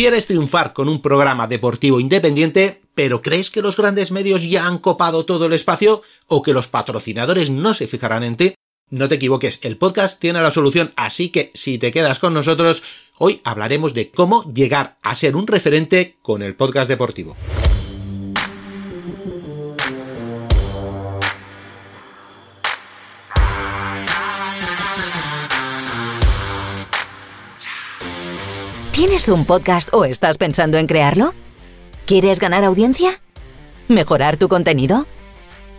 ¿Quieres 0.00 0.26
triunfar 0.26 0.72
con 0.72 0.88
un 0.88 1.02
programa 1.02 1.46
deportivo 1.46 2.00
independiente, 2.00 2.80
pero 2.94 3.20
crees 3.20 3.50
que 3.50 3.60
los 3.60 3.76
grandes 3.76 4.10
medios 4.10 4.48
ya 4.48 4.66
han 4.66 4.78
copado 4.78 5.26
todo 5.26 5.44
el 5.44 5.52
espacio 5.52 6.00
o 6.26 6.40
que 6.40 6.54
los 6.54 6.68
patrocinadores 6.68 7.50
no 7.50 7.74
se 7.74 7.86
fijarán 7.86 8.22
en 8.22 8.38
ti? 8.38 8.54
No 8.88 9.10
te 9.10 9.16
equivoques, 9.16 9.58
el 9.60 9.76
podcast 9.76 10.18
tiene 10.18 10.40
la 10.40 10.52
solución, 10.52 10.94
así 10.96 11.28
que 11.28 11.50
si 11.52 11.76
te 11.76 11.90
quedas 11.90 12.18
con 12.18 12.32
nosotros, 12.32 12.82
hoy 13.18 13.42
hablaremos 13.44 13.92
de 13.92 14.10
cómo 14.10 14.50
llegar 14.54 14.96
a 15.02 15.14
ser 15.14 15.36
un 15.36 15.46
referente 15.46 16.16
con 16.22 16.40
el 16.40 16.54
podcast 16.54 16.88
deportivo. 16.88 17.36
¿Tienes 29.00 29.28
un 29.28 29.46
podcast 29.46 29.88
o 29.94 30.04
estás 30.04 30.36
pensando 30.36 30.76
en 30.76 30.86
crearlo? 30.86 31.32
¿Quieres 32.04 32.38
ganar 32.38 32.64
audiencia? 32.64 33.22
¿Mejorar 33.88 34.36
tu 34.36 34.46
contenido? 34.50 35.06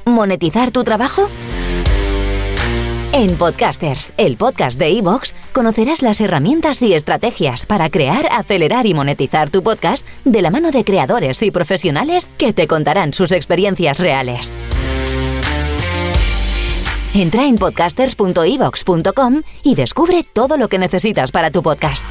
¿Monetizar 0.06 0.72
tu 0.72 0.84
trabajo? 0.84 1.30
En 3.14 3.38
Podcasters, 3.38 4.12
el 4.18 4.38
podcast 4.38 4.80
de 4.80 4.98
Evox, 4.98 5.36
conocerás 5.54 6.02
las 6.02 6.20
herramientas 6.20 6.82
y 6.82 6.96
estrategias 6.96 7.68
para 7.68 7.92
crear, 7.92 8.28
acelerar 8.32 8.88
y 8.88 8.96
monetizar 8.96 9.52
tu 9.52 9.62
podcast 9.62 10.08
de 10.26 10.42
la 10.42 10.50
mano 10.50 10.72
de 10.72 10.84
creadores 10.84 11.44
y 11.44 11.52
profesionales 11.52 12.28
que 12.40 12.54
te 12.54 12.66
contarán 12.66 13.14
sus 13.14 13.32
experiencias 13.32 14.00
reales. 14.00 14.52
Entra 17.14 17.46
en 17.46 17.58
podcasters.evox.com 17.60 19.44
y 19.62 19.76
descubre 19.76 20.24
todo 20.34 20.58
lo 20.58 20.70
que 20.70 20.80
necesitas 20.80 21.32
para 21.32 21.52
tu 21.52 21.62
podcast. 21.62 22.04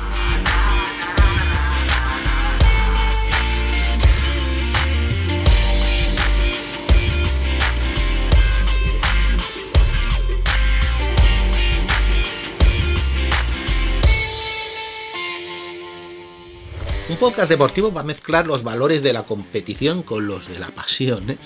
Un 17.10 17.16
podcast 17.16 17.48
deportivo 17.48 17.92
va 17.92 18.02
a 18.02 18.04
mezclar 18.04 18.46
los 18.46 18.62
valores 18.62 19.02
de 19.02 19.12
la 19.12 19.24
competición 19.24 20.04
con 20.04 20.28
los 20.28 20.48
de 20.48 20.60
la 20.60 20.68
pasión. 20.68 21.28
¿eh? 21.30 21.38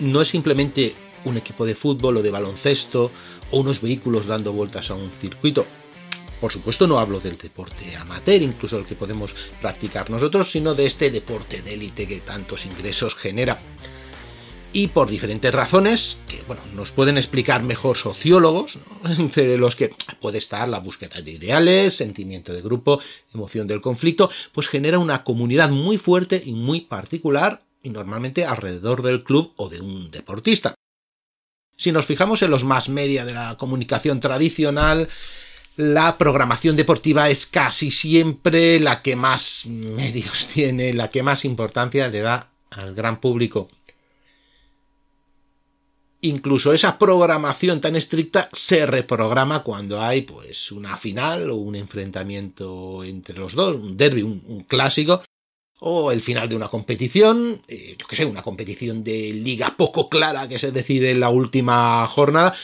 No 0.00 0.20
es 0.20 0.26
simplemente 0.26 0.96
un 1.24 1.36
equipo 1.36 1.64
de 1.64 1.76
fútbol 1.76 2.16
o 2.16 2.22
de 2.22 2.32
baloncesto 2.32 3.12
o 3.52 3.60
unos 3.60 3.80
vehículos 3.80 4.26
dando 4.26 4.52
vueltas 4.52 4.90
a 4.90 4.96
un 4.96 5.12
circuito. 5.12 5.64
Por 6.40 6.50
supuesto 6.50 6.88
no 6.88 6.98
hablo 6.98 7.20
del 7.20 7.38
deporte 7.38 7.94
amateur, 7.94 8.42
incluso 8.42 8.78
el 8.78 8.84
que 8.84 8.96
podemos 8.96 9.32
practicar 9.62 10.10
nosotros, 10.10 10.50
sino 10.50 10.74
de 10.74 10.86
este 10.86 11.08
deporte 11.12 11.62
de 11.62 11.74
élite 11.74 12.08
que 12.08 12.18
tantos 12.18 12.66
ingresos 12.66 13.14
genera 13.14 13.60
y 14.72 14.88
por 14.88 15.08
diferentes 15.08 15.54
razones 15.54 16.18
que 16.28 16.42
bueno, 16.46 16.62
nos 16.74 16.90
pueden 16.90 17.16
explicar 17.16 17.62
mejor 17.62 17.96
sociólogos, 17.96 18.78
entre 19.18 19.56
los 19.58 19.76
que 19.76 19.94
puede 20.20 20.38
estar 20.38 20.68
la 20.68 20.80
búsqueda 20.80 21.20
de 21.20 21.32
ideales, 21.32 21.96
sentimiento 21.96 22.52
de 22.52 22.62
grupo, 22.62 23.00
emoción 23.34 23.66
del 23.66 23.80
conflicto, 23.80 24.30
pues 24.52 24.68
genera 24.68 24.98
una 24.98 25.24
comunidad 25.24 25.70
muy 25.70 25.98
fuerte 25.98 26.42
y 26.44 26.52
muy 26.52 26.82
particular 26.82 27.62
y 27.82 27.90
normalmente 27.90 28.44
alrededor 28.44 29.02
del 29.02 29.24
club 29.24 29.52
o 29.56 29.68
de 29.68 29.80
un 29.80 30.10
deportista. 30.10 30.74
Si 31.76 31.92
nos 31.92 32.06
fijamos 32.06 32.42
en 32.42 32.50
los 32.50 32.64
más 32.64 32.88
media 32.88 33.24
de 33.24 33.34
la 33.34 33.56
comunicación 33.56 34.18
tradicional, 34.20 35.08
la 35.76 36.16
programación 36.16 36.74
deportiva 36.74 37.28
es 37.28 37.46
casi 37.46 37.90
siempre 37.90 38.80
la 38.80 39.02
que 39.02 39.14
más 39.14 39.66
medios 39.66 40.48
tiene, 40.54 40.92
la 40.94 41.10
que 41.10 41.22
más 41.22 41.44
importancia 41.44 42.08
le 42.08 42.20
da 42.20 42.50
al 42.70 42.94
gran 42.94 43.20
público 43.20 43.68
incluso 46.28 46.72
esa 46.72 46.98
programación 46.98 47.80
tan 47.80 47.96
estricta 47.96 48.48
se 48.52 48.86
reprograma 48.86 49.62
cuando 49.62 50.00
hay 50.00 50.22
pues 50.22 50.72
una 50.72 50.96
final 50.96 51.50
o 51.50 51.56
un 51.56 51.76
enfrentamiento 51.76 53.04
entre 53.04 53.38
los 53.38 53.54
dos, 53.54 53.76
un 53.76 53.96
derby, 53.96 54.22
un, 54.22 54.64
clásico, 54.68 55.22
o 55.80 56.12
el 56.12 56.22
final 56.22 56.48
de 56.48 56.56
una 56.56 56.68
competición, 56.68 57.62
eh, 57.68 57.96
yo 57.98 58.06
que 58.06 58.16
sé, 58.16 58.24
una 58.24 58.42
competición 58.42 59.04
de 59.04 59.32
liga 59.32 59.76
poco 59.76 60.08
clara 60.08 60.48
que 60.48 60.58
se 60.58 60.72
decide 60.72 61.10
en 61.10 61.20
la 61.20 61.28
última 61.28 62.06
jornada, 62.06 62.54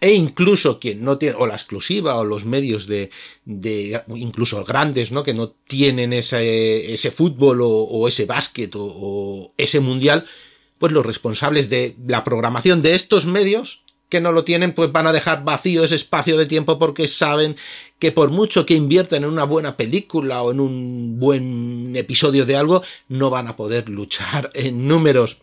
e 0.00 0.14
incluso 0.14 0.80
quien 0.80 1.04
no 1.04 1.16
tiene, 1.18 1.36
o 1.36 1.46
la 1.46 1.54
exclusiva, 1.54 2.16
o 2.16 2.24
los 2.24 2.44
medios 2.44 2.88
de, 2.88 3.10
de 3.44 4.02
incluso 4.16 4.64
grandes, 4.64 5.12
¿no? 5.12 5.22
Que 5.22 5.32
no 5.32 5.50
tienen 5.50 6.12
ese, 6.12 6.92
ese 6.92 7.12
fútbol 7.12 7.60
o, 7.62 8.08
ese 8.08 8.26
básquet 8.26 8.72
o 8.74 9.54
ese 9.56 9.78
mundial, 9.78 10.26
pues 10.82 10.90
los 10.90 11.06
responsables 11.06 11.70
de 11.70 11.94
la 12.08 12.24
programación 12.24 12.82
de 12.82 12.96
estos 12.96 13.24
medios 13.24 13.84
que 14.08 14.20
no 14.20 14.32
lo 14.32 14.42
tienen, 14.42 14.74
pues 14.74 14.90
van 14.90 15.06
a 15.06 15.12
dejar 15.12 15.44
vacío 15.44 15.84
ese 15.84 15.94
espacio 15.94 16.36
de 16.36 16.46
tiempo 16.46 16.76
porque 16.76 17.06
saben 17.06 17.54
que 18.00 18.10
por 18.10 18.30
mucho 18.30 18.66
que 18.66 18.74
inviertan 18.74 19.22
en 19.22 19.30
una 19.30 19.44
buena 19.44 19.76
película 19.76 20.42
o 20.42 20.50
en 20.50 20.58
un 20.58 21.20
buen 21.20 21.94
episodio 21.94 22.46
de 22.46 22.56
algo, 22.56 22.82
no 23.06 23.30
van 23.30 23.46
a 23.46 23.54
poder 23.54 23.88
luchar 23.88 24.50
en 24.54 24.88
números. 24.88 25.38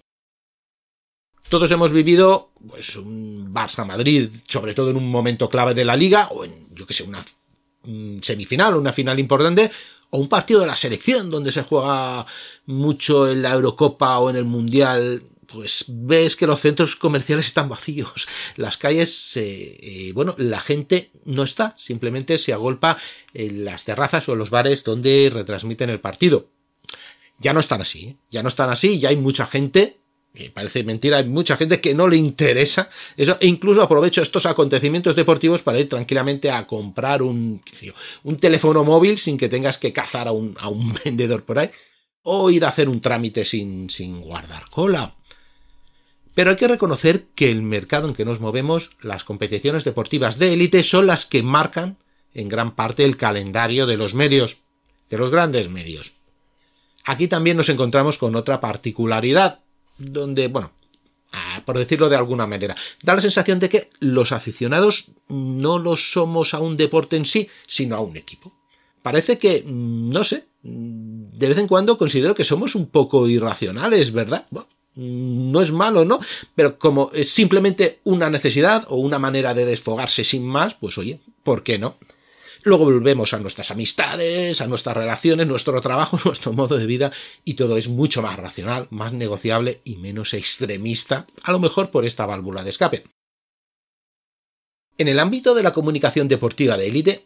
Todos 1.47 1.71
hemos 1.71 1.93
vivido 1.93 2.51
pues 2.67 2.97
un 2.97 3.53
Barça 3.53 3.85
Madrid, 3.85 4.31
sobre 4.45 4.73
todo 4.73 4.89
en 4.89 4.97
un 4.97 5.09
momento 5.09 5.47
clave 5.47 5.73
de 5.73 5.85
la 5.85 5.95
liga, 5.95 6.27
o 6.31 6.43
en, 6.43 6.67
yo 6.75 6.85
que 6.85 6.93
sé, 6.93 7.03
una 7.03 7.23
semifinal 8.21 8.73
o 8.73 8.79
una 8.79 8.91
final 8.91 9.17
importante, 9.21 9.71
o 10.11 10.17
un 10.17 10.27
partido 10.27 10.61
de 10.61 10.67
la 10.67 10.75
selección 10.75 11.29
donde 11.29 11.51
se 11.51 11.63
juega 11.63 12.25
mucho 12.65 13.29
en 13.29 13.41
la 13.41 13.53
Eurocopa 13.53 14.17
o 14.19 14.29
en 14.29 14.35
el 14.35 14.45
Mundial, 14.45 15.23
pues 15.45 15.85
ves 15.87 16.35
que 16.35 16.47
los 16.47 16.61
centros 16.61 16.95
comerciales 16.95 17.47
están 17.47 17.69
vacíos, 17.69 18.27
las 18.55 18.77
calles, 18.77 19.33
eh, 19.35 20.11
bueno, 20.13 20.35
la 20.37 20.59
gente 20.59 21.11
no 21.25 21.43
está, 21.43 21.75
simplemente 21.77 22.37
se 22.37 22.53
agolpa 22.53 22.97
en 23.33 23.65
las 23.65 23.83
terrazas 23.83 24.27
o 24.29 24.33
en 24.33 24.39
los 24.39 24.49
bares 24.49 24.83
donde 24.83 25.29
retransmiten 25.33 25.89
el 25.89 25.99
partido. 25.99 26.49
Ya 27.39 27.53
no 27.53 27.59
están 27.61 27.81
así, 27.81 28.05
¿eh? 28.05 28.17
ya 28.29 28.43
no 28.43 28.49
están 28.49 28.69
así, 28.69 28.99
ya 28.99 29.09
hay 29.09 29.17
mucha 29.17 29.45
gente 29.45 29.99
parece 30.53 30.83
mentira, 30.83 31.17
hay 31.17 31.27
mucha 31.27 31.57
gente 31.57 31.81
que 31.81 31.93
no 31.93 32.07
le 32.07 32.17
interesa 32.17 32.89
eso, 33.17 33.37
e 33.39 33.47
incluso 33.47 33.81
aprovecho 33.81 34.21
estos 34.21 34.45
acontecimientos 34.45 35.15
deportivos 35.15 35.63
para 35.63 35.79
ir 35.79 35.89
tranquilamente 35.89 36.51
a 36.51 36.65
comprar 36.65 37.21
un, 37.21 37.61
un 38.23 38.37
teléfono 38.37 38.83
móvil 38.83 39.17
sin 39.17 39.37
que 39.37 39.49
tengas 39.49 39.77
que 39.77 39.93
cazar 39.93 40.27
a 40.27 40.31
un, 40.31 40.55
a 40.59 40.69
un 40.69 40.93
vendedor 41.05 41.43
por 41.43 41.59
ahí, 41.59 41.71
o 42.21 42.49
ir 42.49 42.65
a 42.65 42.69
hacer 42.69 42.89
un 42.89 43.01
trámite 43.01 43.45
sin, 43.45 43.89
sin 43.89 44.21
guardar 44.21 44.69
cola. 44.69 45.15
Pero 46.35 46.51
hay 46.51 46.55
que 46.55 46.67
reconocer 46.67 47.25
que 47.35 47.51
el 47.51 47.61
mercado 47.61 48.07
en 48.07 48.13
que 48.13 48.25
nos 48.25 48.39
movemos, 48.39 48.91
las 49.01 49.23
competiciones 49.23 49.83
deportivas 49.83 50.37
de 50.39 50.53
élite, 50.53 50.83
son 50.83 51.07
las 51.07 51.25
que 51.25 51.43
marcan 51.43 51.97
en 52.33 52.47
gran 52.47 52.75
parte 52.75 53.03
el 53.03 53.17
calendario 53.17 53.85
de 53.87 53.97
los 53.97 54.13
medios, 54.13 54.61
de 55.09 55.17
los 55.17 55.31
grandes 55.31 55.69
medios. 55.69 56.13
Aquí 57.05 57.27
también 57.27 57.57
nos 57.57 57.69
encontramos 57.69 58.17
con 58.17 58.35
otra 58.35 58.61
particularidad, 58.61 59.59
donde, 59.99 60.47
bueno, 60.47 60.71
por 61.65 61.77
decirlo 61.77 62.09
de 62.09 62.15
alguna 62.15 62.47
manera, 62.47 62.75
da 63.03 63.13
la 63.13 63.21
sensación 63.21 63.59
de 63.59 63.69
que 63.69 63.89
los 63.99 64.31
aficionados 64.31 65.11
no 65.27 65.77
lo 65.77 65.95
somos 65.95 66.53
a 66.53 66.59
un 66.59 66.77
deporte 66.77 67.15
en 67.17 67.25
sí, 67.25 67.49
sino 67.67 67.95
a 67.95 67.99
un 67.99 68.17
equipo. 68.17 68.53
Parece 69.03 69.37
que, 69.37 69.63
no 69.65 70.23
sé, 70.23 70.47
de 70.63 71.47
vez 71.47 71.57
en 71.57 71.67
cuando 71.67 71.97
considero 71.97 72.35
que 72.35 72.43
somos 72.43 72.75
un 72.75 72.87
poco 72.87 73.27
irracionales, 73.27 74.11
¿verdad? 74.11 74.47
no 74.95 75.61
es 75.61 75.71
malo, 75.71 76.03
¿no? 76.03 76.19
Pero 76.55 76.77
como 76.77 77.11
es 77.13 77.29
simplemente 77.29 77.99
una 78.03 78.29
necesidad 78.29 78.85
o 78.89 78.97
una 78.97 79.19
manera 79.19 79.53
de 79.53 79.65
desfogarse 79.65 80.23
sin 80.23 80.45
más, 80.45 80.75
pues 80.75 80.97
oye, 80.97 81.21
¿por 81.43 81.63
qué 81.63 81.77
no? 81.79 81.97
Luego 82.63 82.85
volvemos 82.85 83.33
a 83.33 83.39
nuestras 83.39 83.71
amistades, 83.71 84.59
a 84.59 84.67
nuestras 84.67 84.97
relaciones, 84.97 85.47
nuestro 85.47 85.79
trabajo, 85.81 86.19
nuestro 86.25 86.53
modo 86.53 86.77
de 86.77 86.85
vida 86.85 87.11
y 87.45 87.53
todo 87.53 87.77
es 87.77 87.87
mucho 87.87 88.21
más 88.21 88.37
racional, 88.37 88.87
más 88.89 89.13
negociable 89.13 89.81
y 89.83 89.95
menos 89.95 90.33
extremista, 90.33 91.27
a 91.43 91.51
lo 91.51 91.59
mejor 91.59 91.91
por 91.91 92.05
esta 92.05 92.25
válvula 92.25 92.63
de 92.63 92.69
escape. 92.69 93.03
En 94.97 95.07
el 95.07 95.19
ámbito 95.19 95.55
de 95.55 95.63
la 95.63 95.73
comunicación 95.73 96.27
deportiva 96.27 96.75
de 96.75 96.87
élite, 96.87 97.25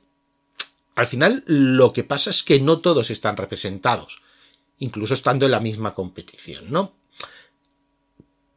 al 0.95 1.07
final 1.07 1.43
lo 1.47 1.91
que 1.91 2.03
pasa 2.03 2.29
es 2.29 2.43
que 2.43 2.59
no 2.59 2.79
todos 2.81 3.09
están 3.09 3.35
representados, 3.35 4.21
incluso 4.77 5.15
estando 5.15 5.45
en 5.45 5.51
la 5.51 5.59
misma 5.59 5.95
competición, 5.95 6.69
¿no? 6.69 6.93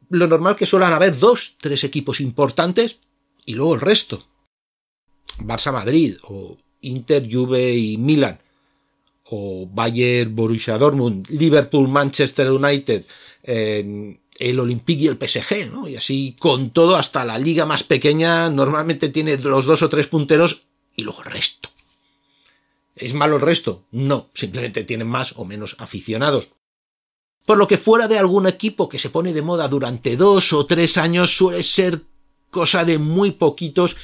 Lo 0.09 0.27
normal 0.27 0.55
que 0.55 0.67
suelen 0.67 0.93
haber 0.93 1.17
dos, 1.17 1.55
tres 1.57 1.83
equipos 1.83 2.21
importantes 2.21 2.99
y 3.45 3.55
luego 3.55 3.73
el 3.73 3.81
resto. 3.81 4.23
Barça 5.39 5.71
Madrid 5.71 6.17
o 6.21 6.57
Inter, 6.87 7.27
Juve 7.31 7.75
y 7.75 7.97
Milan, 7.97 8.39
o 9.29 9.67
Bayern, 9.71 10.35
Borussia 10.35 10.77
Dortmund, 10.77 11.29
Liverpool, 11.29 11.87
Manchester 11.87 12.51
United, 12.51 13.05
el 13.43 14.59
Olympique 14.59 15.03
y 15.03 15.07
el 15.07 15.17
PSG, 15.17 15.71
¿no? 15.71 15.87
Y 15.87 15.95
así 15.95 16.35
con 16.39 16.71
todo, 16.71 16.95
hasta 16.95 17.25
la 17.25 17.37
liga 17.39 17.65
más 17.65 17.83
pequeña 17.83 18.49
normalmente 18.49 19.09
tiene 19.09 19.37
los 19.37 19.65
dos 19.65 19.81
o 19.81 19.89
tres 19.89 20.07
punteros 20.07 20.63
y 20.95 21.03
luego 21.03 21.23
el 21.23 21.31
resto. 21.31 21.69
¿Es 22.95 23.13
malo 23.13 23.35
el 23.35 23.41
resto? 23.41 23.85
No, 23.91 24.29
simplemente 24.33 24.83
tienen 24.83 25.07
más 25.07 25.33
o 25.37 25.45
menos 25.45 25.75
aficionados. 25.79 26.49
Por 27.45 27.57
lo 27.57 27.67
que 27.67 27.77
fuera 27.77 28.07
de 28.07 28.17
algún 28.17 28.47
equipo 28.47 28.89
que 28.89 28.99
se 28.99 29.09
pone 29.09 29.33
de 29.33 29.41
moda 29.41 29.67
durante 29.67 30.17
dos 30.17 30.51
o 30.51 30.65
tres 30.65 30.97
años 30.97 31.35
suele 31.35 31.63
ser 31.63 32.01
cosa 32.49 32.85
de 32.85 32.97
muy 32.97 33.31
poquitos 33.31 33.97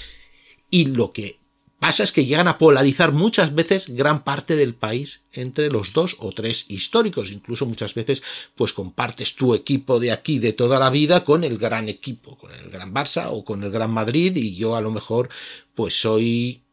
y 0.70 0.86
lo 0.86 1.12
que 1.12 1.40
pasa 1.84 2.04
es 2.04 2.14
que 2.14 2.26
llegan 2.26 2.48
a 2.48 2.58
polarizar 2.58 3.12
muchas 3.12 3.54
veces 3.54 3.90
gran 3.90 4.24
parte 4.24 4.56
del 4.56 4.74
país 4.74 5.20
entre 5.34 5.70
los 5.70 5.92
dos 5.92 6.16
o 6.20 6.32
tres 6.32 6.64
históricos. 6.70 7.30
Incluso 7.34 7.66
muchas 7.66 7.94
veces 7.94 8.24
pues 8.56 8.72
compartes 8.72 9.36
tu 9.36 9.54
equipo 9.54 10.00
de 10.00 10.14
aquí 10.14 10.40
de 10.40 10.54
toda 10.54 10.80
la 10.80 10.90
vida 10.90 11.26
con 11.26 11.44
el 11.44 11.58
gran 11.58 11.90
equipo, 11.90 12.38
con 12.38 12.54
el 12.54 12.70
gran 12.70 12.94
Barça 12.94 13.28
o 13.32 13.44
con 13.44 13.64
el 13.64 13.70
gran 13.70 13.92
Madrid 13.92 14.34
y 14.38 14.56
yo 14.56 14.78
a 14.78 14.82
lo 14.82 14.92
mejor 14.92 15.28
pues 15.76 16.00
soy 16.00 16.64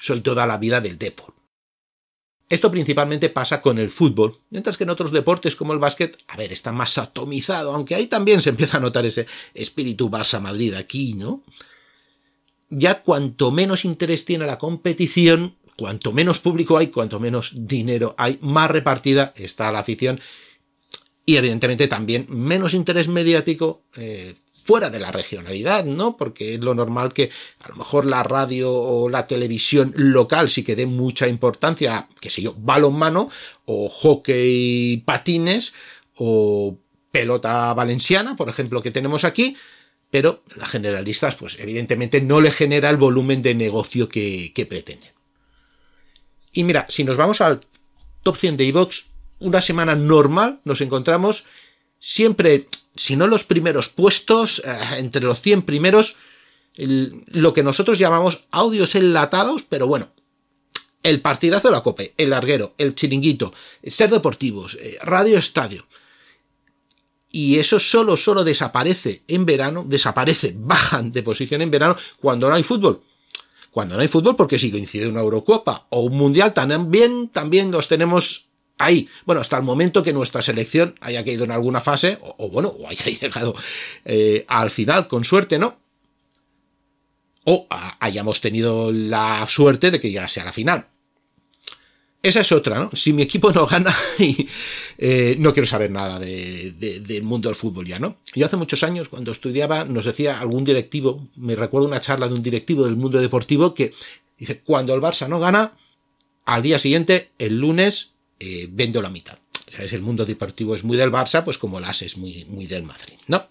soy 0.00 0.20
toda 0.20 0.46
la 0.46 0.58
vida 0.58 0.80
del 0.80 0.98
Depor. 0.98 1.32
Esto 2.48 2.72
principalmente 2.72 3.30
pasa 3.30 3.62
con 3.62 3.78
el 3.78 3.88
fútbol, 3.88 4.40
mientras 4.50 4.76
que 4.76 4.82
en 4.82 4.90
otros 4.90 5.12
deportes 5.12 5.54
como 5.54 5.74
el 5.74 5.78
básquet, 5.78 6.18
a 6.26 6.36
ver, 6.36 6.52
está 6.52 6.72
más 6.72 6.98
atomizado, 6.98 7.72
aunque 7.72 7.94
ahí 7.94 8.08
también 8.08 8.40
se 8.40 8.50
empieza 8.50 8.78
a 8.78 8.80
notar 8.80 9.06
ese 9.06 9.28
espíritu 9.54 10.10
Barça-Madrid 10.10 10.74
aquí, 10.74 11.14
¿no? 11.14 11.44
Ya 12.70 13.02
cuanto 13.02 13.50
menos 13.50 13.84
interés 13.84 14.24
tiene 14.24 14.46
la 14.46 14.58
competición, 14.58 15.56
cuanto 15.76 16.12
menos 16.12 16.40
público 16.40 16.78
hay, 16.78 16.88
cuanto 16.88 17.20
menos 17.20 17.52
dinero 17.54 18.14
hay, 18.16 18.38
más 18.40 18.70
repartida 18.70 19.32
está 19.36 19.70
la 19.72 19.80
afición 19.80 20.20
y 21.26 21.36
evidentemente 21.36 21.88
también 21.88 22.26
menos 22.28 22.74
interés 22.74 23.08
mediático 23.08 23.82
eh, 23.96 24.34
fuera 24.64 24.90
de 24.90 25.00
la 25.00 25.10
regionalidad, 25.10 25.84
¿no? 25.84 26.16
Porque 26.16 26.54
es 26.54 26.60
lo 26.60 26.74
normal 26.74 27.12
que 27.12 27.30
a 27.60 27.68
lo 27.68 27.76
mejor 27.76 28.04
la 28.04 28.22
radio 28.22 28.72
o 28.72 29.08
la 29.08 29.26
televisión 29.26 29.92
local 29.96 30.48
sí 30.48 30.62
que 30.62 30.76
dé 30.76 30.86
mucha 30.86 31.28
importancia, 31.28 32.08
qué 32.20 32.30
sé 32.30 32.42
yo, 32.42 32.54
balonmano 32.56 33.30
o 33.64 33.88
hockey 33.88 34.98
patines 35.04 35.72
o 36.16 36.76
pelota 37.10 37.72
valenciana, 37.74 38.36
por 38.36 38.48
ejemplo, 38.48 38.82
que 38.82 38.90
tenemos 38.90 39.24
aquí, 39.24 39.56
pero 40.10 40.42
las 40.56 40.68
generalistas, 40.68 41.36
pues 41.36 41.58
evidentemente 41.58 42.20
no 42.20 42.40
le 42.40 42.50
genera 42.50 42.90
el 42.90 42.96
volumen 42.96 43.42
de 43.42 43.54
negocio 43.54 44.08
que, 44.08 44.66
pretenden. 44.68 45.12
Y 46.52 46.64
mira, 46.64 46.86
si 46.88 47.04
nos 47.04 47.16
vamos 47.16 47.40
al 47.40 47.60
top 48.22 48.36
100 48.36 48.56
de 48.56 48.64
iVox, 48.64 49.06
una 49.38 49.60
semana 49.60 49.94
normal 49.94 50.60
nos 50.64 50.80
encontramos 50.80 51.44
siempre 51.98 52.66
si 52.96 53.16
no 53.16 53.28
los 53.28 53.44
primeros 53.44 53.88
puestos, 53.88 54.60
eh, 54.64 54.98
entre 54.98 55.22
los 55.22 55.40
100 55.40 55.62
primeros, 55.62 56.16
lo 56.76 57.52
que 57.52 57.62
nosotros 57.62 57.98
llamamos 57.98 58.44
audios 58.50 58.94
enlatados, 58.94 59.64
pero 59.64 59.86
bueno, 59.86 60.12
el 61.02 61.20
partidazo 61.20 61.68
de 61.68 61.72
la 61.72 61.82
COPE, 61.82 62.14
el 62.16 62.30
larguero, 62.30 62.74
el 62.78 62.94
chiringuito, 62.94 63.52
ser 63.84 64.10
deportivos, 64.10 64.76
eh, 64.80 64.98
radio 65.02 65.38
estadio. 65.38 65.86
Y 67.32 67.58
eso 67.58 67.78
solo, 67.78 68.16
solo 68.16 68.42
desaparece 68.42 69.22
en 69.28 69.46
verano, 69.46 69.84
desaparece, 69.86 70.54
bajan 70.56 71.12
de 71.12 71.22
posición 71.22 71.62
en 71.62 71.70
verano 71.70 71.96
cuando 72.20 72.48
no 72.48 72.54
hay 72.54 72.64
fútbol. 72.64 73.02
Cuando 73.70 73.94
no 73.94 74.02
hay 74.02 74.08
fútbol, 74.08 74.34
porque 74.34 74.58
si 74.58 74.70
coincide 74.70 75.06
una 75.06 75.20
Eurocopa 75.20 75.86
o 75.90 76.00
un 76.00 76.16
Mundial, 76.16 76.52
también, 76.52 77.28
también 77.28 77.70
los 77.70 77.86
tenemos 77.86 78.48
ahí, 78.78 79.08
bueno, 79.26 79.40
hasta 79.40 79.56
el 79.56 79.62
momento 79.62 80.02
que 80.02 80.12
nuestra 80.12 80.42
selección 80.42 80.96
haya 81.00 81.24
caído 81.24 81.44
en 81.44 81.52
alguna 81.52 81.80
fase, 81.80 82.18
o, 82.20 82.48
bueno, 82.50 82.68
o 82.68 82.88
haya 82.88 83.04
llegado 83.20 83.54
eh, 84.04 84.44
al 84.48 84.70
final, 84.70 85.06
con 85.06 85.22
suerte, 85.24 85.58
¿no? 85.58 85.78
O 87.44 87.66
hayamos 88.00 88.40
tenido 88.40 88.90
la 88.90 89.46
suerte 89.48 89.90
de 89.90 90.00
que 90.00 90.10
llegase 90.10 90.40
a 90.40 90.44
la 90.44 90.52
final. 90.52 90.86
Esa 92.22 92.40
es 92.40 92.52
otra, 92.52 92.78
¿no? 92.78 92.90
Si 92.92 93.14
mi 93.14 93.22
equipo 93.22 93.50
no 93.50 93.66
gana, 93.66 93.96
eh, 94.98 95.36
no 95.38 95.54
quiero 95.54 95.66
saber 95.66 95.90
nada 95.90 96.18
del 96.18 97.22
mundo 97.22 97.48
del 97.48 97.56
fútbol 97.56 97.86
ya, 97.86 97.98
¿no? 97.98 98.18
Yo 98.34 98.44
hace 98.44 98.56
muchos 98.56 98.82
años, 98.82 99.08
cuando 99.08 99.32
estudiaba, 99.32 99.84
nos 99.86 100.04
decía 100.04 100.38
algún 100.38 100.64
directivo, 100.64 101.26
me 101.36 101.56
recuerdo 101.56 101.88
una 101.88 102.00
charla 102.00 102.28
de 102.28 102.34
un 102.34 102.42
directivo 102.42 102.84
del 102.84 102.96
mundo 102.96 103.20
deportivo 103.20 103.74
que 103.74 103.92
dice, 104.38 104.60
cuando 104.60 104.92
el 104.94 105.00
Barça 105.00 105.28
no 105.28 105.40
gana, 105.40 105.72
al 106.44 106.62
día 106.62 106.78
siguiente, 106.78 107.30
el 107.38 107.58
lunes, 107.58 108.12
eh, 108.38 108.68
vendo 108.70 109.00
la 109.00 109.08
mitad. 109.08 109.38
¿Sabes? 109.70 109.92
El 109.92 110.02
mundo 110.02 110.26
deportivo 110.26 110.74
es 110.74 110.84
muy 110.84 110.96
del 110.96 111.12
Barça, 111.12 111.44
pues 111.44 111.56
como 111.56 111.80
las 111.80 112.02
es 112.02 112.18
muy, 112.18 112.44
muy 112.46 112.66
del 112.66 112.82
Madrid, 112.82 113.14
¿no? 113.28 113.46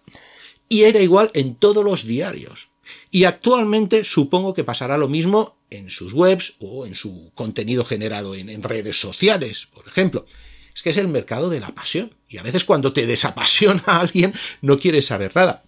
Y 0.68 0.84
era 0.84 1.00
igual 1.00 1.32
en 1.34 1.56
todos 1.56 1.84
los 1.84 2.06
diarios. 2.06 2.70
Y 3.12 3.24
actualmente 3.24 4.04
supongo 4.04 4.54
que 4.54 4.64
pasará 4.64 4.98
lo 4.98 5.08
mismo 5.08 5.58
en 5.70 5.90
sus 5.90 6.14
webs 6.14 6.56
o 6.60 6.86
en 6.86 6.96
su 6.96 7.32
contenido 7.36 7.86
generado 7.86 8.36
en, 8.36 8.64
redes 8.64 9.00
sociales, 9.00 9.68
por 9.74 9.88
ejemplo. 9.88 10.26
Es 10.74 10.84
que 10.84 10.92
es 10.92 10.98
el 10.98 11.08
mercado 11.08 11.50
de 11.50 11.60
la 11.60 11.70
pasión. 11.70 12.16
Y 12.28 12.38
a 12.38 12.44
veces 12.44 12.66
cuando 12.66 12.94
te 12.94 13.06
desapasiona 13.06 13.84
a 13.86 14.00
alguien 14.02 14.34
no 14.62 14.80
quieres 14.80 15.06
saber 15.06 15.36
nada. 15.36 15.64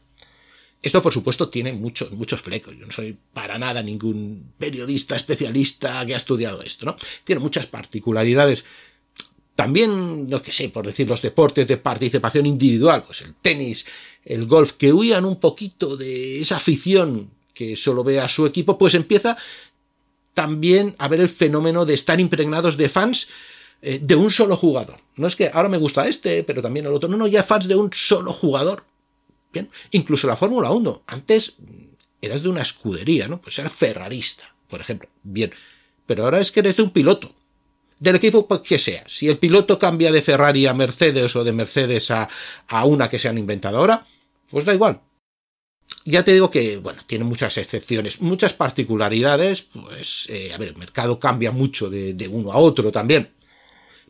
Esto, 0.81 1.03
por 1.03 1.13
supuesto, 1.13 1.49
tiene 1.49 1.73
muchos, 1.73 2.11
muchos 2.11 2.41
flecos. 2.41 2.75
Yo 2.75 2.87
no 2.87 2.91
soy 2.91 3.15
para 3.33 3.59
nada 3.59 3.83
ningún 3.83 4.53
periodista 4.57 5.15
especialista 5.15 6.03
que 6.05 6.15
ha 6.15 6.17
estudiado 6.17 6.63
esto, 6.63 6.87
¿no? 6.87 6.95
Tiene 7.23 7.39
muchas 7.39 7.67
particularidades 7.67 8.65
también, 9.55 10.27
no 10.27 10.41
que 10.41 10.51
sé, 10.51 10.69
por 10.69 10.87
decir 10.87 11.07
los 11.07 11.21
deportes 11.21 11.67
de 11.67 11.77
participación 11.77 12.47
individual, 12.47 13.03
pues 13.03 13.21
el 13.21 13.35
tenis, 13.35 13.85
el 14.25 14.45
golf, 14.45 14.73
que 14.73 14.93
huían 14.93 15.25
un 15.25 15.39
poquito 15.39 15.97
de 15.97 16.39
esa 16.39 16.57
afición 16.57 17.31
que 17.53 17.75
solo 17.75 18.03
ve 18.03 18.19
a 18.19 18.27
su 18.27 18.45
equipo, 18.45 18.77
pues 18.77 18.93
empieza 18.93 19.37
también 20.33 20.95
a 20.97 21.07
ver 21.07 21.19
el 21.19 21.29
fenómeno 21.29 21.85
de 21.85 21.93
estar 21.93 22.19
impregnados 22.19 22.77
de 22.77 22.89
fans 22.89 23.27
eh, 23.81 23.99
de 24.01 24.15
un 24.15 24.31
solo 24.31 24.55
jugador. 24.55 24.99
No 25.15 25.27
es 25.27 25.35
que 25.35 25.49
ahora 25.53 25.69
me 25.69 25.77
gusta 25.77 26.07
este, 26.07 26.43
pero 26.43 26.61
también 26.61 26.85
el 26.85 26.93
otro. 26.93 27.09
No, 27.09 27.17
no, 27.17 27.27
ya 27.27 27.43
fans 27.43 27.67
de 27.67 27.75
un 27.75 27.91
solo 27.93 28.31
jugador. 28.31 28.85
Bien, 29.51 29.69
incluso 29.91 30.27
la 30.27 30.37
Fórmula 30.37 30.71
1. 30.71 31.03
Antes 31.07 31.55
eras 32.21 32.43
de 32.43 32.49
una 32.49 32.61
escudería, 32.61 33.27
¿no? 33.27 33.41
Pues 33.41 33.59
era 33.59 33.69
ferrarista, 33.69 34.55
por 34.69 34.79
ejemplo. 34.79 35.09
Bien, 35.23 35.51
pero 36.05 36.23
ahora 36.23 36.39
es 36.39 36.51
que 36.51 36.61
eres 36.61 36.77
de 36.77 36.83
un 36.83 36.91
piloto 36.91 37.33
del 38.01 38.15
equipo 38.15 38.47
pues, 38.47 38.61
que 38.61 38.79
sea. 38.79 39.03
Si 39.07 39.29
el 39.29 39.37
piloto 39.37 39.77
cambia 39.79 40.11
de 40.11 40.23
Ferrari 40.23 40.65
a 40.65 40.73
Mercedes 40.73 41.35
o 41.35 41.43
de 41.43 41.53
Mercedes 41.53 42.09
a, 42.11 42.27
a 42.67 42.83
una 42.83 43.07
que 43.07 43.19
se 43.19 43.29
han 43.29 43.37
inventado 43.37 43.77
ahora, 43.77 44.05
pues 44.49 44.65
da 44.65 44.73
igual. 44.73 44.99
Ya 46.03 46.23
te 46.23 46.33
digo 46.33 46.49
que, 46.49 46.77
bueno, 46.77 47.03
tiene 47.05 47.25
muchas 47.25 47.57
excepciones, 47.57 48.19
muchas 48.19 48.53
particularidades, 48.53 49.61
pues, 49.61 50.25
eh, 50.29 50.51
a 50.51 50.57
ver, 50.57 50.69
el 50.69 50.77
mercado 50.77 51.19
cambia 51.19 51.51
mucho 51.51 51.91
de, 51.91 52.15
de 52.15 52.27
uno 52.27 52.51
a 52.51 52.57
otro 52.57 52.91
también. 52.91 53.29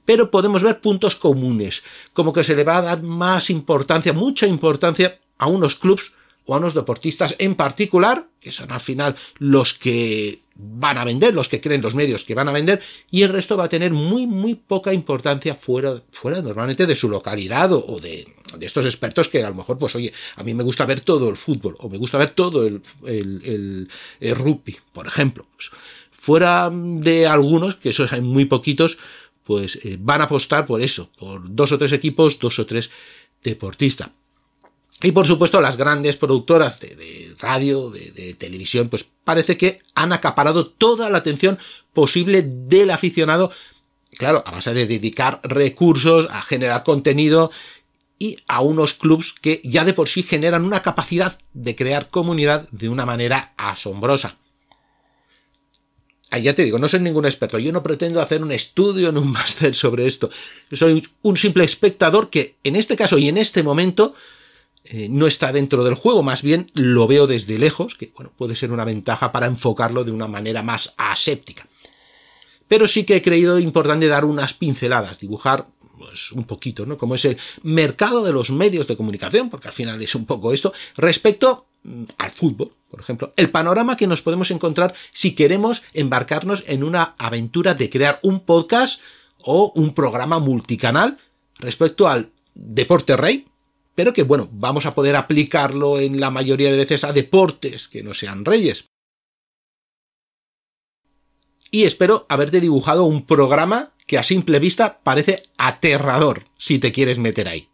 Pero 0.06 0.32
podemos 0.32 0.64
ver 0.64 0.80
puntos 0.80 1.18
comunes, 1.18 1.84
como 2.14 2.32
que 2.32 2.46
se 2.46 2.56
le 2.56 2.64
va 2.64 2.78
a 2.78 2.82
dar 2.82 3.04
más 3.04 3.50
importancia, 3.50 4.14
mucha 4.14 4.48
importancia 4.48 5.20
a 5.38 5.48
unos 5.48 5.76
clubs 5.76 6.14
o 6.46 6.56
a 6.56 6.60
unos 6.60 6.74
deportistas 6.74 7.36
en 7.40 7.56
particular, 7.56 8.30
que 8.40 8.54
son 8.54 8.72
al 8.72 8.80
final 8.80 9.18
los 9.38 9.74
que 9.74 10.44
van 10.62 10.98
a 10.98 11.04
vender, 11.04 11.34
los 11.34 11.48
que 11.48 11.60
creen 11.60 11.82
los 11.82 11.96
medios 11.96 12.24
que 12.24 12.36
van 12.36 12.48
a 12.48 12.52
vender, 12.52 12.82
y 13.10 13.24
el 13.24 13.30
resto 13.30 13.58
va 13.58 13.66
a 13.66 13.70
tener 13.70 13.92
muy, 13.92 14.28
muy 14.28 14.56
poca 14.56 14.94
importancia 14.94 15.56
fuera, 15.56 16.02
fuera 16.12 16.42
normalmente 16.42 16.86
de 16.86 16.96
su 16.96 17.10
localidad 17.10 17.72
o, 17.74 18.00
de, 18.00 18.28
de, 18.58 18.66
estos 18.66 18.86
expertos 18.86 19.28
que 19.30 19.44
a 19.44 19.50
lo 19.50 19.56
mejor, 19.56 19.78
pues 19.78 19.96
oye, 19.96 20.14
a 20.36 20.44
mí 20.44 20.54
me 20.54 20.64
gusta 20.64 20.86
ver 20.86 21.02
todo 21.02 21.30
el 21.30 21.38
fútbol, 21.38 21.76
o 21.80 21.90
me 21.90 21.98
gusta 21.98 22.18
ver 22.18 22.32
todo 22.32 22.66
el, 22.66 22.82
el, 23.06 23.90
el, 24.20 24.36
rugby, 24.36 24.78
por 24.94 25.08
ejemplo. 25.08 25.48
Pues, 25.56 25.72
fuera 26.12 26.70
de 26.72 27.28
algunos, 27.28 27.76
que 27.76 27.90
esos 27.90 28.14
hay 28.14 28.22
muy 28.22 28.46
poquitos, 28.46 28.98
pues 29.44 29.80
eh, 29.84 29.98
van 30.00 30.22
a 30.22 30.26
apostar 30.26 30.66
por 30.66 30.82
eso, 30.82 31.10
por 31.18 31.54
dos 31.54 31.72
o 31.72 31.78
tres 31.78 31.94
equipos, 31.94 32.40
dos 32.40 32.60
o 32.60 32.66
tres 32.66 32.92
deportistas. 33.44 34.10
Y 35.04 35.12
por 35.12 35.26
supuesto 35.26 35.62
las 35.62 35.78
grandes 35.78 36.18
productoras 36.18 36.80
de, 36.80 37.36
radio, 37.40 37.90
de, 37.90 38.36
televisión, 38.36 38.90
pues 38.90 39.06
parece 39.24 39.58
que 39.58 39.82
han 39.96 40.14
acaparado 40.14 40.68
toda 40.68 41.10
la 41.10 41.20
atención 41.20 41.58
posible 41.94 42.44
del 42.44 42.92
aficionado, 42.92 43.52
claro, 44.18 44.44
a 44.46 44.52
base 44.52 44.74
de 44.74 44.86
dedicar 44.86 45.42
recursos 45.44 46.28
a 46.30 46.42
generar 46.42 46.84
contenido 46.84 47.52
y 48.20 48.38
a 48.48 48.62
unos 48.62 48.94
clubs 48.94 49.34
que 49.34 49.62
ya 49.64 49.84
de 49.84 49.94
por 49.94 50.08
sí 50.08 50.22
generan 50.22 50.66
una 50.66 50.84
capacidad 50.84 51.40
de 51.54 51.76
crear 51.76 52.10
comunidad 52.10 52.68
de 52.70 52.88
una 52.88 53.06
manera 53.06 53.54
asombrosa. 53.58 54.38
Ahí 56.30 56.44
ya 56.44 56.54
te 56.54 56.64
digo, 56.64 56.78
no 56.78 56.88
soy 56.88 57.00
ningún 57.00 57.26
experto, 57.26 57.58
yo 57.58 57.74
no 57.74 57.84
pretendo 57.84 58.22
hacer 58.22 58.44
un 58.44 58.52
estudio 58.52 59.10
en 59.10 59.18
un 59.18 59.32
máster 59.32 59.74
sobre 59.76 60.06
esto. 60.06 60.30
soy 60.72 61.06
un 61.24 61.38
simple 61.38 61.64
espectador 61.64 62.30
que 62.30 62.56
en 62.64 62.76
este 62.76 62.96
caso 62.96 63.18
y 63.18 63.28
en 63.28 63.38
este 63.38 63.64
momento 63.64 64.14
eh, 64.84 65.08
no 65.10 65.28
está 65.28 65.52
dentro 65.52 65.84
del 65.84 65.94
juego, 65.94 66.24
más 66.24 66.42
bien 66.42 66.72
lo 66.74 67.08
veo 67.08 67.28
desde 67.28 67.60
lejos, 67.60 67.96
que 67.96 68.12
bueno, 68.16 68.32
puede 68.36 68.56
ser 68.56 68.72
una 68.72 68.86
ventaja 68.86 69.32
para 69.32 69.46
enfocarlo 69.46 70.04
de 70.04 70.12
una 70.12 70.28
manera 70.28 70.64
más 70.64 70.94
aséptica. 70.98 71.68
Pero 72.68 72.88
sí 72.88 73.04
que 73.04 73.18
he 73.18 73.22
creído 73.22 73.60
importante 73.60 74.08
dar 74.08 74.26
unas 74.26 74.54
pinceladas, 74.54 75.20
dibujar 75.20 75.68
pues, 75.98 76.32
un 76.32 76.46
poquito, 76.46 76.86
¿no? 76.86 76.98
Como 76.98 77.16
es 77.16 77.26
el 77.26 77.38
mercado 77.64 78.24
de 78.24 78.34
los 78.34 78.50
medios 78.50 78.88
de 78.88 78.98
comunicación, 78.98 79.50
porque 79.50 79.68
al 79.68 79.74
final 79.74 80.02
es 80.02 80.16
un 80.16 80.26
poco 80.26 80.52
esto, 80.52 80.74
respecto 80.96 81.68
mm, 81.84 82.04
al 82.18 82.32
fútbol, 82.32 82.72
por 82.90 83.00
ejemplo, 83.00 83.34
el 83.38 83.52
panorama 83.52 83.96
que 83.96 84.08
nos 84.08 84.22
podemos 84.22 84.52
encontrar 84.52 84.96
si 85.12 85.36
queremos 85.36 85.84
embarcarnos 85.94 86.64
en 86.68 86.84
una 86.84 87.16
aventura 87.20 87.76
de 87.76 87.90
crear 87.90 88.20
un 88.24 88.42
podcast 88.42 89.00
o 89.44 89.72
un 89.76 89.94
programa 89.94 90.40
multicanal 90.40 91.20
respecto 91.60 92.10
al 92.10 92.32
deporte 92.56 93.16
rey, 93.16 93.46
pero 93.96 94.14
que 94.14 94.24
bueno, 94.24 94.50
vamos 94.52 94.86
a 94.86 94.96
poder 94.96 95.16
aplicarlo 95.16 96.00
en 96.00 96.20
la 96.20 96.32
mayoría 96.32 96.72
de 96.72 96.78
veces 96.78 97.04
a 97.04 97.14
deportes 97.14 97.88
que 97.88 98.04
no 98.04 98.14
sean 98.14 98.46
reyes. 98.46 98.86
Y 101.72 101.84
espero 101.84 102.26
haberte 102.28 102.60
dibujado 102.60 103.06
un 103.06 103.26
programa 103.26 103.94
que 104.06 104.18
a 104.18 104.24
simple 104.24 104.60
vista 104.60 105.00
parece 105.04 105.44
aterrador 105.58 106.46
si 106.58 106.80
te 106.80 106.92
quieres 106.92 107.18
meter 107.18 107.48
ahí. 107.48 107.70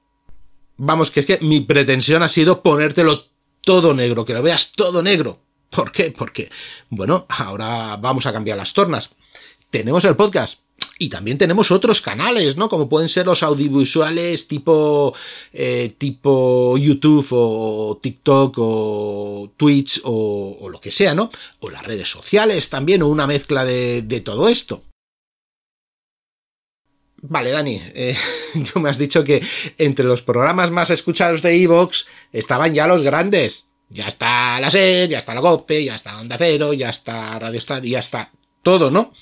Vamos, 0.77 1.09
que 1.09 1.21
es 1.21 1.25
que 1.25 1.39
mi 1.39 1.61
pretensión 1.61 2.21
ha 2.21 2.27
sido 2.27 2.61
ponértelo 2.61 3.25
todo 3.61 3.95
negro, 3.95 4.23
que 4.23 4.33
lo 4.33 4.43
veas 4.43 4.71
todo 4.73 5.01
negro. 5.01 5.41
¿Por 5.71 5.91
qué? 5.91 6.11
Porque, 6.11 6.51
bueno, 6.89 7.25
ahora 7.29 7.97
vamos 7.97 8.27
a 8.27 8.33
cambiar 8.33 8.57
las 8.57 8.73
tornas. 8.73 9.15
Tenemos 9.71 10.05
el 10.05 10.15
podcast, 10.15 10.61
y 10.99 11.09
también 11.09 11.37
tenemos 11.37 11.71
otros 11.71 12.01
canales, 12.01 12.57
¿no? 12.57 12.69
Como 12.69 12.89
pueden 12.89 13.09
ser 13.09 13.25
los 13.27 13.43
audiovisuales 13.43 14.47
tipo, 14.47 15.13
eh, 15.53 15.93
tipo 15.97 16.77
YouTube 16.77 17.27
o 17.31 17.99
TikTok 18.01 18.55
o 18.57 19.51
Twitch 19.57 20.01
o, 20.03 20.67
lo 20.71 20.81
que 20.81 20.91
sea, 20.91 21.13
¿no? 21.13 21.29
O 21.59 21.69
las 21.69 21.83
redes 21.83 22.09
sociales 22.09 22.69
también, 22.69 23.03
o 23.03 23.07
una 23.07 23.27
mezcla 23.27 23.63
de, 23.63 24.21
todo 24.25 24.49
esto. 24.49 24.83
Vale, 27.21 27.51
Dani, 27.51 27.81
eh, 27.93 28.17
tú 28.73 28.79
me 28.79 28.89
has 28.89 28.97
dicho 28.97 29.23
que 29.23 29.43
entre 29.77 30.05
los 30.05 30.21
programas 30.21 30.71
más 30.71 30.89
escuchados 30.89 31.41
de 31.41 31.61
Evox 31.61 32.07
estaban 32.31 32.73
ya 32.73 32.87
los 32.87 33.03
grandes. 33.03 33.67
Ya 33.89 34.07
está 34.07 34.59
la 34.59 34.69
SED, 34.69 35.09
ya 35.09 35.19
está 35.19 35.33
la 35.33 35.39
GOPE, 35.39 35.85
ya 35.85 35.95
está 35.95 36.19
Onda 36.19 36.37
Cero, 36.37 36.73
ya 36.73 36.89
está 36.89 37.39
Radio 37.39 37.57
Estadio, 37.57 37.89
ya 37.89 37.99
está 37.99 38.31
todo, 38.61 38.91
¿no? 38.91 39.13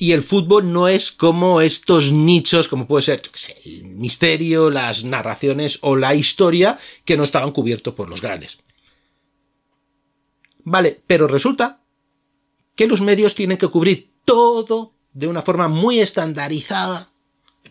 Y 0.00 0.12
el 0.12 0.22
fútbol 0.22 0.72
no 0.72 0.86
es 0.86 1.10
como 1.10 1.60
estos 1.60 2.12
nichos, 2.12 2.68
como 2.68 2.86
puede 2.86 3.02
ser 3.02 3.22
el 3.64 3.84
misterio, 3.84 4.70
las 4.70 5.02
narraciones 5.02 5.80
o 5.82 5.96
la 5.96 6.14
historia, 6.14 6.78
que 7.04 7.16
no 7.16 7.24
estaban 7.24 7.50
cubiertos 7.50 7.94
por 7.94 8.08
los 8.08 8.22
grandes. 8.22 8.58
Vale, 10.62 11.02
pero 11.04 11.26
resulta 11.26 11.82
que 12.76 12.86
los 12.86 13.00
medios 13.00 13.34
tienen 13.34 13.58
que 13.58 13.66
cubrir 13.66 14.12
todo 14.24 14.94
de 15.12 15.26
una 15.26 15.42
forma 15.42 15.66
muy 15.66 15.98
estandarizada 15.98 17.07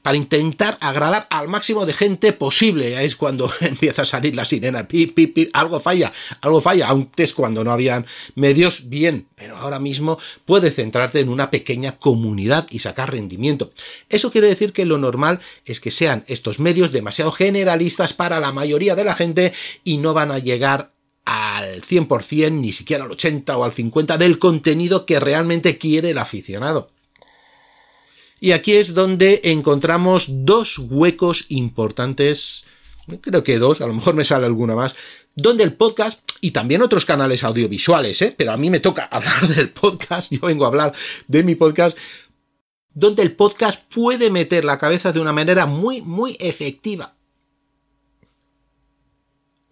para 0.08 0.16
intentar 0.16 0.78
agradar 0.80 1.28
al 1.30 1.50
máximo 1.50 1.86
de 1.86 1.92
gente 1.92 2.32
posible. 2.32 3.04
Es 3.04 3.18
cuando 3.18 3.52
empieza 3.60 4.04
a 4.04 4.06
salir 4.06 4.38
la 4.38 4.46
sirena, 4.46 4.88
pi, 4.88 5.08
pi, 5.08 5.50
algo 5.52 5.82
falla, 5.82 6.14
algo 6.40 6.62
falla. 6.62 6.88
Antes 6.88 7.34
cuando 7.34 7.62
no 7.66 7.74
habían 7.74 8.06
medios, 8.34 8.88
bien, 8.88 9.28
pero 9.36 9.58
ahora 9.58 9.80
mismo 9.80 10.18
puede 10.46 10.72
centrarte 10.72 11.20
en 11.20 11.28
una 11.28 11.52
pequeña 11.52 11.98
comunidad 11.98 12.68
y 12.70 12.80
sacar 12.80 13.12
rendimiento. 13.12 13.74
Eso 14.08 14.32
quiere 14.32 14.48
decir 14.48 14.72
que 14.72 14.86
lo 14.86 14.98
normal 14.98 15.42
es 15.66 15.82
que 15.82 15.92
sean 15.92 16.24
estos 16.28 16.62
medios 16.62 16.94
demasiado 16.94 17.34
generalistas 17.34 18.14
para 18.14 18.40
la 18.40 18.54
mayoría 18.54 18.96
de 18.96 19.04
la 19.04 19.14
gente 19.14 19.52
y 19.84 19.98
no 19.98 20.14
van 20.14 20.32
a 20.32 20.40
llegar 20.40 20.94
al 21.26 21.82
100%, 21.82 22.62
ni 22.62 22.72
siquiera 22.72 23.04
al 23.04 23.12
80 23.12 23.58
o 23.58 23.66
al 23.66 23.74
50 23.74 24.18
del 24.18 24.40
contenido 24.40 25.06
que 25.06 25.20
realmente 25.20 25.78
quiere 25.78 26.12
el 26.12 26.18
aficionado. 26.18 26.92
Y 28.40 28.52
aquí 28.52 28.74
es 28.74 28.94
donde 28.94 29.42
encontramos 29.46 30.28
dos 30.30 30.78
huecos 30.78 31.46
importantes, 31.50 32.64
creo 33.22 33.44
que 33.44 33.58
dos, 33.58 33.82
a 33.82 33.88
lo 33.88 33.94
mejor 33.94 34.14
me 34.14 34.26
sale 34.26 34.46
alguna 34.46 34.76
más, 34.76 34.96
donde 35.36 35.64
el 35.64 35.74
podcast 35.74 36.20
y 36.40 36.52
también 36.52 36.82
otros 36.82 37.06
canales 37.06 37.44
audiovisuales, 37.44 38.22
¿eh? 38.22 38.34
pero 38.38 38.52
a 38.52 38.58
mí 38.58 38.70
me 38.70 38.80
toca 38.80 39.04
hablar 39.12 39.48
del 39.48 39.70
podcast, 39.70 40.32
yo 40.32 40.42
vengo 40.42 40.66
a 40.66 40.68
hablar 40.68 40.94
de 41.28 41.44
mi 41.44 41.56
podcast, 41.56 41.98
donde 42.94 43.24
el 43.24 43.36
podcast 43.36 43.84
puede 43.92 44.32
meter 44.32 44.66
la 44.66 44.78
cabeza 44.78 45.12
de 45.12 45.20
una 45.20 45.34
manera 45.34 45.66
muy, 45.66 46.02
muy 46.02 46.38
efectiva. 46.40 47.17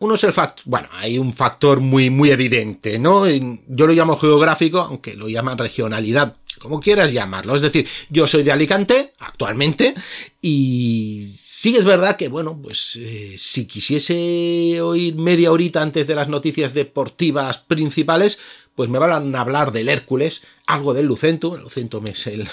Uno 0.05 0.15
es 0.15 0.23
el 0.23 0.33
factor, 0.33 0.63
bueno, 0.67 0.87
hay 0.91 1.17
un 1.17 1.33
factor 1.33 1.79
muy, 1.79 2.11
muy 2.11 2.29
evidente, 2.29 2.99
¿no? 2.99 3.27
Yo 3.27 3.87
lo 3.87 3.93
llamo 3.93 4.17
geográfico, 4.17 4.79
aunque 4.79 5.15
lo 5.15 5.27
llaman 5.27 5.57
regionalidad 5.57 6.35
como 6.59 6.79
quieras 6.79 7.11
llamarlo. 7.11 7.55
Es 7.55 7.61
decir, 7.61 7.87
yo 8.09 8.27
soy 8.27 8.43
de 8.43 8.51
Alicante 8.51 9.13
actualmente 9.19 9.93
y 10.41 11.27
sí 11.35 11.75
es 11.75 11.85
verdad 11.85 12.17
que, 12.17 12.27
bueno, 12.27 12.59
pues 12.61 12.97
eh, 12.97 13.35
si 13.37 13.65
quisiese 13.65 14.79
oír 14.81 15.15
media 15.15 15.51
horita 15.51 15.81
antes 15.81 16.07
de 16.07 16.15
las 16.15 16.29
noticias 16.29 16.73
deportivas 16.73 17.57
principales, 17.57 18.39
pues 18.75 18.89
me 18.89 18.99
van 18.99 19.35
a 19.35 19.41
hablar 19.41 19.71
del 19.71 19.89
Hércules, 19.89 20.41
algo 20.67 20.93
del 20.93 21.05
Lucentum, 21.05 21.55
el 21.55 21.61
Lucentum 21.61 22.05
es 22.07 22.27
el, 22.27 22.47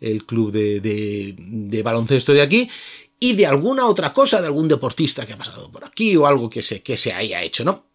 el 0.00 0.24
club 0.24 0.50
de, 0.50 1.34
de 1.38 1.82
baloncesto 1.82 2.32
de 2.32 2.42
aquí, 2.42 2.70
y 3.18 3.34
de 3.34 3.46
alguna 3.46 3.86
otra 3.86 4.12
cosa, 4.12 4.40
de 4.40 4.46
algún 4.46 4.68
deportista 4.68 5.24
que 5.24 5.32
ha 5.32 5.38
pasado 5.38 5.70
por 5.70 5.84
aquí 5.84 6.16
o 6.16 6.26
algo 6.26 6.50
que 6.50 6.62
se, 6.62 6.82
que 6.82 6.96
se 6.96 7.12
haya 7.12 7.42
hecho, 7.42 7.64
¿no? 7.64 7.86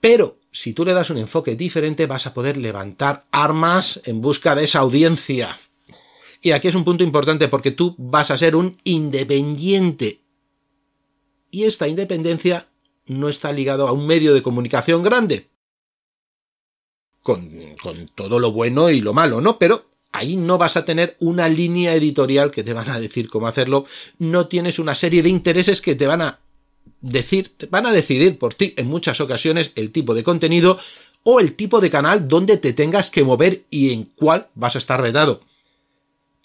Pero 0.00 0.38
si 0.50 0.72
tú 0.72 0.84
le 0.84 0.92
das 0.92 1.10
un 1.10 1.18
enfoque 1.18 1.54
diferente, 1.54 2.06
vas 2.06 2.26
a 2.26 2.34
poder 2.34 2.56
levantar 2.56 3.26
armas 3.30 4.00
en 4.04 4.20
busca 4.20 4.54
de 4.54 4.64
esa 4.64 4.80
audiencia. 4.80 5.58
Y 6.40 6.52
aquí 6.52 6.68
es 6.68 6.74
un 6.74 6.84
punto 6.84 7.04
importante 7.04 7.48
porque 7.48 7.72
tú 7.72 7.94
vas 7.98 8.30
a 8.30 8.36
ser 8.36 8.54
un 8.54 8.78
independiente. 8.84 10.20
Y 11.50 11.64
esta 11.64 11.88
independencia 11.88 12.68
no 13.06 13.28
está 13.28 13.52
ligado 13.52 13.88
a 13.88 13.92
un 13.92 14.06
medio 14.06 14.34
de 14.34 14.42
comunicación 14.42 15.02
grande. 15.02 15.48
Con, 17.22 17.76
con, 17.82 18.08
todo 18.14 18.38
lo 18.38 18.52
bueno 18.52 18.90
y 18.90 19.00
lo 19.00 19.12
malo, 19.12 19.40
¿no? 19.40 19.58
Pero 19.58 19.86
ahí 20.12 20.36
no 20.36 20.58
vas 20.58 20.76
a 20.76 20.84
tener 20.84 21.16
una 21.20 21.48
línea 21.48 21.94
editorial 21.94 22.50
que 22.50 22.64
te 22.64 22.72
van 22.72 22.88
a 22.90 23.00
decir 23.00 23.28
cómo 23.28 23.46
hacerlo. 23.46 23.86
No 24.18 24.46
tienes 24.46 24.78
una 24.78 24.94
serie 24.94 25.22
de 25.22 25.28
intereses 25.28 25.80
que 25.80 25.94
te 25.94 26.06
van 26.06 26.22
a 26.22 26.40
decir, 27.00 27.52
van 27.70 27.86
a 27.86 27.92
decidir 27.92 28.38
por 28.38 28.54
ti 28.54 28.74
en 28.76 28.86
muchas 28.86 29.20
ocasiones 29.20 29.72
el 29.74 29.90
tipo 29.90 30.14
de 30.14 30.24
contenido 30.24 30.78
o 31.22 31.40
el 31.40 31.54
tipo 31.54 31.80
de 31.80 31.90
canal 31.90 32.28
donde 32.28 32.56
te 32.56 32.72
tengas 32.72 33.10
que 33.10 33.24
mover 33.24 33.64
y 33.70 33.92
en 33.92 34.04
cuál 34.04 34.48
vas 34.54 34.74
a 34.74 34.78
estar 34.78 35.02
vedado. 35.02 35.42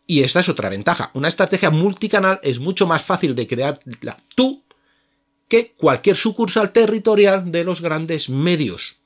Y 0.05 0.23
esta 0.23 0.41
es 0.41 0.49
otra 0.49 0.69
ventaja. 0.69 1.11
Una 1.13 1.29
estrategia 1.29 1.69
multicanal 1.69 2.39
es 2.43 2.59
mucho 2.59 2.85
más 2.85 3.01
fácil 3.01 3.35
de 3.35 3.47
crearla 3.47 4.17
tú 4.35 4.63
que 5.47 5.71
cualquier 5.77 6.15
sucursal 6.15 6.71
territorial 6.71 7.51
de 7.51 7.63
los 7.63 7.81
grandes 7.81 8.29
medios. 8.29 8.97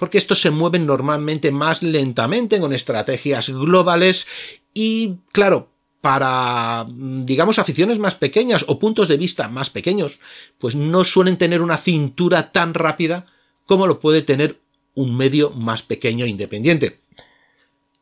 Porque 0.00 0.18
estos 0.18 0.40
se 0.40 0.50
mueven 0.50 0.86
normalmente 0.86 1.52
más 1.52 1.84
lentamente 1.84 2.58
con 2.58 2.72
estrategias 2.72 3.50
globales 3.50 4.26
y, 4.74 5.18
claro, 5.30 5.68
para, 6.00 6.86
digamos, 6.88 7.58
aficiones 7.58 7.98
más 7.98 8.14
pequeñas 8.14 8.64
o 8.66 8.78
puntos 8.78 9.08
de 9.08 9.18
vista 9.18 9.48
más 9.48 9.70
pequeños, 9.70 10.18
pues 10.58 10.74
no 10.74 11.04
suelen 11.04 11.36
tener 11.36 11.60
una 11.62 11.76
cintura 11.76 12.50
tan 12.50 12.74
rápida 12.74 13.26
como 13.66 13.86
lo 13.86 14.00
puede 14.00 14.22
tener 14.22 14.58
un 14.94 15.16
medio 15.16 15.50
más 15.50 15.82
pequeño 15.82 16.24
e 16.24 16.28
independiente. 16.28 17.00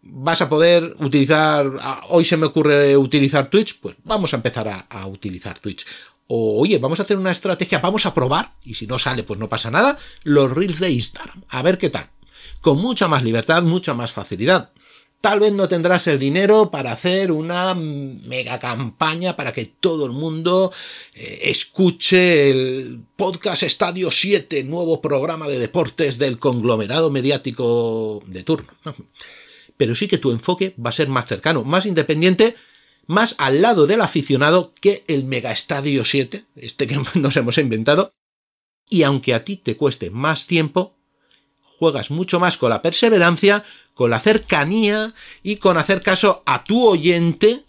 ¿Vas 0.00 0.40
a 0.40 0.48
poder 0.48 0.96
utilizar, 1.00 1.70
ah, 1.80 2.02
hoy 2.08 2.24
se 2.24 2.36
me 2.36 2.46
ocurre 2.46 2.96
utilizar 2.96 3.50
Twitch? 3.50 3.78
Pues 3.80 3.96
vamos 4.04 4.32
a 4.32 4.36
empezar 4.36 4.68
a, 4.68 4.80
a 4.88 5.06
utilizar 5.06 5.58
Twitch. 5.58 5.84
O, 6.28 6.60
oye, 6.60 6.78
vamos 6.78 7.00
a 7.00 7.02
hacer 7.02 7.16
una 7.16 7.32
estrategia, 7.32 7.80
vamos 7.80 8.06
a 8.06 8.14
probar, 8.14 8.52
y 8.62 8.74
si 8.74 8.86
no 8.86 8.98
sale, 8.98 9.22
pues 9.24 9.40
no 9.40 9.48
pasa 9.48 9.70
nada, 9.70 9.98
los 10.22 10.52
reels 10.52 10.78
de 10.78 10.90
Instagram. 10.90 11.42
A 11.48 11.62
ver 11.62 11.78
qué 11.78 11.90
tal. 11.90 12.10
Con 12.60 12.78
mucha 12.78 13.08
más 13.08 13.24
libertad, 13.24 13.62
mucha 13.62 13.94
más 13.94 14.12
facilidad. 14.12 14.70
Tal 15.20 15.40
vez 15.40 15.52
no 15.52 15.68
tendrás 15.68 16.06
el 16.06 16.18
dinero 16.20 16.70
para 16.70 16.92
hacer 16.92 17.32
una 17.32 17.74
mega 17.74 18.60
campaña 18.60 19.34
para 19.34 19.52
que 19.52 19.64
todo 19.64 20.06
el 20.06 20.12
mundo 20.12 20.72
eh, 21.12 21.40
escuche 21.44 22.50
el 22.50 23.00
podcast 23.16 23.64
Estadio 23.64 24.12
7, 24.12 24.62
nuevo 24.62 25.00
programa 25.00 25.48
de 25.48 25.58
deportes 25.58 26.18
del 26.18 26.38
conglomerado 26.38 27.10
mediático 27.10 28.22
de 28.26 28.44
turno. 28.44 28.68
Pero 29.76 29.96
sí 29.96 30.06
que 30.06 30.18
tu 30.18 30.30
enfoque 30.30 30.74
va 30.84 30.90
a 30.90 30.92
ser 30.92 31.08
más 31.08 31.26
cercano, 31.26 31.64
más 31.64 31.84
independiente, 31.86 32.54
más 33.08 33.34
al 33.38 33.62
lado 33.62 33.88
del 33.88 34.02
aficionado 34.02 34.72
que 34.80 35.02
el 35.08 35.24
mega 35.24 35.50
Estadio 35.50 36.04
7, 36.04 36.44
este 36.54 36.86
que 36.86 37.00
nos 37.14 37.36
hemos 37.36 37.58
inventado. 37.58 38.12
Y 38.88 39.02
aunque 39.02 39.34
a 39.34 39.42
ti 39.44 39.56
te 39.56 39.76
cueste 39.76 40.10
más 40.10 40.46
tiempo, 40.46 40.94
juegas 41.78 42.10
mucho 42.10 42.38
más 42.38 42.56
con 42.56 42.70
la 42.70 42.82
perseverancia, 42.82 43.64
con 43.94 44.10
la 44.10 44.20
cercanía 44.20 45.14
y 45.42 45.56
con 45.56 45.76
hacer 45.78 46.02
caso 46.02 46.42
a 46.46 46.64
tu 46.64 46.86
oyente 46.86 47.64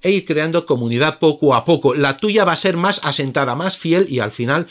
e 0.00 0.10
ir 0.10 0.24
creando 0.24 0.64
comunidad 0.64 1.18
poco 1.18 1.54
a 1.54 1.64
poco. 1.64 1.94
La 1.94 2.16
tuya 2.16 2.44
va 2.44 2.52
a 2.52 2.56
ser 2.56 2.76
más 2.76 3.00
asentada, 3.04 3.54
más 3.54 3.76
fiel 3.76 4.06
y 4.08 4.20
al 4.20 4.32
final 4.32 4.68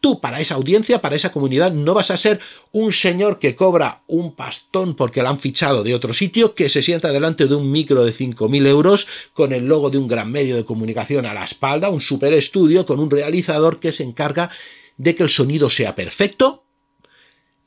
tú 0.00 0.20
para 0.20 0.40
esa 0.40 0.54
audiencia, 0.54 1.00
para 1.00 1.16
esa 1.16 1.30
comunidad, 1.30 1.72
no 1.72 1.94
vas 1.94 2.10
a 2.10 2.16
ser 2.16 2.40
un 2.72 2.92
señor 2.92 3.38
que 3.38 3.54
cobra 3.54 4.02
un 4.06 4.34
pastón 4.34 4.96
porque 4.96 5.22
lo 5.22 5.28
han 5.28 5.38
fichado 5.38 5.84
de 5.84 5.94
otro 5.94 6.14
sitio, 6.14 6.54
que 6.54 6.68
se 6.68 6.82
sienta 6.82 7.12
delante 7.12 7.46
de 7.46 7.54
un 7.54 7.70
micro 7.70 8.04
de 8.04 8.12
5.000 8.12 8.66
euros 8.66 9.06
con 9.34 9.52
el 9.52 9.66
logo 9.66 9.90
de 9.90 9.98
un 9.98 10.08
gran 10.08 10.32
medio 10.32 10.56
de 10.56 10.64
comunicación 10.64 11.26
a 11.26 11.34
la 11.34 11.44
espalda, 11.44 11.90
un 11.90 12.00
super 12.00 12.32
estudio 12.32 12.86
con 12.86 12.98
un 12.98 13.10
realizador 13.10 13.78
que 13.78 13.92
se 13.92 14.02
encarga 14.02 14.50
de 14.96 15.14
que 15.14 15.22
el 15.22 15.28
sonido 15.28 15.70
sea 15.70 15.94
perfecto 15.94 16.64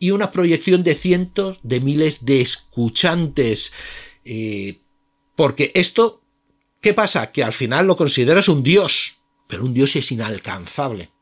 y 0.03 0.11
una 0.11 0.31
proyección 0.31 0.83
de 0.83 0.95
cientos 0.95 1.59
de 1.63 1.79
miles 1.79 2.25
de 2.25 2.41
escuchantes. 2.41 3.71
Eh, 4.25 4.81
porque 5.37 5.71
esto, 5.75 6.21
¿qué 6.81 6.93
pasa? 6.93 7.31
Que 7.31 7.41
al 7.41 7.53
final 7.53 7.87
lo 7.87 7.95
consideras 7.95 8.49
un 8.49 8.63
dios, 8.63 9.13
pero 9.47 9.63
un 9.63 9.73
dios 9.73 9.95
es 9.95 10.11
inalcanzable. 10.11 11.12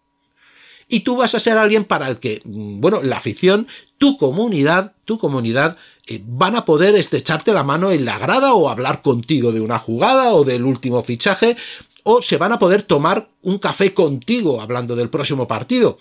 Y 0.94 1.00
tú 1.00 1.16
vas 1.16 1.34
a 1.36 1.40
ser 1.40 1.58
alguien 1.58 1.86
para 1.86 2.10
el 2.10 2.20
que, 2.20 2.42
mm, 2.44 2.82
bueno, 2.82 3.02
la 3.02 3.16
afición, 3.16 3.66
tu 3.98 4.18
comunidad, 4.18 4.92
tu 5.06 5.18
comunidad, 5.18 5.78
eh, 6.06 6.22
van 6.22 6.58
a 6.58 6.66
poder 6.66 6.96
estrecharte 6.96 7.54
la 7.54 7.64
mano 7.64 7.92
en 7.92 8.04
la 8.04 8.20
grada 8.20 8.54
o 8.56 8.68
hablar 8.68 9.02
contigo 9.02 9.54
de 9.54 9.62
una 9.62 9.80
jugada 9.80 10.34
o 10.34 10.44
del 10.44 10.66
último 10.66 11.02
fichaje, 11.02 11.56
o 12.04 12.22
se 12.22 12.36
van 12.36 12.52
a 12.52 12.60
poder 12.60 12.84
tomar 12.84 13.30
un 13.42 13.58
café 13.58 13.94
contigo 13.94 14.60
hablando 14.60 14.98
del 14.98 15.10
próximo 15.10 15.48
partido. 15.48 15.98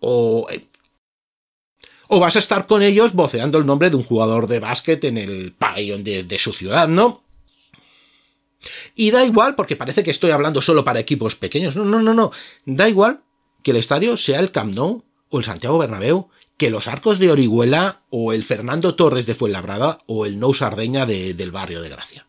O 0.00 0.46
eh, 0.50 0.66
o 2.08 2.18
vas 2.18 2.36
a 2.36 2.38
estar 2.38 2.66
con 2.66 2.80
ellos 2.80 3.12
voceando 3.12 3.58
el 3.58 3.66
nombre 3.66 3.90
de 3.90 3.96
un 3.96 4.04
jugador 4.04 4.46
de 4.46 4.60
básquet 4.60 5.04
en 5.04 5.18
el 5.18 5.52
pabellón 5.52 6.02
de, 6.02 6.38
su 6.38 6.54
ciudad, 6.54 6.88
¿no? 6.88 7.22
Y 8.94 9.10
da 9.10 9.22
igual, 9.26 9.54
porque 9.54 9.76
parece 9.76 10.02
que 10.02 10.10
estoy 10.10 10.30
hablando 10.30 10.62
solo 10.62 10.82
para 10.82 11.00
equipos 11.00 11.36
pequeños. 11.36 11.76
No, 11.76 11.84
no, 11.84 12.00
no, 12.00 12.14
no. 12.14 12.32
Da 12.64 12.88
igual 12.88 13.20
que 13.62 13.72
el 13.72 13.76
estadio 13.76 14.16
sea 14.16 14.40
el 14.40 14.50
Camp 14.50 14.74
Nou 14.74 15.04
o 15.30 15.38
el 15.38 15.44
Santiago 15.44 15.78
Bernabéu, 15.78 16.28
que 16.56 16.70
los 16.70 16.88
Arcos 16.88 17.18
de 17.18 17.30
Orihuela 17.30 18.02
o 18.10 18.32
el 18.32 18.42
Fernando 18.44 18.94
Torres 18.94 19.26
de 19.26 19.34
Fuenlabrada 19.34 19.98
o 20.06 20.26
el 20.26 20.38
Nou 20.38 20.54
Sardeña 20.54 21.06
del 21.06 21.50
barrio 21.50 21.82
de 21.82 21.88
Gracia. 21.88 22.26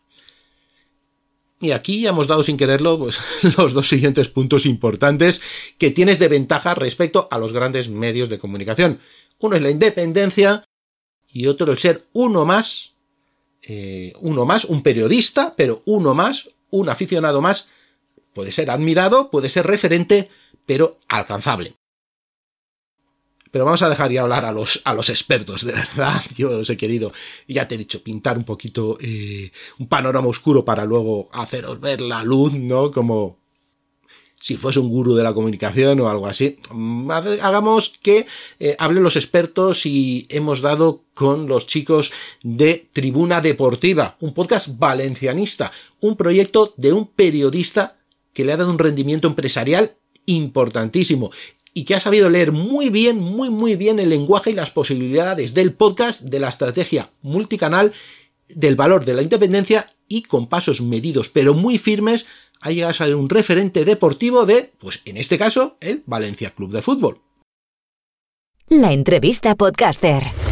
Y 1.62 1.72
aquí 1.72 2.06
hemos 2.06 2.26
dado 2.26 2.42
sin 2.42 2.56
quererlo 2.56 2.98
pues, 2.98 3.18
los 3.58 3.74
dos 3.74 3.88
siguientes 3.88 4.28
puntos 4.28 4.64
importantes 4.64 5.42
que 5.76 5.90
tienes 5.90 6.18
de 6.18 6.28
ventaja 6.28 6.74
respecto 6.74 7.28
a 7.30 7.38
los 7.38 7.52
grandes 7.52 7.88
medios 7.88 8.30
de 8.30 8.38
comunicación. 8.38 9.00
Uno 9.38 9.56
es 9.56 9.62
la 9.62 9.70
independencia 9.70 10.64
y 11.28 11.46
otro 11.46 11.70
el 11.70 11.78
ser 11.78 12.06
uno 12.12 12.44
más, 12.44 12.94
eh, 13.62 14.14
uno 14.20 14.46
más, 14.46 14.64
un 14.64 14.82
periodista, 14.82 15.54
pero 15.56 15.82
uno 15.84 16.14
más, 16.14 16.50
un 16.70 16.88
aficionado 16.88 17.42
más. 17.42 17.68
Puede 18.32 18.52
ser 18.52 18.70
admirado, 18.70 19.30
puede 19.30 19.48
ser 19.48 19.66
referente, 19.66 20.30
pero 20.70 21.00
alcanzable. 21.08 21.74
Pero 23.50 23.64
vamos 23.64 23.82
a 23.82 23.88
dejar 23.88 24.12
ya 24.12 24.22
hablar 24.22 24.44
a 24.44 24.52
los, 24.52 24.80
a 24.84 24.94
los 24.94 25.08
expertos, 25.08 25.64
de 25.64 25.72
verdad. 25.72 26.22
Yo 26.36 26.60
os 26.60 26.70
he 26.70 26.76
querido, 26.76 27.12
ya 27.48 27.66
te 27.66 27.74
he 27.74 27.78
dicho, 27.78 28.04
pintar 28.04 28.38
un 28.38 28.44
poquito 28.44 28.96
eh, 29.00 29.50
un 29.80 29.88
panorama 29.88 30.28
oscuro 30.28 30.64
para 30.64 30.84
luego 30.84 31.28
haceros 31.32 31.80
ver 31.80 32.00
la 32.00 32.22
luz, 32.22 32.52
¿no? 32.52 32.92
Como, 32.92 33.40
si 34.40 34.56
fuese 34.56 34.78
un 34.78 34.90
gurú 34.90 35.16
de 35.16 35.24
la 35.24 35.34
comunicación 35.34 35.98
o 35.98 36.08
algo 36.08 36.28
así. 36.28 36.60
Mm, 36.70 37.10
hagamos 37.10 37.98
que 38.00 38.28
eh, 38.60 38.76
hablen 38.78 39.02
los 39.02 39.16
expertos 39.16 39.86
y 39.86 40.28
hemos 40.28 40.60
dado 40.60 41.02
con 41.14 41.48
los 41.48 41.66
chicos 41.66 42.12
de 42.44 42.88
Tribuna 42.92 43.40
Deportiva, 43.40 44.16
un 44.20 44.34
podcast 44.34 44.68
valencianista, 44.78 45.72
un 45.98 46.14
proyecto 46.16 46.74
de 46.76 46.92
un 46.92 47.08
periodista 47.08 47.96
que 48.32 48.44
le 48.44 48.52
ha 48.52 48.56
dado 48.56 48.70
un 48.70 48.78
rendimiento 48.78 49.26
empresarial 49.26 49.96
importantísimo 50.26 51.30
y 51.72 51.84
que 51.84 51.94
ha 51.94 52.00
sabido 52.00 52.28
leer 52.28 52.52
muy 52.52 52.90
bien, 52.90 53.20
muy 53.20 53.50
muy 53.50 53.76
bien 53.76 53.98
el 53.98 54.10
lenguaje 54.10 54.50
y 54.50 54.54
las 54.54 54.70
posibilidades 54.70 55.54
del 55.54 55.72
podcast, 55.72 56.22
de 56.22 56.40
la 56.40 56.48
estrategia 56.48 57.10
multicanal, 57.22 57.92
del 58.48 58.76
valor 58.76 59.04
de 59.04 59.14
la 59.14 59.22
independencia 59.22 59.90
y 60.08 60.22
con 60.22 60.48
pasos 60.48 60.80
medidos 60.80 61.28
pero 61.28 61.54
muy 61.54 61.78
firmes 61.78 62.26
ha 62.60 62.70
llegado 62.70 62.90
a 62.90 62.94
ser 62.94 63.14
un 63.14 63.28
referente 63.28 63.84
deportivo 63.84 64.44
de, 64.46 64.72
pues 64.78 65.00
en 65.04 65.16
este 65.16 65.38
caso, 65.38 65.78
el 65.80 66.02
Valencia 66.06 66.50
Club 66.50 66.72
de 66.72 66.82
Fútbol. 66.82 67.20
La 68.68 68.92
entrevista 68.92 69.54
podcaster. 69.54 70.49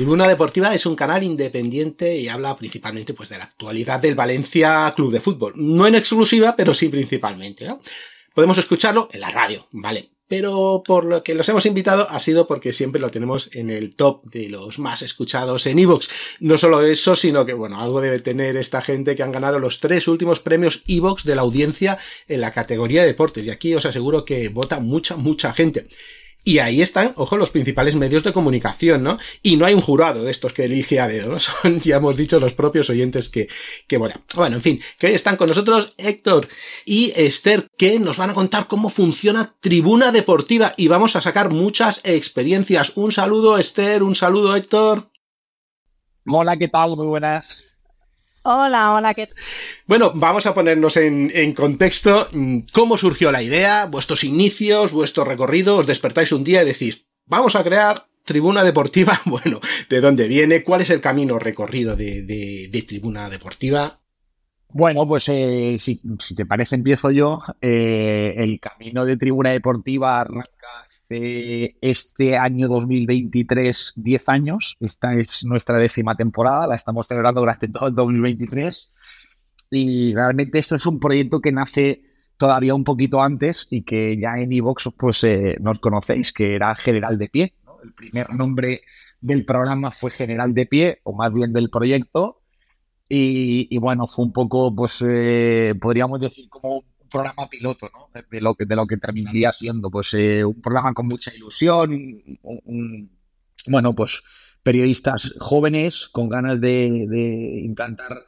Tribuna 0.00 0.26
Deportiva 0.26 0.74
es 0.74 0.86
un 0.86 0.96
canal 0.96 1.22
independiente 1.22 2.16
y 2.16 2.26
habla 2.26 2.56
principalmente 2.56 3.12
pues, 3.12 3.28
de 3.28 3.36
la 3.36 3.44
actualidad 3.44 4.00
del 4.00 4.14
Valencia 4.14 4.90
Club 4.96 5.12
de 5.12 5.20
Fútbol. 5.20 5.52
No 5.56 5.86
en 5.86 5.94
exclusiva, 5.94 6.56
pero 6.56 6.72
sí 6.72 6.88
principalmente. 6.88 7.68
Podemos 8.34 8.56
escucharlo 8.56 9.10
en 9.12 9.20
la 9.20 9.30
radio, 9.30 9.68
¿vale? 9.72 10.12
pero 10.26 10.84
por 10.86 11.04
lo 11.04 11.24
que 11.24 11.34
los 11.34 11.48
hemos 11.48 11.66
invitado 11.66 12.08
ha 12.08 12.20
sido 12.20 12.46
porque 12.46 12.72
siempre 12.72 13.00
lo 13.00 13.10
tenemos 13.10 13.50
en 13.52 13.68
el 13.68 13.96
top 13.96 14.24
de 14.26 14.48
los 14.48 14.78
más 14.78 15.02
escuchados 15.02 15.66
en 15.66 15.80
Evox. 15.80 16.08
No 16.38 16.56
solo 16.56 16.82
eso, 16.82 17.16
sino 17.16 17.44
que, 17.44 17.52
bueno, 17.52 17.80
algo 17.80 18.00
debe 18.00 18.20
tener 18.20 18.56
esta 18.56 18.80
gente 18.80 19.16
que 19.16 19.24
han 19.24 19.32
ganado 19.32 19.58
los 19.58 19.80
tres 19.80 20.06
últimos 20.06 20.38
premios 20.38 20.84
Evox 20.86 21.24
de 21.24 21.34
la 21.34 21.42
audiencia 21.42 21.98
en 22.28 22.42
la 22.42 22.52
categoría 22.52 23.02
de 23.02 23.08
deportes. 23.08 23.44
Y 23.44 23.50
aquí 23.50 23.74
os 23.74 23.84
aseguro 23.86 24.24
que 24.24 24.48
vota 24.50 24.78
mucha, 24.78 25.16
mucha 25.16 25.52
gente. 25.52 25.88
Y 26.42 26.58
ahí 26.58 26.80
están, 26.80 27.12
ojo, 27.16 27.36
los 27.36 27.50
principales 27.50 27.94
medios 27.94 28.24
de 28.24 28.32
comunicación, 28.32 29.02
¿no? 29.02 29.18
Y 29.42 29.56
no 29.56 29.66
hay 29.66 29.74
un 29.74 29.82
jurado 29.82 30.24
de 30.24 30.30
estos 30.30 30.52
que 30.52 30.64
elige 30.64 30.98
a 30.98 31.06
dedo, 31.06 31.30
¿no? 31.30 31.40
Son, 31.40 31.80
ya 31.80 31.96
hemos 31.96 32.16
dicho, 32.16 32.40
los 32.40 32.54
propios 32.54 32.88
oyentes 32.88 33.28
que, 33.28 33.48
que 33.86 33.98
bueno. 33.98 34.14
Bueno, 34.34 34.56
en 34.56 34.62
fin, 34.62 34.80
que 34.98 35.08
hoy 35.08 35.12
están 35.12 35.36
con 35.36 35.48
nosotros 35.48 35.94
Héctor 35.98 36.48
y 36.84 37.12
Esther, 37.14 37.68
que 37.76 37.98
nos 37.98 38.16
van 38.16 38.30
a 38.30 38.34
contar 38.34 38.66
cómo 38.66 38.88
funciona 38.90 39.54
Tribuna 39.60 40.12
Deportiva 40.12 40.74
y 40.76 40.88
vamos 40.88 41.14
a 41.16 41.20
sacar 41.20 41.50
muchas 41.50 42.00
experiencias. 42.04 42.92
Un 42.96 43.12
saludo, 43.12 43.58
Esther, 43.58 44.02
un 44.02 44.14
saludo, 44.14 44.56
Héctor. 44.56 45.10
Hola, 46.26 46.56
¿qué 46.56 46.68
tal? 46.68 46.96
Muy 46.96 47.06
buenas. 47.06 47.69
Hola, 48.42 48.94
hola, 48.94 49.12
¿qué 49.12 49.28
Bueno, 49.86 50.12
vamos 50.14 50.46
a 50.46 50.54
ponernos 50.54 50.96
en, 50.96 51.52
contexto. 51.52 52.28
Mm, 52.32 52.60
¿Cómo 52.72 52.96
surgió 52.96 53.30
la 53.30 53.42
idea? 53.42 53.84
Vuestros 53.84 54.24
inicios, 54.24 54.92
vuestro 54.92 55.24
recorrido. 55.24 55.76
Os 55.76 55.86
despertáis 55.86 56.32
un 56.32 56.42
día 56.42 56.62
y 56.62 56.66
decís, 56.66 57.06
vamos 57.26 57.54
a 57.54 57.62
crear 57.62 58.06
Tribuna 58.24 58.64
Deportiva. 58.64 59.20
Bueno, 59.26 59.60
¿de 59.90 60.00
dónde 60.00 60.26
viene? 60.26 60.64
¿Cuál 60.64 60.80
es 60.80 60.90
el 60.90 61.02
camino 61.02 61.38
recorrido 61.38 61.96
de, 61.96 62.84
Tribuna 62.88 63.28
Deportiva? 63.28 64.00
Bueno, 64.70 65.06
pues 65.06 65.28
eh, 65.28 65.76
si, 65.78 66.00
te 66.34 66.46
parece 66.46 66.76
empiezo 66.76 67.10
yo. 67.10 67.42
Eh, 67.60 68.34
el 68.38 68.58
camino 68.58 69.04
de 69.04 69.18
Tribuna 69.18 69.50
Deportiva 69.50 70.20
arranca 70.20 70.86
este 71.10 72.36
año 72.36 72.68
2023 72.68 73.94
10 73.96 74.28
años. 74.28 74.76
Esta 74.80 75.14
es 75.14 75.44
nuestra 75.44 75.78
décima 75.78 76.14
temporada, 76.16 76.66
la 76.66 76.76
estamos 76.76 77.06
celebrando 77.06 77.40
durante 77.40 77.68
todo 77.68 77.88
el 77.88 77.94
2023. 77.94 78.94
Y 79.70 80.14
realmente 80.14 80.58
esto 80.58 80.76
es 80.76 80.86
un 80.86 80.98
proyecto 81.00 81.40
que 81.40 81.52
nace 81.52 82.02
todavía 82.36 82.74
un 82.74 82.84
poquito 82.84 83.22
antes 83.22 83.66
y 83.70 83.82
que 83.82 84.18
ya 84.18 84.38
en 84.38 84.52
Evox 84.52 84.90
pues 84.96 85.22
eh, 85.24 85.56
nos 85.60 85.78
conocéis, 85.78 86.32
que 86.32 86.54
era 86.54 86.74
General 86.74 87.18
de 87.18 87.28
Pie. 87.28 87.54
El 87.84 87.92
primer 87.92 88.32
nombre 88.34 88.82
del 89.20 89.44
programa 89.44 89.90
fue 89.90 90.10
General 90.10 90.54
de 90.54 90.66
Pie, 90.66 91.00
o 91.04 91.12
más 91.12 91.32
bien 91.32 91.52
del 91.52 91.70
proyecto. 91.70 92.40
Y, 93.12 93.76
bueno, 93.78 94.06
fue 94.06 94.24
un 94.24 94.32
poco, 94.32 94.72
pues 94.74 95.04
eh, 95.04 95.74
podríamos 95.80 96.20
decir 96.20 96.48
como 96.48 96.84
programa 97.10 97.48
piloto, 97.50 97.90
¿no? 97.92 98.08
De 98.30 98.40
lo 98.40 98.54
que, 98.54 98.64
de 98.64 98.76
lo 98.76 98.86
que 98.86 98.96
terminaría 98.96 99.52
siendo, 99.52 99.90
pues 99.90 100.14
eh, 100.14 100.44
un 100.44 100.60
programa 100.60 100.94
con 100.94 101.06
mucha 101.06 101.34
ilusión, 101.34 102.22
bueno, 103.66 103.94
pues 103.94 104.22
periodistas 104.62 105.34
jóvenes 105.38 106.08
con 106.08 106.28
ganas 106.28 106.60
de, 106.60 107.62
implantar 107.64 108.24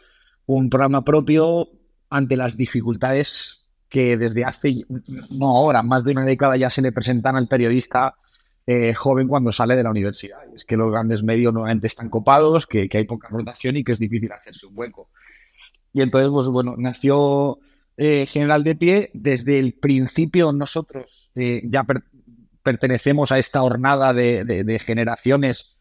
un 0.47 0.69
programa 0.71 1.05
propio 1.05 1.69
ante 2.11 2.37
las 2.37 2.57
dificultades 2.57 3.67
que 3.89 4.17
desde 4.17 4.45
hace, 4.45 4.85
no 5.31 5.57
ahora, 5.57 5.83
más 5.83 6.05
de 6.05 6.13
una 6.13 6.25
década 6.25 6.57
ya 6.57 6.71
se 6.71 6.83
le 6.83 6.93
presentan 6.93 7.37
al 7.37 7.49
periodista 7.49 8.15
eh, 8.67 8.95
joven 8.95 9.29
cuando 9.29 9.53
sale 9.53 9.77
de 9.77 9.83
la 9.83 9.91
universidad. 9.91 10.39
Es 10.55 10.65
que 10.65 10.77
los 10.77 10.91
grandes 10.91 11.23
medios 11.23 11.53
nuevamente 11.53 11.87
están 11.87 12.09
copados, 12.09 12.67
que, 12.67 12.89
que, 12.89 12.99
hay 12.99 13.05
poca 13.05 13.29
rotación 13.29 13.77
y 13.77 13.85
que 13.85 13.93
es 13.93 13.99
difícil 13.99 14.33
hacerse 14.33 14.67
un 14.67 14.79
hueco. 14.79 15.11
Y 15.93 16.01
entonces, 16.01 16.31
pues 16.31 16.47
bueno, 16.49 16.75
nació 16.79 17.59
eh, 18.05 18.27
general 18.27 18.65
de 18.65 18.75
pie, 18.75 19.11
desde 19.15 19.61
el 19.61 19.75
principio 19.75 20.51
nosotros 20.53 21.31
eh, 21.37 21.63
ya 21.67 21.87
pertenecemos 22.61 23.31
a 23.31 23.39
esta 23.39 23.63
hornada 23.63 24.13
de, 24.13 24.83
generaciones 24.85 25.77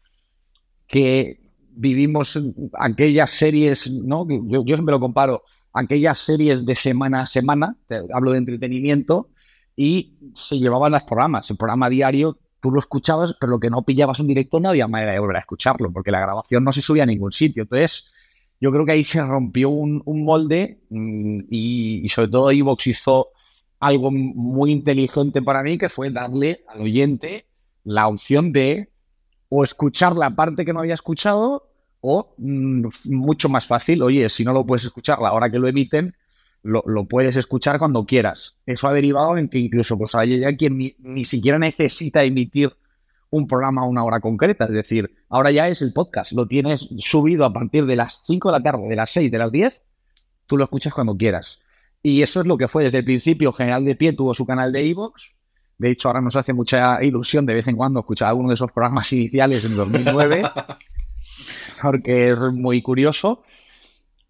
que 0.86 1.50
vivimos 1.70 2.38
aquellas 2.78 3.28
series, 3.28 3.90
¿no? 3.90 4.24
Yo, 4.28 4.64
yo, 4.64 4.76
siempre 4.76 4.92
lo 4.92 5.00
comparo, 5.00 5.42
aquellas 5.72 6.16
series 6.18 6.64
de 6.64 6.76
semana 6.76 7.22
a 7.22 7.26
semana, 7.26 7.76
hablo 8.14 8.30
de 8.30 8.38
entretenimiento, 8.38 9.30
y 9.74 10.16
se 10.36 10.60
llevaban 10.60 10.92
los 10.92 11.02
programas. 11.02 11.50
El 11.50 11.56
programa 11.56 11.90
diario 11.90 12.38
tú 12.60 12.70
lo 12.70 12.78
escuchabas, 12.78 13.34
pero 13.40 13.50
lo 13.50 13.58
que 13.58 13.68
no 13.68 13.82
pillabas 13.82 14.20
en 14.20 14.28
directo 14.28 14.60
no 14.60 14.68
había 14.68 14.86
manera 14.86 15.10
de 15.10 15.18
volver 15.18 15.38
a 15.38 15.40
escucharlo, 15.40 15.92
porque 15.92 16.12
la 16.12 16.20
grabación 16.20 16.62
no 16.62 16.72
se 16.72 16.82
subía 16.82 17.02
a 17.02 17.06
ningún 17.06 17.32
sitio. 17.32 17.64
Entonces, 17.64 18.12
yo 18.62 18.70
creo 18.70 18.86
que 18.86 18.92
ahí 18.92 19.02
se 19.02 19.20
rompió 19.20 19.70
un, 19.70 20.02
molde 20.06 20.78
mm, 20.88 21.40
y, 21.50 22.08
sobre 22.08 22.28
todo 22.28 22.52
Evox 22.52 22.86
hizo 22.86 23.30
algo 23.80 24.12
muy 24.12 24.70
inteligente 24.70 25.42
para 25.42 25.64
mí, 25.64 25.76
que 25.76 25.88
fue 25.88 26.10
darle 26.10 26.62
al 26.68 26.82
oyente 26.82 27.46
la 27.82 28.06
opción 28.06 28.52
de 28.52 28.88
o 29.48 29.64
escuchar 29.64 30.14
la 30.14 30.30
parte 30.36 30.64
que 30.64 30.72
no 30.72 30.78
había 30.78 30.94
escuchado 30.94 31.70
o 32.00 32.34
mm, 32.38 32.86
mucho 33.06 33.48
más 33.48 33.66
fácil, 33.66 34.00
oye, 34.00 34.28
si 34.28 34.44
no 34.44 34.52
lo 34.52 34.64
puedes 34.64 34.84
escuchar 34.84 35.18
la 35.18 35.32
hora 35.32 35.50
que 35.50 35.58
lo 35.58 35.66
emiten, 35.66 36.14
lo, 36.62 36.84
puedes 37.08 37.34
escuchar 37.34 37.80
cuando 37.80 38.06
quieras. 38.06 38.58
Eso 38.64 38.86
ha 38.86 38.92
derivado 38.92 39.38
en 39.38 39.48
que 39.48 39.58
incluso 39.58 39.98
pues 39.98 40.14
hay 40.14 40.38
ya 40.38 40.54
quien 40.54 40.78
ni, 41.00 41.24
siquiera 41.24 41.58
necesita 41.58 42.22
emitir 42.22 42.76
un 43.32 43.48
programa 43.48 43.82
a 43.82 43.86
una 43.86 44.04
hora 44.04 44.20
concreta. 44.20 44.66
Es 44.66 44.72
decir, 44.72 45.10
ahora 45.28 45.50
ya 45.50 45.66
es 45.68 45.82
el 45.82 45.92
podcast. 45.92 46.32
Lo 46.32 46.46
tienes 46.46 46.88
subido 46.98 47.44
a 47.44 47.52
partir 47.52 47.86
de 47.86 47.96
las 47.96 48.22
5 48.26 48.50
de 48.50 48.52
la 48.52 48.62
tarde, 48.62 48.88
de 48.88 48.96
las 48.96 49.10
6, 49.10 49.30
de 49.32 49.38
las 49.38 49.50
10. 49.50 49.82
Tú 50.46 50.56
lo 50.58 50.64
escuchas 50.64 50.92
cuando 50.92 51.16
quieras. 51.16 51.60
Y 52.02 52.22
eso 52.22 52.40
es 52.40 52.46
lo 52.46 52.58
que 52.58 52.68
fue 52.68 52.84
desde 52.84 52.98
el 52.98 53.04
principio. 53.04 53.52
General 53.52 53.84
de 53.84 53.96
Pie 53.96 54.12
tuvo 54.12 54.34
su 54.34 54.44
canal 54.44 54.70
de 54.70 54.86
Evox. 54.86 55.32
De 55.78 55.90
hecho, 55.90 56.08
ahora 56.08 56.20
nos 56.20 56.36
hace 56.36 56.52
mucha 56.52 57.02
ilusión 57.02 57.46
de 57.46 57.54
vez 57.54 57.66
en 57.68 57.76
cuando 57.76 58.00
escuchar 58.00 58.28
alguno 58.28 58.48
de 58.48 58.54
esos 58.54 58.70
programas 58.70 59.12
iniciales 59.12 59.64
en 59.64 59.76
2009, 59.76 60.42
porque 61.82 62.30
es 62.30 62.38
muy 62.38 62.82
curioso 62.82 63.42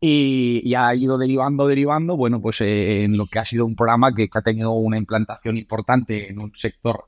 y, 0.05 0.75
ha 0.75 0.95
ido 0.95 1.17
derivando, 1.17 1.69
derivando, 1.69 2.17
bueno, 2.17 2.43
pues 2.43 2.61
eh, 2.61 3.05
en 3.05 3.17
lo 3.17 3.27
que 3.27 3.39
ha 3.39 3.45
sido 3.45 3.65
un 3.65 3.77
programa 3.77 4.13
que, 4.13 4.29
ha 4.33 4.43
tenido 4.43 4.73
una 4.73 4.99
implantación 4.99 5.57
importante 5.57 6.29
en 6.29 6.41
un 6.41 6.53
sector 6.55 7.07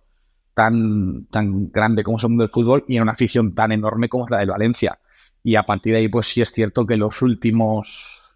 tan, 0.54 1.26
tan 1.26 1.70
grande 1.70 2.02
como 2.04 2.16
es 2.16 2.22
el 2.24 2.30
mundo 2.30 2.44
del 2.44 2.52
fútbol 2.52 2.84
y 2.88 2.96
en 2.96 3.02
una 3.02 3.12
afición 3.12 3.54
tan 3.54 3.72
enorme 3.72 4.08
como 4.08 4.24
es 4.24 4.30
la 4.30 4.38
de 4.38 4.46
Valencia. 4.46 4.98
Y 5.42 5.56
a 5.56 5.64
partir 5.64 5.92
de 5.92 5.98
ahí, 5.98 6.08
pues 6.08 6.28
sí 6.28 6.40
es 6.40 6.50
cierto 6.50 6.86
que 6.86 6.96
los 6.96 7.20
últimos, 7.20 8.32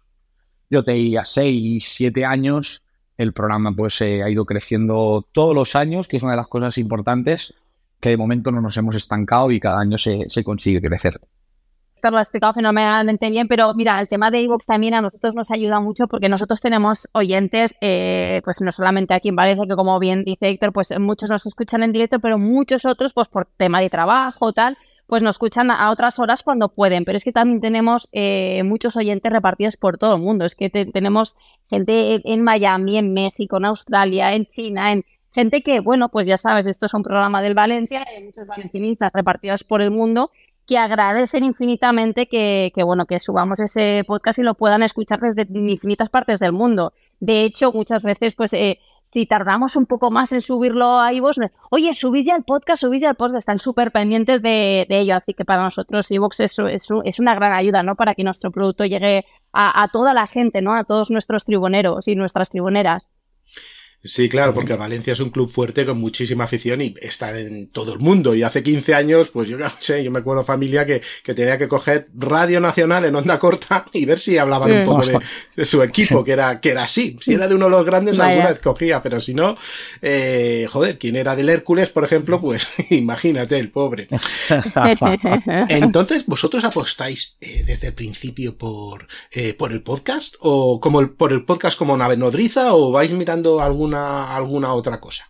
yo 0.69 0.83
te 0.83 0.91
diría, 0.91 1.25
seis, 1.25 1.87
siete 1.89 2.25
años, 2.25 2.83
el 3.17 3.33
programa 3.33 3.71
pues 3.71 3.99
eh, 4.01 4.21
ha 4.23 4.29
ido 4.29 4.45
creciendo 4.45 5.27
todos 5.31 5.55
los 5.55 5.75
años, 5.75 6.07
que 6.07 6.17
es 6.17 6.23
una 6.23 6.33
de 6.33 6.37
las 6.37 6.47
cosas 6.47 6.77
importantes, 6.77 7.55
que 7.99 8.09
de 8.09 8.17
momento 8.17 8.51
no 8.51 8.61
nos 8.61 8.77
hemos 8.77 8.95
estancado 8.95 9.51
y 9.51 9.59
cada 9.59 9.79
año 9.79 9.97
se, 9.97 10.29
se 10.29 10.43
consigue 10.43 10.81
crecer 10.81 11.19
lo 12.03 12.17
ha 12.17 12.21
explicado 12.21 12.53
fenomenalmente 12.53 13.29
bien, 13.29 13.47
pero 13.47 13.73
mira, 13.73 13.99
el 13.99 14.07
tema 14.07 14.31
de 14.31 14.41
iVoox 14.41 14.65
también 14.65 14.93
a 14.93 15.01
nosotros 15.01 15.35
nos 15.35 15.51
ayuda 15.51 15.79
mucho 15.79 16.07
porque 16.07 16.29
nosotros 16.29 16.61
tenemos 16.61 17.07
oyentes, 17.13 17.75
eh, 17.81 18.41
pues 18.43 18.61
no 18.61 18.71
solamente 18.71 19.13
aquí 19.13 19.29
en 19.29 19.35
Valencia, 19.35 19.65
que 19.67 19.75
como 19.75 19.99
bien 19.99 20.23
dice 20.23 20.49
Héctor, 20.49 20.73
pues 20.73 20.93
muchos 20.99 21.29
nos 21.29 21.45
escuchan 21.45 21.83
en 21.83 21.91
directo, 21.91 22.19
pero 22.19 22.37
muchos 22.37 22.85
otros, 22.85 23.13
pues 23.13 23.27
por 23.27 23.45
tema 23.45 23.81
de 23.81 23.89
trabajo, 23.89 24.53
tal, 24.53 24.77
pues 25.07 25.23
nos 25.23 25.35
escuchan 25.35 25.71
a 25.71 25.89
otras 25.89 26.19
horas 26.19 26.43
cuando 26.43 26.69
pueden. 26.69 27.03
Pero 27.03 27.17
es 27.17 27.23
que 27.23 27.31
también 27.31 27.59
tenemos 27.59 28.09
eh, 28.11 28.61
muchos 28.63 28.95
oyentes 28.95 29.31
repartidos 29.31 29.75
por 29.75 29.97
todo 29.97 30.15
el 30.15 30.21
mundo. 30.21 30.45
Es 30.45 30.55
que 30.55 30.69
tenemos 30.69 31.35
gente 31.67 32.21
en 32.31 32.43
Miami, 32.43 32.97
en 32.97 33.13
México, 33.13 33.57
en 33.57 33.65
Australia, 33.65 34.33
en 34.33 34.45
China, 34.45 34.91
en 34.91 35.03
gente 35.31 35.61
que, 35.61 35.79
bueno, 35.79 36.09
pues 36.09 36.27
ya 36.27 36.37
sabes, 36.37 36.67
esto 36.67 36.85
es 36.85 36.93
un 36.93 37.03
programa 37.03 37.41
del 37.41 37.53
Valencia, 37.53 38.05
hay 38.07 38.23
muchos 38.23 38.47
valencianistas 38.47 39.11
repartidos 39.13 39.63
por 39.63 39.81
el 39.81 39.91
mundo 39.91 40.31
que 40.69 40.77
agradecen 40.77 41.43
infinitamente 41.43 42.27
que, 42.27 42.71
bueno, 42.85 43.07
que 43.07 43.17
subamos 43.17 43.59
ese 43.59 44.03
podcast 44.05 44.37
y 44.37 44.43
lo 44.43 44.53
puedan 44.53 44.83
escuchar 44.83 45.19
desde 45.19 45.47
infinitas 45.51 46.11
partes 46.11 46.37
del 46.37 46.53
mundo. 46.53 46.93
De 47.19 47.43
hecho, 47.43 47.71
muchas 47.73 48.03
veces, 48.03 48.35
pues, 48.35 48.53
eh, 48.53 48.77
si 49.11 49.25
tardamos 49.25 49.75
un 49.75 49.87
poco 49.87 50.11
más 50.11 50.31
en 50.31 50.41
subirlo 50.41 50.99
a 50.99 51.11
iVoox, 51.11 51.37
oye, 51.71 51.95
subid 51.95 52.23
ya 52.23 52.35
el 52.35 52.43
podcast, 52.43 52.81
subid 52.81 53.01
ya 53.01 53.09
el 53.09 53.15
podcast, 53.15 53.39
están 53.39 53.57
súper 53.57 53.91
pendientes 53.91 54.43
de, 54.43 54.85
ello. 54.89 55.15
Así 55.15 55.33
que 55.33 55.43
para 55.43 55.63
nosotros 55.63 56.11
iVoox 56.11 56.39
es, 56.41 56.59
es, 57.03 57.19
una 57.19 57.33
gran 57.33 57.53
ayuda, 57.53 57.81
¿no? 57.81 57.95
Para 57.95 58.13
que 58.13 58.23
nuestro 58.23 58.51
producto 58.51 58.85
llegue 58.85 59.25
a, 59.51 59.81
a 59.81 59.87
toda 59.87 60.13
la 60.13 60.27
gente, 60.27 60.61
¿no? 60.61 60.75
A 60.75 60.83
todos 60.83 61.09
nuestros 61.09 61.45
tribuneros 61.45 62.07
y 62.07 62.13
nuestras 62.13 62.51
tribuneras. 62.51 63.09
Sí, 64.01 64.29
claro, 64.29 64.53
porque 64.53 64.75
Valencia 64.75 65.11
es 65.11 65.19
un 65.19 65.29
club 65.29 65.51
fuerte 65.51 65.85
con 65.85 65.99
muchísima 65.99 66.45
afición 66.45 66.81
y 66.81 66.95
está 67.01 67.37
en 67.37 67.67
todo 67.67 67.91
el 67.91 67.99
mundo. 67.99 68.33
Y 68.33 68.43
hace 68.43 68.63
15 68.63 68.95
años, 68.95 69.29
pues 69.29 69.49
yo 69.49 69.57
no 69.57 69.69
sé, 69.79 70.05
yo 70.05 70.09
me 70.09 70.19
acuerdo 70.19 70.45
familia 70.45 70.85
que, 70.85 71.01
que 71.21 71.33
tenía 71.33 71.57
que 71.57 71.67
coger 71.67 72.07
Radio 72.13 72.61
Nacional 72.61 73.03
en 73.03 73.15
onda 73.15 73.37
corta 73.37 73.85
y 73.91 74.05
ver 74.05 74.17
si 74.17 74.37
hablaban 74.37 74.71
un 74.71 74.85
poco 74.85 75.05
de, 75.05 75.65
su 75.65 75.83
equipo, 75.83 76.23
que 76.23 76.31
era, 76.31 76.61
que 76.61 76.69
era 76.69 76.83
así. 76.83 77.17
Si 77.19 77.33
era 77.33 77.49
de 77.49 77.55
uno 77.55 77.65
de 77.65 77.71
los 77.71 77.85
grandes, 77.85 78.17
alguna 78.17 78.51
vez 78.51 78.59
cogía, 78.59 79.03
pero 79.03 79.19
si 79.19 79.33
no, 79.33 79.57
eh, 80.01 80.65
joder, 80.71 80.97
quien 80.97 81.17
era 81.17 81.35
del 81.35 81.49
Hércules, 81.49 81.89
por 81.89 82.05
ejemplo, 82.05 82.39
pues 82.39 82.69
imagínate, 82.91 83.59
el 83.59 83.69
pobre. 83.69 84.07
Entonces, 85.67 86.25
¿vosotros 86.25 86.63
apostáis 86.63 87.35
eh, 87.41 87.63
desde 87.65 87.87
el 87.87 87.93
principio 87.93 88.57
por, 88.57 89.07
eh, 89.31 89.53
por 89.53 89.73
el 89.73 89.83
podcast? 89.83 90.35
¿O 90.39 90.79
como 90.79 91.01
el, 91.01 91.09
por 91.09 91.33
el 91.33 91.43
podcast 91.43 91.77
como 91.77 91.97
nave 91.97 92.15
nodriza? 92.15 92.73
¿O 92.73 92.91
vais 92.91 93.11
mirando 93.11 93.59
algún 93.59 93.88
alguna, 93.93 94.73
otra 94.73 94.99
cosa? 94.99 95.25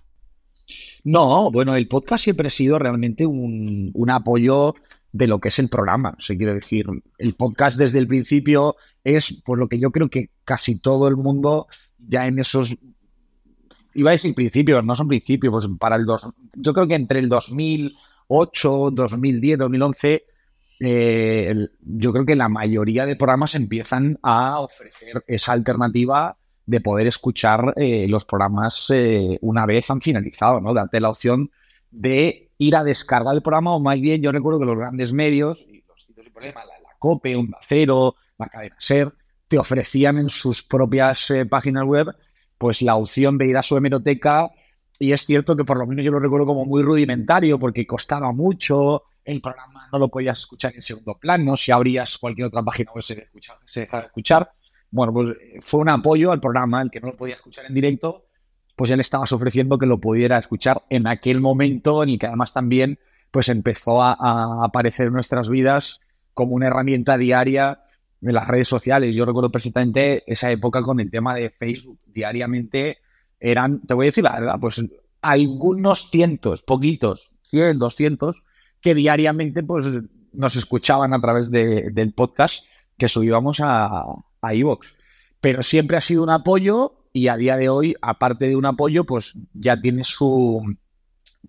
No, 1.03 1.51
bueno, 1.51 1.75
el 1.75 1.87
podcast 1.87 2.23
siempre 2.23 2.47
ha 2.47 2.51
sido 2.51 2.77
realmente 2.77 3.25
un, 3.25 4.09
apoyo 4.09 4.75
de 5.11 5.27
lo 5.27 5.39
que 5.39 5.47
es 5.47 5.59
el 5.59 5.69
programa. 5.69 6.15
O 6.17 6.21
sea, 6.21 6.37
quiero 6.37 6.53
decir, 6.53 6.85
el 7.17 7.35
podcast 7.35 7.77
desde 7.77 7.99
el 7.99 8.07
principio 8.07 8.75
es 9.03 9.33
por 9.43 9.57
lo 9.57 9.67
que 9.67 9.79
yo 9.79 9.91
creo 9.91 10.09
que 10.09 10.29
casi 10.43 10.79
todo 10.79 11.07
el 11.07 11.15
mundo 11.15 11.67
ya 11.97 12.27
en 12.27 12.39
esos 12.39 12.77
iba 13.93 14.11
a 14.11 14.13
decir 14.13 14.35
principios, 14.35 14.83
no 14.83 14.95
son 14.95 15.07
principios, 15.07 15.51
pues 15.51 15.67
para 15.79 15.95
el 15.95 16.05
dos, 16.05 16.27
yo 16.53 16.73
creo 16.73 16.87
que 16.87 16.95
entre 16.95 17.19
el 17.19 17.27
2008, 17.27 18.91
2010, 18.91 19.57
2011, 19.57 20.25
yo 20.79 22.13
creo 22.13 22.25
que 22.25 22.35
la 22.35 22.49
mayoría 22.49 23.05
de 23.05 23.15
programas 23.15 23.55
empiezan 23.55 24.17
a 24.21 24.59
ofrecer 24.61 25.23
esa 25.27 25.51
alternativa 25.51 26.37
de 26.69 26.81
poder 26.81 27.07
escuchar 27.07 27.73
eh, 27.77 28.05
los 28.07 28.25
programas 28.25 28.91
eh, 28.91 29.39
una 29.41 29.65
vez 29.65 29.89
han 29.89 30.01
finalizado, 30.01 30.61
¿no? 30.61 30.71
Darte 30.71 30.99
la 30.99 31.09
opción 31.09 31.49
de 31.89 32.51
ir 32.59 32.75
a 32.75 32.83
descargar 32.83 33.33
el 33.33 33.41
programa, 33.41 33.73
o 33.73 33.79
más 33.79 33.99
bien, 33.99 34.21
yo 34.21 34.31
recuerdo 34.31 34.59
que 34.59 34.65
los 34.65 34.77
grandes 34.77 35.11
medios, 35.11 35.65
los 35.87 36.05
sitios 36.05 36.29
problema, 36.29 36.63
la, 36.65 36.73
COPE, 36.99 37.35
un 37.37 37.55
Cero, 37.59 38.17
la 38.37 38.49
cadena 38.49 38.75
SER, 38.77 39.11
te 39.47 39.57
ofrecían 39.57 40.19
en 40.19 40.29
sus 40.29 40.61
propias 40.61 41.31
eh, 41.31 41.47
páginas 41.47 41.85
web, 41.85 42.15
pues 42.59 42.83
la 42.83 42.97
opción 42.97 43.39
de 43.39 43.47
ir 43.47 43.57
a 43.57 43.63
su 43.63 43.75
hemeroteca, 43.75 44.51
y 44.99 45.11
es 45.13 45.25
cierto 45.25 45.55
que 45.55 45.63
por 45.63 45.77
lo 45.79 45.87
menos 45.87 46.05
yo 46.05 46.11
lo 46.11 46.19
recuerdo 46.19 46.45
como 46.45 46.65
muy 46.65 46.83
rudimentario, 46.83 47.57
porque 47.57 47.87
costaba 47.87 48.31
mucho, 48.31 49.05
el 49.25 49.41
programa 49.41 49.89
no 49.91 49.97
lo 49.97 50.09
podías 50.09 50.37
escuchar 50.37 50.75
en 50.75 50.83
segundo 50.83 51.17
plano, 51.17 51.57
si 51.57 51.71
abrías 51.71 52.19
cualquier 52.19 52.45
otra 52.45 52.61
página 52.61 52.91
web 52.91 53.01
se, 53.01 53.27
se 53.65 53.79
dejaba 53.79 54.03
escuchar, 54.03 54.51
bueno, 54.91 55.13
pues 55.13 55.33
fue 55.61 55.81
un 55.81 55.89
apoyo 55.89 56.31
al 56.31 56.39
programa, 56.39 56.81
el 56.81 56.89
que 56.89 56.99
no 56.99 57.07
lo 57.07 57.17
podía 57.17 57.35
escuchar 57.35 57.65
en 57.65 57.73
directo, 57.73 58.25
pues 58.75 58.89
ya 58.89 58.95
le 58.95 59.01
estabas 59.01 59.31
ofreciendo 59.31 59.77
que 59.77 59.85
lo 59.85 59.99
pudiera 59.99 60.37
escuchar 60.37 60.83
en 60.89 61.05
aquel 61.05 61.41
momento 61.41 62.01
en 62.01 62.09
el 62.09 62.19
que 62.19 62.27
además 62.27 62.53
también 62.53 62.97
pues 63.31 63.49
empezó 63.49 64.01
a, 64.01 64.63
aparecer 64.63 65.07
en 65.07 65.13
nuestras 65.13 65.49
vidas 65.49 65.99
como 66.33 66.55
una 66.55 66.67
herramienta 66.67 67.17
diaria 67.17 67.83
en 68.21 68.33
las 68.33 68.47
redes 68.47 68.67
sociales. 68.67 69.15
Yo 69.15 69.25
recuerdo 69.25 69.51
perfectamente 69.51 70.23
esa 70.31 70.49
época 70.49 70.81
con 70.81 70.99
el 70.99 71.11
tema 71.11 71.35
de 71.35 71.49
Facebook. 71.49 71.99
Diariamente 72.07 72.97
eran, 73.39 73.81
te 73.81 73.93
voy 73.93 74.05
a 74.05 74.07
decir 74.07 74.23
la 74.23 74.39
verdad, 74.39 74.55
pues 74.59 74.81
algunos 75.21 76.09
cientos, 76.09 76.63
poquitos, 76.63 77.37
100, 77.49 77.77
200, 77.77 78.43
que 78.81 78.95
diariamente 78.95 79.61
pues 79.61 79.85
nos 80.31 80.55
escuchaban 80.55 81.13
a 81.13 81.21
través 81.21 81.51
del 81.51 82.13
podcast 82.13 82.63
que 82.97 83.09
subíamos 83.09 83.59
a, 83.61 84.05
a 84.41 84.53
iVoox. 84.53 84.87
Pero 85.41 85.61
siempre 85.63 85.97
ha 85.97 86.01
sido 86.01 86.23
un 86.23 86.29
apoyo 86.29 86.95
y 87.13 87.27
a 87.27 87.37
día 87.37 87.57
de 87.57 87.69
hoy, 87.69 87.95
aparte 88.01 88.47
de 88.47 88.55
un 88.55 88.65
apoyo, 88.65 89.05
pues 89.05 89.33
ya 89.53 89.79
tiene 89.79 90.03
su, 90.03 90.75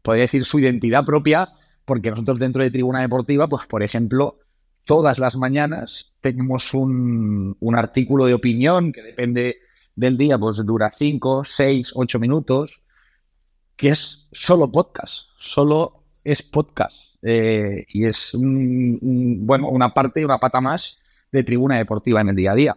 podría 0.02 0.22
decir, 0.22 0.44
su 0.44 0.58
identidad 0.58 1.04
propia, 1.04 1.52
porque 1.84 2.10
nosotros 2.10 2.38
dentro 2.38 2.62
de 2.62 2.70
Tribuna 2.70 3.00
Deportiva, 3.00 3.48
pues 3.48 3.66
por 3.66 3.82
ejemplo, 3.82 4.38
todas 4.84 5.18
las 5.18 5.36
mañanas 5.36 6.12
tenemos 6.20 6.72
un, 6.72 7.56
un 7.60 7.76
artículo 7.76 8.26
de 8.26 8.34
opinión 8.34 8.92
que 8.92 9.02
depende 9.02 9.58
del 9.96 10.16
día, 10.16 10.38
pues 10.38 10.64
dura 10.64 10.90
5, 10.90 11.44
6, 11.44 11.92
8 11.94 12.18
minutos, 12.18 12.80
que 13.76 13.90
es 13.90 14.28
solo 14.32 14.70
podcast, 14.70 15.28
solo 15.36 16.04
es 16.24 16.42
podcast. 16.42 16.96
Eh, 17.22 17.84
y 17.88 18.06
es 18.06 18.32
bueno, 18.34 19.68
una 19.68 19.92
parte, 19.92 20.24
una 20.24 20.38
pata 20.38 20.60
más 20.60 20.99
de 21.32 21.44
tribuna 21.44 21.78
deportiva 21.78 22.20
en 22.20 22.28
el 22.30 22.36
día 22.36 22.52
a 22.52 22.54
día. 22.54 22.76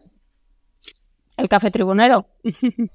El 1.38 1.50
café 1.50 1.72
tribunero. 1.72 2.28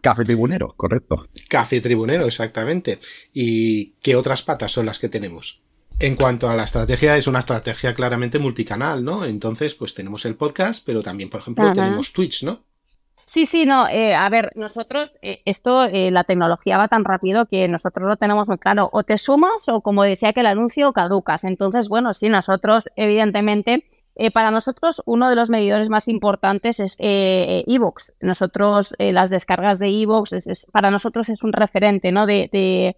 Café 0.00 0.24
tribunero, 0.24 0.72
correcto. 0.76 1.26
Café 1.48 1.80
tribunero, 1.80 2.26
exactamente. 2.26 3.00
¿Y 3.32 3.94
qué 4.02 4.14
otras 4.14 4.42
patas 4.42 4.70
son 4.70 4.86
las 4.86 5.00
que 5.00 5.08
tenemos? 5.08 5.62
En 5.98 6.14
cuanto 6.14 6.48
a 6.48 6.54
la 6.54 6.64
estrategia, 6.64 7.16
es 7.16 7.26
una 7.26 7.40
estrategia 7.40 7.92
claramente 7.92 8.38
multicanal, 8.38 9.02
¿no? 9.02 9.24
Entonces, 9.24 9.74
pues 9.74 9.94
tenemos 9.94 10.24
el 10.24 10.36
podcast, 10.36 10.84
pero 10.86 11.02
también, 11.02 11.28
por 11.28 11.40
ejemplo, 11.40 11.72
tenemos 11.72 12.12
Twitch, 12.12 12.44
¿no? 12.44 12.62
Sí, 13.24 13.46
sí, 13.46 13.66
no. 13.66 13.88
Eh, 13.88 14.14
a 14.14 14.28
ver, 14.28 14.52
nosotros, 14.54 15.18
eh, 15.22 15.42
esto, 15.44 15.84
eh, 15.84 16.12
la 16.12 16.22
tecnología 16.22 16.78
va 16.78 16.86
tan 16.86 17.04
rápido 17.04 17.46
que 17.46 17.66
nosotros 17.66 18.06
lo 18.08 18.16
tenemos 18.16 18.48
muy 18.48 18.58
claro. 18.58 18.88
O 18.92 19.02
te 19.02 19.18
sumas 19.18 19.68
o, 19.68 19.80
como 19.80 20.04
decía 20.04 20.32
que 20.32 20.40
el 20.40 20.46
anuncio, 20.46 20.92
caducas. 20.92 21.42
Entonces, 21.42 21.88
bueno, 21.88 22.12
sí, 22.12 22.28
nosotros, 22.28 22.88
evidentemente, 22.94 23.84
eh, 24.18 24.30
para 24.30 24.50
nosotros, 24.50 25.02
uno 25.04 25.28
de 25.28 25.36
los 25.36 25.50
medidores 25.50 25.90
más 25.90 26.08
importantes 26.08 26.80
es 26.80 26.96
eh, 27.00 27.64
Evox. 27.66 28.14
Nosotros, 28.20 28.94
eh, 28.98 29.12
las 29.12 29.28
descargas 29.28 29.78
de 29.78 29.88
Evox, 29.88 30.34
para 30.72 30.90
nosotros 30.90 31.28
es 31.28 31.42
un 31.42 31.52
referente 31.52 32.12
¿no? 32.12 32.24
de, 32.24 32.48
de, 32.50 32.96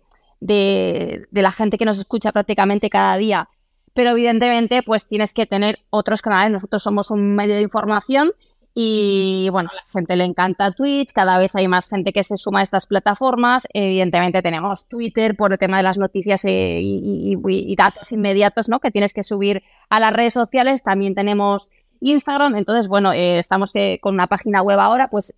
de, 1.29 1.43
la 1.43 1.51
gente 1.51 1.77
que 1.77 1.85
nos 1.85 1.99
escucha 1.99 2.31
prácticamente 2.31 2.89
cada 2.89 3.17
día. 3.17 3.49
Pero 3.95 4.11
evidentemente, 4.11 4.85
pues 4.85 5.09
tienes 5.09 5.35
que 5.35 5.45
tener 5.45 5.81
otros 5.91 6.23
canales. 6.23 6.53
Nosotros 6.53 6.85
somos 6.85 7.11
un 7.11 7.35
medio 7.35 7.57
de 7.57 7.63
información 7.63 8.31
Y 8.81 9.49
bueno, 9.51 9.71
a 9.73 9.75
la 9.75 9.83
gente 9.91 10.15
le 10.15 10.23
encanta 10.23 10.71
Twitch, 10.71 11.11
cada 11.13 11.37
vez 11.37 11.57
hay 11.57 11.67
más 11.67 11.89
gente 11.89 12.13
que 12.13 12.23
se 12.23 12.37
suma 12.37 12.61
a 12.61 12.63
estas 12.63 12.87
plataformas. 12.87 13.67
Evidentemente 13.75 14.41
tenemos 14.41 14.87
Twitter 14.87 15.35
por 15.35 15.51
el 15.51 15.59
tema 15.59 15.79
de 15.79 15.83
las 15.83 15.99
noticias 15.99 16.45
eh, 16.45 16.79
y, 16.81 17.75
datos 17.75 18.13
inmediatos 18.13 18.69
¿no? 18.69 18.79
que 18.79 18.93
tienes 18.93 19.13
que 19.13 19.25
subir 19.25 19.65
a 19.91 19.99
las 19.99 20.13
redes 20.13 20.35
sociales. 20.35 20.85
También 20.85 21.17
tenemos 21.17 21.71
Instagram. 21.99 22.55
Entonces, 22.55 22.87
bueno, 22.87 23.13
eh, 23.13 23.41
estamos 23.41 23.73
eh, 23.75 23.99
con 24.01 24.15
una 24.15 24.29
página 24.29 24.63
web 24.63 24.79
ahora. 24.79 25.11
Pues, 25.11 25.35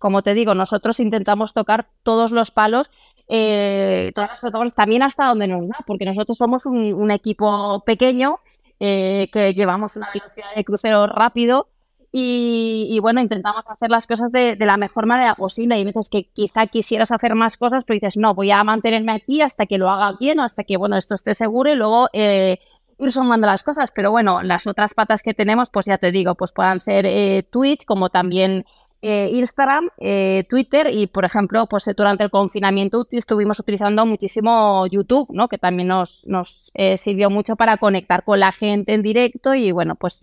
como 0.00 0.22
te 0.22 0.34
digo, 0.34 0.56
nosotros 0.56 0.98
intentamos 0.98 1.54
tocar 1.54 1.86
todos 2.02 2.32
los 2.32 2.50
palos, 2.50 2.90
todas 3.28 4.30
las 4.30 4.40
plataformas, 4.40 4.74
también 4.74 5.04
hasta 5.04 5.26
donde 5.26 5.46
nos 5.46 5.68
da, 5.68 5.76
porque 5.86 6.06
nosotros 6.06 6.36
somos 6.36 6.66
un, 6.66 7.10
equipo 7.12 7.84
pequeño 7.86 8.40
que 8.80 9.54
llevamos 9.54 9.94
una 9.94 10.10
velocidad 10.12 10.56
de 10.56 10.64
crucero 10.64 11.06
rápido 11.06 11.68
y, 12.12 12.98
bueno, 13.00 13.20
intentamos 13.20 13.62
hacer 13.68 13.90
las 13.90 14.06
cosas 14.06 14.32
de, 14.32 14.56
la 14.58 14.76
mejor 14.76 15.06
manera 15.06 15.34
posible. 15.36 15.78
Y 15.78 15.84
veces 15.84 16.08
que 16.10 16.24
quizá 16.24 16.66
quisieras 16.66 17.12
hacer 17.12 17.34
más 17.34 17.56
cosas, 17.56 17.84
pero 17.84 17.96
dices, 17.96 18.16
no, 18.16 18.34
voy 18.34 18.50
a 18.50 18.64
mantenerme 18.64 19.12
aquí 19.12 19.42
hasta 19.42 19.66
que 19.66 19.78
lo 19.78 19.90
haga 19.90 20.16
bien 20.18 20.40
o 20.40 20.42
hasta 20.42 20.64
que, 20.64 20.76
bueno, 20.76 20.96
esto 20.96 21.14
esté 21.14 21.34
seguro 21.34 21.70
y 21.70 21.76
luego 21.76 22.08
eh, 22.12 22.58
ir 22.98 23.12
sumando 23.12 23.46
las 23.46 23.62
cosas. 23.62 23.92
Pero 23.94 24.10
bueno, 24.10 24.42
las 24.42 24.66
otras 24.66 24.94
patas 24.94 25.22
que 25.22 25.34
tenemos, 25.34 25.70
pues 25.70 25.86
ya 25.86 25.98
te 25.98 26.10
digo, 26.10 26.34
pues 26.34 26.52
puedan 26.52 26.80
ser 26.80 27.06
eh, 27.06 27.44
Twitch, 27.48 27.84
como 27.84 28.10
también 28.10 28.64
eh, 29.02 29.30
Instagram, 29.32 29.90
eh, 29.98 30.44
Twitter 30.50 30.88
y, 30.92 31.06
por 31.06 31.24
ejemplo, 31.24 31.66
pues 31.66 31.88
durante 31.96 32.24
el 32.24 32.30
confinamiento 32.30 33.06
estuvimos 33.12 33.60
utilizando 33.60 34.04
muchísimo 34.04 34.84
YouTube, 34.88 35.28
¿no? 35.32 35.46
Que 35.48 35.58
también 35.58 35.88
nos, 35.88 36.26
nos 36.26 36.72
sirvió 36.96 37.30
mucho 37.30 37.54
para 37.54 37.76
conectar 37.76 38.24
con 38.24 38.40
la 38.40 38.50
gente 38.50 38.94
en 38.94 39.02
directo 39.02 39.54
y, 39.54 39.70
bueno, 39.70 39.94
pues 39.94 40.18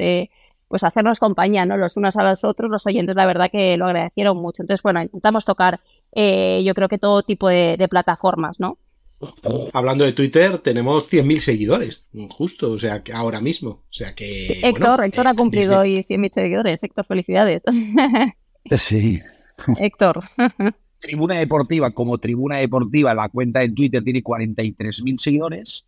pues 0.68 0.84
hacernos 0.84 1.20
compañía, 1.20 1.66
¿no? 1.66 1.78
Los 1.78 1.98
unos 1.98 2.18
a 2.18 2.24
los 2.24 2.44
otros, 2.44 2.70
los 2.70 2.86
oyentes, 2.86 3.16
la 3.16 3.26
verdad 3.26 3.50
que 3.52 3.78
lo 3.78 3.86
agradecieron 3.86 4.38
mucho. 4.38 4.64
Entonces, 4.64 4.84
bueno, 4.84 5.02
intentamos 5.02 5.46
tocar, 5.46 5.80
eh, 6.14 6.62
yo 6.66 6.74
creo 6.74 6.90
que 6.90 6.98
todo 6.98 7.24
tipo 7.24 7.48
de, 7.48 7.88
plataformas, 7.90 8.60
¿no? 8.60 8.78
Hablando 9.74 10.04
de 10.04 10.14
Twitter, 10.14 10.60
tenemos 10.60 11.10
100.000 11.10 11.40
seguidores, 11.40 12.04
justo, 12.30 12.72
o 12.72 12.78
sea, 12.78 13.02
que 13.04 13.14
ahora 13.14 13.42
mismo. 13.42 13.70
O 13.70 13.94
sea 13.94 14.14
que. 14.14 14.60
Héctor, 14.62 15.04
Héctor 15.06 15.28
ha 15.28 15.32
eh, 15.32 15.36
cumplido 15.36 15.80
hoy 15.80 15.98
100.000 15.98 16.30
seguidores. 16.30 16.84
Héctor, 16.84 17.06
felicidades. 17.06 17.64
Sí. 18.76 19.22
Héctor. 19.80 20.24
Tribuna 21.00 21.36
Deportiva, 21.36 21.92
como 21.92 22.18
Tribuna 22.18 22.58
Deportiva, 22.58 23.14
la 23.14 23.30
cuenta 23.30 23.64
en 23.64 23.76
Twitter 23.76 24.04
tiene 24.04 24.24
43.000 24.24 25.18
seguidores. 25.18 25.86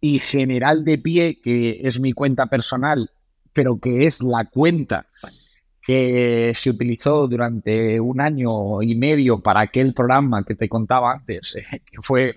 Y 0.00 0.18
General 0.18 0.84
de 0.84 0.98
Pie, 0.98 1.40
que 1.40 1.80
es 1.82 2.00
mi 2.00 2.12
cuenta 2.12 2.46
personal, 2.46 3.10
pero 3.52 3.78
que 3.78 4.06
es 4.06 4.22
la 4.22 4.44
cuenta 4.44 5.06
que 5.82 6.52
se 6.54 6.70
utilizó 6.70 7.26
durante 7.26 7.98
un 7.98 8.20
año 8.20 8.82
y 8.82 8.94
medio 8.94 9.40
para 9.40 9.60
aquel 9.60 9.92
programa 9.92 10.44
que 10.44 10.54
te 10.54 10.68
contaba 10.68 11.12
antes, 11.12 11.56
eh, 11.56 11.82
que 11.90 12.00
fue 12.00 12.32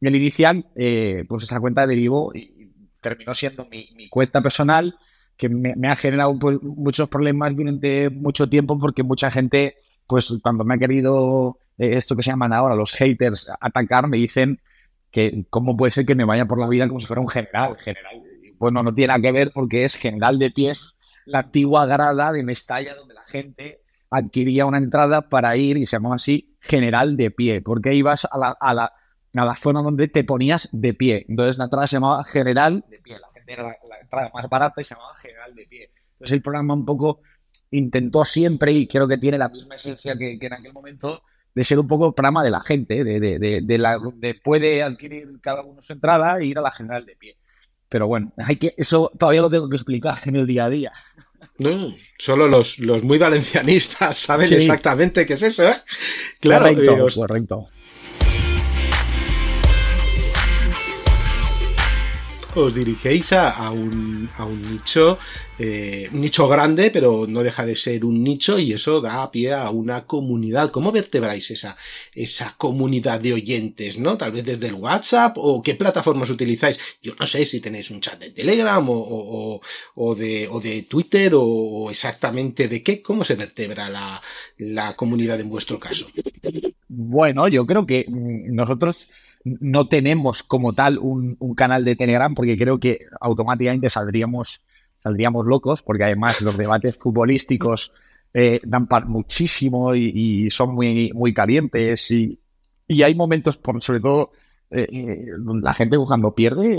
el 0.00 0.16
inicial, 0.16 0.66
eh, 0.74 1.24
pues 1.28 1.44
esa 1.44 1.60
cuenta 1.60 1.86
derivó 1.86 2.34
y 2.34 2.70
terminó 3.00 3.34
siendo 3.34 3.66
mi, 3.66 4.08
cuenta 4.10 4.42
personal, 4.42 4.96
que 5.36 5.48
me, 5.48 5.88
ha 5.88 5.96
generado 5.96 6.38
pues, 6.38 6.60
muchos 6.62 7.08
problemas 7.08 7.54
durante 7.54 8.10
mucho 8.10 8.48
tiempo 8.48 8.78
porque 8.78 9.02
mucha 9.02 9.30
gente, 9.30 9.76
pues 10.06 10.34
cuando 10.42 10.64
me 10.64 10.74
ha 10.74 10.78
querido 10.78 11.58
eh, 11.78 11.96
esto 11.96 12.16
que 12.16 12.22
se 12.22 12.30
llaman 12.30 12.52
ahora 12.52 12.74
los 12.74 12.92
haters 12.92 13.50
atacar, 13.60 14.08
me 14.08 14.16
dicen 14.16 14.60
que 15.10 15.44
cómo 15.50 15.76
puede 15.76 15.92
ser 15.92 16.04
que 16.04 16.14
me 16.14 16.24
vaya 16.24 16.46
por 16.46 16.58
la 16.58 16.68
vida 16.68 16.88
como 16.88 17.00
si 17.00 17.06
fuera 17.06 17.20
un 17.20 17.28
general, 17.28 17.76
general 17.78 18.22
bueno, 18.62 18.84
no 18.84 18.94
tiene 18.94 19.08
nada 19.08 19.20
que 19.20 19.32
ver 19.32 19.50
porque 19.52 19.84
es 19.84 19.96
General 19.96 20.38
de 20.38 20.52
Pies, 20.52 20.90
la 21.24 21.40
antigua 21.40 21.84
grada 21.84 22.30
de 22.30 22.44
Mestalla 22.44 22.94
donde 22.94 23.12
la 23.12 23.24
gente 23.24 23.80
adquiría 24.08 24.66
una 24.66 24.78
entrada 24.78 25.28
para 25.28 25.56
ir 25.56 25.78
y 25.78 25.84
se 25.84 25.96
llamaba 25.96 26.14
así 26.14 26.56
General 26.60 27.16
de 27.16 27.32
Pie, 27.32 27.60
porque 27.60 27.92
ibas 27.92 28.24
a 28.24 28.38
la, 28.38 28.50
a 28.60 28.72
la, 28.72 28.92
a 29.34 29.44
la 29.44 29.56
zona 29.56 29.82
donde 29.82 30.06
te 30.06 30.22
ponías 30.22 30.68
de 30.70 30.94
pie. 30.94 31.26
Entonces 31.28 31.58
la 31.58 31.64
entrada 31.64 31.88
se 31.88 31.96
llamaba 31.96 32.22
General 32.22 32.84
de 32.88 32.98
Pie, 33.00 33.18
la 33.18 33.32
gente 33.32 33.52
era 33.52 33.64
la, 33.64 33.98
entrada 34.00 34.30
más 34.32 34.48
barata 34.48 34.80
y 34.80 34.84
se 34.84 34.94
llamaba 34.94 35.16
General 35.16 35.54
de 35.56 35.66
Pie. 35.66 35.90
Entonces 36.12 36.32
el 36.32 36.42
programa 36.42 36.74
un 36.74 36.84
poco 36.84 37.20
intentó 37.72 38.24
siempre, 38.24 38.70
y 38.70 38.86
creo 38.86 39.08
que 39.08 39.18
tiene 39.18 39.38
la 39.38 39.48
misma 39.48 39.74
esencia 39.74 40.14
que, 40.16 40.38
en 40.40 40.52
aquel 40.52 40.72
momento, 40.72 41.24
de 41.52 41.64
ser 41.64 41.80
un 41.80 41.88
poco 41.88 42.06
el 42.06 42.14
programa 42.14 42.44
de 42.44 42.50
la 42.52 42.60
gente, 42.60 43.02
de, 43.02 43.18
de, 43.18 43.40
de, 43.40 43.60
de, 43.60 43.78
la, 43.78 43.98
de 44.14 44.36
puede 44.36 44.84
adquirir 44.84 45.40
cada 45.40 45.62
uno 45.62 45.82
su 45.82 45.94
entrada 45.94 46.38
e 46.38 46.46
ir 46.46 46.58
a 46.58 46.62
la 46.62 46.70
General 46.70 47.04
de 47.04 47.16
Pie. 47.16 47.36
Pero 47.92 48.06
bueno, 48.06 48.32
hay 48.38 48.56
que, 48.56 48.74
eso 48.78 49.12
todavía 49.18 49.42
lo 49.42 49.50
tengo 49.50 49.68
que 49.68 49.76
explicar 49.76 50.18
en 50.24 50.36
el 50.36 50.46
día 50.46 50.64
a 50.64 50.70
día. 50.70 50.92
No, 51.58 51.94
solo 52.16 52.48
los, 52.48 52.78
los 52.78 53.02
muy 53.02 53.18
valencianistas 53.18 54.16
saben 54.16 54.50
exactamente 54.50 55.26
qué 55.26 55.34
es 55.34 55.42
eso, 55.42 55.68
¿eh? 55.68 55.76
Claro, 56.40 56.74
correcto, 56.74 57.06
correcto. 57.14 57.68
Os 62.54 62.74
dirigéis 62.74 63.32
a, 63.32 63.70
un, 63.70 64.28
nicho, 64.70 65.18
eh, 65.58 66.08
un 66.12 66.20
nicho 66.20 66.48
grande, 66.48 66.90
pero 66.90 67.26
no 67.28 67.42
deja 67.42 67.64
de 67.64 67.76
ser 67.76 68.04
un 68.04 68.22
nicho 68.22 68.58
y 68.58 68.72
eso 68.72 69.00
da 69.00 69.30
pie 69.30 69.54
a 69.54 69.70
una 69.70 70.06
comunidad. 70.06 70.70
¿Cómo 70.70 70.92
vertebráis 70.92 71.50
esa, 71.50 71.76
comunidad 72.58 73.20
de 73.20 73.32
oyentes, 73.32 73.98
no? 73.98 74.16
Tal 74.16 74.32
vez 74.32 74.44
desde 74.44 74.68
el 74.68 74.74
WhatsApp 74.74 75.36
o 75.36 75.62
qué 75.62 75.74
plataformas 75.74 76.30
utilizáis. 76.30 76.78
Yo 77.02 77.14
no 77.18 77.26
sé 77.26 77.44
si 77.46 77.60
tenéis 77.60 77.90
un 77.90 78.00
chat 78.00 78.18
de 78.18 78.30
Telegram 78.30 78.84
o, 78.88 79.60
de, 80.16 80.48
o 80.50 80.60
de 80.60 80.82
Twitter 80.82 81.32
o, 81.34 81.88
exactamente 81.90 82.68
de 82.68 82.82
qué. 82.82 83.02
¿Cómo 83.02 83.24
se 83.24 83.34
vertebra 83.34 83.88
la, 83.88 84.20
la 84.58 84.94
comunidad 84.94 85.40
en 85.40 85.48
vuestro 85.48 85.78
caso? 85.78 86.06
Bueno, 86.88 87.48
yo 87.48 87.66
creo 87.66 87.86
que 87.86 88.04
mm, 88.06 88.54
nosotros 88.54 89.08
no 89.44 89.88
tenemos 89.88 90.42
como 90.42 90.72
tal 90.72 90.98
un, 90.98 91.36
canal 91.56 91.84
de 91.84 91.96
Telegram 91.96 92.34
porque 92.34 92.56
creo 92.56 92.78
que 92.78 93.06
automáticamente 93.20 93.90
saldríamos, 93.90 94.62
saldríamos 94.98 95.46
locos 95.46 95.82
porque 95.82 96.04
además 96.04 96.40
los 96.42 96.56
debates 96.56 96.96
futbolísticos 96.96 97.92
eh, 98.34 98.60
dan 98.64 98.86
para 98.86 99.06
muchísimo 99.06 99.94
y, 99.94 100.50
son 100.50 100.74
muy, 100.74 101.10
muy 101.14 101.34
calientes 101.34 102.10
y, 102.10 102.38
hay 103.02 103.14
momentos, 103.14 103.56
por, 103.56 103.82
sobre 103.82 104.00
todo, 104.00 104.32
eh, 104.70 104.86
eh, 104.92 105.26
la 105.62 105.72
gente 105.72 105.96
cuando 105.96 106.34
pierde, 106.34 106.78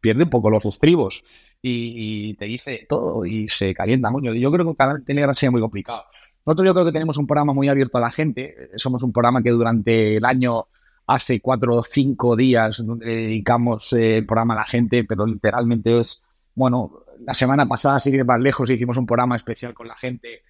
pierde 0.00 0.24
un 0.24 0.30
poco 0.30 0.50
los 0.50 0.64
estribos 0.66 1.22
y, 1.62 2.34
te 2.34 2.46
dice 2.46 2.84
todo 2.88 3.24
y 3.24 3.48
se 3.48 3.74
calienta 3.74 4.10
mucho. 4.10 4.34
Yo 4.34 4.50
creo 4.50 4.64
que 4.64 4.70
un 4.70 4.74
canal 4.74 4.98
de 4.98 5.04
Telegram 5.04 5.34
sería 5.34 5.52
muy 5.52 5.60
complicado. 5.60 6.04
Nosotros 6.44 6.66
yo 6.66 6.74
creo 6.74 6.86
que 6.86 6.92
tenemos 6.92 7.16
un 7.16 7.26
programa 7.26 7.52
muy 7.52 7.68
abierto 7.68 7.98
a 7.98 8.00
la 8.00 8.10
gente. 8.10 8.70
Somos 8.76 9.02
un 9.02 9.12
programa 9.12 9.42
que 9.42 9.50
durante 9.50 10.16
el 10.16 10.24
año 10.24 10.66
hace 11.08 11.40
cuatro 11.40 11.76
o 11.76 11.82
cinco 11.82 12.36
días 12.36 12.84
donde 12.84 13.06
dedicamos 13.06 13.92
eh, 13.94 14.18
el 14.18 14.26
programa 14.26 14.54
a 14.54 14.58
la 14.58 14.64
gente, 14.64 15.04
pero 15.04 15.26
literalmente 15.26 15.98
es, 15.98 16.22
bueno, 16.54 17.00
la 17.24 17.32
semana 17.34 17.66
pasada, 17.66 17.98
si 17.98 18.12
más 18.22 18.40
lejos, 18.40 18.70
hicimos 18.70 18.98
un 18.98 19.06
programa 19.06 19.34
especial 19.34 19.74
con 19.74 19.88
la 19.88 19.96
gente 19.96 20.42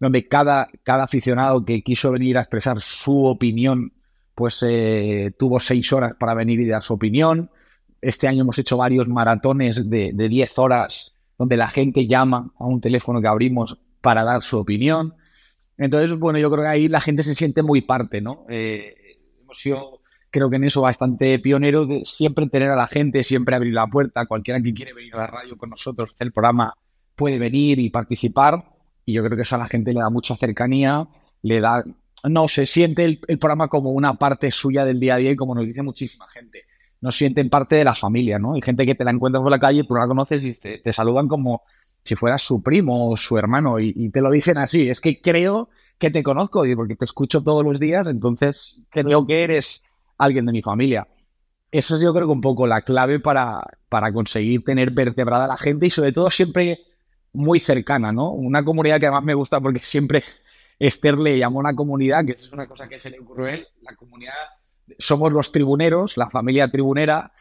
donde 0.00 0.26
cada, 0.26 0.68
cada 0.82 1.04
aficionado 1.04 1.64
que 1.64 1.82
quiso 1.82 2.10
venir 2.10 2.38
a 2.38 2.40
expresar 2.40 2.80
su 2.80 3.24
opinión, 3.26 3.92
pues 4.34 4.64
eh, 4.66 5.32
tuvo 5.38 5.60
seis 5.60 5.92
horas 5.92 6.14
para 6.18 6.34
venir 6.34 6.58
y 6.58 6.66
dar 6.66 6.82
su 6.82 6.94
opinión. 6.94 7.50
Este 8.00 8.26
año 8.26 8.42
hemos 8.42 8.58
hecho 8.58 8.78
varios 8.78 9.08
maratones 9.08 9.88
de, 9.88 10.10
de 10.12 10.28
diez 10.28 10.58
horas 10.58 11.14
donde 11.38 11.56
la 11.56 11.68
gente 11.68 12.06
llama 12.06 12.50
a 12.58 12.64
un 12.66 12.80
teléfono 12.80 13.20
que 13.20 13.28
abrimos 13.28 13.80
para 14.00 14.24
dar 14.24 14.42
su 14.42 14.58
opinión. 14.58 15.14
Entonces, 15.78 16.18
bueno, 16.18 16.38
yo 16.38 16.50
creo 16.50 16.64
que 16.64 16.70
ahí 16.70 16.88
la 16.88 17.00
gente 17.00 17.22
se 17.22 17.34
siente 17.34 17.62
muy 17.62 17.82
parte, 17.82 18.20
¿no? 18.20 18.44
Eh, 18.48 19.18
hemos 19.42 19.58
sido 19.58 19.99
creo 20.30 20.48
que 20.48 20.56
en 20.56 20.64
eso 20.64 20.82
bastante 20.82 21.38
pionero, 21.38 21.86
de 21.86 22.04
siempre 22.04 22.48
tener 22.48 22.70
a 22.70 22.76
la 22.76 22.86
gente, 22.86 23.24
siempre 23.24 23.56
abrir 23.56 23.74
la 23.74 23.86
puerta, 23.86 24.26
cualquiera 24.26 24.60
que 24.60 24.72
quiere 24.72 24.94
venir 24.94 25.14
a 25.14 25.18
la 25.18 25.26
radio 25.26 25.56
con 25.56 25.70
nosotros, 25.70 26.10
hacer 26.14 26.28
el 26.28 26.32
programa, 26.32 26.74
puede 27.16 27.38
venir 27.38 27.78
y 27.78 27.90
participar, 27.90 28.64
y 29.04 29.12
yo 29.12 29.24
creo 29.24 29.36
que 29.36 29.42
eso 29.42 29.56
a 29.56 29.58
la 29.58 29.68
gente 29.68 29.92
le 29.92 30.00
da 30.00 30.10
mucha 30.10 30.36
cercanía, 30.36 31.08
le 31.42 31.60
da, 31.60 31.84
no, 32.28 32.48
se 32.48 32.66
siente 32.66 33.04
el, 33.04 33.38
programa 33.38 33.68
como 33.68 33.90
una 33.90 34.14
parte 34.14 34.50
suya 34.52 34.84
del 34.84 35.00
día 35.00 35.14
a 35.14 35.18
día 35.18 35.32
y 35.32 35.36
como 35.36 35.54
nos 35.54 35.66
dice 35.66 35.82
muchísima 35.82 36.28
gente, 36.28 36.64
nos 37.00 37.16
sienten 37.16 37.50
parte 37.50 37.76
de 37.76 37.84
la 37.84 37.94
familia, 37.94 38.38
¿no? 38.38 38.54
Hay 38.54 38.62
gente 38.62 38.86
que 38.86 38.94
te 38.94 39.04
la 39.04 39.10
encuentras 39.10 39.42
por 39.42 39.50
la 39.50 39.58
calle, 39.58 39.84
no 39.88 39.96
la 39.96 40.06
conoces 40.06 40.44
y 40.44 40.54
te, 40.54 40.92
saludan 40.92 41.28
como 41.28 41.62
si 42.04 42.14
fueras 42.14 42.42
su 42.42 42.62
primo 42.62 43.10
o 43.10 43.16
su 43.16 43.38
hermano. 43.38 43.80
Y, 43.80 43.94
y 43.96 44.10
te 44.10 44.20
lo 44.20 44.30
dicen 44.30 44.58
así, 44.58 44.88
es 44.90 45.00
que 45.00 45.20
creo 45.20 45.70
que 45.98 46.10
te 46.10 46.22
conozco 46.22 46.64
porque 46.76 46.96
te 46.96 47.04
escucho 47.04 47.42
todos 47.42 47.64
los 47.64 47.80
días, 47.80 48.06
entonces 48.06 48.82
creo 48.90 49.26
que 49.26 49.44
eres 49.44 49.82
alguien 50.24 50.46
de 50.46 50.52
mi 50.52 50.62
familia. 50.62 51.06
Eso 51.70 51.94
es 51.94 52.00
yo 52.00 52.12
creo 52.12 52.30
un 52.30 52.40
poco 52.40 52.66
la 52.66 52.82
clave 52.82 53.20
para, 53.20 53.60
para 53.88 54.12
conseguir 54.12 54.64
tener 54.64 54.90
vertebrada 54.90 55.44
a 55.44 55.48
la 55.48 55.56
gente 55.56 55.86
y 55.86 55.90
sobre 55.90 56.12
todo 56.12 56.30
siempre 56.30 56.80
muy 57.32 57.60
cercana, 57.60 58.12
¿no? 58.12 58.30
Una 58.30 58.64
comunidad 58.64 58.98
que 58.98 59.06
además 59.06 59.24
me 59.24 59.34
gusta 59.34 59.60
porque 59.60 59.78
siempre 59.78 60.24
Esther 60.78 61.18
le 61.18 61.38
llamó 61.38 61.60
una 61.60 61.74
comunidad, 61.74 62.24
que 62.24 62.32
es 62.32 62.50
una 62.52 62.66
cosa 62.66 62.88
que 62.88 62.98
se 62.98 63.10
le 63.10 63.20
ocurrió 63.20 63.46
él, 63.48 63.66
la 63.82 63.94
comunidad, 63.94 64.34
somos 64.98 65.32
los 65.32 65.52
tribuneros, 65.52 66.16
la 66.16 66.28
familia 66.28 66.68
tribunera, 66.68 67.32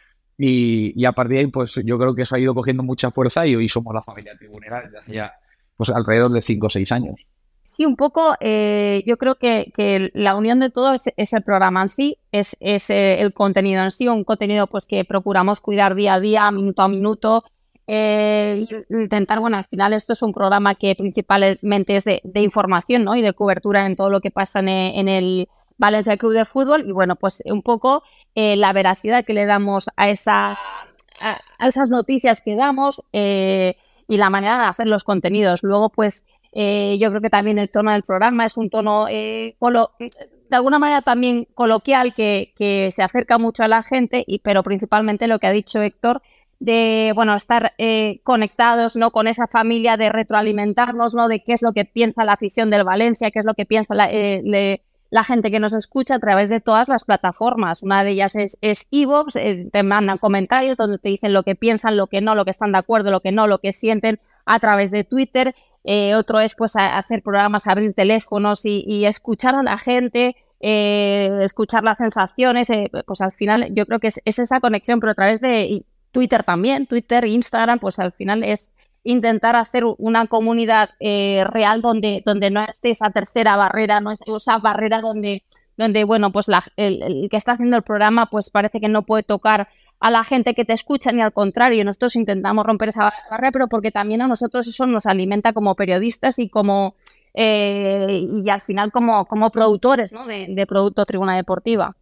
y, 0.42 1.04
a 1.04 1.12
partir 1.12 1.34
de 1.34 1.39
ahí, 1.39 1.48
pues 1.48 1.82
yo 1.84 2.00
creo 2.00 2.15
que 2.15 2.22
eso 2.22 2.36
ha 2.36 2.39
ido 2.39 2.56
cogiendo 2.56 2.82
mucha 2.82 3.12
fuerza 3.12 3.46
y 3.46 3.58
hoy 3.58 3.68
somos 3.68 3.94
la 3.94 4.02
familia 4.02 4.38
tribunera 4.38 4.82
desde 4.82 4.98
hace 4.98 5.13
ya 5.13 5.34
pues 5.76 5.89
alrededor 5.89 6.32
de 6.32 6.42
5 6.42 6.65
o 6.65 6.70
6 6.70 6.92
años. 6.94 7.28
Sí, 7.69 7.86
un 7.86 7.95
poco, 7.95 8.34
eh, 8.39 9.03
yo 9.05 9.17
creo 9.17 9.36
que, 9.36 9.71
la 10.15 10.36
unión 10.36 10.60
de 10.60 10.71
todo 10.71 10.91
es, 10.93 11.34
el 11.34 11.43
programa 11.43 11.84
en 11.84 11.89
sí, 11.89 12.17
es, 12.32 12.58
es 12.60 12.89
el 12.89 13.32
contenido 13.32 13.84
en 13.84 13.91
sí, 13.91 14.08
un 14.08 14.23
contenido 14.23 14.65
pues 14.65 14.88
que 14.88 15.05
procuramos 15.05 15.60
cuidar 15.60 15.93
día 15.93 16.15
a 16.15 16.19
día, 16.19 16.49
minuto 16.49 16.82
a 16.82 16.88
minuto, 16.88 17.43
eh, 17.86 18.65
intentar, 18.89 19.39
bueno, 19.39 19.58
al 19.58 19.65
final 19.65 19.93
esto 19.93 20.13
es 20.13 20.21
un 20.23 20.34
programa 20.34 20.73
que 20.73 20.95
principalmente 20.95 21.95
es 21.95 22.05
de, 22.05 22.21
información 22.41 23.03
¿no? 23.03 23.15
y 23.15 23.21
de 23.21 23.34
cobertura 23.34 23.86
en 23.86 23.95
todo 23.95 24.10
lo 24.10 24.19
que 24.19 24.32
pasa 24.32 24.62
en, 24.62 24.69
en 24.69 25.08
el 25.08 25.47
Valencia 25.77 26.17
Club 26.17 26.34
de 26.34 26.45
Fútbol 26.45 26.86
y 26.88 26.91
bueno, 26.91 27.17
pues 27.17 27.43
un 27.45 27.62
poco 27.62 28.01
eh, 28.34 28.55
la 28.55 28.73
veracidad 28.73 29.23
que 29.23 29.36
le 29.36 29.45
damos 29.45 29.91
a, 29.95 30.10
esa, 30.10 30.58
esas 31.60 31.89
noticias 31.89 32.41
que 32.41 32.55
damos 32.55 33.03
eh, 33.13 33.77
y 34.08 34.17
la 34.17 34.32
manera 34.32 34.58
de 34.58 34.65
hacer 34.65 34.88
los 34.88 35.03
contenidos. 35.03 35.62
Luego, 35.62 35.89
pues 35.89 36.27
eh, 36.52 36.98
yo 37.00 37.10
creo 37.10 37.22
que 37.22 37.30
también 37.30 37.60
el 37.60 37.70
tono 37.70 37.92
del 37.92 38.04
programa 38.04 38.46
es 38.46 38.58
un 38.58 38.70
tono 38.70 39.08
eh, 39.08 39.56
de 40.50 40.56
alguna 40.56 40.80
manera 40.80 41.02
también 41.02 41.48
coloquial 41.54 42.14
que, 42.14 42.54
se 42.92 43.04
acerca 43.04 43.38
mucho 43.38 43.64
a 43.64 43.68
la 43.68 43.84
gente, 43.84 44.24
y, 44.26 44.40
pero 44.40 44.64
principalmente 44.64 45.28
lo 45.28 45.40
que 45.40 45.48
ha 45.48 45.52
dicho 45.52 45.82
Héctor, 45.82 46.22
de 46.60 47.12
bueno 47.16 47.36
estar 47.36 47.74
eh, 47.78 48.20
conectados 48.24 48.98
no 48.98 49.12
con 49.12 49.28
esa 49.28 49.48
familia 49.48 49.96
de 49.96 50.10
retroalimentarnos 50.10 51.16
no 51.16 51.30
de 51.30 51.42
qué 51.42 51.54
es 51.54 51.62
lo 51.62 51.72
que 51.72 51.86
piensa 51.86 52.26
la 52.26 52.34
afición 52.34 52.70
del 52.70 52.84
Valencia 52.84 53.32
qué 53.32 53.40
es 53.40 53.46
lo 53.46 53.54
que 53.54 53.66
piensa 53.66 53.96
la, 53.96 54.10
eh, 54.12 54.82
la 55.10 55.24
gente 55.24 55.52
que 55.52 55.60
nos 55.60 55.74
escucha 55.74 56.15
a 56.15 56.19
través 56.19 56.50
de 56.50 56.60
todas 56.60 56.88
las 56.88 57.06
plataformas. 57.06 57.84
Una 57.84 58.04
de 58.04 58.12
ellas 58.12 58.36
es 58.36 58.58
es 58.62 58.88
Evox 58.91 59.36
eh, 59.36 59.67
te 59.72 59.84
mandan 59.84 60.17
comentarios 60.17 60.78
donde 60.78 60.98
te 61.00 61.10
dicen 61.10 61.34
lo 61.34 61.43
que 61.43 61.56
piensan 61.56 61.98
lo 61.98 62.08
que 62.08 62.22
no 62.22 62.36
lo 62.36 62.45
que 62.45 62.52
están 62.52 62.72
de 62.72 62.78
acuerdo 62.78 63.12
lo 63.12 63.22
que 63.22 63.32
no 63.32 63.48
lo 63.48 63.60
que 63.60 63.74
sienten 63.74 64.19
a 64.45 64.60
través 64.60 64.91
de 64.91 65.04
Twitter. 65.04 65.56
Eh, 65.84 66.15
otro 66.15 66.39
es 66.39 66.56
pues 66.56 66.76
hacer 66.76 67.24
programas 67.24 67.67
abrir 67.67 67.93
teléfonos 67.93 68.65
y, 68.65 68.84
y 68.86 69.06
escuchar 69.06 69.56
a 69.56 69.63
la 69.63 69.78
gente 69.78 70.36
eh, 70.60 71.39
escuchar 71.41 71.84
las 71.84 72.00
sensaciones 72.00 72.69
eh, 72.69 72.91
pues 73.06 73.22
al 73.22 73.32
final 73.32 73.74
yo 73.74 73.86
creo 73.86 74.00
que 74.00 74.08
es, 74.08 74.22
es 74.26 74.39
esa 74.39 74.60
conexión 74.60 75.00
pero 75.00 75.13
a 75.13 75.15
través 75.15 75.39
de 75.39 75.86
Twitter 76.12 76.43
también, 76.43 76.88
Twitter, 76.88 77.26
Instagram, 77.26 77.80
pues 77.80 78.00
al 78.00 78.12
final 78.12 78.43
es 78.43 78.76
intentar 79.12 79.56
hacer 79.56 79.84
una 79.98 80.28
comunidad 80.28 80.91
eh, 81.00 81.43
real 81.50 81.82
donde, 81.82 82.22
donde 82.24 82.52
no 82.52 82.63
esté 82.63 82.91
esa 82.91 83.10
tercera 83.10 83.56
barrera, 83.56 84.02
no 84.02 84.12
es 84.12 84.19
esa 84.28 84.60
barrera 84.60 85.02
donde, 85.02 85.43
donde 85.78 86.04
bueno, 86.04 86.32
pues 86.32 86.48
la, 86.48 86.63
el, 86.78 87.02
el, 87.02 87.30
que 87.30 87.38
está 87.38 87.54
haciendo 87.54 87.76
el 87.76 87.82
programa 87.82 88.28
pues 88.28 88.52
parece 88.52 88.80
que 88.80 88.88
no 88.88 89.04
puede 89.08 89.24
tocar 89.24 89.67
a 90.00 90.12
la 90.12 90.24
gente 90.24 90.54
que 90.54 90.63
te 90.63 90.74
escucha 90.74 91.12
ni 91.12 91.22
al 91.22 91.34
contrario, 91.34 91.84
nosotros 91.84 92.15
intentamos 92.15 92.63
romper 92.65 92.89
esa 92.89 93.12
barrera, 93.32 93.52
pero 93.52 93.67
porque 93.67 93.91
también 93.91 94.22
a 94.22 94.28
nosotros 94.28 94.67
eso 94.67 94.86
nos 94.86 95.08
alimenta 95.08 95.54
como 95.54 95.76
periodistas 95.76 96.38
y 96.38 96.48
como 96.48 96.93
eh, 97.34 98.28
y 98.43 98.48
al 98.50 98.62
final 98.62 98.91
como, 98.91 99.26
como 99.26 99.50
productores 99.50 100.13
¿no? 100.13 100.28
de, 100.28 100.48
de 100.50 100.67
producto 100.67 101.06
Tribuna 101.06 101.36
Deportiva. 101.36 101.95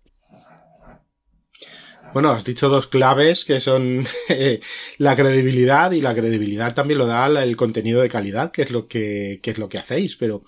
Bueno, 2.13 2.31
has 2.31 2.45
dicho 2.45 2.69
dos 2.69 2.87
claves 2.87 3.45
que 3.45 3.59
son 3.59 4.07
eh, 4.29 4.59
la 4.97 5.15
credibilidad 5.15 5.91
y 5.91 6.01
la 6.01 6.15
credibilidad 6.15 6.73
también 6.73 6.97
lo 6.97 7.05
da 7.05 7.27
el 7.27 7.55
contenido 7.57 8.01
de 8.01 8.09
calidad, 8.09 8.51
que 8.51 8.63
es 8.63 8.71
lo 8.71 8.87
que, 8.87 9.39
que 9.43 9.51
es 9.51 9.57
lo 9.57 9.69
que 9.69 9.77
hacéis. 9.77 10.15
Pero 10.15 10.43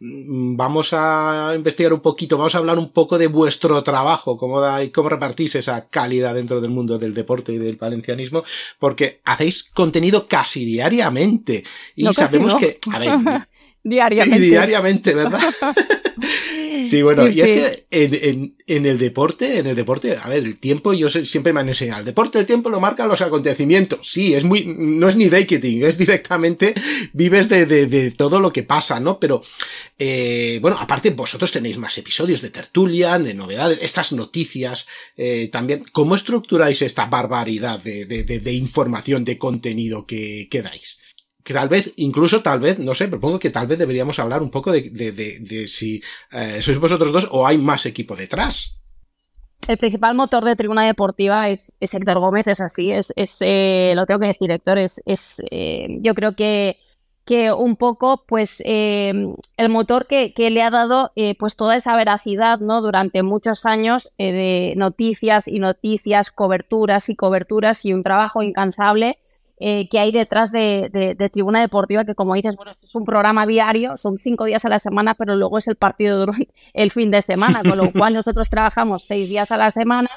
mmm, 0.00 0.56
vamos 0.56 0.90
a 0.92 1.52
investigar 1.54 1.92
un 1.92 2.00
poquito, 2.00 2.38
vamos 2.38 2.54
a 2.54 2.58
hablar 2.58 2.78
un 2.78 2.92
poco 2.92 3.18
de 3.18 3.26
vuestro 3.26 3.82
trabajo, 3.82 4.36
cómo, 4.36 4.60
da, 4.60 4.80
cómo 4.92 5.08
repartís 5.08 5.54
esa 5.54 5.88
calidad 5.88 6.34
dentro 6.34 6.60
del 6.60 6.70
mundo 6.70 6.98
del 6.98 7.14
deporte 7.14 7.52
y 7.52 7.58
del 7.58 7.76
valencianismo, 7.76 8.44
porque 8.78 9.20
hacéis 9.24 9.64
contenido 9.64 10.26
casi 10.26 10.64
diariamente 10.64 11.64
y 11.94 12.04
no, 12.04 12.12
sabemos 12.12 12.54
no. 12.54 12.58
que, 12.58 12.78
a 12.92 12.98
ver, 12.98 13.46
diariamente. 13.82 14.36
Y 14.46 14.50
diariamente, 14.50 15.14
¿verdad? 15.14 15.40
Sí, 16.86 17.02
bueno, 17.02 17.24
sí, 17.26 17.30
y 17.30 17.34
sí. 17.34 17.40
es 17.40 17.52
que 17.52 17.86
en, 17.90 18.14
en, 18.14 18.56
en, 18.66 18.86
el 18.86 18.98
deporte, 18.98 19.58
en 19.58 19.66
el 19.66 19.76
deporte, 19.76 20.16
a 20.16 20.28
ver, 20.28 20.44
el 20.44 20.58
tiempo, 20.58 20.92
yo 20.92 21.08
siempre 21.10 21.52
me 21.52 21.60
han 21.60 21.68
enseñado, 21.68 22.00
el 22.00 22.06
deporte, 22.06 22.38
el 22.38 22.46
tiempo 22.46 22.70
lo 22.70 22.80
marcan 22.80 23.08
los 23.08 23.20
acontecimientos. 23.20 24.10
Sí, 24.10 24.34
es 24.34 24.44
muy, 24.44 24.64
no 24.66 25.08
es 25.08 25.16
ni 25.16 25.28
dating, 25.28 25.84
es 25.84 25.98
directamente, 25.98 26.74
vives 27.12 27.48
de, 27.48 27.66
de, 27.66 27.86
de 27.86 28.10
todo 28.10 28.40
lo 28.40 28.52
que 28.52 28.62
pasa, 28.62 29.00
¿no? 29.00 29.18
Pero, 29.18 29.42
eh, 29.98 30.58
bueno, 30.62 30.76
aparte 30.80 31.10
vosotros 31.10 31.52
tenéis 31.52 31.78
más 31.78 31.96
episodios 31.98 32.40
de 32.40 32.50
tertulia, 32.50 33.18
de 33.18 33.34
novedades, 33.34 33.78
estas 33.82 34.12
noticias, 34.12 34.86
eh, 35.16 35.48
también. 35.52 35.82
¿Cómo 35.92 36.14
estructuráis 36.14 36.82
esta 36.82 37.06
barbaridad 37.06 37.80
de, 37.80 38.06
de, 38.06 38.24
de, 38.24 38.40
de 38.40 38.52
información, 38.52 39.24
de 39.24 39.38
contenido 39.38 40.06
que, 40.06 40.48
que 40.50 40.62
dais? 40.62 40.98
Que 41.42 41.54
tal 41.54 41.68
vez, 41.68 41.92
incluso 41.96 42.42
tal 42.42 42.60
vez, 42.60 42.78
no 42.78 42.94
sé, 42.94 43.08
propongo 43.08 43.38
que 43.38 43.50
tal 43.50 43.66
vez 43.66 43.78
deberíamos 43.78 44.18
hablar 44.18 44.42
un 44.42 44.50
poco 44.50 44.70
de, 44.70 44.90
de, 44.90 45.12
de, 45.12 45.68
si 45.68 46.02
eh, 46.30 46.62
sois 46.62 46.78
vosotros 46.78 47.12
dos 47.12 47.28
o 47.30 47.46
hay 47.46 47.58
más 47.58 47.86
equipo 47.86 48.14
detrás. 48.16 48.78
El 49.66 49.78
principal 49.78 50.14
motor 50.14 50.44
de 50.44 50.56
Tribuna 50.56 50.84
Deportiva 50.84 51.48
es, 51.48 51.72
es 51.80 51.94
Héctor 51.94 52.18
Gómez, 52.18 52.48
es 52.48 52.60
así, 52.60 52.90
es, 52.90 53.12
es 53.16 53.36
eh, 53.40 53.92
lo 53.94 54.06
tengo 54.06 54.20
que 54.20 54.26
decir, 54.26 54.50
Héctor, 54.50 54.78
es, 54.78 55.00
es 55.06 55.40
eh, 55.50 55.86
yo 56.00 56.14
creo 56.14 56.34
que, 56.34 56.78
que 57.24 57.52
un 57.52 57.76
poco, 57.76 58.24
pues, 58.26 58.60
el 58.66 59.36
motor 59.68 60.08
que, 60.08 60.32
que, 60.32 60.50
le 60.50 60.62
ha 60.62 60.70
dado, 60.70 61.12
pues, 61.38 61.54
toda 61.54 61.76
esa 61.76 61.94
veracidad, 61.94 62.58
¿no? 62.58 62.82
Durante 62.82 63.22
muchos 63.22 63.64
años 63.64 64.10
de 64.18 64.74
noticias 64.76 65.46
y 65.46 65.60
noticias, 65.60 66.32
coberturas 66.32 67.08
y 67.08 67.14
coberturas 67.14 67.84
y 67.84 67.92
un 67.92 68.02
trabajo 68.02 68.42
incansable 68.42 69.16
eh, 69.64 69.88
que 69.88 70.00
hay 70.00 70.10
detrás 70.10 70.50
de, 70.50 70.90
de, 71.16 71.30
Tribuna 71.30 71.60
Deportiva, 71.60 72.04
que 72.04 72.16
como 72.16 72.34
dices, 72.34 72.56
bueno, 72.56 72.72
es 72.82 72.92
un 72.96 73.04
programa 73.04 73.46
diario, 73.46 73.96
son 73.96 74.18
cinco 74.18 74.44
días 74.44 74.64
a 74.64 74.68
la 74.68 74.80
semana, 74.80 75.14
pero 75.14 75.36
luego 75.36 75.56
es 75.56 75.68
el 75.68 75.76
partido 75.76 76.18
durante 76.18 76.48
el 76.74 76.90
fin 76.90 77.12
de 77.12 77.22
semana, 77.22 77.62
con 77.62 77.78
lo 77.78 77.92
cual 77.92 78.14
nosotros 78.14 78.50
trabajamos 78.50 79.04
seis 79.04 79.28
días 79.28 79.52
a 79.52 79.56
la 79.56 79.70
semana, 79.70 80.10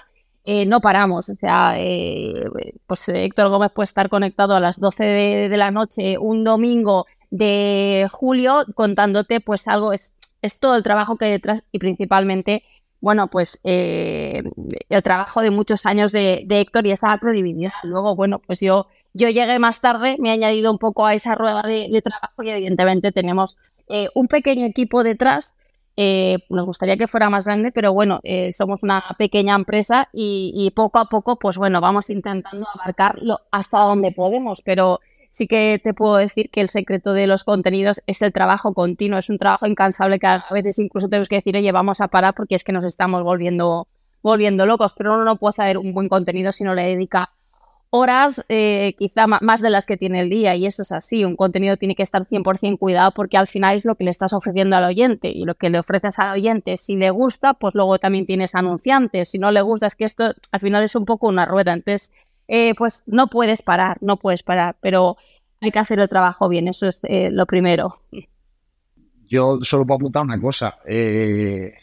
eh, 0.45 0.65
no 0.65 0.81
paramos, 0.81 1.29
o 1.29 1.36
sea, 1.36 1.75
eh, 1.77 2.49
pues 2.88 3.08
Héctor 3.08 3.49
Gómez 3.49 3.69
puede 3.71 3.86
estar 3.86 4.10
conectado 4.10 4.55
a 4.55 4.60
las 4.60 4.79
12 4.79 5.03
de, 5.03 5.49
de, 5.49 5.58
la 5.58 5.69
noche 5.69 6.17
un 6.17 6.43
domingo 6.43 7.05
de 7.29 8.08
julio 8.12 8.65
contándote 8.73 9.41
pues 9.41 9.67
algo, 9.67 9.93
es, 9.93 10.17
es 10.41 10.60
todo 10.60 10.75
el 10.75 10.81
trabajo 10.81 11.17
que 11.17 11.25
hay 11.25 11.31
detrás 11.31 11.63
y 11.71 11.77
principalmente 11.77 12.63
bueno, 13.05 13.27
pues 13.27 13.59
eh, 13.63 14.41
el 14.89 15.03
trabajo 15.03 15.43
de 15.43 15.51
muchos 15.51 15.85
años 15.85 16.11
de, 16.11 16.43
Héctor 16.49 16.87
y 16.87 16.91
esa 16.91 17.15
credibilidad. 17.19 17.71
Luego, 17.83 18.15
bueno, 18.15 18.39
pues 18.39 18.61
yo, 18.61 18.87
yo 19.13 19.29
llegué 19.29 19.59
más 19.59 19.79
tarde, 19.79 20.15
me 20.17 20.29
he 20.29 20.31
añadido 20.31 20.71
un 20.71 20.79
poco 20.79 21.05
a 21.05 21.13
esa 21.13 21.35
rueda 21.35 21.61
de, 21.61 22.01
trabajo 22.01 22.41
y 22.41 22.49
evidentemente 22.49 23.11
tenemos 23.11 23.57
eh, 23.89 24.07
un 24.15 24.25
pequeño 24.27 24.65
equipo 24.65 25.03
detrás. 25.03 25.55
Eh, 25.95 26.39
nos 26.49 26.65
gustaría 26.65 26.97
que 26.97 27.05
fuera 27.05 27.29
más 27.29 27.45
grande, 27.45 27.71
pero 27.71 27.93
bueno, 27.93 28.21
eh, 28.23 28.51
somos 28.51 28.81
una 28.81 29.03
pequeña 29.19 29.53
empresa 29.53 30.09
y, 30.11 30.51
y, 30.55 30.71
poco 30.71 30.97
a 30.97 31.05
poco, 31.05 31.37
pues 31.37 31.59
bueno, 31.59 31.81
vamos 31.81 32.09
intentando 32.09 32.65
abarcarlo 32.73 33.41
hasta 33.51 33.77
donde 33.81 34.13
podemos, 34.13 34.63
pero 34.63 34.99
sí 35.36 35.48
que 35.48 35.82
te 35.84 35.93
puedo 35.93 36.15
decir 36.15 36.50
que 36.50 36.62
el 36.62 36.69
secreto 36.69 37.12
de 37.12 37.28
los 37.28 37.43
contenidos 37.43 38.02
es 38.08 38.21
el 38.21 38.32
trabajo 38.32 38.74
continuo, 38.74 39.19
es 39.19 39.30
un 39.30 39.38
trabajo 39.38 39.67
incansable 39.67 40.17
que 40.17 40.28
a 40.28 40.45
veces 40.50 40.80
incluso 40.80 41.10
tenemos 41.10 41.28
que 41.28 41.36
decir, 41.36 41.58
oye, 41.58 41.74
vamos 41.74 42.00
a 42.00 42.08
parar 42.08 42.34
porque 42.34 42.56
es 42.56 42.63
que 42.63 42.71
nos 42.71 42.86
estamos 42.86 43.21
volviendo, 43.21 43.89
volviendo 44.24 44.65
locos, 44.65 44.93
pero 44.98 45.13
uno 45.13 45.26
no 45.26 45.36
puede 45.36 45.50
hacer 45.50 45.78
un 45.78 45.93
buen 45.93 46.08
contenido 46.08 46.54
si 46.54 46.63
no 46.63 46.74
le 46.74 46.84
dedica 46.84 47.32
horas, 47.89 48.45
eh, 48.48 48.95
quizá 48.98 49.28
más 49.28 49.62
de 49.62 49.69
las 49.69 49.86
que 49.86 49.98
tiene 49.98 50.21
el 50.21 50.30
día, 50.30 50.56
y 50.56 50.65
eso 50.65 50.84
es 50.84 50.93
así, 50.93 51.26
un 51.26 51.36
contenido 51.36 51.76
tiene 51.76 51.95
que 51.95 52.04
estar 52.04 52.26
100% 52.26 52.78
cuidado 52.78 53.12
porque 53.12 53.38
al 53.38 53.48
final 53.48 53.76
es 53.76 53.86
lo 53.86 53.95
que 53.95 54.06
le 54.06 54.12
estás 54.12 54.32
ofreciendo 54.32 54.78
al 54.78 54.86
oyente, 54.86 55.28
y 55.30 55.43
lo 55.43 55.56
que 55.56 55.69
le 55.69 55.80
ofreces 55.80 56.17
al 56.17 56.32
oyente, 56.32 56.78
si 56.78 56.95
le 56.95 57.10
gusta, 57.10 57.56
pues 57.56 57.76
luego 57.76 58.00
también 58.00 58.26
tienes 58.26 58.56
anunciantes, 58.56 59.30
si 59.30 59.38
no 59.38 59.52
le 59.52 59.62
gusta, 59.62 59.88
es 59.88 59.98
que 59.98 60.06
esto 60.06 60.34
al 60.52 60.60
final 60.62 60.82
es 60.84 60.95
un 60.95 61.04
poco 61.04 61.28
una 61.28 61.45
rueda, 61.45 61.74
entonces 61.74 62.13
eh, 62.47 62.75
pues 62.75 63.03
no 63.08 63.27
puedes 63.27 63.62
parar, 63.62 63.97
no 64.01 64.17
puedes 64.17 64.43
parar, 64.43 64.77
pero 64.81 65.17
hay 65.62 65.71
que 65.71 65.79
hacer 65.79 65.99
el 65.99 66.10
trabajo 66.10 66.47
bien, 66.47 66.67
eso 66.67 66.88
es 66.88 67.03
eh, 67.03 67.29
lo 67.31 67.45
primero. 67.45 68.01
Yo 69.27 69.60
solo 69.62 69.86
puedo 69.86 69.97
apuntar 69.97 70.23
una 70.23 70.39
cosa. 70.39 70.77
Eh, 70.86 71.73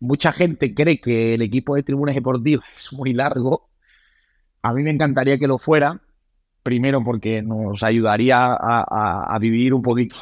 mucha 0.00 0.32
gente 0.32 0.74
cree 0.74 1.00
que 1.00 1.34
el 1.34 1.42
equipo 1.42 1.76
de 1.76 1.84
tribunas 1.84 2.14
deportivas 2.14 2.66
es 2.76 2.92
muy 2.92 3.12
largo. 3.12 3.68
A 4.62 4.72
mí 4.72 4.82
me 4.82 4.90
encantaría 4.90 5.38
que 5.38 5.46
lo 5.46 5.58
fuera. 5.58 6.00
Primero 6.64 7.02
porque 7.04 7.40
nos 7.40 7.82
ayudaría 7.82 8.52
a, 8.52 9.38
vivir 9.40 9.72
un 9.72 9.82
poquito. 9.82 10.16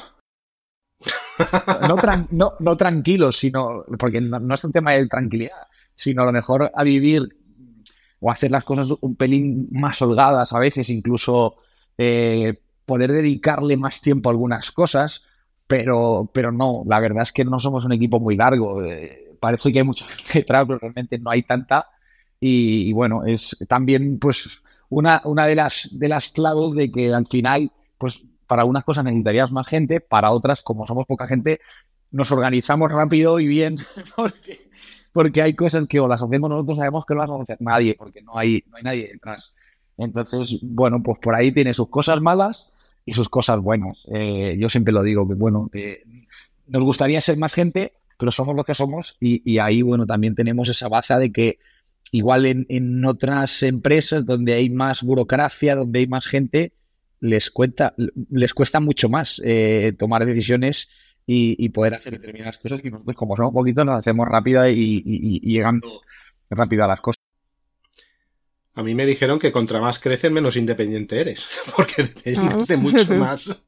No 2.60 2.76
tranquilos, 2.76 3.36
sino 3.36 3.84
porque 3.98 4.20
no, 4.20 4.38
no, 4.38 4.54
es 4.54 4.64
un 4.64 4.72
tema 4.72 4.92
de 4.92 5.06
tranquilidad, 5.06 5.66
sino 5.94 6.22
a 6.22 6.26
lo 6.26 6.32
mejor 6.32 6.70
a 6.72 6.84
vivir 6.84 7.28
o 8.20 8.30
hacer 8.30 8.50
las 8.50 8.64
cosas 8.64 8.96
un 9.00 9.16
pelín 9.16 9.68
más 9.70 10.00
holgadas 10.02 10.52
a 10.52 10.58
veces, 10.58 10.88
incluso 10.90 11.56
eh, 11.98 12.58
poder 12.84 13.12
dedicarle 13.12 13.76
más 13.76 14.00
tiempo 14.00 14.28
a 14.28 14.32
algunas 14.32 14.70
cosas, 14.72 15.24
pero, 15.66 16.30
pero 16.32 16.52
no, 16.52 16.84
la 16.86 17.00
verdad 17.00 17.22
es 17.22 17.32
que 17.32 17.44
no 17.44 17.58
somos 17.58 17.84
un 17.84 17.92
equipo 17.92 18.20
muy 18.20 18.36
largo. 18.36 18.82
Eh, 18.84 19.36
parece 19.40 19.72
que 19.72 19.80
hay 19.80 19.84
mucha 19.84 20.04
gente 20.06 20.38
detrás, 20.40 20.64
pero 20.66 20.78
realmente 20.78 21.18
no 21.18 21.30
hay 21.30 21.42
tanta. 21.42 21.88
Y, 22.40 22.92
bueno, 22.92 23.24
es 23.24 23.56
también 23.68 24.18
pues 24.18 24.62
una, 24.88 25.22
una 25.24 25.46
de 25.46 25.56
las 25.56 25.88
de 25.90 26.08
las 26.08 26.30
claves 26.30 26.74
de 26.74 26.92
que 26.92 27.12
al 27.12 27.26
final, 27.26 27.72
pues 27.98 28.22
para 28.46 28.62
algunas 28.62 28.84
cosas 28.84 29.04
necesitarías 29.04 29.52
más 29.52 29.66
gente, 29.66 30.00
para 30.00 30.30
otras, 30.30 30.62
como 30.62 30.86
somos 30.86 31.06
poca 31.06 31.26
gente, 31.26 31.60
nos 32.10 32.30
organizamos 32.30 32.92
rápido 32.92 33.40
y 33.40 33.46
bien, 33.46 33.78
porque 35.16 35.40
hay 35.40 35.54
cosas 35.54 35.88
que 35.88 35.98
o 35.98 36.06
las 36.06 36.22
hacemos 36.22 36.50
nosotros, 36.50 36.76
sabemos 36.76 37.06
que 37.06 37.14
no 37.14 37.20
las 37.20 37.30
va 37.30 37.38
a 37.38 37.42
hacer 37.42 37.56
nadie, 37.58 37.94
porque 37.94 38.20
no 38.20 38.36
hay, 38.36 38.62
no 38.70 38.76
hay 38.76 38.82
nadie 38.82 39.08
detrás. 39.14 39.54
Entonces, 39.96 40.58
bueno, 40.60 41.02
pues 41.02 41.18
por 41.22 41.34
ahí 41.34 41.52
tiene 41.52 41.72
sus 41.72 41.88
cosas 41.88 42.20
malas 42.20 42.70
y 43.06 43.14
sus 43.14 43.30
cosas 43.30 43.58
buenas. 43.60 44.06
Eh, 44.12 44.58
yo 44.58 44.68
siempre 44.68 44.92
lo 44.92 45.02
digo, 45.02 45.26
que 45.26 45.34
bueno, 45.34 45.70
nos 46.66 46.84
gustaría 46.84 47.18
ser 47.22 47.38
más 47.38 47.50
gente, 47.54 47.94
pero 48.18 48.30
somos 48.30 48.54
lo 48.54 48.64
que 48.64 48.74
somos 48.74 49.16
y, 49.18 49.56
ahí, 49.56 49.80
bueno, 49.80 50.04
también 50.04 50.34
tenemos 50.34 50.68
esa 50.68 50.88
baza 50.88 51.18
de 51.18 51.32
que 51.32 51.60
igual 52.12 52.44
en, 52.44 53.02
otras 53.06 53.62
empresas 53.62 54.26
donde 54.26 54.52
hay 54.52 54.68
más 54.68 55.02
burocracia, 55.02 55.76
donde 55.76 56.00
hay 56.00 56.06
más 56.08 56.26
gente, 56.26 56.74
les 57.20 57.50
cuesta, 57.50 57.94
les 58.28 58.52
cuesta 58.52 58.80
mucho 58.80 59.08
más 59.08 59.40
eh, 59.42 59.94
tomar 59.98 60.26
decisiones 60.26 60.90
y, 61.26 61.68
poder 61.70 61.94
hacer 61.94 62.12
determinadas 62.12 62.58
cosas 62.58 62.80
que 62.80 62.90
nosotros, 62.90 63.16
como 63.16 63.36
somos 63.36 63.52
poquitos, 63.52 63.84
nos 63.84 63.98
hacemos 63.98 64.28
rápida 64.28 64.70
y, 64.70 65.02
y 65.04 65.40
llegando 65.40 66.02
rápido 66.50 66.84
a 66.84 66.88
las 66.88 67.00
cosas. 67.00 67.26
A 68.76 68.82
mí 68.82 68.94
me 68.94 69.06
dijeron 69.06 69.38
que 69.38 69.50
contra 69.50 69.80
más 69.80 69.98
creces, 69.98 70.30
menos 70.30 70.54
independiente 70.54 71.18
eres, 71.18 71.48
porque 71.76 72.02
dependes 72.02 72.66
de 72.66 72.76
mucho 72.76 73.06
más. 73.14 73.58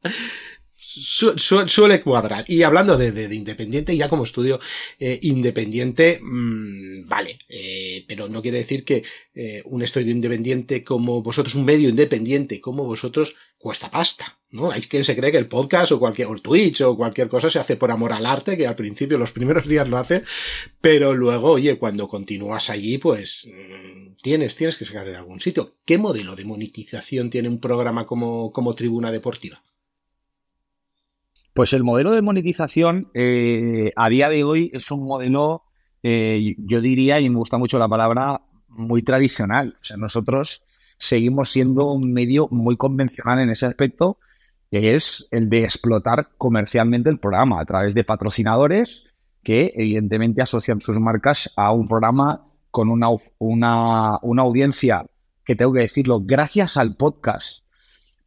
suele 0.76 2.02
cuadrar. 2.02 2.44
Y 2.46 2.62
hablando 2.62 2.98
de, 2.98 3.34
independiente, 3.34 3.96
ya 3.96 4.10
como 4.10 4.24
estudio 4.24 4.60
eh, 4.98 5.18
independiente, 5.22 6.20
mmm, 6.22 7.08
vale, 7.08 7.38
eh, 7.48 8.04
pero 8.06 8.28
no 8.28 8.42
quiere 8.42 8.58
decir 8.58 8.84
que 8.84 9.02
eh, 9.34 9.62
un 9.64 9.80
estudio 9.80 10.12
independiente 10.12 10.84
como 10.84 11.22
vosotros, 11.22 11.54
un 11.54 11.64
medio 11.64 11.88
independiente 11.88 12.60
como 12.60 12.84
vosotros, 12.84 13.34
cuesta 13.56 13.90
pasta. 13.90 14.37
¿No? 14.50 14.70
Hay 14.70 14.80
quien 14.82 15.04
se 15.04 15.16
cree 15.16 15.30
que 15.30 15.38
el 15.38 15.48
podcast 15.48 15.92
o 15.92 15.98
cualquier, 15.98 16.28
o 16.28 16.36
Twitch 16.36 16.80
o 16.80 16.96
cualquier 16.96 17.28
cosa 17.28 17.50
se 17.50 17.58
hace 17.58 17.76
por 17.76 17.90
amor 17.90 18.12
al 18.12 18.26
arte, 18.26 18.56
que 18.56 18.66
al 18.66 18.76
principio, 18.76 19.18
los 19.18 19.32
primeros 19.32 19.66
días 19.66 19.88
lo 19.88 19.98
hace, 19.98 20.22
pero 20.80 21.14
luego, 21.14 21.52
oye, 21.52 21.78
cuando 21.78 22.08
continúas 22.08 22.70
allí, 22.70 22.98
pues 22.98 23.46
mm, 23.46 24.16
tienes, 24.22 24.56
tienes 24.56 24.78
que 24.78 24.84
sacar 24.84 25.06
de 25.06 25.16
algún 25.16 25.40
sitio. 25.40 25.74
¿Qué 25.84 25.98
modelo 25.98 26.36
de 26.36 26.44
monetización 26.44 27.30
tiene 27.30 27.48
un 27.48 27.60
programa 27.60 28.06
como, 28.06 28.52
como 28.52 28.74
Tribuna 28.74 29.12
Deportiva? 29.12 29.62
Pues 31.52 31.72
el 31.72 31.84
modelo 31.84 32.12
de 32.12 32.22
monetización 32.22 33.10
eh, 33.14 33.92
a 33.96 34.08
día 34.08 34.28
de 34.28 34.44
hoy 34.44 34.70
es 34.72 34.90
un 34.90 35.04
modelo, 35.04 35.64
eh, 36.02 36.54
yo 36.56 36.80
diría, 36.80 37.20
y 37.20 37.28
me 37.28 37.36
gusta 37.36 37.58
mucho 37.58 37.78
la 37.78 37.88
palabra, 37.88 38.42
muy 38.68 39.02
tradicional. 39.02 39.76
O 39.80 39.84
sea, 39.84 39.96
nosotros 39.96 40.64
seguimos 40.98 41.50
siendo 41.50 41.90
un 41.92 42.12
medio 42.12 42.48
muy 42.50 42.76
convencional 42.76 43.40
en 43.40 43.50
ese 43.50 43.66
aspecto 43.66 44.18
que 44.70 44.94
es 44.94 45.26
el 45.30 45.48
de 45.48 45.64
explotar 45.64 46.30
comercialmente 46.36 47.10
el 47.10 47.18
programa 47.18 47.60
a 47.60 47.64
través 47.64 47.94
de 47.94 48.04
patrocinadores 48.04 49.04
que 49.42 49.72
evidentemente 49.76 50.42
asocian 50.42 50.80
sus 50.80 50.98
marcas 50.98 51.50
a 51.56 51.72
un 51.72 51.88
programa 51.88 52.46
con 52.70 52.90
una, 52.90 53.08
una, 53.38 54.18
una 54.22 54.42
audiencia 54.42 55.06
que 55.44 55.56
tengo 55.56 55.72
que 55.72 55.80
decirlo, 55.80 56.20
gracias 56.22 56.76
al 56.76 56.96
podcast 56.96 57.64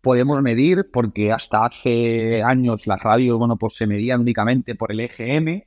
podemos 0.02 0.42
medir, 0.42 0.90
porque 0.92 1.32
hasta 1.32 1.66
hace 1.66 2.42
años 2.44 2.88
las 2.88 3.00
radios, 3.02 3.38
bueno, 3.38 3.58
pues 3.58 3.76
se 3.76 3.88
medían 3.88 4.22
únicamente 4.22 4.76
por 4.76 4.92
el 4.92 5.00
EGM, 5.02 5.64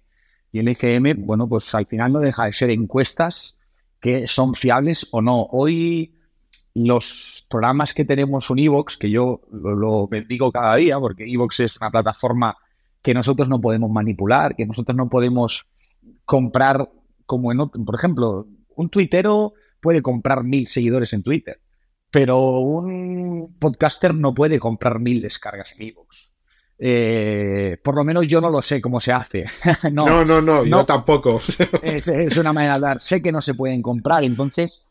y 0.53 0.59
el 0.59 0.69
EGM, 0.69 1.27
bueno, 1.27 1.49
pues 1.49 1.75
al 1.75 1.87
final 1.87 2.13
no 2.13 2.21
deja 2.21 2.45
de 2.45 2.53
ser 2.53 2.71
encuestas 2.71 3.59
que 4.01 4.29
son 4.29 4.55
fiables 4.55 5.09
o 5.11 5.21
no. 5.21 5.49
Hoy 5.51 6.14
los 6.75 7.47
programas 7.49 7.95
que 7.95 8.05
tenemos 8.05 8.51
en 8.51 8.59
Evox, 8.59 8.99
que 8.99 9.11
yo 9.11 9.43
lo, 9.53 10.09
bendigo 10.09 10.51
cada 10.51 10.77
día, 10.77 10.99
porque 10.99 11.25
Evox 11.25 11.61
es 11.61 11.77
una 11.81 11.91
plataforma 11.91 12.57
que 13.01 13.15
nosotros 13.15 13.49
no 13.49 13.61
podemos 13.61 13.91
manipular, 13.91 14.57
que 14.57 14.67
nosotros 14.67 14.97
no 14.97 15.09
podemos 15.09 15.67
comprar 16.25 16.91
como 17.27 17.53
en 17.53 17.61
otro, 17.61 17.83
por 17.85 17.95
ejemplo, 17.95 18.49
un 18.77 18.91
tuitero 18.91 19.55
puede 19.81 20.03
comprar 20.03 20.43
mil 20.43 20.67
seguidores 20.67 21.13
en 21.13 21.23
Twitter, 21.23 21.61
pero 22.11 22.59
un 22.59 23.57
podcaster 23.59 24.15
no 24.15 24.35
puede 24.35 24.59
comprar 24.59 24.99
mil 24.99 25.23
descargas 25.23 25.75
en 25.79 25.89
Evox. 25.89 26.33
Eh, 26.77 27.79
por 27.85 27.95
lo 27.95 28.03
menos 28.03 28.27
yo 28.27 28.41
no 28.41 28.51
lo 28.51 28.61
sé 28.61 28.81
cómo 28.81 28.99
se 29.01 29.13
hace. 29.13 29.45
no, 29.93 30.25
no, 30.25 30.41
no, 30.41 30.65
yo 30.65 30.85
tampoco. 30.85 31.41
es, 31.83 32.09
es, 32.09 32.37
una 32.37 32.53
manera 32.53 32.73
de 32.73 32.77
hablar. 32.77 33.01
Sé 33.01 33.23
que 33.23 33.31
no 33.31 33.41
se 33.41 33.55
pueden 33.55 33.81
comprar, 33.81 34.25
entonces 34.25 34.84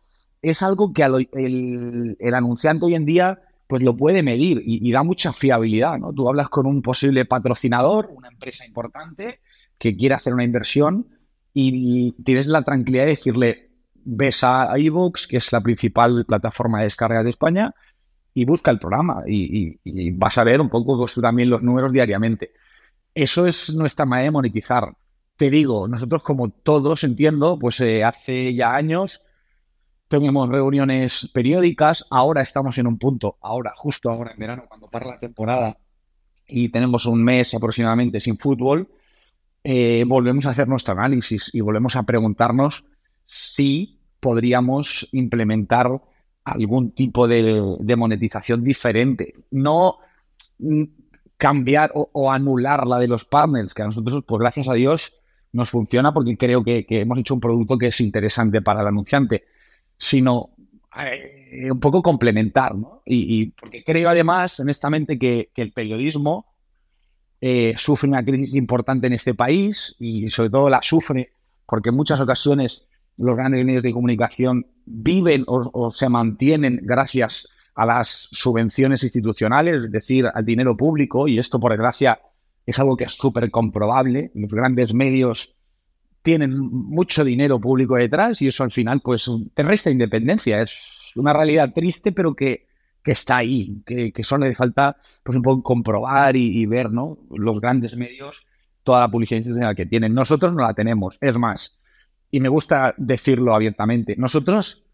es 0.44 0.62
algo 0.62 0.94
que 0.94 1.04
el, 1.04 2.34
anunciante 2.34 2.86
hoy 2.86 2.96
en 2.96 3.06
día 3.06 3.41
pues 3.66 3.82
lo 3.82 3.96
puede 3.96 4.22
medir 4.22 4.62
y, 4.64 4.91
da 4.91 5.02
mucha 5.02 5.34
fiabilidad, 5.34 5.98
¿no? 5.98 6.14
Tú 6.14 6.28
hablas 6.28 6.50
con 6.50 6.68
un 6.68 6.82
posible 6.82 7.26
patrocinador, 7.26 8.12
una 8.14 8.28
empresa 8.28 8.66
importante 8.66 9.39
que 9.80 9.96
quiere 9.96 10.14
hacer 10.14 10.34
una 10.34 10.44
inversión 10.44 11.08
y 11.54 12.12
tienes 12.24 12.48
la 12.48 12.62
tranquilidad 12.62 13.06
de 13.06 13.12
decirle, 13.12 13.70
ves 14.04 14.44
a 14.44 14.78
iVoox, 14.78 15.28
que 15.28 15.38
es 15.38 15.52
la 15.52 15.62
principal 15.62 16.26
plataforma 16.26 16.80
de 16.80 16.84
descarga 16.84 17.24
de 17.24 17.30
España, 17.30 17.74
y 18.34 18.46
busca 18.46 18.70
el 18.70 18.80
programa 18.80 19.24
y, 19.26 19.80
vas 20.12 20.38
a 20.38 20.44
ver 20.44 20.60
un 20.60 20.70
poco 20.70 20.98
pues, 20.98 21.16
también 21.16 21.50
los 21.50 21.64
números 21.64 21.94
diariamente. 21.94 22.52
Eso 23.16 23.48
es 23.48 23.74
nuestra 23.74 24.06
manera 24.06 24.26
de 24.26 24.32
monetizar. 24.32 24.94
Te 25.38 25.50
digo, 25.50 25.88
nosotros 25.88 26.22
como 26.22 26.50
todos 26.50 27.04
entiendo, 27.04 27.58
pues 27.58 27.80
eh, 27.80 28.04
hace 28.04 28.54
ya 28.54 28.76
años 28.76 29.22
tenemos 30.14 30.47
reuniones 30.47 31.28
periódicas, 31.34 32.05
ahora 32.11 32.43
estamos 32.43 32.78
en 32.78 32.86
un 32.86 32.99
punto, 32.99 33.38
ahora, 33.41 33.74
justo 33.76 34.11
ahora 34.11 34.34
en 34.34 34.38
verano, 34.38 34.66
cuando 34.68 34.88
para 34.88 35.07
la 35.07 35.18
temporada 35.18 35.76
y 36.47 36.70
tenemos 36.70 37.07
un 37.07 37.24
mes 37.24 37.51
aproximadamente 37.55 38.20
sin 38.20 38.38
fútbol, 38.38 38.88
eh, 39.64 40.03
volvemos 40.05 40.45
a 40.45 40.51
hacer 40.51 40.68
nuestro 40.68 40.93
análisis 40.93 41.49
y 41.51 41.61
volvemos 41.61 41.95
a 41.95 42.03
preguntarnos 42.03 42.86
si 43.26 44.01
podríamos 44.20 45.09
implementar 45.14 45.89
algún 46.43 46.91
tipo 46.91 47.28
de, 47.28 47.95
monetización 47.97 48.64
diferente. 48.64 49.34
No 49.49 49.97
cambiar 51.38 51.91
o, 51.95 52.32
anular 52.32 52.86
la 52.86 52.99
de 52.99 53.07
los 53.07 53.26
partners, 53.26 53.74
que 53.74 53.82
a 53.82 53.88
nosotros, 53.88 54.24
pues 54.28 54.39
gracias 54.39 54.70
a 54.70 54.74
Dios, 54.74 55.18
nos 55.53 55.72
funciona 55.72 56.14
porque 56.14 56.38
creo 56.38 56.64
que 56.64 56.86
hemos 56.88 57.18
hecho 57.18 57.34
un 57.34 57.39
producto 57.39 57.80
que 57.80 57.88
es 57.88 57.99
interesante 57.99 58.61
para 58.61 58.82
el 58.82 58.88
anunciante 58.88 59.45
sino 60.04 60.49
eh, 60.97 61.72
un 61.72 61.80
poco 61.80 62.01
complementar, 62.01 62.76
¿no? 62.76 63.01
Y, 63.06 63.51
porque 63.51 63.86
creo 63.86 64.10
además, 64.10 64.60
honestamente, 64.60 65.18
que, 65.18 65.49
el 65.56 65.72
periodismo 65.72 66.45
eh, 67.39 67.74
sufre 67.78 68.10
una 68.10 68.24
crisis 68.24 68.54
importante 68.56 69.08
en 69.08 69.14
este 69.14 69.34
país 69.34 69.95
y 69.99 70.30
sobre 70.30 70.49
todo 70.49 70.70
la 70.70 70.82
sufre 70.82 71.32
porque 71.66 71.89
en 71.89 71.95
muchas 71.95 72.20
ocasiones 72.20 72.86
los 73.16 73.38
grandes 73.38 73.66
medios 73.66 73.82
de 73.82 73.93
comunicación 73.93 74.68
viven 74.86 75.45
o, 75.47 75.89
se 75.89 76.10
mantienen 76.10 76.82
gracias 76.84 77.47
a 77.74 77.86
las 77.86 78.28
subvenciones 78.32 79.04
institucionales, 79.04 79.86
es 79.86 79.91
decir, 79.91 80.26
al 80.34 80.43
dinero 80.43 80.76
público, 80.76 81.30
y 81.30 81.39
esto 81.39 81.62
por 81.62 81.72
desgracia 81.72 82.20
es 82.66 82.78
algo 82.78 82.97
que 82.97 83.06
es 83.06 83.14
súper 83.14 83.49
comprobable. 83.51 84.32
Los 84.36 84.51
grandes 84.51 84.93
medios 84.93 85.56
tienen 86.24 86.57
mucho 86.57 87.24
dinero 87.24 87.59
público 87.59 87.95
detrás 87.95 88.41
y 88.41 88.47
eso 88.47 88.63
al 88.63 88.71
final 88.71 89.01
pues 89.01 89.30
te 89.53 89.61
resta 89.61 89.91
independencia. 89.91 90.59
Es 90.61 91.11
una 91.15 91.34
realidad 91.34 91.74
triste 91.74 92.11
pero 92.11 92.34
que, 92.34 92.65
está 93.05 93.38
ahí, 93.38 93.84
que, 93.86 94.13
que, 94.13 94.24
solo 94.24 94.47
le 94.47 94.55
falta 94.55 94.95
pues 95.21 95.36
un 95.36 95.41
poco 95.43 95.61
comprobar 95.61 96.38
y, 96.38 96.65
ver 96.65 96.89
¿no? 96.89 97.19
los 97.30 97.59
grandes 97.59 97.97
medios, 97.97 98.47
toda 98.84 99.01
la 99.01 99.11
publicidad 99.11 99.39
institucional 99.39 99.76
que 99.76 99.86
tienen. 99.86 100.13
Nosotros 100.13 100.53
no 100.53 100.63
la 100.63 100.74
tenemos. 100.74 101.17
Es 101.19 101.38
más, 101.38 101.82
y 102.32 102.39
me 102.39 102.47
gusta 102.47 102.95
decirlo 102.97 103.53
abiertamente, 103.53 104.15
nosotros 104.17 104.88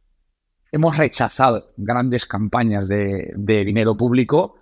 hemos 0.72 0.98
rechazado 0.98 1.72
grandes 1.78 2.26
campañas 2.26 2.88
de, 2.88 3.34
dinero 3.38 3.96
público 3.96 4.56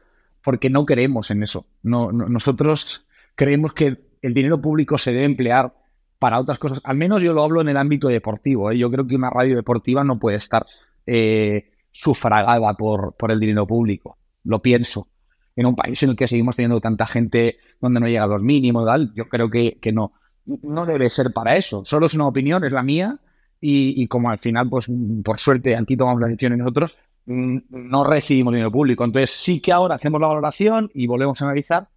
porque 0.43 0.69
no 0.69 0.85
creemos 0.85 1.31
en 1.31 1.43
eso. 1.43 1.65
no, 1.81 2.11
nosotros 2.11 3.07
creemos 3.35 3.73
que 3.73 4.07
el 4.21 4.33
dinero 4.33 4.61
público 4.61 4.97
se 4.97 5.13
debe 5.13 5.25
emplear 5.25 5.73
para 6.19 6.39
otras 6.39 6.59
cosas. 6.59 6.81
Al 6.83 6.97
menos 6.97 7.21
yo 7.21 7.33
lo 7.33 7.43
hablo 7.43 7.61
en 7.61 7.69
el 7.69 7.77
ámbito 7.77 8.07
deportivo. 8.07 8.71
¿eh? 8.71 8.77
Yo 8.77 8.89
creo 8.91 9.05
que 9.07 9.15
una 9.15 9.29
radio 9.29 9.55
deportiva 9.55 10.03
no 10.03 10.19
puede 10.19 10.37
estar 10.37 10.65
eh, 11.05 11.71
sufragada 11.91 12.73
por, 12.73 13.13
por 13.15 13.31
el 13.31 13.39
dinero 13.39 13.67
público. 13.67 14.17
Lo 14.43 14.61
pienso. 14.61 15.07
En 15.55 15.65
un 15.65 15.75
país 15.75 16.01
en 16.03 16.11
el 16.11 16.15
que 16.15 16.27
seguimos 16.27 16.55
teniendo 16.55 16.79
tanta 16.79 17.07
gente 17.07 17.57
donde 17.81 17.99
no 17.99 18.07
llega 18.07 18.23
a 18.23 18.27
los 18.27 18.43
mínimos, 18.43 18.85
tal, 18.85 19.11
yo 19.15 19.25
creo 19.25 19.49
que, 19.49 19.79
que 19.81 19.91
no. 19.91 20.13
No 20.45 20.85
debe 20.85 21.09
ser 21.09 21.33
para 21.33 21.57
eso. 21.57 21.83
Solo 21.83 22.05
es 22.05 22.13
una 22.13 22.27
opinión, 22.27 22.63
es 22.63 22.71
la 22.71 22.83
mía. 22.83 23.19
Y, 23.59 24.01
y 24.01 24.07
como 24.07 24.29
al 24.29 24.37
final, 24.37 24.69
pues 24.69 24.89
por 25.23 25.39
suerte, 25.39 25.75
aquí 25.75 25.97
tomamos 25.97 26.21
la 26.21 26.27
decisión 26.27 26.55
nosotros, 26.57 26.95
mm, 27.25 27.57
no 27.69 28.03
recibimos 28.03 28.53
dinero 28.53 28.71
público. 28.71 29.03
Entonces 29.03 29.31
sí 29.31 29.59
que 29.59 29.71
ahora 29.71 29.95
hacemos 29.95 30.21
la 30.21 30.27
valoración 30.27 30.91
y 30.93 31.07
volvemos 31.07 31.41
a 31.41 31.45
analizar. 31.45 31.89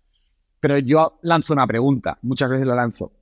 Pero 0.58 0.78
yo 0.78 1.18
lanzo 1.22 1.52
una 1.52 1.66
pregunta, 1.66 2.18
muchas 2.22 2.50
veces 2.50 2.66
la 2.66 2.74
lanzo 2.74 3.12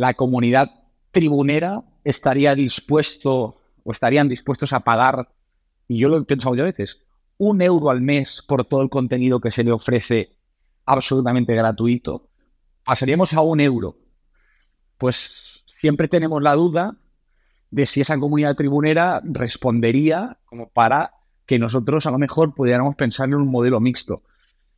la 0.00 0.14
comunidad 0.14 0.70
tribunera 1.10 1.82
estaría 2.04 2.54
dispuesto 2.54 3.60
o 3.84 3.92
estarían 3.92 4.30
dispuestos 4.30 4.72
a 4.72 4.80
pagar, 4.80 5.28
y 5.88 5.98
yo 5.98 6.08
lo 6.08 6.16
he 6.16 6.24
pensado 6.24 6.52
muchas 6.52 6.64
veces, 6.64 7.02
un 7.36 7.60
euro 7.60 7.90
al 7.90 8.00
mes 8.00 8.42
por 8.48 8.64
todo 8.64 8.80
el 8.80 8.88
contenido 8.88 9.40
que 9.40 9.50
se 9.50 9.62
le 9.62 9.72
ofrece 9.72 10.38
absolutamente 10.86 11.54
gratuito, 11.54 12.30
pasaríamos 12.82 13.34
a 13.34 13.42
un 13.42 13.60
euro. 13.60 13.98
Pues 14.96 15.64
siempre 15.66 16.08
tenemos 16.08 16.40
la 16.42 16.54
duda 16.54 16.96
de 17.70 17.84
si 17.84 18.00
esa 18.00 18.18
comunidad 18.18 18.56
tribunera 18.56 19.20
respondería 19.22 20.38
como 20.46 20.70
para 20.70 21.12
que 21.44 21.58
nosotros 21.58 22.06
a 22.06 22.10
lo 22.10 22.18
mejor 22.18 22.54
pudiéramos 22.54 22.96
pensar 22.96 23.28
en 23.28 23.34
un 23.34 23.50
modelo 23.50 23.80
mixto. 23.80 24.22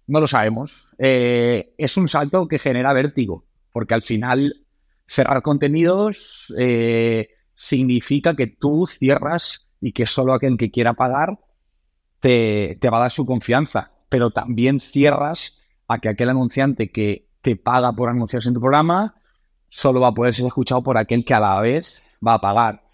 No 0.08 0.18
lo 0.18 0.26
sabemos. 0.26 0.88
Eh, 0.98 1.74
es 1.78 1.96
un 1.96 2.08
salto 2.08 2.48
que 2.48 2.58
genera 2.58 2.92
vértigo, 2.92 3.44
porque 3.70 3.94
al 3.94 4.02
final 4.02 4.61
cerrar 5.12 5.42
contenidos 5.42 6.50
eh, 6.58 7.28
significa 7.52 8.34
que 8.34 8.46
tú 8.46 8.86
cierras 8.86 9.68
y 9.78 9.92
que 9.92 10.06
solo 10.06 10.32
aquel 10.32 10.56
que 10.56 10.70
quiera 10.70 10.94
pagar 10.94 11.38
te, 12.20 12.78
te 12.80 12.88
va 12.88 12.96
a 12.96 13.00
dar 13.02 13.12
su 13.12 13.26
confianza, 13.26 13.92
pero 14.08 14.30
también 14.30 14.80
cierras 14.80 15.60
a 15.86 15.98
que 15.98 16.08
aquel 16.08 16.30
anunciante 16.30 16.90
que 16.90 17.28
te 17.42 17.56
paga 17.56 17.92
por 17.92 18.08
anunciarse 18.08 18.48
en 18.48 18.54
tu 18.54 18.60
programa 18.60 19.16
solo 19.68 20.00
va 20.00 20.08
a 20.08 20.14
poder 20.14 20.32
ser 20.32 20.46
escuchado 20.46 20.82
por 20.82 20.96
aquel 20.96 21.26
que 21.26 21.34
a 21.34 21.40
la 21.40 21.60
vez 21.60 22.02
va 22.26 22.34
a 22.34 22.40
pagar. 22.40 22.88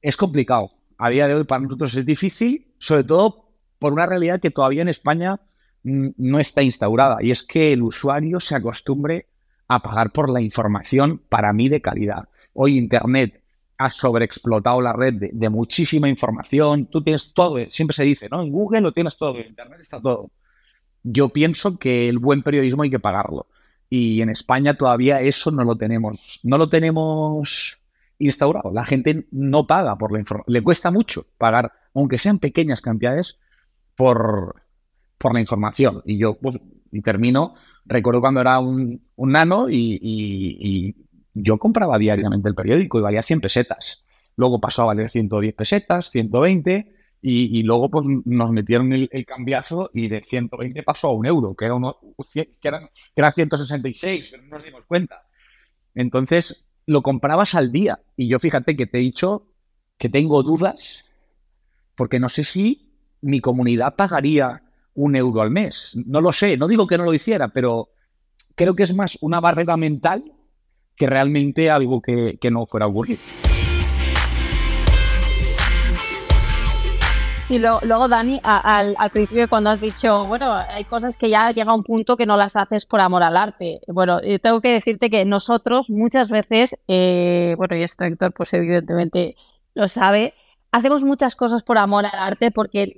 Es 0.00 0.16
complicado. 0.16 0.72
A 0.98 1.10
día 1.10 1.28
de 1.28 1.36
hoy 1.36 1.44
para 1.44 1.62
nosotros 1.62 1.94
es 1.94 2.04
difícil, 2.04 2.74
sobre 2.78 3.04
todo 3.04 3.50
por 3.78 3.92
una 3.92 4.06
realidad 4.06 4.40
que 4.40 4.50
todavía 4.50 4.82
en 4.82 4.88
España 4.88 5.40
no 5.84 6.40
está 6.40 6.62
instaurada 6.62 7.18
y 7.20 7.30
es 7.30 7.44
que 7.44 7.72
el 7.72 7.82
usuario 7.82 8.40
se 8.40 8.56
acostumbre 8.56 9.28
a 9.68 9.80
pagar 9.80 10.10
por 10.10 10.28
la 10.30 10.40
información 10.40 11.20
para 11.28 11.52
mí 11.52 11.68
de 11.68 11.80
calidad. 11.80 12.28
Hoy 12.52 12.78
Internet 12.78 13.42
ha 13.78 13.90
sobreexplotado 13.90 14.80
la 14.80 14.92
red 14.92 15.14
de, 15.32 15.48
muchísima 15.48 16.08
información, 16.08 16.86
tú 16.86 17.02
tienes 17.02 17.32
todo, 17.32 17.58
siempre 17.68 17.94
se 17.94 18.04
dice, 18.04 18.28
¿no? 18.30 18.42
En 18.42 18.52
Google 18.52 18.80
lo 18.80 18.92
tienes 18.92 19.16
todo, 19.16 19.36
en 19.38 19.48
Internet 19.48 19.80
está 19.80 20.00
todo. 20.00 20.30
Yo 21.02 21.30
pienso 21.30 21.78
que 21.78 22.08
el 22.08 22.18
buen 22.18 22.42
periodismo 22.42 22.84
hay 22.84 22.90
que 22.90 23.00
pagarlo 23.00 23.46
y 23.90 24.22
en 24.22 24.30
España 24.30 24.74
todavía 24.74 25.20
eso 25.20 25.50
no 25.50 25.64
lo 25.64 25.76
tenemos, 25.76 26.40
no 26.44 26.58
lo 26.58 26.68
tenemos 26.68 27.78
instaurado. 28.18 28.70
La 28.72 28.84
gente 28.84 29.26
no 29.32 29.66
paga 29.66 29.96
por 29.96 30.12
la 30.12 30.20
información, 30.20 30.52
le 30.52 30.62
cuesta 30.62 30.90
mucho 30.90 31.26
pagar, 31.36 31.72
aunque 31.94 32.18
sean 32.18 32.38
pequeñas 32.38 32.80
cantidades, 32.80 33.38
por, 33.96 34.62
por 35.18 35.34
la 35.34 35.40
información. 35.40 36.02
Y 36.04 36.18
yo, 36.18 36.34
pues, 36.34 36.58
y 36.90 37.02
termino, 37.02 37.54
recuerdo 37.84 38.20
cuando 38.20 38.40
era 38.40 38.58
un, 38.60 39.02
nano 39.16 39.68
y, 39.70 40.94
yo 41.34 41.58
compraba 41.58 41.96
diariamente 41.96 42.48
el 42.48 42.54
periódico 42.54 42.98
y 42.98 43.02
valía 43.02 43.22
100 43.22 43.40
pesetas. 43.40 44.04
Luego 44.36 44.60
pasó 44.60 44.82
a 44.82 44.86
valer 44.86 45.08
110 45.08 45.54
pesetas, 45.54 46.10
120, 46.10 46.92
y, 47.22 47.62
luego 47.62 47.90
pues 47.90 48.06
nos 48.24 48.50
metieron 48.50 48.92
el, 48.92 49.08
cambiazo 49.26 49.90
y 49.94 50.08
de 50.08 50.22
120 50.22 50.82
pasó 50.82 51.08
a 51.08 51.14
un 51.14 51.24
euro, 51.24 51.54
que, 51.54 51.64
era 51.64 51.74
uno, 51.74 51.96
que, 52.32 52.48
eran, 52.62 52.88
que 52.88 53.20
era 53.20 53.32
166, 53.32 54.28
pero 54.30 54.42
no 54.42 54.48
nos 54.50 54.64
dimos 54.64 54.84
cuenta. 54.86 55.22
Entonces, 55.94 56.66
lo 56.86 57.02
comprabas 57.02 57.54
al 57.54 57.72
día. 57.72 58.00
Y 58.16 58.28
yo 58.28 58.38
fíjate 58.38 58.76
que 58.76 58.86
te 58.86 58.98
he 58.98 59.00
dicho 59.00 59.46
que 59.98 60.08
tengo 60.08 60.42
dudas, 60.42 61.04
porque 61.94 62.18
no 62.18 62.28
sé 62.28 62.44
si 62.44 62.92
mi 63.20 63.40
comunidad 63.40 63.94
pagaría 63.96 64.62
un 64.94 65.16
euro 65.16 65.40
al 65.40 65.50
mes. 65.50 65.96
No 66.06 66.20
lo 66.20 66.32
sé, 66.32 66.56
no 66.56 66.68
digo 66.68 66.86
que 66.86 66.98
no 66.98 67.04
lo 67.04 67.14
hiciera, 67.14 67.48
pero 67.48 67.90
creo 68.54 68.74
que 68.74 68.82
es 68.82 68.94
más 68.94 69.18
una 69.20 69.40
barrera 69.40 69.76
mental 69.76 70.24
que 70.96 71.06
realmente 71.06 71.70
algo 71.70 72.00
que, 72.00 72.38
no 72.50 72.66
fuera 72.66 72.86
a 72.86 72.88
ocurrir. 72.88 73.18
Y 77.48 77.58
luego, 77.58 78.08
Dani, 78.08 78.40
al, 78.44 78.96
principio 79.12 79.46
cuando 79.48 79.68
has 79.68 79.80
dicho, 79.80 80.24
bueno, 80.26 80.54
hay 80.54 80.84
cosas 80.84 81.18
que 81.18 81.28
ya 81.28 81.50
llega 81.50 81.72
a 81.72 81.74
un 81.74 81.82
punto 81.82 82.16
que 82.16 82.24
no 82.24 82.36
las 82.38 82.56
haces 82.56 82.86
por 82.86 83.00
amor 83.00 83.22
al 83.22 83.36
arte. 83.36 83.80
Bueno, 83.88 84.20
tengo 84.40 84.60
que 84.62 84.72
decirte 84.72 85.10
que 85.10 85.24
nosotros 85.26 85.90
muchas 85.90 86.30
veces, 86.30 86.82
eh, 86.88 87.54
bueno, 87.58 87.76
y 87.76 87.82
esto 87.82 88.04
Héctor 88.04 88.32
pues 88.32 88.54
evidentemente 88.54 89.36
lo 89.74 89.86
sabe, 89.86 90.32
hacemos 90.72 91.04
muchas 91.04 91.36
cosas 91.36 91.62
por 91.62 91.78
amor 91.78 92.06
al 92.06 92.18
arte 92.18 92.50
porque 92.50 92.96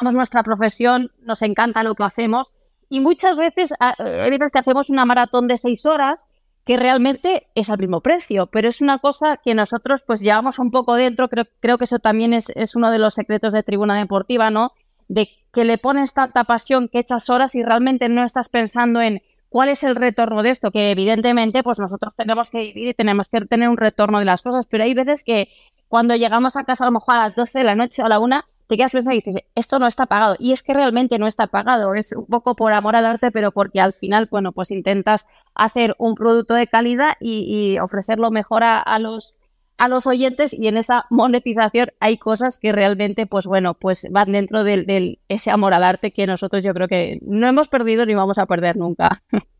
amamos 0.00 0.14
nuestra 0.14 0.42
profesión, 0.42 1.10
nos 1.22 1.42
encanta 1.42 1.82
lo 1.82 1.94
que 1.94 2.04
hacemos 2.04 2.54
y 2.88 3.00
muchas 3.00 3.36
veces 3.36 3.74
ah, 3.80 3.94
hay 3.98 4.30
veces 4.30 4.52
que 4.52 4.60
hacemos 4.60 4.88
una 4.88 5.04
maratón 5.04 5.48
de 5.48 5.58
seis 5.58 5.84
horas 5.84 6.24
que 6.64 6.78
realmente 6.78 7.48
es 7.54 7.68
al 7.68 7.78
mismo 7.78 8.00
precio, 8.00 8.46
pero 8.46 8.68
es 8.68 8.80
una 8.80 8.98
cosa 8.98 9.38
que 9.42 9.54
nosotros 9.54 10.02
pues 10.06 10.20
llevamos 10.20 10.58
un 10.58 10.70
poco 10.70 10.94
dentro, 10.94 11.28
creo, 11.28 11.44
creo 11.60 11.76
que 11.76 11.84
eso 11.84 11.98
también 11.98 12.32
es, 12.32 12.48
es 12.50 12.74
uno 12.74 12.90
de 12.90 12.98
los 12.98 13.12
secretos 13.12 13.52
de 13.52 13.62
Tribuna 13.62 13.98
Deportiva, 13.98 14.50
¿no? 14.50 14.72
De 15.08 15.28
que 15.52 15.64
le 15.64 15.76
pones 15.76 16.14
tanta 16.14 16.44
pasión 16.44 16.88
que 16.88 17.00
echas 17.00 17.28
horas 17.28 17.54
y 17.54 17.62
realmente 17.62 18.08
no 18.08 18.24
estás 18.24 18.48
pensando 18.48 19.02
en 19.02 19.20
cuál 19.50 19.68
es 19.68 19.84
el 19.84 19.94
retorno 19.94 20.42
de 20.42 20.50
esto, 20.50 20.70
que 20.70 20.90
evidentemente 20.90 21.62
pues 21.62 21.78
nosotros 21.78 22.14
tenemos 22.16 22.50
que 22.50 22.58
vivir 22.58 22.88
y 22.88 22.94
tenemos 22.94 23.28
que 23.28 23.42
tener 23.42 23.68
un 23.68 23.76
retorno 23.76 24.18
de 24.18 24.24
las 24.24 24.42
cosas, 24.42 24.66
pero 24.66 24.84
hay 24.84 24.94
veces 24.94 25.22
que 25.22 25.48
cuando 25.94 26.16
llegamos 26.16 26.56
a 26.56 26.64
casa 26.64 26.82
a 26.82 26.88
lo 26.88 26.90
mejor 26.90 27.14
a 27.14 27.18
las 27.18 27.36
12 27.36 27.60
de 27.60 27.64
la 27.64 27.76
noche 27.76 28.02
o 28.02 28.06
a 28.06 28.08
la 28.08 28.18
1, 28.18 28.42
te 28.66 28.76
quedas 28.76 28.90
pensando 28.90 29.14
y 29.14 29.20
dices, 29.20 29.44
esto 29.54 29.78
no 29.78 29.86
está 29.86 30.06
pagado. 30.06 30.34
Y 30.40 30.50
es 30.50 30.64
que 30.64 30.74
realmente 30.74 31.20
no 31.20 31.28
está 31.28 31.46
pagado, 31.46 31.94
es 31.94 32.10
un 32.16 32.26
poco 32.26 32.56
por 32.56 32.72
amor 32.72 32.96
al 32.96 33.06
arte, 33.06 33.30
pero 33.30 33.52
porque 33.52 33.80
al 33.80 33.92
final, 33.92 34.26
bueno, 34.28 34.50
pues 34.50 34.72
intentas 34.72 35.28
hacer 35.54 35.94
un 35.98 36.16
producto 36.16 36.54
de 36.54 36.66
calidad 36.66 37.12
y, 37.20 37.78
ofrecerlo 37.78 38.32
mejor 38.32 38.64
a, 38.64 38.98
los 38.98 39.38
a 39.78 39.86
los 39.86 40.08
oyentes 40.08 40.52
y 40.52 40.66
en 40.66 40.78
esa 40.78 41.06
monetización 41.10 41.92
hay 42.00 42.18
cosas 42.18 42.58
que 42.58 42.72
realmente, 42.72 43.28
pues 43.28 43.46
bueno, 43.46 43.74
pues 43.74 44.08
van 44.10 44.32
dentro 44.32 44.64
de 44.64 45.20
ese 45.28 45.52
amor 45.52 45.74
al 45.74 45.84
arte 45.84 46.12
que 46.12 46.26
nosotros 46.26 46.64
yo 46.64 46.74
creo 46.74 46.88
que 46.88 47.20
no 47.22 47.46
hemos 47.46 47.68
perdido 47.68 48.04
ni 48.04 48.16
vamos 48.16 48.38
a 48.38 48.46
perder 48.46 48.76
nunca. 48.76 49.22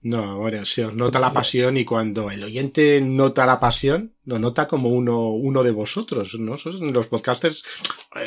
No, 0.00 0.38
bueno, 0.38 0.64
se 0.64 0.84
os 0.84 0.94
nota 0.94 1.18
la 1.18 1.32
pasión 1.32 1.76
y 1.76 1.84
cuando 1.84 2.30
el 2.30 2.44
oyente 2.44 3.00
nota 3.00 3.44
la 3.46 3.58
pasión, 3.58 4.14
lo 4.28 4.38
nota 4.38 4.68
como 4.68 4.90
uno, 4.90 5.30
uno 5.30 5.62
de 5.62 5.70
vosotros, 5.70 6.38
¿no? 6.38 6.56
Los 6.92 7.06
podcasters, 7.06 7.64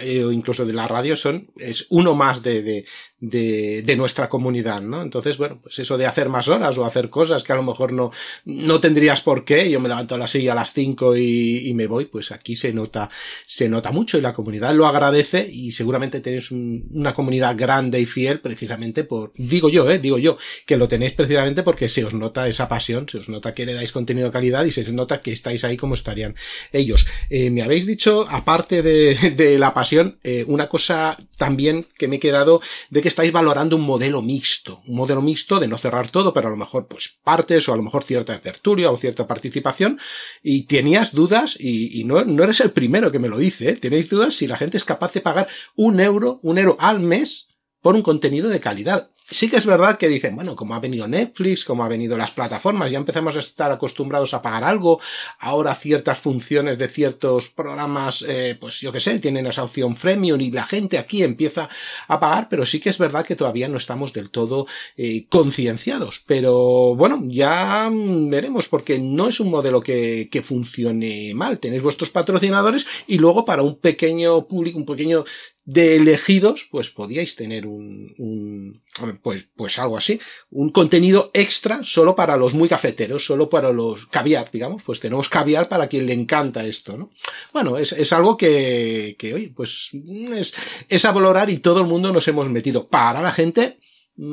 eh, 0.01 0.23
o 0.23 0.31
incluso 0.31 0.65
de 0.65 0.73
la 0.73 0.87
radio, 0.87 1.15
son, 1.15 1.51
es 1.55 1.85
uno 1.89 2.15
más 2.15 2.41
de, 2.41 2.63
de, 2.63 2.85
de, 3.19 3.83
de, 3.83 3.95
nuestra 3.95 4.27
comunidad, 4.27 4.81
¿no? 4.81 5.03
Entonces, 5.03 5.37
bueno, 5.37 5.59
pues 5.61 5.77
eso 5.77 5.99
de 5.99 6.07
hacer 6.07 6.27
más 6.27 6.47
horas 6.47 6.75
o 6.79 6.85
hacer 6.85 7.11
cosas 7.11 7.43
que 7.43 7.53
a 7.53 7.55
lo 7.55 7.61
mejor 7.61 7.93
no, 7.93 8.11
no 8.45 8.79
tendrías 8.81 9.21
por 9.21 9.45
qué, 9.45 9.69
yo 9.69 9.79
me 9.79 9.89
levanto 9.89 10.15
a 10.15 10.17
las 10.17 10.31
6 10.31 10.49
a 10.49 10.55
las 10.55 10.73
5 10.73 11.17
y, 11.17 11.69
y, 11.69 11.73
me 11.75 11.85
voy, 11.85 12.05
pues 12.05 12.31
aquí 12.31 12.55
se 12.55 12.73
nota, 12.73 13.11
se 13.45 13.69
nota 13.69 13.91
mucho 13.91 14.17
y 14.17 14.21
la 14.21 14.33
comunidad 14.33 14.73
lo 14.73 14.87
agradece 14.87 15.47
y 15.51 15.71
seguramente 15.71 16.19
tenéis 16.19 16.49
una 16.49 17.13
comunidad 17.13 17.55
grande 17.55 17.99
y 17.99 18.07
fiel 18.07 18.41
precisamente 18.41 19.03
por, 19.03 19.33
digo 19.35 19.69
yo, 19.69 19.89
eh, 19.91 19.99
digo 19.99 20.17
yo, 20.17 20.39
que 20.65 20.77
lo 20.77 20.87
tenéis 20.87 21.13
precisamente 21.13 21.60
porque 21.63 21.89
se 21.89 22.03
os 22.03 22.13
nota 22.13 22.47
esa 22.47 22.67
pasión, 22.67 23.07
se 23.09 23.17
os 23.17 23.29
nota 23.29 23.53
que 23.53 23.65
le 23.65 23.73
dais 23.73 23.91
contenido 23.91 24.27
de 24.27 24.33
calidad 24.33 24.65
y 24.65 24.71
se 24.71 24.81
os 24.81 24.89
nota 24.89 25.21
que 25.21 25.31
estáis 25.31 25.63
ahí 25.63 25.77
como 25.77 25.93
estarían 25.93 26.35
ellos. 26.71 27.05
Eh, 27.29 27.49
me 27.49 27.61
habéis 27.61 27.85
dicho, 27.85 28.27
aparte 28.29 28.81
de, 28.81 29.57
la 29.57 29.73
pasión, 29.73 30.19
eh, 30.23 30.45
una 30.47 30.67
cosa 30.69 31.17
también 31.37 31.87
que 31.97 32.07
me 32.07 32.17
he 32.17 32.19
quedado 32.19 32.61
de 32.89 33.01
que 33.01 33.07
estáis 33.07 33.31
valorando 33.31 33.75
un 33.75 33.83
modelo 33.83 34.21
mixto, 34.21 34.81
un 34.87 34.95
modelo 34.95 35.21
mixto 35.21 35.59
de 35.59 35.67
no 35.67 35.77
cerrar 35.77 36.09
todo, 36.09 36.33
pero 36.33 36.47
a 36.47 36.51
lo 36.51 36.57
mejor 36.57 36.87
pues 36.87 37.17
partes 37.23 37.67
o 37.67 37.73
a 37.73 37.77
lo 37.77 37.83
mejor 37.83 38.03
cierta 38.03 38.39
tertulia 38.39 38.91
o 38.91 38.97
cierta 38.97 39.27
participación 39.27 39.99
y 40.43 40.63
tenías 40.63 41.13
dudas 41.13 41.55
y, 41.59 42.03
no, 42.05 42.23
no, 42.23 42.43
eres 42.43 42.59
el 42.59 42.71
primero 42.71 43.11
que 43.11 43.19
me 43.19 43.29
lo 43.29 43.37
dice, 43.37 43.69
¿eh? 43.69 43.75
tenéis 43.75 44.09
dudas 44.09 44.35
si 44.35 44.47
la 44.47 44.57
gente 44.57 44.77
es 44.77 44.83
capaz 44.83 45.13
de 45.13 45.21
pagar 45.21 45.47
un 45.75 45.99
euro, 45.99 46.39
un 46.43 46.57
euro 46.57 46.77
al 46.79 46.99
mes 46.99 47.50
por 47.81 47.95
un 47.95 48.01
contenido 48.01 48.49
de 48.49 48.59
calidad 48.59 49.09
sí 49.31 49.49
que 49.49 49.55
es 49.55 49.65
verdad 49.65 49.97
que 49.97 50.09
dicen, 50.09 50.35
bueno, 50.35 50.55
como 50.55 50.75
ha 50.75 50.79
venido 50.79 51.07
Netflix, 51.07 51.65
como 51.65 51.83
ha 51.83 51.87
venido 51.87 52.17
las 52.17 52.31
plataformas, 52.31 52.91
ya 52.91 52.97
empezamos 52.97 53.35
a 53.37 53.39
estar 53.39 53.71
acostumbrados 53.71 54.33
a 54.33 54.41
pagar 54.41 54.63
algo, 54.63 54.99
ahora 55.39 55.73
ciertas 55.73 56.19
funciones 56.19 56.77
de 56.77 56.89
ciertos 56.89 57.47
programas, 57.47 58.23
eh, 58.27 58.57
pues 58.59 58.81
yo 58.81 58.91
qué 58.91 58.99
sé, 58.99 59.17
tienen 59.19 59.47
esa 59.47 59.63
opción 59.63 59.95
freemium 59.95 60.41
y 60.41 60.51
la 60.51 60.63
gente 60.63 60.97
aquí 60.97 61.23
empieza 61.23 61.69
a 62.07 62.19
pagar, 62.19 62.49
pero 62.49 62.65
sí 62.65 62.79
que 62.79 62.89
es 62.89 62.97
verdad 62.97 63.25
que 63.25 63.37
todavía 63.37 63.69
no 63.69 63.77
estamos 63.77 64.11
del 64.13 64.29
todo 64.29 64.67
eh, 64.97 65.25
concienciados. 65.29 66.21
Pero 66.27 66.95
bueno, 66.95 67.21
ya 67.27 67.89
veremos, 67.91 68.67
porque 68.67 68.99
no 68.99 69.29
es 69.29 69.39
un 69.39 69.49
modelo 69.49 69.81
que, 69.81 70.27
que 70.29 70.41
funcione 70.41 71.33
mal. 71.33 71.59
Tenéis 71.59 71.81
vuestros 71.81 72.09
patrocinadores 72.09 72.85
y 73.07 73.17
luego 73.17 73.45
para 73.45 73.61
un 73.61 73.79
pequeño 73.79 74.45
público, 74.45 74.77
un 74.77 74.85
pequeño 74.85 75.23
de 75.65 75.95
elegidos, 75.97 76.67
pues 76.71 76.89
podíais 76.89 77.35
tener 77.35 77.67
un, 77.67 78.13
un, 78.17 78.81
pues, 79.21 79.47
pues 79.55 79.77
algo 79.77 79.97
así, 79.97 80.19
un 80.49 80.71
contenido 80.71 81.29
extra 81.33 81.81
solo 81.83 82.15
para 82.15 82.35
los 82.35 82.53
muy 82.53 82.67
cafeteros, 82.67 83.25
solo 83.25 83.49
para 83.49 83.71
los 83.71 84.07
caviar, 84.07 84.49
digamos, 84.51 84.81
pues 84.83 84.99
tenemos 84.99 85.29
caviar 85.29 85.69
para 85.69 85.87
quien 85.87 86.07
le 86.07 86.13
encanta 86.13 86.65
esto, 86.65 86.97
¿no? 86.97 87.11
Bueno, 87.53 87.77
es, 87.77 87.91
es 87.91 88.11
algo 88.11 88.37
que, 88.37 89.15
que, 89.19 89.51
pues 89.55 89.91
es, 90.35 90.53
es 90.89 91.05
a 91.05 91.11
valorar 91.11 91.49
y 91.49 91.59
todo 91.59 91.81
el 91.81 91.87
mundo 91.87 92.11
nos 92.11 92.27
hemos 92.27 92.49
metido. 92.49 92.87
Para 92.87 93.21
la 93.21 93.31
gente, 93.31 93.79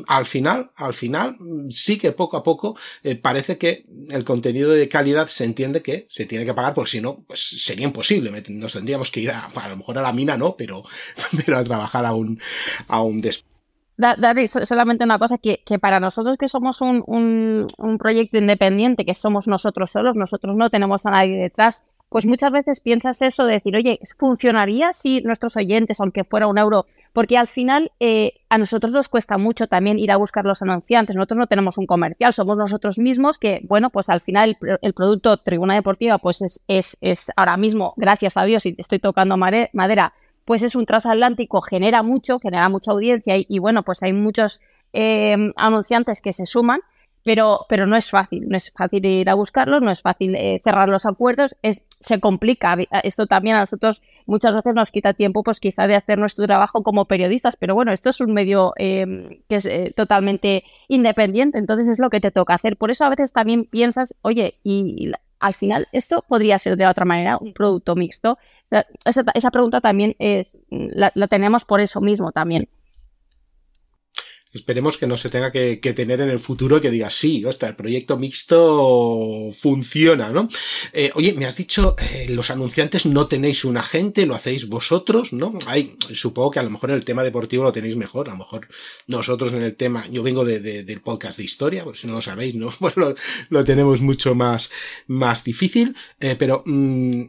al 0.06 0.26
final, 0.26 0.70
al 0.76 0.94
final, 0.94 1.36
sí 1.70 1.98
que 1.98 2.12
poco 2.12 2.36
a 2.36 2.42
poco 2.42 2.76
eh, 3.02 3.16
parece 3.16 3.58
que 3.58 3.86
el 4.10 4.24
contenido 4.24 4.70
de 4.70 4.88
calidad 4.88 5.28
se 5.28 5.44
entiende 5.44 5.82
que 5.82 6.06
se 6.08 6.26
tiene 6.26 6.44
que 6.44 6.54
pagar, 6.54 6.74
porque 6.74 6.90
si 6.90 7.00
no, 7.00 7.24
pues 7.26 7.40
sería 7.40 7.86
imposible. 7.86 8.30
Nos 8.50 8.72
tendríamos 8.72 9.10
que 9.10 9.20
ir 9.20 9.30
a, 9.30 9.46
a 9.46 9.68
lo 9.68 9.76
mejor 9.76 9.98
a 9.98 10.02
la 10.02 10.12
mina, 10.12 10.36
no, 10.36 10.56
pero, 10.56 10.82
pero 11.44 11.58
a 11.58 11.64
trabajar 11.64 12.04
a 12.04 12.12
un, 12.12 12.40
a 12.86 13.02
un 13.02 13.20
solamente 14.64 15.04
una 15.04 15.18
cosa, 15.18 15.38
que, 15.38 15.60
que, 15.64 15.78
para 15.78 16.00
nosotros 16.00 16.36
que 16.38 16.48
somos 16.48 16.80
un, 16.80 17.02
un, 17.06 17.66
un, 17.78 17.98
proyecto 17.98 18.38
independiente, 18.38 19.04
que 19.04 19.14
somos 19.14 19.48
nosotros 19.48 19.90
solos, 19.90 20.16
nosotros 20.16 20.56
no 20.56 20.70
tenemos 20.70 21.04
a 21.06 21.10
nadie 21.10 21.36
detrás, 21.36 21.84
pues 22.08 22.24
muchas 22.24 22.50
veces 22.50 22.80
piensas 22.80 23.20
eso 23.20 23.44
de 23.44 23.54
decir, 23.54 23.76
oye, 23.76 24.00
¿funcionaría 24.16 24.92
si 24.92 25.20
nuestros 25.20 25.56
oyentes, 25.56 26.00
aunque 26.00 26.24
fuera 26.24 26.46
un 26.46 26.58
euro? 26.58 26.86
Porque 27.12 27.36
al 27.36 27.48
final 27.48 27.92
eh, 28.00 28.32
a 28.48 28.56
nosotros 28.56 28.92
nos 28.92 29.08
cuesta 29.08 29.36
mucho 29.36 29.66
también 29.66 29.98
ir 29.98 30.10
a 30.10 30.16
buscar 30.16 30.44
los 30.44 30.62
anunciantes. 30.62 31.16
Nosotros 31.16 31.38
no 31.38 31.46
tenemos 31.46 31.76
un 31.76 31.86
comercial, 31.86 32.32
somos 32.32 32.56
nosotros 32.56 32.98
mismos 32.98 33.38
que, 33.38 33.60
bueno, 33.68 33.90
pues 33.90 34.08
al 34.08 34.20
final 34.20 34.56
el, 34.80 34.94
producto 34.94 35.36
Tribuna 35.36 35.74
Deportiva, 35.74 36.18
pues 36.18 36.40
es, 36.40 36.64
es, 36.66 36.96
es, 37.02 37.30
ahora 37.36 37.56
mismo, 37.56 37.92
gracias 37.96 38.36
a 38.36 38.44
Dios, 38.44 38.64
y 38.64 38.74
estoy 38.78 38.98
tocando 39.00 39.36
madera, 39.36 40.12
pues 40.46 40.62
es 40.62 40.74
un 40.74 40.86
transatlántico, 40.86 41.60
genera 41.60 42.02
mucho, 42.02 42.38
genera 42.38 42.70
mucha 42.70 42.92
audiencia 42.92 43.34
y, 43.36 43.58
bueno, 43.58 43.82
pues 43.82 44.02
hay 44.02 44.14
muchos 44.14 44.60
eh, 44.94 45.36
anunciantes 45.56 46.22
que 46.22 46.32
se 46.32 46.46
suman 46.46 46.80
pero, 47.28 47.66
pero 47.68 47.86
no 47.86 47.94
es 47.94 48.08
fácil, 48.08 48.48
no 48.48 48.56
es 48.56 48.72
fácil 48.72 49.04
ir 49.04 49.28
a 49.28 49.34
buscarlos, 49.34 49.82
no 49.82 49.90
es 49.90 50.00
fácil 50.00 50.34
eh, 50.34 50.58
cerrar 50.64 50.88
los 50.88 51.04
acuerdos, 51.04 51.54
es, 51.60 51.86
se 52.00 52.20
complica. 52.20 52.74
Esto 53.02 53.26
también 53.26 53.56
a 53.56 53.60
nosotros 53.60 54.00
muchas 54.24 54.54
veces 54.54 54.74
nos 54.74 54.90
quita 54.90 55.12
tiempo, 55.12 55.42
pues 55.42 55.60
quizá 55.60 55.86
de 55.86 55.94
hacer 55.94 56.18
nuestro 56.18 56.46
trabajo 56.46 56.82
como 56.82 57.04
periodistas, 57.04 57.56
pero 57.56 57.74
bueno, 57.74 57.92
esto 57.92 58.08
es 58.08 58.22
un 58.22 58.32
medio 58.32 58.72
em, 58.76 59.42
que 59.46 59.56
es 59.56 59.66
eh, 59.66 59.92
totalmente 59.94 60.64
independiente, 60.88 61.58
entonces 61.58 61.86
es 61.88 61.98
lo 61.98 62.08
que 62.08 62.20
te 62.20 62.30
toca 62.30 62.54
hacer. 62.54 62.78
Por 62.78 62.90
eso 62.90 63.04
a 63.04 63.10
veces 63.10 63.34
también 63.34 63.66
piensas, 63.66 64.14
oye, 64.22 64.54
y, 64.64 65.12
al 65.38 65.52
final 65.52 65.86
esto 65.92 66.24
podría 66.26 66.58
ser 66.58 66.78
de 66.78 66.86
otra 66.86 67.04
manera 67.04 67.36
un 67.36 67.52
producto 67.52 67.94
mixto. 67.94 68.38
Esa, 69.04 69.22
esa 69.34 69.50
pregunta 69.50 69.82
también 69.82 70.16
es, 70.18 70.64
la, 70.70 71.12
la 71.14 71.28
tenemos 71.28 71.66
por 71.66 71.82
eso 71.82 72.00
mismo 72.00 72.32
también. 72.32 72.70
Esperemos 74.52 74.96
que 74.96 75.06
no 75.06 75.16
se 75.16 75.28
tenga 75.28 75.52
que, 75.52 75.76
tener 75.76 76.20
en 76.20 76.30
el 76.30 76.40
futuro 76.40 76.80
que 76.80 76.90
diga, 76.90 77.10
sí, 77.10 77.44
hostia, 77.44 77.68
el 77.68 77.76
proyecto 77.76 78.16
mixto 78.16 79.52
funciona, 79.58 80.30
¿no? 80.30 80.48
Eh, 80.92 81.10
oye, 81.14 81.34
me 81.34 81.46
has 81.46 81.56
dicho, 81.56 81.96
eh, 81.98 82.26
los 82.30 82.50
anunciantes 82.50 83.04
no 83.04 83.26
tenéis 83.26 83.64
un 83.64 83.76
agente, 83.76 84.26
lo 84.26 84.34
hacéis 84.34 84.68
vosotros, 84.68 85.32
¿no? 85.32 85.58
Hay, 85.66 85.96
supongo 86.12 86.50
que 86.50 86.60
a 86.60 86.62
lo 86.62 86.70
mejor 86.70 86.90
en 86.90 86.96
el 86.96 87.04
tema 87.04 87.22
deportivo 87.22 87.64
lo 87.64 87.72
tenéis 87.72 87.96
mejor, 87.96 88.28
a 88.28 88.32
lo 88.32 88.38
mejor 88.38 88.68
nosotros 89.06 89.52
en 89.52 89.62
el 89.62 89.76
tema, 89.76 90.06
yo 90.08 90.22
vengo 90.22 90.44
de, 90.44 90.60
del 90.60 91.00
podcast 91.00 91.38
de 91.38 91.44
historia, 91.44 91.84
por 91.84 91.96
si 91.96 92.06
no 92.06 92.14
lo 92.14 92.22
sabéis, 92.22 92.54
¿no? 92.54 92.72
Pues 92.78 92.94
lo, 93.50 93.64
tenemos 93.64 94.00
mucho 94.00 94.34
más, 94.34 94.70
más 95.08 95.44
difícil, 95.44 95.94
eh, 96.20 96.36
pero 96.38 96.62
mm, 96.64 97.24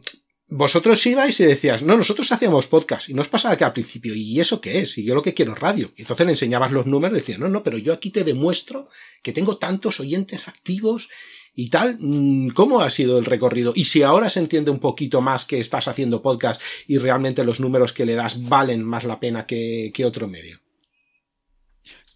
vosotros 0.50 1.06
ibais 1.06 1.38
y 1.38 1.44
decías, 1.44 1.82
no, 1.82 1.96
nosotros 1.96 2.30
hacíamos 2.32 2.66
podcast. 2.66 3.08
Y 3.08 3.14
nos 3.14 3.28
pasaba 3.28 3.56
que 3.56 3.64
al 3.64 3.72
principio, 3.72 4.14
¿y 4.14 4.40
eso 4.40 4.60
qué 4.60 4.80
es? 4.80 4.98
Y 4.98 5.04
yo 5.04 5.14
lo 5.14 5.22
que 5.22 5.32
quiero 5.32 5.52
es 5.52 5.58
radio. 5.60 5.92
Y 5.96 6.02
entonces 6.02 6.26
le 6.26 6.32
enseñabas 6.32 6.72
los 6.72 6.86
números 6.86 7.16
y 7.16 7.20
decías, 7.20 7.38
no, 7.38 7.48
no, 7.48 7.62
pero 7.62 7.78
yo 7.78 7.92
aquí 7.92 8.10
te 8.10 8.24
demuestro 8.24 8.88
que 9.22 9.32
tengo 9.32 9.58
tantos 9.58 10.00
oyentes 10.00 10.48
activos 10.48 11.08
y 11.54 11.70
tal. 11.70 11.98
Mm, 12.00 12.48
¿Cómo 12.48 12.80
ha 12.80 12.90
sido 12.90 13.18
el 13.18 13.24
recorrido? 13.24 13.72
Y 13.76 13.84
si 13.84 14.02
ahora 14.02 14.28
se 14.28 14.40
entiende 14.40 14.72
un 14.72 14.80
poquito 14.80 15.20
más 15.20 15.44
que 15.44 15.60
estás 15.60 15.86
haciendo 15.86 16.20
podcast 16.20 16.60
y 16.88 16.98
realmente 16.98 17.44
los 17.44 17.60
números 17.60 17.92
que 17.92 18.04
le 18.04 18.16
das 18.16 18.48
valen 18.48 18.82
más 18.82 19.04
la 19.04 19.20
pena 19.20 19.46
que, 19.46 19.92
otro 20.04 20.26
medio. 20.26 20.58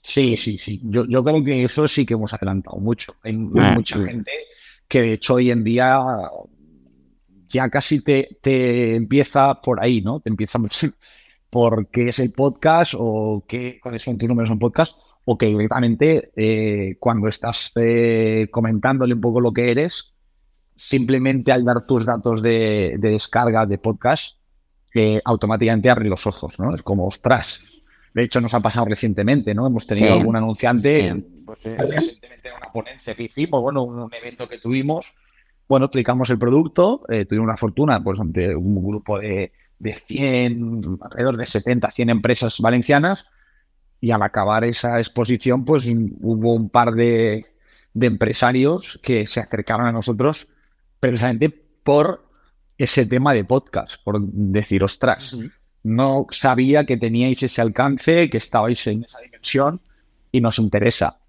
Sí, 0.02 0.36
sí, 0.36 0.58
sí. 0.58 0.80
Yo, 0.82 1.06
yo 1.06 1.22
creo 1.22 1.42
que 1.44 1.62
eso 1.62 1.86
sí 1.86 2.04
que 2.04 2.14
hemos 2.14 2.34
adelantado 2.34 2.78
mucho. 2.78 3.14
Hay, 3.22 3.32
ah, 3.56 3.72
mucha 3.74 4.04
gente 4.04 4.32
que 4.88 5.00
de 5.00 5.12
hecho 5.14 5.34
hoy 5.34 5.50
en 5.50 5.64
día 5.64 5.98
ya 7.54 7.70
casi 7.70 8.00
te, 8.00 8.38
te 8.42 8.96
empieza 8.96 9.60
por 9.62 9.82
ahí, 9.82 10.02
¿no? 10.02 10.20
Te 10.20 10.28
empieza 10.28 10.58
por 11.50 11.88
qué 11.88 12.08
es 12.08 12.18
el 12.18 12.32
podcast 12.32 12.94
o 12.98 13.44
qué, 13.46 13.78
cuáles 13.80 14.02
son 14.02 14.18
tus 14.18 14.28
números 14.28 14.50
en 14.50 14.58
podcast 14.58 14.98
o 15.24 15.38
que 15.38 15.46
directamente 15.46 16.32
eh, 16.34 16.96
cuando 16.98 17.28
estás 17.28 17.70
eh, 17.76 18.48
comentándole 18.50 19.14
un 19.14 19.20
poco 19.20 19.40
lo 19.40 19.52
que 19.52 19.70
eres, 19.70 20.14
simplemente 20.76 21.52
al 21.52 21.64
dar 21.64 21.86
tus 21.86 22.04
datos 22.04 22.42
de, 22.42 22.96
descarga 22.98 23.66
de 23.66 23.78
podcast, 23.78 24.36
eh, 24.92 25.20
automáticamente 25.24 25.88
abre 25.88 26.08
los 26.08 26.26
ojos, 26.26 26.58
¿no? 26.58 26.74
Es 26.74 26.82
como, 26.82 27.06
ostras. 27.06 27.62
De 28.12 28.24
hecho, 28.24 28.40
nos 28.40 28.54
ha 28.54 28.60
pasado 28.60 28.86
recientemente, 28.86 29.54
¿no? 29.54 29.66
Hemos 29.66 29.86
tenido 29.86 30.12
algún 30.12 30.36
anunciante, 30.36 31.24
pues, 31.46 31.64
recientemente 31.64 32.48
en 32.48 32.56
una 32.56 32.72
ponencia 32.72 33.14
que 33.14 33.24
hicimos, 33.24 33.62
bueno, 33.62 33.84
un 33.84 34.12
evento 34.12 34.48
que 34.48 34.58
tuvimos, 34.58 35.14
bueno, 35.68 35.86
explicamos 35.86 36.30
el 36.30 36.38
producto, 36.38 37.02
eh, 37.08 37.24
tuvimos 37.24 37.46
una 37.46 37.56
fortuna 37.56 38.02
pues, 38.02 38.20
ante 38.20 38.54
un 38.54 38.84
grupo 38.84 39.18
de, 39.18 39.52
de 39.78 39.92
100, 39.92 40.98
alrededor 41.00 41.36
de 41.36 41.46
70, 41.46 41.90
100 41.90 42.10
empresas 42.10 42.60
valencianas, 42.60 43.26
y 44.00 44.10
al 44.10 44.22
acabar 44.22 44.64
esa 44.64 44.98
exposición, 44.98 45.64
pues 45.64 45.86
hubo 45.86 46.54
un 46.54 46.68
par 46.68 46.92
de, 46.92 47.46
de 47.94 48.06
empresarios 48.06 49.00
que 49.02 49.26
se 49.26 49.40
acercaron 49.40 49.86
a 49.86 49.92
nosotros 49.92 50.48
precisamente 51.00 51.48
por 51.48 52.24
ese 52.76 53.06
tema 53.06 53.32
de 53.32 53.44
podcast, 53.44 54.02
por 54.02 54.20
decir, 54.20 54.82
ostras, 54.82 55.36
no 55.82 56.26
sabía 56.30 56.84
que 56.84 56.96
teníais 56.96 57.42
ese 57.42 57.60
alcance, 57.60 58.28
que 58.28 58.38
estabais 58.38 58.86
en 58.86 59.04
esa 59.04 59.20
dimensión 59.20 59.80
y 60.32 60.40
nos 60.40 60.58
interesa. 60.58 61.20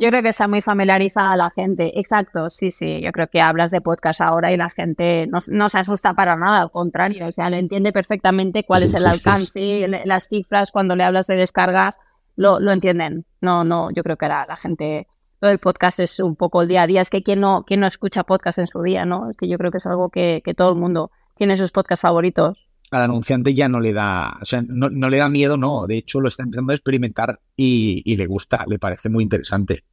Yo 0.00 0.10
creo 0.10 0.22
que 0.22 0.28
está 0.28 0.46
muy 0.46 0.62
familiarizada 0.62 1.36
la 1.36 1.50
gente. 1.50 1.98
Exacto, 1.98 2.50
sí, 2.50 2.70
sí. 2.70 3.00
Yo 3.02 3.10
creo 3.10 3.26
que 3.26 3.40
hablas 3.40 3.72
de 3.72 3.80
podcast 3.80 4.20
ahora 4.20 4.52
y 4.52 4.56
la 4.56 4.70
gente 4.70 5.28
no, 5.28 5.40
se 5.68 5.78
asusta 5.78 6.14
para 6.14 6.36
nada, 6.36 6.62
al 6.62 6.70
contrario. 6.70 7.26
O 7.26 7.32
sea, 7.32 7.50
le 7.50 7.58
entiende 7.58 7.92
perfectamente 7.92 8.62
cuál 8.62 8.84
es 8.84 8.94
el 8.94 9.04
alcance, 9.04 9.88
las 10.04 10.28
cifras, 10.28 10.70
cuando 10.70 10.94
le 10.94 11.02
hablas 11.02 11.26
de 11.26 11.34
descargas, 11.34 11.98
lo, 12.36 12.60
lo 12.60 12.70
entienden. 12.70 13.26
No, 13.40 13.64
no, 13.64 13.90
yo 13.90 14.04
creo 14.04 14.16
que 14.16 14.26
era 14.26 14.46
la 14.46 14.56
gente. 14.56 15.08
Lo 15.40 15.48
del 15.48 15.58
podcast 15.58 15.98
es 15.98 16.20
un 16.20 16.36
poco 16.36 16.62
el 16.62 16.68
día 16.68 16.82
a 16.82 16.86
día. 16.86 17.00
Es 17.00 17.10
que 17.10 17.24
quien 17.24 17.40
no, 17.40 17.64
quien 17.64 17.80
no 17.80 17.88
escucha 17.88 18.22
podcast 18.22 18.60
en 18.60 18.68
su 18.68 18.80
día, 18.82 19.04
¿no? 19.04 19.32
Que 19.36 19.48
yo 19.48 19.58
creo 19.58 19.72
que 19.72 19.78
es 19.78 19.86
algo 19.86 20.10
que, 20.10 20.42
que 20.44 20.54
todo 20.54 20.70
el 20.70 20.76
mundo 20.76 21.10
tiene 21.34 21.56
sus 21.56 21.72
podcasts 21.72 22.02
favoritos 22.02 22.67
al 22.90 23.02
anunciante 23.02 23.54
ya 23.54 23.68
no 23.68 23.80
le 23.80 23.92
da, 23.92 24.38
o 24.40 24.44
sea, 24.44 24.62
no, 24.66 24.88
no, 24.88 25.08
le 25.08 25.18
da 25.18 25.28
miedo, 25.28 25.56
no. 25.56 25.86
De 25.86 25.98
hecho, 25.98 26.20
lo 26.20 26.28
está 26.28 26.42
empezando 26.42 26.72
a 26.72 26.76
experimentar 26.76 27.40
y, 27.56 28.02
y, 28.04 28.16
le 28.16 28.26
gusta, 28.26 28.64
le 28.66 28.78
parece 28.78 29.08
muy 29.08 29.24
interesante. 29.24 29.84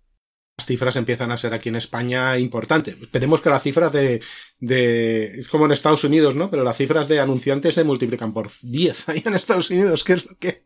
Las 0.57 0.67
cifras 0.67 0.95
empiezan 0.95 1.31
a 1.31 1.37
ser 1.37 1.53
aquí 1.53 1.67
en 1.67 1.75
España 1.75 2.37
importantes. 2.39 2.95
Esperemos 3.01 3.41
que 3.41 3.49
las 3.49 3.61
cifras 3.61 3.91
de, 3.91 4.21
de, 4.59 5.39
es 5.39 5.49
como 5.49 5.65
en 5.65 5.73
Estados 5.73 6.05
Unidos, 6.05 6.35
¿no? 6.35 6.49
Pero 6.49 6.63
las 6.63 6.77
cifras 6.77 7.09
de 7.09 7.19
anunciantes 7.19 7.75
se 7.75 7.83
multiplican 7.83 8.33
por 8.33 8.49
10 8.61 9.09
ahí 9.09 9.21
en 9.25 9.35
Estados 9.35 9.69
Unidos, 9.69 10.05
que 10.05 10.13
es 10.13 10.25
lo 10.25 10.37
que 10.37 10.63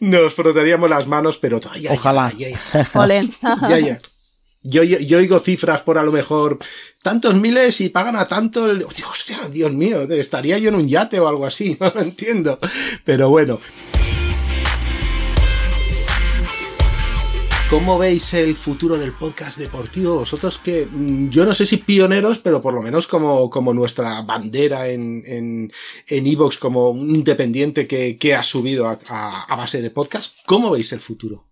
nos 0.00 0.34
frotaríamos 0.34 0.90
las 0.90 1.06
manos, 1.06 1.38
pero 1.38 1.60
todavía. 1.60 1.92
Ojalá. 1.92 2.30
Ya, 2.36 2.50
ya, 3.70 3.78
ya. 3.78 4.00
Yo, 4.64 4.84
yo, 4.84 5.18
oigo 5.18 5.40
cifras 5.40 5.80
por 5.82 5.98
a 5.98 6.04
lo 6.04 6.12
mejor 6.12 6.58
tantos 7.02 7.34
miles 7.34 7.80
y 7.80 7.88
pagan 7.88 8.14
a 8.14 8.28
tanto. 8.28 8.70
El... 8.70 8.84
Hostia, 8.84 9.40
Dios 9.50 9.72
mío, 9.72 10.02
estaría 10.02 10.56
yo 10.58 10.68
en 10.68 10.76
un 10.76 10.88
yate 10.88 11.18
o 11.18 11.26
algo 11.26 11.46
así, 11.46 11.76
no 11.80 11.90
lo 11.92 12.00
entiendo. 12.00 12.58
Pero 13.04 13.28
bueno. 13.28 13.58
¿Cómo 17.68 17.98
veis 17.98 18.34
el 18.34 18.54
futuro 18.54 18.98
del 18.98 19.12
podcast 19.12 19.56
deportivo? 19.56 20.16
Vosotros 20.16 20.58
que, 20.58 20.86
mm, 20.86 21.30
yo 21.30 21.46
no 21.46 21.54
sé 21.54 21.64
si 21.64 21.78
pioneros, 21.78 22.38
pero 22.38 22.60
por 22.60 22.74
lo 22.74 22.82
menos 22.82 23.06
como, 23.06 23.48
como 23.48 23.72
nuestra 23.72 24.20
bandera 24.20 24.88
en 24.88 25.24
en, 25.26 25.72
en 26.06 26.36
como 26.60 26.90
un 26.90 27.16
independiente 27.16 27.86
que, 27.86 28.18
que 28.18 28.34
ha 28.34 28.42
subido 28.42 28.86
a, 28.86 29.56
base 29.56 29.80
de 29.80 29.90
podcast, 29.90 30.36
¿cómo 30.44 30.70
veis 30.70 30.92
el 30.92 31.00
futuro? 31.00 31.51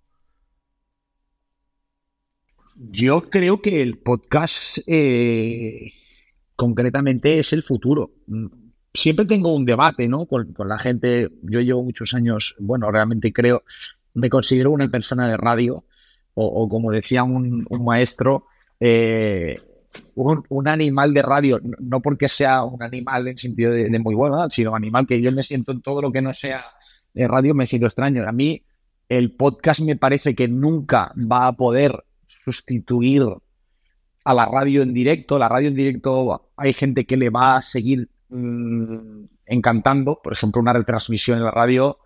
Yo 2.83 3.29
creo 3.29 3.61
que 3.61 3.83
el 3.83 3.99
podcast 3.99 4.79
eh, 4.87 5.93
concretamente 6.57 7.39
es 7.39 7.53
el 7.53 7.63
futuro. 7.63 8.13
Siempre 8.95 9.27
tengo 9.27 9.55
un 9.55 9.67
debate 9.67 10.09
¿no? 10.09 10.25
con, 10.25 10.55
con, 10.55 10.67
la 10.67 10.79
gente. 10.79 11.29
Yo 11.43 11.61
llevo 11.61 11.85
muchos 11.85 12.15
años, 12.15 12.57
bueno, 12.59 12.91
realmente 12.91 13.35
creo, 13.35 13.65
me 14.15 14.31
considero 14.31 14.71
una 14.71 14.89
persona 14.89 15.29
de 15.29 15.37
radio, 15.37 15.85
o, 16.33 16.67
como 16.71 16.91
decía 16.91 17.23
un, 17.23 17.67
maestro, 17.85 18.47
eh, 18.81 19.61
un, 20.15 20.67
animal 20.67 21.13
de 21.13 21.21
radio, 21.21 21.61
no 21.81 22.01
porque 22.01 22.29
sea 22.29 22.65
un 22.65 22.83
animal 22.83 23.29
en 23.29 23.37
sentido 23.37 23.73
de, 23.73 23.99
muy 23.99 24.15
bueno, 24.15 24.49
sino 24.49 24.71
un 24.71 24.77
animal 24.77 25.07
que 25.07 25.21
yo 25.21 25.31
me 25.33 25.43
siento 25.43 25.73
en 25.73 25.83
todo 25.83 26.01
lo 26.01 26.11
que 26.11 26.23
no 26.23 26.33
sea 26.33 26.65
de 27.13 27.29
radio, 27.29 27.55
me 27.55 27.67
siento 27.67 27.89
extraño. 27.89 28.27
A 28.27 28.33
mí 28.33 28.63
el 29.11 29.37
podcast 29.37 29.81
me 29.81 29.97
parece 29.97 30.35
que 30.35 30.49
nunca 30.49 31.13
va 31.31 31.47
a 31.47 31.53
poder 31.53 32.05
sustituir 32.45 33.23
a 34.25 34.35
la 34.35 34.47
radio 34.47 34.83
en 34.83 34.93
directo. 34.95 35.39
La 35.39 35.49
radio 35.49 35.69
en 35.69 35.75
directo 35.75 36.51
hay 36.57 36.73
gente 36.73 37.07
que 37.07 37.17
le 37.17 37.31
va 37.31 37.57
a 37.57 37.63
seguir 37.63 38.09
mm, 38.29 39.25
encantando. 39.47 40.21
Por 40.23 40.33
ejemplo, 40.33 40.61
una 40.61 40.73
retransmisión 40.73 41.39
en 41.39 41.45
la 41.45 41.51
radio 41.51 41.99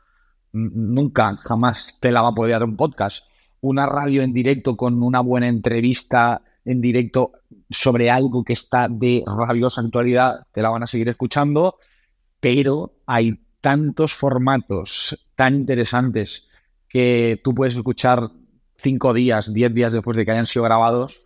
mm, 0.53 0.95
nunca, 0.95 1.37
jamás 1.45 1.99
te 2.01 2.12
la 2.12 2.22
va 2.22 2.28
a 2.28 2.35
poder 2.35 2.53
dar 2.53 2.64
un 2.64 2.76
podcast. 2.76 3.24
Una 3.61 3.87
radio 3.87 4.22
en 4.22 4.32
directo 4.32 4.76
con 4.76 5.03
una 5.03 5.20
buena 5.20 5.49
entrevista 5.49 6.43
en 6.64 6.80
directo 6.80 7.32
sobre 7.70 8.11
algo 8.11 8.43
que 8.45 8.55
está 8.55 8.89
de 8.89 9.22
rabiosa 9.26 9.82
actualidad, 9.82 10.47
te 10.53 10.62
la 10.62 10.70
van 10.70 10.82
a 10.82 10.87
seguir 10.87 11.09
escuchando, 11.09 11.76
pero 12.41 12.95
hay 13.07 13.39
tantos 13.61 14.14
formatos 14.14 15.26
tan 15.35 15.55
interesantes 15.55 16.47
que 16.89 17.41
tú 17.43 17.55
puedes 17.55 17.76
escuchar 17.76 18.30
cinco 18.77 19.14
días, 19.14 19.53
diez 19.53 19.72
días 19.72 19.93
después 19.93 20.16
de 20.16 20.25
que 20.25 20.33
hayan 20.33 20.47
sido 20.47 20.64
grabados, 20.64 21.25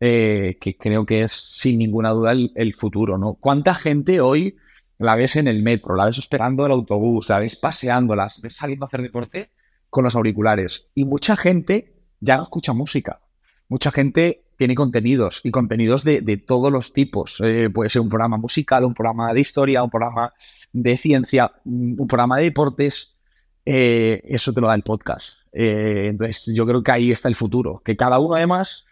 eh, 0.00 0.56
que 0.60 0.76
creo 0.76 1.04
que 1.04 1.22
es 1.22 1.32
sin 1.32 1.78
ninguna 1.78 2.10
duda 2.10 2.32
el, 2.32 2.74
futuro, 2.74 3.18
¿no? 3.18 3.34
¿Cuánta 3.34 3.74
gente 3.74 4.20
hoy 4.20 4.56
la 4.98 5.14
ves 5.14 5.36
en 5.36 5.48
el 5.48 5.62
metro, 5.62 5.94
la 5.94 6.06
ves 6.06 6.18
esperando 6.18 6.64
el 6.64 6.72
autobús, 6.72 7.28
la 7.28 7.40
ves 7.40 7.56
paseando, 7.56 8.14
la 8.16 8.28
ves 8.42 8.54
saliendo 8.54 8.84
a 8.84 8.88
hacer 8.88 9.02
deporte 9.02 9.50
con 9.88 10.04
los 10.04 10.16
auriculares? 10.16 10.88
Y 10.94 11.04
mucha 11.04 11.36
gente 11.36 11.94
ya 12.20 12.36
no 12.36 12.44
escucha 12.44 12.72
música. 12.72 13.20
Mucha 13.68 13.90
gente 13.90 14.44
tiene 14.56 14.74
contenidos 14.74 15.40
y 15.44 15.50
contenidos 15.50 16.04
de, 16.04 16.36
todos 16.36 16.70
los 16.72 16.92
tipos. 16.92 17.40
Eh, 17.40 17.70
puede 17.70 17.88
ser 17.88 18.02
un 18.02 18.08
programa 18.08 18.36
musical, 18.36 18.84
un 18.84 18.94
programa 18.94 19.32
de 19.32 19.40
historia, 19.40 19.82
un 19.82 19.90
programa 19.90 20.34
de 20.72 20.96
ciencia, 20.96 21.52
un 21.64 22.06
programa 22.06 22.38
de 22.38 22.44
deportes. 22.44 23.16
Eh, 23.66 24.22
eso 24.24 24.52
te 24.52 24.60
lo 24.60 24.68
da 24.68 24.74
el 24.74 24.82
podcast. 24.82 25.38
entonces, 25.52 26.50
yo 26.54 26.66
creo 26.66 26.82
que 26.82 26.92
ahí 26.92 27.10
está 27.10 27.28
el 27.28 27.34
futuro. 27.34 27.82
Que 27.84 27.96
cada 27.96 28.18
uno, 28.18 28.34
además, 28.34 28.86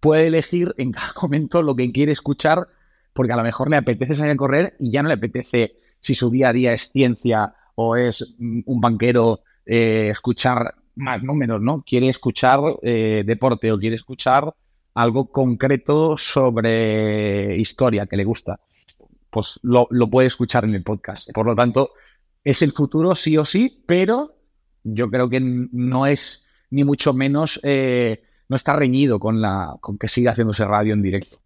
puede 0.00 0.26
elegir 0.26 0.74
en 0.78 0.92
cada 0.92 1.12
momento 1.22 1.62
lo 1.62 1.76
que 1.76 1.90
quiere 1.92 2.12
escuchar, 2.12 2.68
porque 3.12 3.32
a 3.32 3.36
lo 3.36 3.42
mejor 3.42 3.70
le 3.70 3.76
apetece 3.76 4.14
salir 4.14 4.32
a 4.32 4.36
correr 4.36 4.76
y 4.78 4.90
ya 4.90 5.02
no 5.02 5.08
le 5.08 5.14
apetece 5.14 5.76
si 6.00 6.14
su 6.14 6.30
día 6.30 6.48
a 6.48 6.52
día 6.52 6.72
es 6.72 6.90
ciencia 6.90 7.54
o 7.74 7.96
es 7.96 8.34
un 8.38 8.80
banquero 8.80 9.40
eh, 9.64 10.08
escuchar 10.10 10.74
más 10.96 11.22
números, 11.22 11.60
¿no? 11.60 11.84
Quiere 11.86 12.08
escuchar 12.08 12.60
eh, 12.82 13.22
deporte 13.24 13.72
o 13.72 13.78
quiere 13.78 13.96
escuchar 13.96 14.52
algo 14.94 15.30
concreto 15.30 16.16
sobre 16.16 17.56
historia 17.56 18.06
que 18.06 18.16
le 18.16 18.24
gusta. 18.24 18.60
Pues 19.30 19.60
lo, 19.62 19.88
puede 20.10 20.26
escuchar 20.26 20.64
en 20.64 20.74
el 20.74 20.82
podcast. 20.82 21.30
Por 21.32 21.46
lo 21.46 21.54
tanto, 21.54 21.92
es 22.44 22.62
el 22.62 22.72
futuro 22.72 23.14
sí 23.14 23.36
o 23.36 23.44
sí, 23.44 23.82
pero 23.86 24.36
yo 24.84 25.10
creo 25.10 25.28
que 25.28 25.40
no 25.40 26.06
es 26.06 26.44
ni 26.70 26.84
mucho 26.84 27.12
menos 27.12 27.60
eh, 27.62 28.22
no 28.48 28.56
está 28.56 28.74
reñido 28.74 29.18
con, 29.18 29.40
la, 29.40 29.76
con 29.80 29.98
que 29.98 30.08
siga 30.08 30.32
haciéndose 30.32 30.64
radio 30.64 30.94
en 30.94 31.02
directo. 31.02 31.38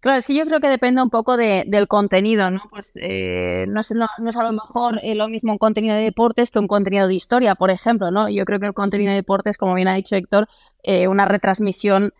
Claro, 0.00 0.18
es 0.18 0.26
que 0.26 0.34
yo 0.34 0.44
creo 0.46 0.58
que 0.58 0.68
depende 0.68 1.00
un 1.00 1.10
poco 1.10 1.36
del 1.36 1.86
contenido, 1.86 2.50
¿no? 2.50 2.62
Pues 2.70 2.98
eh, 3.00 3.66
no, 3.68 3.80
es, 3.80 3.92
a 3.92 4.42
lo 4.42 4.52
mejor 4.52 4.98
eh, 5.02 5.14
lo 5.14 5.28
mismo 5.28 5.52
un 5.52 5.58
contenido 5.58 5.94
de 5.94 6.02
deportes 6.02 6.50
que 6.50 6.58
un 6.58 6.66
contenido 6.66 7.06
de 7.06 7.14
historia, 7.14 7.54
por 7.54 7.70
ejemplo, 7.70 8.10
¿no? 8.10 8.28
Yo 8.28 8.44
creo 8.44 8.58
que 8.58 8.66
el 8.66 8.74
contenido 8.74 9.10
de 9.10 9.16
deportes, 9.16 9.56
como 9.56 9.74
bien 9.74 9.86
ha 9.86 9.94
dicho 9.94 10.16
Héctor, 10.16 10.48
una 11.08 11.24
retransmisión 11.24 12.12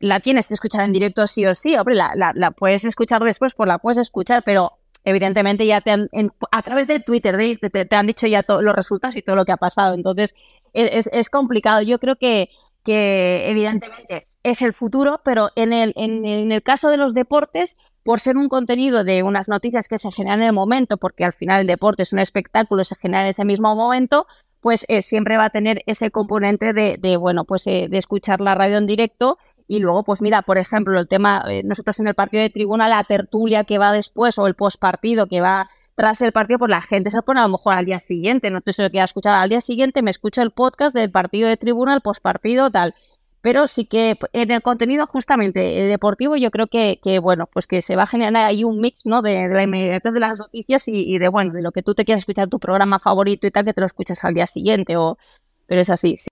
la, 0.00 0.20
tienes 0.20 0.48
que 0.48 0.54
escuchar 0.54 0.84
en 0.84 0.92
directo 0.92 1.26
sí 1.26 1.44
o 1.44 1.54
sí. 1.54 1.76
Hombre, 1.76 1.94
la, 1.94 2.32
la, 2.34 2.50
puedes 2.52 2.84
escuchar 2.84 3.22
después, 3.22 3.54
pues 3.54 3.68
la 3.68 3.78
puedes 3.78 3.98
escuchar, 3.98 4.42
pero 4.44 4.77
evidentemente 5.04 5.66
ya 5.66 5.80
te 5.80 5.90
han, 5.90 6.08
a 6.50 6.62
través 6.62 6.86
de 6.86 7.00
Twitter 7.00 7.36
te, 7.60 7.84
te, 7.84 7.96
han 7.96 8.06
dicho 8.06 8.26
ya 8.26 8.44
los 8.46 8.74
resultados 8.74 9.16
y 9.16 9.22
todo 9.22 9.36
lo 9.36 9.44
que 9.44 9.52
ha 9.52 9.56
pasado. 9.56 9.94
Entonces, 9.94 10.34
es, 10.72 11.08
es 11.12 11.30
complicado. 11.30 11.82
Yo 11.82 11.98
creo 11.98 12.16
que 12.16 12.50
que 12.88 13.50
evidentemente 13.50 14.20
es 14.42 14.62
el 14.62 14.72
futuro, 14.72 15.20
pero 15.22 15.50
en 15.56 15.74
el, 15.74 15.92
en, 15.94 16.50
el 16.50 16.62
caso 16.62 16.88
de 16.88 16.96
los 16.96 17.12
deportes, 17.12 17.76
por 18.02 18.18
ser 18.18 18.38
un 18.38 18.48
contenido 18.48 19.04
de 19.04 19.22
unas 19.22 19.46
noticias 19.50 19.88
que 19.88 19.98
se 19.98 20.10
generan 20.10 20.40
en 20.40 20.46
el 20.46 20.52
momento, 20.54 20.96
porque 20.96 21.22
al 21.22 21.34
final 21.34 21.60
el 21.60 21.66
deporte 21.66 22.02
es 22.02 22.14
un 22.14 22.18
espectáculo, 22.18 22.84
se 22.84 22.96
genera 22.96 23.24
en 23.24 23.28
ese 23.28 23.44
mismo 23.44 23.74
momento, 23.74 24.26
pues 24.60 24.84
eh, 24.88 25.02
siempre 25.02 25.36
va 25.36 25.46
a 25.46 25.50
tener 25.50 25.82
ese 25.86 26.10
componente 26.10 26.72
de, 26.72 27.16
bueno, 27.16 27.44
pues 27.44 27.66
eh, 27.66 27.86
de 27.88 27.98
escuchar 27.98 28.40
la 28.40 28.54
radio 28.54 28.78
en 28.78 28.86
directo 28.86 29.38
y 29.66 29.80
luego, 29.80 30.02
pues 30.02 30.22
mira, 30.22 30.42
por 30.42 30.58
ejemplo, 30.58 30.98
el 30.98 31.08
tema, 31.08 31.44
eh, 31.48 31.62
nosotros 31.62 32.00
en 32.00 32.08
el 32.08 32.14
partido 32.14 32.42
de 32.42 32.50
tribuna, 32.50 32.88
la 32.88 33.04
tertulia 33.04 33.64
que 33.64 33.78
va 33.78 33.92
después 33.92 34.38
o 34.38 34.46
el 34.46 34.54
postpartido 34.54 35.26
que 35.26 35.40
va 35.40 35.68
tras 35.94 36.22
el 36.22 36.32
partido, 36.32 36.58
pues 36.58 36.70
la 36.70 36.80
gente 36.80 37.10
se 37.10 37.22
pone 37.22 37.40
a 37.40 37.42
lo 37.42 37.50
mejor 37.50 37.74
al 37.74 37.84
día 37.84 38.00
siguiente, 38.00 38.50
no 38.50 38.60
te 38.60 38.72
sé 38.72 38.82
lo 38.82 38.90
que 38.90 39.00
escuchar 39.00 39.34
al 39.34 39.48
día 39.48 39.60
siguiente, 39.60 40.00
me 40.00 40.10
escucha 40.10 40.42
el 40.42 40.52
podcast 40.52 40.94
del 40.94 41.10
partido 41.10 41.48
de 41.48 41.56
tribuna, 41.56 41.94
el 41.94 42.00
postpartido, 42.00 42.70
tal. 42.70 42.94
Pero 43.40 43.66
sí 43.66 43.86
que 43.86 44.16
en 44.32 44.50
el 44.50 44.62
contenido 44.62 45.06
justamente 45.06 45.60
deportivo 45.60 46.36
yo 46.36 46.50
creo 46.50 46.66
que, 46.66 47.18
bueno, 47.20 47.48
pues 47.52 47.66
que 47.66 47.82
se 47.82 47.96
va 47.96 48.02
a 48.02 48.06
generar 48.06 48.36
ahí 48.36 48.64
un 48.64 48.80
mix, 48.80 49.04
¿no? 49.04 49.22
De, 49.22 49.48
la 49.48 49.62
inmediatez 49.62 50.12
de 50.12 50.20
las 50.20 50.38
noticias 50.38 50.88
y, 50.88 51.18
de, 51.18 51.28
bueno, 51.28 51.52
de 51.52 51.62
lo 51.62 51.70
que 51.72 51.82
tú 51.82 51.94
te 51.94 52.04
quieras 52.04 52.22
escuchar 52.22 52.48
tu 52.48 52.58
programa 52.58 52.98
favorito 52.98 53.46
y 53.46 53.50
tal, 53.50 53.64
que 53.64 53.74
te 53.74 53.80
lo 53.80 53.86
escuchas 53.86 54.24
al 54.24 54.34
día 54.34 54.46
siguiente, 54.46 54.96
o... 54.96 55.18
pero 55.66 55.80
es 55.80 55.90
así, 55.90 56.16
sí. 56.16 56.28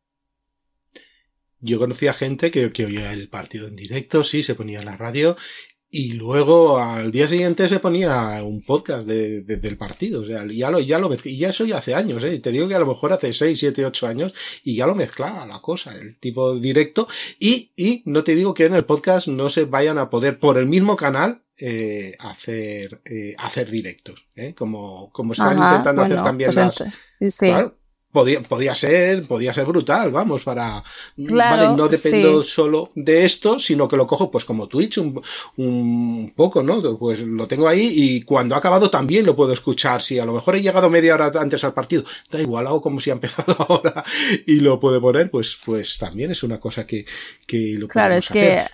Yo 1.60 1.78
conocía 1.78 2.12
gente 2.12 2.50
que, 2.50 2.70
que 2.72 2.84
oía 2.84 3.12
el 3.12 3.28
partido 3.28 3.66
en 3.68 3.76
directo, 3.76 4.24
sí, 4.24 4.42
se 4.42 4.54
ponía 4.54 4.80
en 4.80 4.84
la 4.86 4.96
radio 4.96 5.36
y 5.96 6.12
luego 6.12 6.78
al 6.78 7.10
día 7.10 7.26
siguiente 7.26 7.70
se 7.70 7.80
ponía 7.80 8.42
un 8.42 8.60
podcast 8.60 9.06
de, 9.06 9.40
del 9.40 9.78
partido. 9.78 10.20
O 10.20 10.24
sea, 10.26 10.44
ya 10.46 10.70
lo, 10.70 10.78
ya 10.78 10.98
lo 10.98 11.10
y 11.24 11.38
ya 11.38 11.48
eso 11.48 11.64
ya 11.64 11.78
hace 11.78 11.94
años, 11.94 12.22
¿eh? 12.22 12.38
Te 12.38 12.52
digo 12.52 12.68
que 12.68 12.74
a 12.74 12.78
lo 12.78 12.84
mejor 12.84 13.14
hace 13.14 13.32
6, 13.32 13.58
7, 13.58 13.86
8 13.86 14.06
años 14.06 14.34
y 14.62 14.76
ya 14.76 14.86
lo 14.86 14.94
mezclaba 14.94 15.46
la 15.46 15.60
cosa, 15.60 15.94
el 15.98 16.18
tipo 16.18 16.54
directo. 16.58 17.08
Y, 17.38 17.72
y 17.76 18.02
no 18.04 18.24
te 18.24 18.34
digo 18.34 18.52
que 18.52 18.66
en 18.66 18.74
el 18.74 18.84
podcast 18.84 19.28
no 19.28 19.48
se 19.48 19.64
vayan 19.64 19.96
a 19.96 20.10
poder 20.10 20.38
por 20.38 20.58
el 20.58 20.66
mismo 20.66 20.96
canal 20.96 21.44
eh, 21.56 22.14
hacer, 22.18 23.00
eh, 23.06 23.34
hacer 23.38 23.70
directos, 23.70 24.26
¿eh? 24.34 24.54
Como, 24.54 25.10
como 25.12 25.32
están 25.32 25.56
intentando 25.56 26.02
hacer 26.02 26.22
también 26.22 26.48
pues 26.48 26.56
las. 26.56 26.74
Sí, 27.08 27.30
sí 27.30 27.50
podía, 28.16 28.40
podía 28.40 28.74
ser, 28.74 29.26
podía 29.26 29.52
ser 29.52 29.66
brutal, 29.66 30.10
vamos, 30.10 30.42
para, 30.42 30.82
vale, 31.18 31.68
no 31.76 31.86
dependo 31.86 32.42
solo 32.44 32.90
de 32.94 33.26
esto, 33.26 33.60
sino 33.60 33.86
que 33.86 33.98
lo 33.98 34.06
cojo 34.06 34.30
pues 34.30 34.46
como 34.46 34.68
Twitch 34.68 34.96
un, 34.96 35.20
un, 35.58 36.32
poco, 36.34 36.62
¿no? 36.62 36.98
Pues 36.98 37.20
lo 37.20 37.46
tengo 37.46 37.68
ahí 37.68 37.92
y 37.94 38.22
cuando 38.22 38.54
ha 38.54 38.58
acabado 38.58 38.88
también 38.88 39.26
lo 39.26 39.36
puedo 39.36 39.52
escuchar. 39.52 40.00
Si 40.00 40.18
a 40.18 40.24
lo 40.24 40.32
mejor 40.32 40.56
he 40.56 40.62
llegado 40.62 40.88
media 40.88 41.12
hora 41.12 41.30
antes 41.38 41.62
al 41.62 41.74
partido, 41.74 42.04
da 42.30 42.40
igual, 42.40 42.66
hago 42.66 42.80
como 42.80 43.00
si 43.00 43.10
ha 43.10 43.12
empezado 43.12 43.54
ahora 43.68 44.02
y 44.46 44.60
lo 44.60 44.80
puedo 44.80 44.98
poner, 44.98 45.30
pues, 45.30 45.58
pues 45.62 45.98
también 45.98 46.30
es 46.30 46.42
una 46.42 46.58
cosa 46.58 46.86
que, 46.86 47.04
que 47.46 47.76
lo 47.78 47.86
Claro, 47.88 48.14
es 48.14 48.30
que 48.30 48.64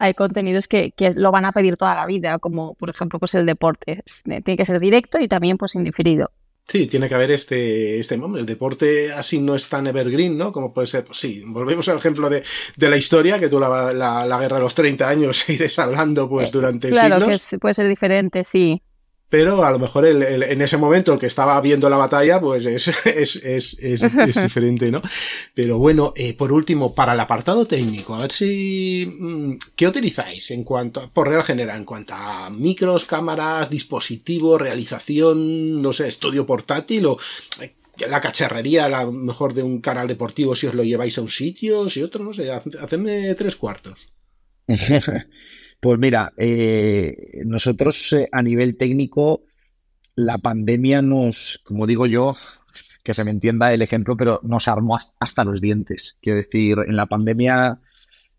hay 0.00 0.14
contenidos 0.14 0.66
que, 0.66 0.90
que, 0.90 1.12
lo 1.12 1.30
van 1.30 1.44
a 1.44 1.52
pedir 1.52 1.76
toda 1.76 1.94
la 1.94 2.06
vida, 2.06 2.40
como 2.40 2.74
por 2.74 2.90
ejemplo 2.90 3.20
pues 3.20 3.36
el 3.36 3.46
deporte. 3.46 4.02
Tiene 4.24 4.56
que 4.56 4.64
ser 4.64 4.80
directo 4.80 5.20
y 5.20 5.28
también 5.28 5.58
pues 5.58 5.76
indiferido. 5.76 6.32
Sí, 6.68 6.86
tiene 6.86 7.08
que 7.08 7.14
haber 7.14 7.32
este, 7.32 7.98
este, 7.98 8.14
el 8.14 8.46
deporte 8.46 9.12
así 9.12 9.40
no 9.40 9.54
es 9.54 9.68
tan 9.68 9.86
evergreen, 9.88 10.38
¿no? 10.38 10.52
Como 10.52 10.72
puede 10.72 10.86
ser, 10.86 11.04
pues 11.04 11.18
sí, 11.18 11.42
volvemos 11.44 11.88
al 11.88 11.98
ejemplo 11.98 12.30
de, 12.30 12.44
de 12.76 12.90
la 12.90 12.96
historia, 12.96 13.38
que 13.40 13.48
tú 13.48 13.58
la, 13.58 13.92
la, 13.92 14.24
la, 14.24 14.38
guerra 14.38 14.56
de 14.56 14.62
los 14.62 14.74
30 14.74 15.08
años 15.08 15.48
irás 15.48 15.78
hablando 15.78 16.28
pues 16.28 16.48
eh, 16.48 16.50
durante 16.52 16.88
claro, 16.90 17.16
siglos. 17.16 17.26
Claro, 17.26 17.50
que 17.50 17.58
puede 17.58 17.74
ser 17.74 17.88
diferente, 17.88 18.44
sí 18.44 18.82
pero 19.32 19.64
a 19.64 19.70
lo 19.70 19.78
mejor 19.78 20.04
el, 20.04 20.22
en 20.42 20.60
ese 20.60 20.76
momento 20.76 21.10
el 21.10 21.18
que 21.18 21.24
estaba 21.24 21.58
viendo 21.62 21.88
la 21.88 21.96
batalla, 21.96 22.38
pues 22.38 22.66
es, 22.66 22.88
es, 23.06 23.36
es, 23.36 23.76
es 23.80 24.34
diferente, 24.42 24.90
¿no? 24.90 25.00
Pero 25.54 25.78
bueno, 25.78 26.12
eh, 26.16 26.34
por 26.34 26.52
último, 26.52 26.94
para 26.94 27.14
el 27.14 27.20
apartado 27.20 27.66
técnico, 27.66 28.14
a 28.14 28.18
ver 28.18 28.32
si... 28.32 29.10
Mm, 29.18 29.54
¿Qué 29.74 29.88
utilizáis 29.88 30.50
en 30.50 30.64
cuanto, 30.64 31.10
por 31.14 31.28
regla 31.28 31.44
general, 31.44 31.78
en 31.78 31.86
cuanto 31.86 32.12
a 32.12 32.50
micros, 32.50 33.06
cámaras, 33.06 33.70
dispositivos, 33.70 34.60
realización, 34.60 35.80
no 35.80 35.94
sé, 35.94 36.08
estudio 36.08 36.44
portátil 36.44 37.06
o 37.06 37.16
eh, 37.62 37.72
la 38.06 38.20
cacharrería, 38.20 38.84
a 38.84 39.04
lo 39.06 39.12
mejor 39.12 39.54
de 39.54 39.62
un 39.62 39.80
canal 39.80 40.08
deportivo, 40.08 40.54
si 40.54 40.66
os 40.66 40.74
lo 40.74 40.84
lleváis 40.84 41.16
a 41.16 41.22
un 41.22 41.30
sitio, 41.30 41.88
si 41.88 42.02
otro, 42.02 42.22
no 42.22 42.34
sé, 42.34 42.50
hacedme 42.50 43.34
tres 43.34 43.56
cuartos. 43.56 43.98
Pues 45.82 45.98
mira, 45.98 46.32
eh, 46.36 47.42
nosotros 47.44 48.12
eh, 48.12 48.28
a 48.30 48.40
nivel 48.40 48.76
técnico, 48.76 49.42
la 50.14 50.38
pandemia 50.38 51.02
nos, 51.02 51.60
como 51.64 51.88
digo 51.88 52.06
yo, 52.06 52.36
que 53.02 53.14
se 53.14 53.24
me 53.24 53.32
entienda 53.32 53.74
el 53.74 53.82
ejemplo, 53.82 54.16
pero 54.16 54.38
nos 54.44 54.68
armó 54.68 55.00
hasta 55.18 55.42
los 55.42 55.60
dientes. 55.60 56.18
Quiero 56.22 56.38
decir, 56.38 56.78
en 56.86 56.94
la 56.94 57.06
pandemia, 57.06 57.80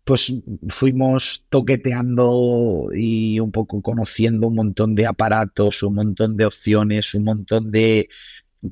pues 0.04 0.32
fuimos 0.68 1.44
toqueteando 1.50 2.88
y 2.94 3.38
un 3.40 3.52
poco 3.52 3.82
conociendo 3.82 4.46
un 4.46 4.54
montón 4.54 4.94
de 4.94 5.06
aparatos, 5.06 5.82
un 5.82 5.96
montón 5.96 6.38
de 6.38 6.46
opciones, 6.46 7.14
un 7.14 7.24
montón 7.24 7.70
de, 7.70 8.08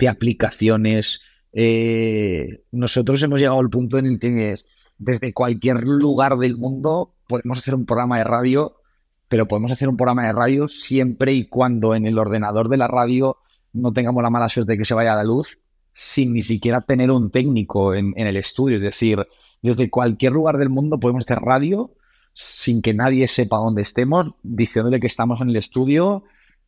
aplicaciones. 0.09 1.21
Eh, 1.53 2.63
nosotros 2.71 3.23
hemos 3.23 3.39
llegado 3.39 3.61
al 3.61 3.69
punto 3.69 3.99
en 3.99 4.07
el 4.07 4.19
que 4.19 4.57
desde 4.97 5.35
cualquier 5.35 5.87
lugar 5.87 6.39
del 6.39 6.57
mundo 6.57 7.13
podemos 7.33 7.59
hacer 7.59 7.75
un 7.75 7.87
programa 7.87 8.19
de 8.19 8.25
radio, 8.25 8.77
pero 9.29 9.49
podemos 9.49 9.73
hacer 9.73 9.89
un 9.89 9.97
programa 9.97 10.27
de 10.27 10.35
radio 10.35 10.69
siempre 10.69 11.33
y 11.33 11.47
cuando 11.47 11.95
en 11.95 12.05
el 12.05 12.19
ordenador 12.19 12.69
de 12.69 12.77
la 12.77 12.89
radio 12.89 13.39
no 13.73 13.91
tengamos 13.95 14.23
la 14.23 14.29
mala 14.29 14.51
suerte 14.51 14.73
de 14.73 14.79
que 14.79 14.85
se 14.85 14.93
vaya 14.93 15.15
a 15.15 15.17
la 15.17 15.25
luz, 15.25 15.59
sin 15.95 16.35
ni 16.35 16.43
siquiera 16.43 16.83
tener 16.83 17.11
un 17.11 17.31
técnico 17.31 17.95
en, 17.95 18.13
el 18.19 18.37
estudio. 18.37 18.77
Es 18.77 18.83
decir, 18.83 19.27
desde 19.63 19.89
cualquier 19.89 20.33
lugar 20.33 20.59
del 20.59 20.69
mundo 20.69 21.01
podemos 21.01 21.25
hacer 21.25 21.39
radio 21.39 21.95
sin 22.35 22.83
que 22.83 22.93
nadie 22.93 23.27
sepa 23.29 23.57
dónde 23.57 23.81
estemos, 23.81 24.35
diciéndole 24.43 25.01
que 25.01 25.07
estamos 25.07 25.41
en 25.41 25.49
el 25.49 25.57
estudio, 25.57 26.25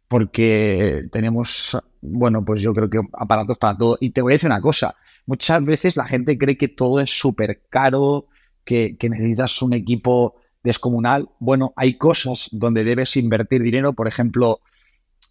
porque 0.09 1.09
tenemos, 1.13 1.77
bueno, 2.01 2.43
pues 2.43 2.63
yo 2.63 2.73
creo 2.73 2.89
que 2.89 3.01
aparatos 3.13 3.59
para 3.59 3.77
todo. 3.77 3.99
Y 4.01 4.11
te 4.11 4.23
voy 4.23 4.33
a 4.33 4.37
decir 4.37 4.49
una 4.49 4.63
cosa, 4.63 4.97
muchas 5.27 5.63
veces 5.63 5.99
la 5.99 6.07
gente 6.07 6.39
cree 6.39 6.57
que 6.57 6.69
todo 6.69 7.01
es 7.01 7.11
súper 7.11 7.65
caro, 7.69 8.29
que, 8.65 8.97
necesitas 9.03 9.61
un 9.63 9.75
equipo 9.75 10.37
descomunal. 10.65 11.29
Bueno, 11.39 11.73
hay 11.77 11.95
cosas 11.95 12.49
donde 12.51 12.83
debes 12.83 13.17
invertir 13.17 13.63
dinero, 13.63 13.93
por 13.93 14.09
ejemplo, 14.09 14.61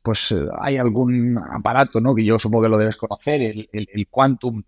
pues 0.01 0.31
eh, 0.31 0.47
hay 0.61 0.77
algún 0.77 1.37
aparato, 1.37 1.99
¿no? 1.99 2.15
Que 2.15 2.23
yo 2.23 2.39
supongo 2.39 2.63
que 2.63 2.69
lo 2.69 2.77
debes 2.77 2.95
conocer, 2.95 3.41
el, 3.41 3.69
el, 3.71 4.07
Quantum, 4.07 4.63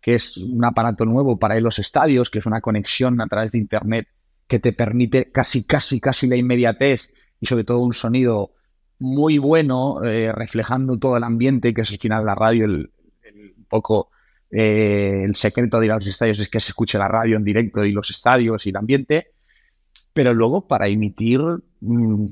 que 0.00 0.16
es 0.16 0.36
un 0.36 0.64
aparato 0.64 1.04
nuevo 1.04 1.38
para 1.38 1.56
ir 1.56 1.62
los 1.62 1.78
estadios, 1.78 2.30
que 2.30 2.40
es 2.40 2.46
una 2.46 2.60
conexión 2.60 3.20
a 3.20 3.26
través 3.26 3.52
de 3.52 3.58
Internet 3.58 4.08
que 4.46 4.58
te 4.58 4.72
permite 4.72 5.30
casi, 5.30 5.64
casi, 5.66 6.00
casi 6.00 6.26
la 6.26 6.36
inmediatez 6.36 7.12
y 7.40 7.46
sobre 7.46 7.64
todo 7.64 7.78
un 7.78 7.92
sonido 7.92 8.52
muy 8.98 9.38
bueno, 9.38 10.02
eh, 10.04 10.32
reflejando 10.32 10.98
todo 10.98 11.16
el 11.16 11.24
ambiente, 11.24 11.72
que 11.72 11.82
es 11.82 11.90
al 11.92 11.98
final 11.98 12.24
la 12.24 12.34
radio, 12.34 12.64
el, 12.64 12.90
un 13.56 13.64
poco 13.68 14.10
eh, 14.50 15.22
el 15.24 15.34
secreto 15.34 15.78
de 15.78 15.86
ir 15.86 15.92
a 15.92 15.96
los 15.96 16.06
estadios 16.06 16.40
es 16.40 16.48
que 16.48 16.58
se 16.58 16.70
escuche 16.70 16.98
la 16.98 17.06
radio 17.06 17.36
en 17.36 17.44
directo 17.44 17.84
y 17.84 17.92
los 17.92 18.10
estadios 18.10 18.66
y 18.66 18.70
el 18.70 18.76
ambiente, 18.76 19.32
pero 20.18 20.34
luego 20.34 20.66
para 20.66 20.88
emitir, 20.88 21.40
mm, 21.80 22.24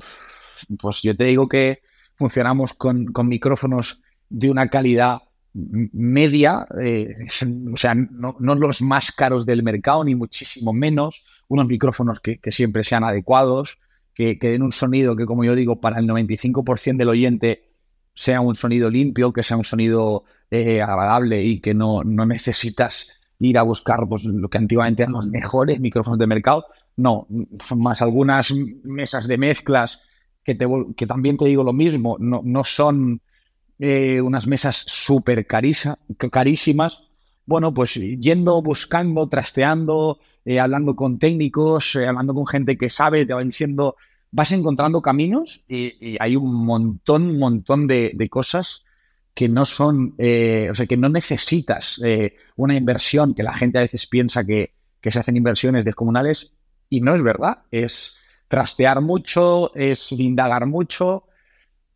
pues 0.77 1.01
yo 1.03 1.15
te 1.15 1.23
digo 1.23 1.47
que 1.47 1.79
funcionamos 2.15 2.73
con, 2.73 3.13
con 3.13 3.29
micrófonos 3.29 4.03
de 4.27 4.51
una 4.51 4.67
calidad 4.67 5.19
media, 5.53 6.67
eh, 6.83 7.15
o 7.73 7.77
sea, 7.77 7.95
no, 7.95 8.35
los 8.39 8.81
más 8.81 9.13
caros 9.13 9.45
del 9.45 9.63
mercado, 9.63 10.03
ni 10.03 10.15
muchísimo 10.15 10.73
menos, 10.73 11.23
unos 11.47 11.65
micrófonos 11.65 12.19
que, 12.19 12.41
siempre 12.51 12.83
sean 12.83 13.05
adecuados, 13.05 13.79
que, 14.13 14.37
que, 14.37 14.49
den 14.49 14.63
un 14.63 14.73
sonido 14.73 15.15
que, 15.15 15.25
como 15.25 15.45
yo 15.45 15.55
digo, 15.55 15.79
para 15.79 15.99
el 15.99 16.07
95% 16.09 16.97
del 16.97 17.07
oyente 17.07 17.69
sea 18.15 18.41
un 18.41 18.55
sonido 18.55 18.89
limpio, 18.89 19.31
que 19.31 19.43
sea 19.43 19.55
un 19.55 19.63
sonido 19.63 20.25
eh, 20.51 20.81
agradable 20.81 21.41
y 21.41 21.61
que 21.61 21.73
no, 21.73 22.03
no, 22.03 22.25
necesitas 22.25 23.11
ir 23.39 23.57
a 23.57 23.61
buscar 23.61 24.05
pues, 24.09 24.25
lo 24.25 24.49
que 24.49 24.57
antiguamente 24.57 25.03
eran 25.03 25.13
los 25.13 25.27
mejores 25.27 25.79
micrófonos 25.79 26.19
de 26.19 26.27
mercado. 26.27 26.65
No, 26.97 27.27
más 27.75 28.01
algunas 28.01 28.53
mesas 28.83 29.27
de 29.27 29.37
mezclas 29.37 30.01
que, 30.43 30.55
te, 30.55 30.65
que 30.95 31.07
también 31.07 31.37
te 31.37 31.45
digo 31.45 31.63
lo 31.63 31.73
mismo, 31.73 32.17
no, 32.19 32.41
no 32.43 32.63
son 32.63 33.21
eh, 33.79 34.21
unas 34.21 34.47
mesas 34.47 34.75
súper 34.87 35.45
carísimas. 35.45 37.03
Bueno, 37.45 37.73
pues 37.73 37.93
yendo, 37.93 38.61
buscando, 38.61 39.29
trasteando, 39.29 40.19
eh, 40.45 40.59
hablando 40.59 40.95
con 40.95 41.19
técnicos, 41.19 41.95
eh, 41.95 42.07
hablando 42.07 42.33
con 42.33 42.47
gente 42.47 42.77
que 42.77 42.89
sabe, 42.89 43.25
te 43.25 43.33
va 43.33 43.43
diciendo, 43.43 43.95
vas 44.31 44.51
encontrando 44.51 45.01
caminos 45.01 45.63
y, 45.69 46.17
hay 46.19 46.35
un 46.35 46.53
montón, 46.65 47.37
montón 47.37 47.87
de, 47.87 48.27
cosas 48.29 48.83
que 49.33 49.47
no 49.47 49.65
son, 49.65 50.15
o 50.17 50.75
sea, 50.75 50.85
que 50.87 50.97
no 50.97 51.09
necesitas 51.09 52.01
una 52.55 52.75
inversión, 52.75 53.35
que 53.35 53.43
la 53.43 53.53
gente 53.53 53.77
a 53.77 53.81
veces 53.81 54.07
piensa 54.07 54.43
que, 54.43 54.73
que 54.99 55.11
se 55.11 55.19
hacen 55.19 55.37
inversiones 55.37 55.85
descomunales 55.85 56.56
y 56.89 57.01
no 57.01 57.13
es 57.13 57.21
verdad, 57.21 57.59
es 57.71 58.15
trastear 58.47 59.01
mucho, 59.01 59.75
es 59.75 60.11
indagar 60.11 60.65
mucho, 60.65 61.25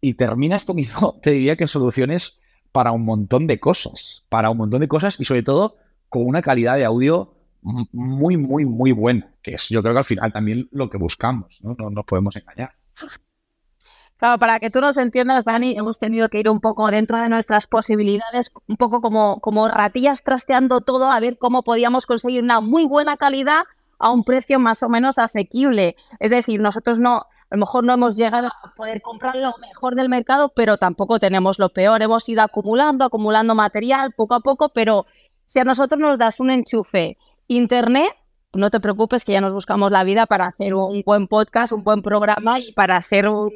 y 0.01 0.15
terminas 0.15 0.65
teniendo, 0.67 1.19
te 1.21 1.31
diría 1.31 1.55
que 1.55 1.67
soluciones 1.67 2.39
para 2.71 2.91
un 2.91 3.05
montón 3.05 3.47
de 3.47 3.59
cosas, 3.59 4.25
para 4.29 4.49
un 4.49 4.57
montón 4.57 4.81
de 4.81 4.87
cosas 4.87 5.19
y 5.19 5.25
sobre 5.25 5.43
todo 5.43 5.77
con 6.09 6.25
una 6.25 6.41
calidad 6.41 6.75
de 6.75 6.85
audio 6.85 7.35
muy, 7.61 8.37
muy, 8.37 8.65
muy 8.65 8.91
buena, 8.91 9.33
que 9.41 9.53
es 9.53 9.69
yo 9.69 9.81
creo 9.81 9.93
que 9.93 9.99
al 9.99 10.05
final 10.05 10.33
también 10.33 10.67
lo 10.71 10.89
que 10.89 10.97
buscamos, 10.97 11.59
¿no? 11.63 11.75
No 11.77 11.89
nos 11.89 12.05
podemos 12.05 12.35
engañar. 12.35 12.71
Claro, 14.17 14.37
para 14.39 14.59
que 14.59 14.69
tú 14.69 14.81
nos 14.81 14.97
entiendas, 14.97 15.45
Dani, 15.45 15.75
hemos 15.77 15.97
tenido 15.97 16.29
que 16.29 16.39
ir 16.39 16.49
un 16.49 16.59
poco 16.59 16.89
dentro 16.91 17.19
de 17.19 17.27
nuestras 17.29 17.65
posibilidades, 17.67 18.51
un 18.67 18.77
poco 18.77 19.01
como, 19.01 19.39
como 19.41 19.67
ratillas 19.67 20.23
trasteando 20.23 20.81
todo, 20.81 21.11
a 21.11 21.19
ver 21.19 21.37
cómo 21.37 21.63
podíamos 21.63 22.05
conseguir 22.05 22.43
una 22.43 22.61
muy 22.61 22.85
buena 22.85 23.17
calidad 23.17 23.63
a 24.01 24.11
un 24.11 24.23
precio 24.23 24.59
más 24.59 24.83
o 24.83 24.89
menos 24.89 25.19
asequible. 25.19 25.95
Es 26.19 26.31
decir, 26.31 26.59
nosotros 26.59 26.99
no, 26.99 27.17
a 27.17 27.27
lo 27.51 27.57
mejor 27.57 27.83
no 27.83 27.93
hemos 27.93 28.17
llegado 28.17 28.47
a 28.47 28.73
poder 28.75 29.01
comprar 29.01 29.35
lo 29.35 29.53
mejor 29.59 29.95
del 29.95 30.09
mercado, 30.09 30.49
pero 30.55 30.77
tampoco 30.77 31.19
tenemos 31.19 31.59
lo 31.59 31.69
peor. 31.69 32.01
Hemos 32.01 32.27
ido 32.27 32.41
acumulando, 32.41 33.05
acumulando 33.05 33.55
material 33.55 34.11
poco 34.13 34.33
a 34.33 34.39
poco, 34.39 34.69
pero 34.69 35.05
si 35.45 35.59
a 35.59 35.63
nosotros 35.63 35.99
nos 35.99 36.17
das 36.17 36.39
un 36.39 36.49
enchufe, 36.49 37.17
internet, 37.47 38.13
no 38.53 38.69
te 38.69 38.79
preocupes 38.79 39.23
que 39.23 39.33
ya 39.33 39.41
nos 39.41 39.53
buscamos 39.53 39.91
la 39.91 40.03
vida 40.03 40.25
para 40.25 40.47
hacer 40.47 40.73
un 40.73 41.03
buen 41.05 41.27
podcast, 41.27 41.71
un 41.73 41.83
buen 41.83 42.01
programa 42.01 42.59
y 42.59 42.73
para 42.73 42.97
hacer 42.97 43.27
un, 43.27 43.51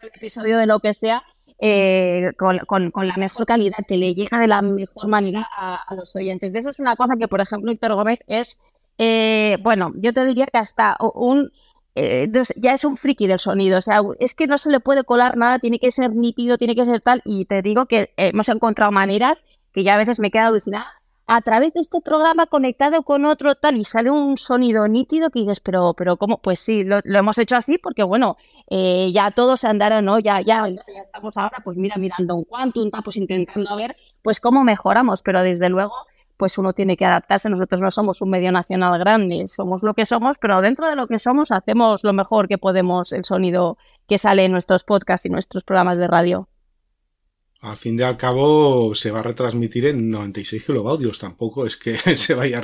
episodio 0.00 0.58
de 0.58 0.66
lo 0.66 0.80
que 0.80 0.94
sea 0.94 1.22
eh, 1.58 2.32
con, 2.36 2.56
la 2.56 3.16
mejor 3.16 3.46
calidad, 3.46 3.78
que 3.86 3.96
le 3.96 4.14
llega 4.14 4.38
de 4.38 4.46
la 4.46 4.60
mejor 4.60 5.08
manera 5.08 5.48
a, 5.56 5.76
a, 5.76 5.94
los 5.94 6.14
oyentes. 6.14 6.52
De 6.52 6.58
eso 6.58 6.70
es 6.70 6.80
una 6.80 6.96
cosa 6.96 7.16
que, 7.16 7.28
por 7.28 7.40
ejemplo, 7.40 7.72
Héctor 7.72 7.94
Gómez 7.94 8.20
es 8.26 8.60
eh, 8.98 9.58
bueno, 9.62 9.92
yo 9.96 10.12
te 10.12 10.24
diría 10.24 10.46
que 10.46 10.58
hasta 10.58 10.96
un... 11.00 11.52
Eh, 11.96 12.28
ya 12.56 12.72
es 12.72 12.84
un 12.84 12.96
friki 12.96 13.28
del 13.28 13.38
sonido, 13.38 13.78
o 13.78 13.80
sea, 13.80 14.00
es 14.18 14.34
que 14.34 14.48
no 14.48 14.58
se 14.58 14.68
le 14.68 14.80
puede 14.80 15.04
colar 15.04 15.36
nada, 15.36 15.60
tiene 15.60 15.78
que 15.78 15.92
ser 15.92 16.12
nítido, 16.12 16.58
tiene 16.58 16.74
que 16.74 16.84
ser 16.84 17.00
tal, 17.00 17.22
y 17.24 17.44
te 17.44 17.62
digo 17.62 17.86
que 17.86 18.12
hemos 18.16 18.48
encontrado 18.48 18.90
maneras 18.90 19.44
que 19.72 19.84
ya 19.84 19.94
a 19.94 19.98
veces 19.98 20.18
me 20.18 20.32
queda 20.32 20.48
alucinada 20.48 21.04
a 21.26 21.40
través 21.40 21.74
de 21.74 21.80
este 21.80 22.00
programa 22.00 22.46
conectado 22.46 23.02
con 23.02 23.24
otro 23.24 23.54
tal 23.54 23.76
y 23.76 23.84
sale 23.84 24.10
un 24.10 24.36
sonido 24.36 24.86
nítido 24.88 25.30
que 25.30 25.40
dices, 25.40 25.60
pero, 25.60 25.94
pero 25.94 26.16
¿cómo? 26.16 26.38
Pues 26.38 26.60
sí, 26.60 26.84
lo, 26.84 27.00
hemos 27.04 27.38
hecho 27.38 27.56
así 27.56 27.78
porque, 27.78 28.02
bueno, 28.02 28.36
eh, 28.68 29.10
ya 29.12 29.30
todos 29.30 29.64
andaron, 29.64 30.04
¿no? 30.04 30.18
Ya, 30.18 30.42
ya, 30.42 30.68
ya 30.68 31.00
estamos 31.00 31.36
ahora, 31.36 31.58
pues 31.64 31.78
mira, 31.78 31.96
mirando 31.96 32.36
un 32.36 32.44
quantum, 32.44 32.90
pues 33.02 33.16
intentando 33.16 33.74
ver, 33.76 33.96
pues 34.22 34.40
cómo 34.40 34.64
mejoramos, 34.64 35.22
pero 35.22 35.42
desde 35.42 35.68
luego, 35.70 35.94
pues 36.44 36.58
uno 36.58 36.74
tiene 36.74 36.98
que 36.98 37.06
adaptarse. 37.06 37.48
Nosotros 37.48 37.80
no 37.80 37.90
somos 37.90 38.20
un 38.20 38.28
medio 38.28 38.52
nacional 38.52 38.98
grande, 38.98 39.46
somos 39.46 39.82
lo 39.82 39.94
que 39.94 40.04
somos, 40.04 40.36
pero 40.38 40.60
dentro 40.60 40.86
de 40.86 40.94
lo 40.94 41.06
que 41.06 41.18
somos 41.18 41.50
hacemos 41.50 42.04
lo 42.04 42.12
mejor 42.12 42.48
que 42.48 42.58
podemos 42.58 43.14
el 43.14 43.24
sonido 43.24 43.78
que 44.06 44.18
sale 44.18 44.44
en 44.44 44.52
nuestros 44.52 44.84
podcasts 44.84 45.24
y 45.24 45.30
nuestros 45.30 45.64
programas 45.64 45.96
de 45.96 46.06
radio 46.06 46.46
al 47.64 47.78
fin 47.78 47.98
y 47.98 48.02
al 48.02 48.18
cabo 48.18 48.94
se 48.94 49.10
va 49.10 49.20
a 49.20 49.22
retransmitir 49.22 49.86
en 49.86 50.10
96 50.10 50.64
kilovatios. 50.64 51.18
Tampoco 51.18 51.66
es 51.66 51.76
que 51.78 51.96
se 52.16 52.34
vaya 52.34 52.62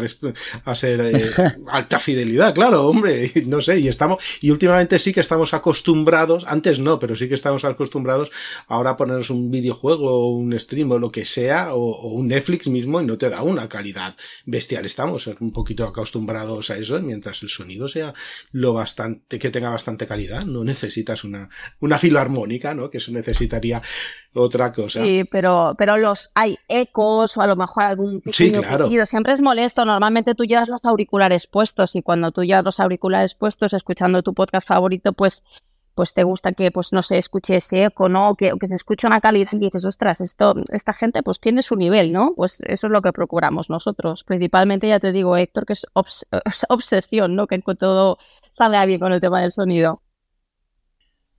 a, 0.64 0.74
ser 0.74 1.00
eh, 1.00 1.30
alta 1.68 1.98
fidelidad, 1.98 2.54
claro, 2.54 2.86
hombre. 2.86 3.32
No 3.46 3.62
sé, 3.62 3.80
y 3.80 3.88
estamos, 3.88 4.22
y 4.42 4.50
últimamente 4.50 4.98
sí 4.98 5.12
que 5.12 5.20
estamos 5.20 5.54
acostumbrados, 5.54 6.44
antes 6.46 6.78
no, 6.78 6.98
pero 6.98 7.16
sí 7.16 7.28
que 7.28 7.34
estamos 7.34 7.64
acostumbrados 7.64 8.30
ahora 8.66 8.90
a 8.90 8.96
ponernos 8.96 9.30
un 9.30 9.50
videojuego, 9.50 10.10
o 10.10 10.32
un 10.32 10.58
stream 10.58 10.90
o 10.92 10.98
lo 10.98 11.10
que 11.10 11.24
sea, 11.24 11.74
o, 11.74 12.08
un 12.08 12.28
Netflix 12.28 12.68
mismo 12.68 13.00
y 13.00 13.06
no 13.06 13.16
te 13.16 13.30
da 13.30 13.42
una 13.42 13.68
calidad 13.70 14.16
bestial. 14.44 14.84
Estamos 14.84 15.26
un 15.26 15.52
poquito 15.52 15.84
acostumbrados 15.84 16.68
a 16.68 16.76
eso, 16.76 17.00
mientras 17.00 17.42
el 17.42 17.48
sonido 17.48 17.88
sea 17.88 18.12
lo 18.52 18.74
bastante, 18.74 19.38
que 19.38 19.50
tenga 19.50 19.70
bastante 19.70 20.06
calidad. 20.06 20.44
No 20.44 20.62
necesitas 20.62 21.24
una, 21.24 21.48
una 21.80 21.98
filarmónica, 21.98 22.74
¿no? 22.74 22.90
Que 22.90 22.98
eso 22.98 23.12
necesitaría 23.12 23.80
otra 24.34 24.72
cosa. 24.72 25.02
Sí, 25.02 25.24
pero, 25.30 25.74
pero 25.76 25.96
los 25.96 26.30
hay 26.34 26.56
ecos 26.68 27.36
o 27.36 27.40
a 27.40 27.46
lo 27.46 27.56
mejor 27.56 27.82
algún 27.82 28.22
sí, 28.32 28.52
claro. 28.52 28.88
Siempre 29.06 29.32
es 29.32 29.42
molesto. 29.42 29.84
Normalmente 29.84 30.34
tú 30.34 30.44
llevas 30.44 30.68
los 30.68 30.84
auriculares 30.84 31.46
puestos 31.46 31.96
y 31.96 32.02
cuando 32.02 32.30
tú 32.30 32.44
llevas 32.44 32.64
los 32.64 32.80
auriculares 32.80 33.34
puestos 33.34 33.72
escuchando 33.72 34.22
tu 34.22 34.34
podcast 34.34 34.66
favorito, 34.66 35.12
pues 35.12 35.42
pues 35.94 36.14
te 36.14 36.22
gusta 36.22 36.52
que, 36.52 36.70
pues 36.70 36.92
no 36.92 37.02
se 37.02 37.18
escuche 37.18 37.56
ese 37.56 37.84
eco, 37.84 38.08
¿no? 38.08 38.30
O 38.30 38.34
que, 38.34 38.52
que 38.58 38.66
se 38.66 38.74
escuche 38.74 39.06
una 39.06 39.20
calidad 39.20 39.52
y 39.52 39.58
dices, 39.58 39.84
ostras, 39.84 40.20
esto, 40.22 40.54
esta 40.72 40.94
gente 40.94 41.22
pues 41.22 41.40
tiene 41.40 41.62
su 41.62 41.76
nivel, 41.76 42.12
¿no? 42.12 42.32
Pues 42.36 42.60
eso 42.64 42.86
es 42.86 42.90
lo 42.90 43.02
que 43.02 43.12
procuramos 43.12 43.68
nosotros. 43.68 44.24
Principalmente, 44.24 44.88
ya 44.88 44.98
te 44.98 45.12
digo, 45.12 45.36
Héctor, 45.36 45.66
que 45.66 45.74
es, 45.74 45.86
es 46.46 46.66
obsesión, 46.70 47.34
¿no? 47.36 47.46
Que 47.46 47.60
todo 47.78 48.18
salga 48.50 48.86
bien 48.86 49.00
con 49.00 49.12
el 49.12 49.20
tema 49.20 49.42
del 49.42 49.52
sonido. 49.52 50.00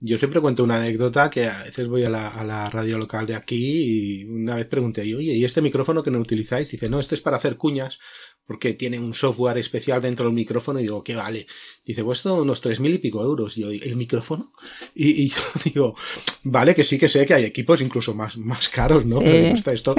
Yo 0.03 0.17
siempre 0.17 0.41
cuento 0.41 0.63
una 0.63 0.77
anécdota 0.77 1.29
que 1.29 1.47
a 1.47 1.63
veces 1.63 1.87
voy 1.87 2.03
a 2.03 2.09
la, 2.09 2.69
radio 2.71 2.97
local 2.97 3.27
de 3.27 3.35
aquí 3.35 4.21
y 4.21 4.25
una 4.25 4.55
vez 4.55 4.65
pregunté, 4.65 5.01
oye, 5.01 5.33
¿y 5.33 5.45
este 5.45 5.61
micrófono 5.61 6.01
que 6.01 6.09
no 6.09 6.17
utilizáis? 6.17 6.71
Dice, 6.71 6.89
no, 6.89 6.99
este 6.99 7.13
es 7.13 7.21
para 7.21 7.37
hacer 7.37 7.55
cuñas 7.55 7.99
porque 8.45 8.73
tiene 8.73 8.99
un 8.99 9.13
software 9.13 9.57
especial 9.57 10.01
dentro 10.01 10.25
del 10.25 10.33
micrófono 10.33 10.79
y 10.79 10.83
digo, 10.83 11.03
¿qué 11.03 11.15
vale? 11.15 11.47
Dice, 11.85 12.03
pues 12.03 12.19
esto 12.19 12.41
unos 12.41 12.59
tres 12.59 12.79
mil 12.79 12.93
y 12.93 12.97
pico 12.97 13.23
euros. 13.23 13.57
Y 13.57 13.61
yo, 13.61 13.71
¿el 13.71 13.95
micrófono? 13.95 14.51
Y, 14.93 15.29
yo 15.29 15.37
digo, 15.63 15.95
vale, 16.43 16.75
que 16.75 16.83
sí 16.83 16.97
que 16.97 17.07
sé 17.07 17.25
que 17.25 17.33
hay 17.33 17.45
equipos 17.45 17.81
incluso 17.81 18.13
más, 18.13 18.37
más 18.37 18.67
caros, 18.69 19.05
¿no? 19.05 19.19
Pero 19.19 19.43
me 19.43 19.49
gusta 19.51 19.71
esto. 19.71 19.95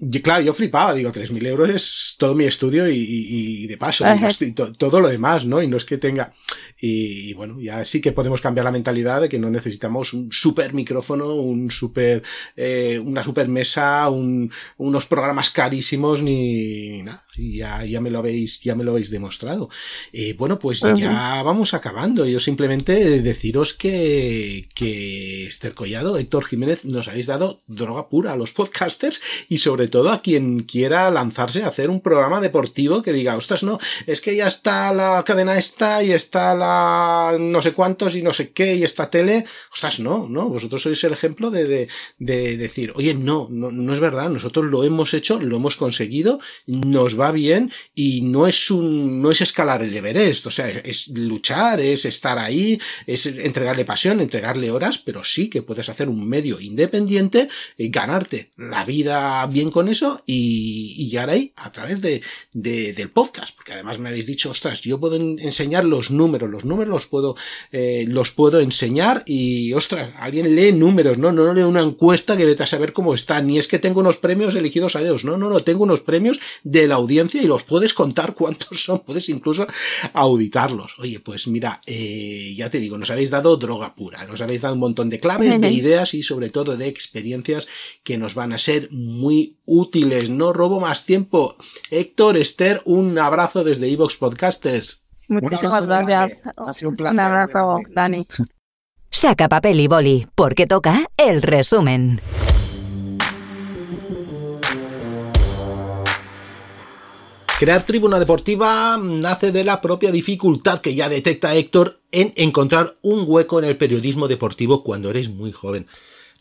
Y, 0.00 0.20
claro, 0.20 0.42
yo 0.42 0.54
flipaba, 0.54 0.94
digo, 0.94 1.12
tres 1.12 1.30
mil 1.30 1.46
euros 1.46 1.70
es 1.70 2.14
todo 2.18 2.34
mi 2.34 2.44
estudio 2.44 2.88
y, 2.88 3.66
de 3.66 3.76
paso, 3.76 4.04
y 4.40 4.52
todo 4.52 5.00
lo 5.00 5.08
demás, 5.08 5.44
¿no? 5.44 5.62
Y 5.62 5.68
no 5.68 5.76
es 5.76 5.84
que 5.84 5.98
tenga... 5.98 6.32
Y, 6.80 7.32
bueno, 7.34 7.60
ya 7.60 7.84
sí 7.84 8.00
que 8.00 8.12
podemos 8.12 8.40
cambiar 8.40 8.64
la 8.64 8.72
mentalidad 8.72 9.20
de 9.20 9.28
que 9.28 9.38
no 9.38 9.50
necesitamos 9.50 10.12
un 10.12 10.32
super 10.32 10.74
micrófono, 10.74 11.34
un 11.34 11.70
super, 11.70 12.22
eh, 12.56 13.00
una 13.04 13.22
super 13.22 13.48
mesa, 13.48 14.08
un, 14.08 14.50
unos 14.76 15.06
programas 15.06 15.50
carísimos 15.50 16.22
ni, 16.22 16.88
ni 16.90 17.02
nada 17.02 17.27
ya, 17.38 17.84
ya 17.84 18.00
me 18.00 18.10
lo 18.10 18.18
habéis, 18.18 18.60
ya 18.60 18.74
me 18.74 18.84
lo 18.84 18.92
habéis 18.92 19.10
demostrado. 19.10 19.70
Eh, 20.12 20.34
bueno, 20.36 20.58
pues 20.58 20.80
ya 20.80 21.42
vamos 21.42 21.74
acabando. 21.74 22.26
Yo 22.26 22.40
simplemente 22.40 23.22
deciros 23.22 23.74
que, 23.74 24.68
que 24.74 25.46
Esther 25.46 25.74
Collado, 25.74 26.18
Héctor 26.18 26.44
Jiménez, 26.44 26.84
nos 26.84 27.08
habéis 27.08 27.26
dado 27.26 27.60
droga 27.66 28.08
pura 28.08 28.32
a 28.32 28.36
los 28.36 28.52
podcasters 28.52 29.20
y 29.48 29.58
sobre 29.58 29.88
todo 29.88 30.10
a 30.10 30.22
quien 30.22 30.60
quiera 30.60 31.10
lanzarse 31.10 31.62
a 31.62 31.68
hacer 31.68 31.90
un 31.90 32.00
programa 32.00 32.40
deportivo 32.40 33.02
que 33.02 33.12
diga, 33.12 33.36
ostras, 33.36 33.62
no, 33.62 33.78
es 34.06 34.20
que 34.20 34.36
ya 34.36 34.48
está 34.48 34.92
la 34.92 35.22
cadena 35.24 35.58
esta 35.58 36.02
y 36.02 36.12
está 36.12 36.54
la 36.54 37.36
no 37.38 37.62
sé 37.62 37.72
cuántos 37.72 38.16
y 38.16 38.22
no 38.22 38.32
sé 38.32 38.50
qué 38.50 38.74
y 38.74 38.84
esta 38.84 39.10
tele. 39.10 39.44
Ostras, 39.72 40.00
no, 40.00 40.28
no, 40.28 40.48
vosotros 40.48 40.82
sois 40.82 41.02
el 41.04 41.12
ejemplo 41.12 41.50
de, 41.50 41.64
de, 41.64 41.88
de 42.18 42.56
decir, 42.56 42.92
oye, 42.96 43.14
no, 43.14 43.48
no, 43.50 43.70
no 43.70 43.94
es 43.94 44.00
verdad, 44.00 44.30
nosotros 44.30 44.66
lo 44.66 44.84
hemos 44.84 45.14
hecho, 45.14 45.40
lo 45.40 45.56
hemos 45.56 45.76
conseguido, 45.76 46.40
nos 46.66 47.18
va 47.18 47.27
bien 47.32 47.70
y 47.94 48.22
no 48.22 48.46
es 48.46 48.70
un, 48.70 49.20
no 49.22 49.30
es 49.30 49.40
escalar 49.40 49.82
el 49.82 49.94
Everest, 49.94 50.46
o 50.46 50.50
sea, 50.50 50.68
es 50.68 51.08
luchar, 51.08 51.80
es 51.80 52.04
estar 52.04 52.38
ahí, 52.38 52.80
es 53.06 53.26
entregarle 53.26 53.84
pasión, 53.84 54.20
entregarle 54.20 54.70
horas, 54.70 54.98
pero 54.98 55.24
sí 55.24 55.48
que 55.48 55.62
puedes 55.62 55.88
hacer 55.88 56.08
un 56.08 56.28
medio 56.28 56.60
independiente, 56.60 57.48
y 57.76 57.88
ganarte 57.88 58.50
la 58.56 58.84
vida 58.84 59.46
bien 59.46 59.70
con 59.70 59.88
eso 59.88 60.22
y, 60.26 60.94
y 60.98 61.16
ahí 61.16 61.52
a 61.56 61.72
través 61.72 62.00
de, 62.00 62.22
de, 62.52 62.92
del 62.92 63.10
podcast, 63.10 63.54
porque 63.56 63.72
además 63.72 63.98
me 63.98 64.08
habéis 64.08 64.26
dicho, 64.26 64.50
ostras, 64.50 64.80
yo 64.82 65.00
puedo 65.00 65.16
enseñar 65.16 65.84
los 65.84 66.10
números, 66.10 66.48
los 66.48 66.64
números 66.64 66.92
los 66.92 67.06
puedo, 67.06 67.36
eh, 67.72 68.04
los 68.08 68.30
puedo 68.30 68.60
enseñar 68.60 69.24
y, 69.26 69.72
ostras, 69.72 70.10
alguien 70.18 70.54
lee 70.54 70.72
números, 70.72 71.18
no, 71.18 71.32
no 71.32 71.52
lee 71.52 71.62
una 71.62 71.82
encuesta 71.82 72.36
que 72.36 72.44
vete 72.44 72.62
a 72.62 72.66
saber 72.66 72.92
cómo 72.92 73.14
está, 73.14 73.40
ni 73.40 73.58
es 73.58 73.66
que 73.66 73.78
tengo 73.78 74.00
unos 74.00 74.18
premios 74.18 74.54
elegidos 74.54 74.96
a 74.96 75.02
Dios, 75.02 75.24
no, 75.24 75.36
no, 75.36 75.50
no, 75.50 75.64
tengo 75.64 75.82
unos 75.82 76.00
premios 76.00 76.38
de 76.62 76.86
la 76.86 76.96
audiencia 76.96 77.17
y 77.32 77.46
los 77.46 77.64
puedes 77.64 77.94
contar 77.94 78.34
cuántos 78.34 78.82
son, 78.84 79.00
puedes 79.00 79.28
incluso 79.28 79.66
auditarlos. 80.12 80.98
Oye, 80.98 81.20
pues 81.20 81.46
mira, 81.48 81.80
eh, 81.86 82.54
ya 82.56 82.70
te 82.70 82.78
digo, 82.78 82.96
nos 82.96 83.10
habéis 83.10 83.30
dado 83.30 83.56
droga 83.56 83.94
pura, 83.94 84.24
nos 84.26 84.40
habéis 84.40 84.62
dado 84.62 84.74
un 84.74 84.80
montón 84.80 85.10
de 85.10 85.20
claves, 85.20 85.60
de 85.60 85.70
ideas 85.70 86.14
y 86.14 86.22
sobre 86.22 86.50
todo 86.50 86.76
de 86.76 86.86
experiencias 86.86 87.66
que 88.04 88.18
nos 88.18 88.34
van 88.34 88.52
a 88.52 88.58
ser 88.58 88.88
muy 88.92 89.58
útiles. 89.64 90.30
No 90.30 90.52
robo 90.52 90.80
más 90.80 91.04
tiempo. 91.04 91.56
Héctor, 91.90 92.36
Esther, 92.36 92.82
un 92.84 93.18
abrazo 93.18 93.64
desde 93.64 93.90
Evox 93.90 94.16
Podcasters. 94.16 95.04
Muchísimas 95.28 95.84
gracias. 95.86 96.42
Ha 96.56 96.72
sido 96.72 96.90
un 96.90 96.96
placer. 96.96 97.14
Un 97.14 97.20
abrazo, 97.20 97.80
Dani. 97.90 98.26
Saca 99.10 99.48
papel 99.48 99.80
y 99.80 99.88
boli, 99.88 100.26
porque 100.34 100.66
toca 100.66 101.06
el 101.16 101.42
resumen. 101.42 102.20
Crear 107.58 107.84
tribuna 107.84 108.20
deportiva 108.20 108.96
nace 109.02 109.50
de 109.50 109.64
la 109.64 109.80
propia 109.80 110.12
dificultad 110.12 110.80
que 110.80 110.94
ya 110.94 111.08
detecta 111.08 111.56
Héctor 111.56 112.00
en 112.12 112.32
encontrar 112.36 112.98
un 113.02 113.24
hueco 113.26 113.58
en 113.58 113.64
el 113.64 113.76
periodismo 113.76 114.28
deportivo 114.28 114.84
cuando 114.84 115.10
eres 115.10 115.28
muy 115.28 115.50
joven. 115.50 115.88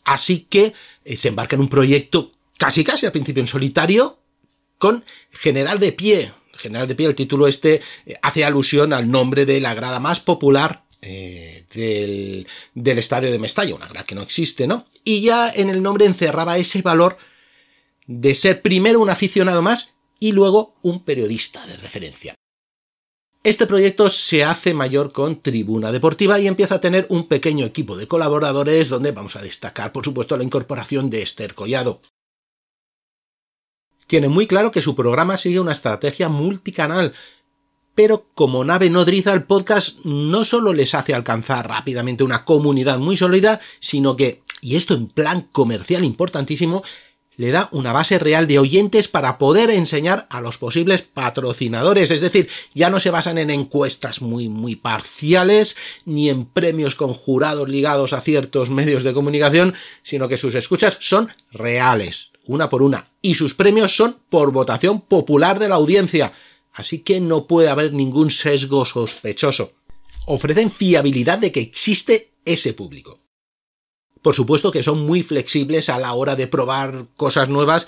Así 0.04 0.42
que 0.48 0.74
eh, 1.04 1.18
se 1.18 1.30
embarca 1.30 1.56
en 1.56 1.62
un 1.62 1.70
proyecto 1.70 2.34
casi 2.60 2.84
casi 2.84 3.08
al 3.08 3.14
principio 3.14 3.42
en 3.42 3.48
solitario 3.48 4.20
con 4.78 5.04
General 5.32 5.80
de 5.80 5.92
Pie. 5.92 6.34
General 6.54 6.88
de 6.88 6.94
Pie, 6.94 7.08
el 7.08 7.16
título 7.16 7.48
este 7.48 7.82
eh, 8.06 8.14
hace 8.22 8.46
alusión 8.46 8.94
al 8.94 9.10
nombre 9.10 9.48
de 9.48 9.60
la 9.60 9.74
grada 9.74 10.00
más 10.00 10.20
popular 10.20 10.84
eh, 11.02 11.66
del, 11.74 12.48
del 12.76 13.00
estadio 13.00 13.32
de 13.32 13.40
Mestalla, 13.40 13.74
una 13.74 13.88
grada 13.88 14.06
que 14.06 14.14
no 14.14 14.22
existe, 14.22 14.68
¿no? 14.68 14.86
Y 15.04 15.22
ya 15.22 15.50
en 15.50 15.72
el 15.72 15.82
nombre 15.82 16.06
encerraba 16.06 16.60
ese 16.60 16.84
valor 16.84 17.18
de 18.06 18.36
ser 18.36 18.62
primero 18.62 19.00
un 19.00 19.10
aficionado 19.10 19.64
más 19.64 19.97
y 20.20 20.32
luego 20.32 20.76
un 20.82 21.04
periodista 21.04 21.66
de 21.66 21.78
referencia. 21.78 22.36
Este 23.44 23.66
proyecto 23.66 24.10
se 24.10 24.44
hace 24.44 24.74
mayor 24.74 25.14
con 25.14 25.42
Tribuna 25.42 25.92
Deportiva 25.92 26.40
y 26.40 26.48
empieza 26.48 26.76
a 26.76 26.82
tener 26.82 27.06
un 27.10 27.28
pequeño 27.28 27.66
equipo 27.66 27.96
de 27.96 28.08
colaboradores 28.08 28.90
donde 28.90 29.14
vamos 29.14 29.36
a 29.36 29.42
destacar, 29.42 29.94
por 29.94 30.04
supuesto, 30.04 30.36
la 30.36 30.44
incorporación 30.44 31.10
de 31.10 31.22
Esther 31.22 31.54
Collado. 31.54 32.02
Tiene 34.06 34.28
muy 34.28 34.48
claro 34.48 34.72
que 34.72 34.82
su 34.82 34.96
programa 34.96 35.38
sigue 35.38 35.60
una 35.60 35.72
estrategia 35.72 36.30
multicanal, 36.30 37.14
pero 37.96 38.28
como 38.36 38.64
nave 38.64 38.90
nodriza 38.90 39.34
el 39.34 39.44
podcast 39.44 40.00
no 40.04 40.46
solo 40.46 40.74
les 40.74 40.94
hace 40.94 41.14
alcanzar 41.14 41.68
rápidamente 41.68 42.24
una 42.24 42.44
comunidad 42.46 43.00
muy 43.00 43.18
sólida, 43.18 43.60
sino 43.80 44.16
que, 44.16 44.44
y 44.62 44.76
esto 44.76 44.94
en 44.94 45.08
plan 45.08 45.42
comercial 45.52 46.04
importantísimo, 46.04 46.84
le 47.38 47.52
da 47.52 47.70
una 47.72 47.94
base 47.94 48.20
real 48.20 48.48
de 48.48 48.60
oyentes 48.60 49.08
para 49.08 49.38
poder 49.38 49.70
enseñar 49.70 50.28
a 50.30 50.42
los 50.42 50.58
posibles 50.58 51.04
patrocinadores. 51.04 52.12
Es 52.12 52.22
decir, 52.22 52.50
ya 52.74 52.90
no 52.90 53.00
se 53.00 53.12
basan 53.12 53.38
en 53.38 53.52
encuestas 53.52 54.22
muy, 54.22 54.50
muy 54.50 54.76
parciales, 54.76 55.78
ni 56.04 56.30
en 56.30 56.46
premios 56.46 56.96
con 56.96 57.14
jurados 57.14 57.70
ligados 57.70 58.12
a 58.12 58.22
ciertos 58.22 58.70
medios 58.70 59.04
de 59.04 59.14
comunicación, 59.14 59.76
sino 60.04 60.28
que 60.28 60.38
sus 60.38 60.56
escuchas 60.56 60.98
son 61.00 61.30
reales, 61.52 62.32
una 62.46 62.70
por 62.70 62.82
una, 62.82 63.12
y 63.22 63.36
sus 63.36 63.54
premios 63.54 63.96
son 63.96 64.18
por 64.30 64.52
votación 64.52 65.02
popular 65.02 65.60
de 65.60 65.70
la 65.70 65.76
audiencia. 65.76 66.34
Así 66.74 67.00
que 67.00 67.20
no 67.20 67.48
puede 67.48 67.70
haber 67.70 67.94
ningún 67.94 68.30
sesgo 68.30 68.86
sospechoso. 68.86 69.74
Ofrecen 70.26 70.70
fiabilidad 70.70 71.38
de 71.38 71.52
que 71.52 71.62
existe 71.62 72.34
ese 72.46 72.74
público. 72.74 73.27
Por 74.28 74.36
supuesto 74.36 74.72
que 74.72 74.84
son 74.84 75.06
muy 75.06 75.24
flexibles 75.24 75.88
a 75.88 75.98
la 75.98 76.12
hora 76.14 76.36
de 76.36 76.48
probar 76.48 77.06
cosas 77.16 77.48
nuevas. 77.48 77.88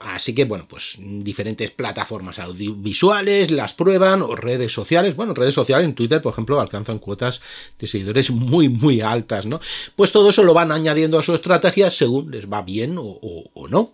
Así 0.00 0.34
que, 0.34 0.46
bueno, 0.46 0.66
pues 0.66 0.96
diferentes 0.98 1.70
plataformas 1.70 2.38
audiovisuales 2.38 3.50
las 3.50 3.74
prueban 3.74 4.22
o 4.22 4.34
redes 4.34 4.72
sociales. 4.72 5.14
Bueno, 5.14 5.34
redes 5.34 5.52
sociales 5.52 5.84
en 5.84 5.94
Twitter, 5.94 6.22
por 6.22 6.32
ejemplo, 6.32 6.58
alcanzan 6.58 6.98
cuotas 6.98 7.42
de 7.78 7.86
seguidores 7.86 8.30
muy, 8.30 8.70
muy 8.70 9.02
altas, 9.02 9.44
¿no? 9.44 9.60
Pues 9.94 10.10
todo 10.10 10.30
eso 10.30 10.42
lo 10.42 10.54
van 10.54 10.72
añadiendo 10.72 11.18
a 11.18 11.22
su 11.22 11.34
estrategia 11.34 11.90
según 11.90 12.30
les 12.30 12.50
va 12.50 12.62
bien 12.62 12.96
o, 12.98 13.68
no. 13.68 13.92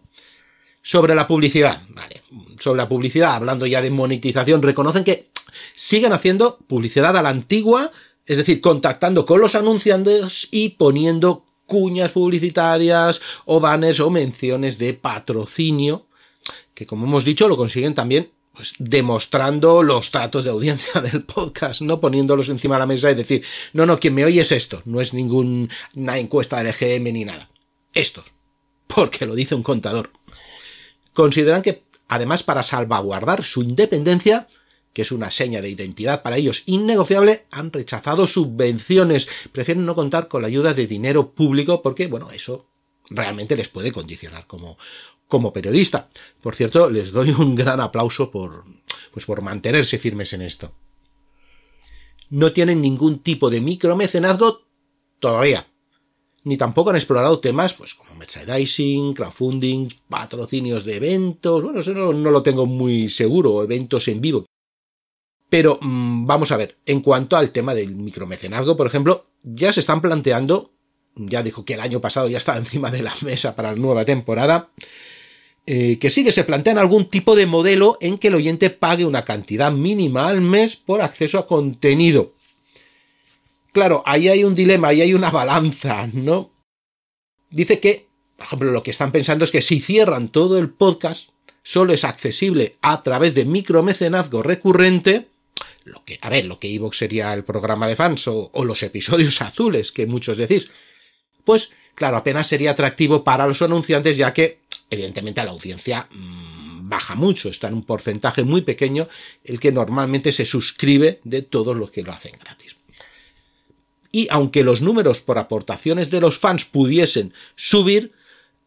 Sobre 0.80 1.16
la 1.16 1.26
publicidad, 1.26 1.82
vale. 1.88 2.22
Sobre 2.60 2.76
la 2.76 2.88
publicidad, 2.88 3.34
hablando 3.34 3.66
ya 3.66 3.82
de 3.82 3.90
monetización, 3.90 4.62
reconocen 4.62 5.02
que 5.02 5.26
siguen 5.74 6.12
haciendo 6.12 6.56
publicidad 6.68 7.16
a 7.16 7.22
la 7.22 7.30
antigua, 7.30 7.90
es 8.26 8.36
decir, 8.36 8.60
contactando 8.60 9.26
con 9.26 9.40
los 9.40 9.56
anunciantes 9.56 10.46
y 10.52 10.68
poniendo 10.68 11.43
cuñas 11.66 12.10
publicitarias 12.10 13.20
o 13.44 13.60
banners 13.60 14.00
o 14.00 14.10
menciones 14.10 14.78
de 14.78 14.94
patrocinio, 14.94 16.06
que 16.74 16.86
como 16.86 17.06
hemos 17.06 17.24
dicho 17.24 17.48
lo 17.48 17.56
consiguen 17.56 17.94
también 17.94 18.30
pues, 18.54 18.74
demostrando 18.78 19.82
los 19.82 20.12
datos 20.12 20.44
de 20.44 20.50
audiencia 20.50 21.00
del 21.00 21.24
podcast, 21.24 21.80
no 21.80 22.00
poniéndolos 22.00 22.48
encima 22.48 22.76
de 22.76 22.80
la 22.80 22.86
mesa 22.86 23.10
y 23.10 23.14
decir, 23.14 23.44
no, 23.72 23.84
no, 23.84 23.98
quien 23.98 24.14
me 24.14 24.24
oye 24.24 24.40
es 24.40 24.52
esto, 24.52 24.82
no 24.84 25.00
es 25.00 25.12
ninguna 25.12 25.68
encuesta 26.18 26.62
del 26.62 26.68
EGM 26.68 27.12
ni 27.12 27.24
nada. 27.24 27.50
Estos, 27.92 28.26
porque 28.86 29.26
lo 29.26 29.34
dice 29.34 29.54
un 29.54 29.62
contador. 29.62 30.10
Consideran 31.12 31.62
que, 31.62 31.82
además, 32.08 32.42
para 32.42 32.62
salvaguardar 32.62 33.44
su 33.44 33.62
independencia, 33.62 34.48
que 34.94 35.02
es 35.02 35.12
una 35.12 35.30
seña 35.30 35.60
de 35.60 35.68
identidad 35.68 36.22
para 36.22 36.36
ellos 36.36 36.62
innegociable, 36.66 37.46
han 37.50 37.72
rechazado 37.72 38.26
subvenciones. 38.26 39.28
Prefieren 39.52 39.84
no 39.84 39.94
contar 39.94 40.28
con 40.28 40.40
la 40.40 40.48
ayuda 40.48 40.72
de 40.72 40.86
dinero 40.86 41.32
público 41.32 41.82
porque, 41.82 42.06
bueno, 42.06 42.30
eso 42.30 42.66
realmente 43.10 43.56
les 43.56 43.68
puede 43.68 43.92
condicionar 43.92 44.46
como, 44.46 44.78
como 45.28 45.52
periodista. 45.52 46.08
Por 46.40 46.54
cierto, 46.54 46.88
les 46.88 47.10
doy 47.10 47.30
un 47.30 47.56
gran 47.56 47.80
aplauso 47.80 48.30
por, 48.30 48.64
pues 49.12 49.26
por 49.26 49.42
mantenerse 49.42 49.98
firmes 49.98 50.32
en 50.32 50.42
esto. 50.42 50.72
No 52.30 52.52
tienen 52.52 52.80
ningún 52.80 53.18
tipo 53.18 53.50
de 53.50 53.60
micromecenazgo 53.60 54.62
todavía. 55.18 55.66
Ni 56.44 56.56
tampoco 56.56 56.90
han 56.90 56.96
explorado 56.96 57.40
temas 57.40 57.74
pues 57.74 57.94
como 57.94 58.14
merchandising, 58.14 59.12
crowdfunding, 59.12 59.88
patrocinios 60.08 60.84
de 60.84 60.96
eventos. 60.96 61.64
Bueno, 61.64 61.80
eso 61.80 61.94
no, 61.94 62.12
no 62.12 62.30
lo 62.30 62.42
tengo 62.44 62.66
muy 62.66 63.08
seguro, 63.08 63.64
eventos 63.64 64.06
en 64.06 64.20
vivo. 64.20 64.46
Pero 65.54 65.78
mmm, 65.80 66.26
vamos 66.26 66.50
a 66.50 66.56
ver, 66.56 66.78
en 66.84 67.00
cuanto 67.00 67.36
al 67.36 67.52
tema 67.52 67.74
del 67.74 67.94
micromecenazgo, 67.94 68.76
por 68.76 68.88
ejemplo, 68.88 69.26
ya 69.44 69.72
se 69.72 69.78
están 69.78 70.00
planteando, 70.00 70.72
ya 71.14 71.44
dijo 71.44 71.64
que 71.64 71.74
el 71.74 71.80
año 71.80 72.00
pasado 72.00 72.28
ya 72.28 72.38
estaba 72.38 72.58
encima 72.64 72.90
de 72.90 73.04
la 73.04 73.14
mesa 73.22 73.54
para 73.54 73.70
la 73.70 73.78
nueva 73.78 74.04
temporada, 74.04 74.70
eh, 75.64 75.96
que 76.00 76.10
sí 76.10 76.24
que 76.24 76.32
se 76.32 76.42
plantean 76.42 76.76
algún 76.76 77.08
tipo 77.08 77.36
de 77.36 77.46
modelo 77.46 77.98
en 78.00 78.18
que 78.18 78.26
el 78.26 78.34
oyente 78.34 78.68
pague 78.68 79.04
una 79.04 79.24
cantidad 79.24 79.70
mínima 79.70 80.26
al 80.26 80.40
mes 80.40 80.74
por 80.74 81.02
acceso 81.02 81.38
a 81.38 81.46
contenido. 81.46 82.32
Claro, 83.72 84.02
ahí 84.06 84.26
hay 84.26 84.42
un 84.42 84.54
dilema, 84.54 84.88
ahí 84.88 85.02
hay 85.02 85.14
una 85.14 85.30
balanza, 85.30 86.08
¿no? 86.12 86.50
Dice 87.50 87.78
que, 87.78 88.08
por 88.36 88.46
ejemplo, 88.46 88.72
lo 88.72 88.82
que 88.82 88.90
están 88.90 89.12
pensando 89.12 89.44
es 89.44 89.52
que 89.52 89.62
si 89.62 89.78
cierran 89.78 90.30
todo 90.30 90.58
el 90.58 90.70
podcast, 90.70 91.28
solo 91.62 91.92
es 91.92 92.02
accesible 92.02 92.76
a 92.82 93.04
través 93.04 93.36
de 93.36 93.44
micromecenazgo 93.44 94.42
recurrente, 94.42 95.28
lo 95.84 96.04
que, 96.04 96.18
a 96.20 96.30
ver, 96.30 96.46
lo 96.46 96.58
que 96.58 96.72
Evox 96.74 96.98
sería 96.98 97.32
el 97.32 97.44
programa 97.44 97.86
de 97.86 97.96
fans 97.96 98.26
o, 98.28 98.50
los 98.64 98.82
episodios 98.82 99.40
azules 99.42 99.92
que 99.92 100.06
muchos 100.06 100.38
decís, 100.38 100.70
pues 101.44 101.70
claro, 101.94 102.16
apenas 102.16 102.46
sería 102.46 102.72
atractivo 102.72 103.24
para 103.24 103.46
los 103.46 103.62
anunciantes 103.62 104.16
ya 104.16 104.32
que 104.32 104.60
evidentemente 104.90 105.40
a 105.40 105.44
la 105.44 105.52
audiencia 105.52 106.08
mmm, 106.10 106.88
baja 106.88 107.14
mucho, 107.14 107.48
está 107.48 107.68
en 107.68 107.74
un 107.74 107.84
porcentaje 107.84 108.44
muy 108.44 108.62
pequeño 108.62 109.08
el 109.44 109.60
que 109.60 109.72
normalmente 109.72 110.32
se 110.32 110.44
suscribe 110.44 111.20
de 111.24 111.42
todos 111.42 111.76
los 111.76 111.90
que 111.90 112.02
lo 112.02 112.12
hacen 112.12 112.32
gratis. 112.42 112.76
Y 114.12 114.28
aunque 114.30 114.62
los 114.62 114.80
números 114.80 115.20
por 115.20 115.38
aportaciones 115.38 116.10
de 116.10 116.20
los 116.20 116.38
fans 116.38 116.64
pudiesen 116.64 117.34
subir, 117.56 118.12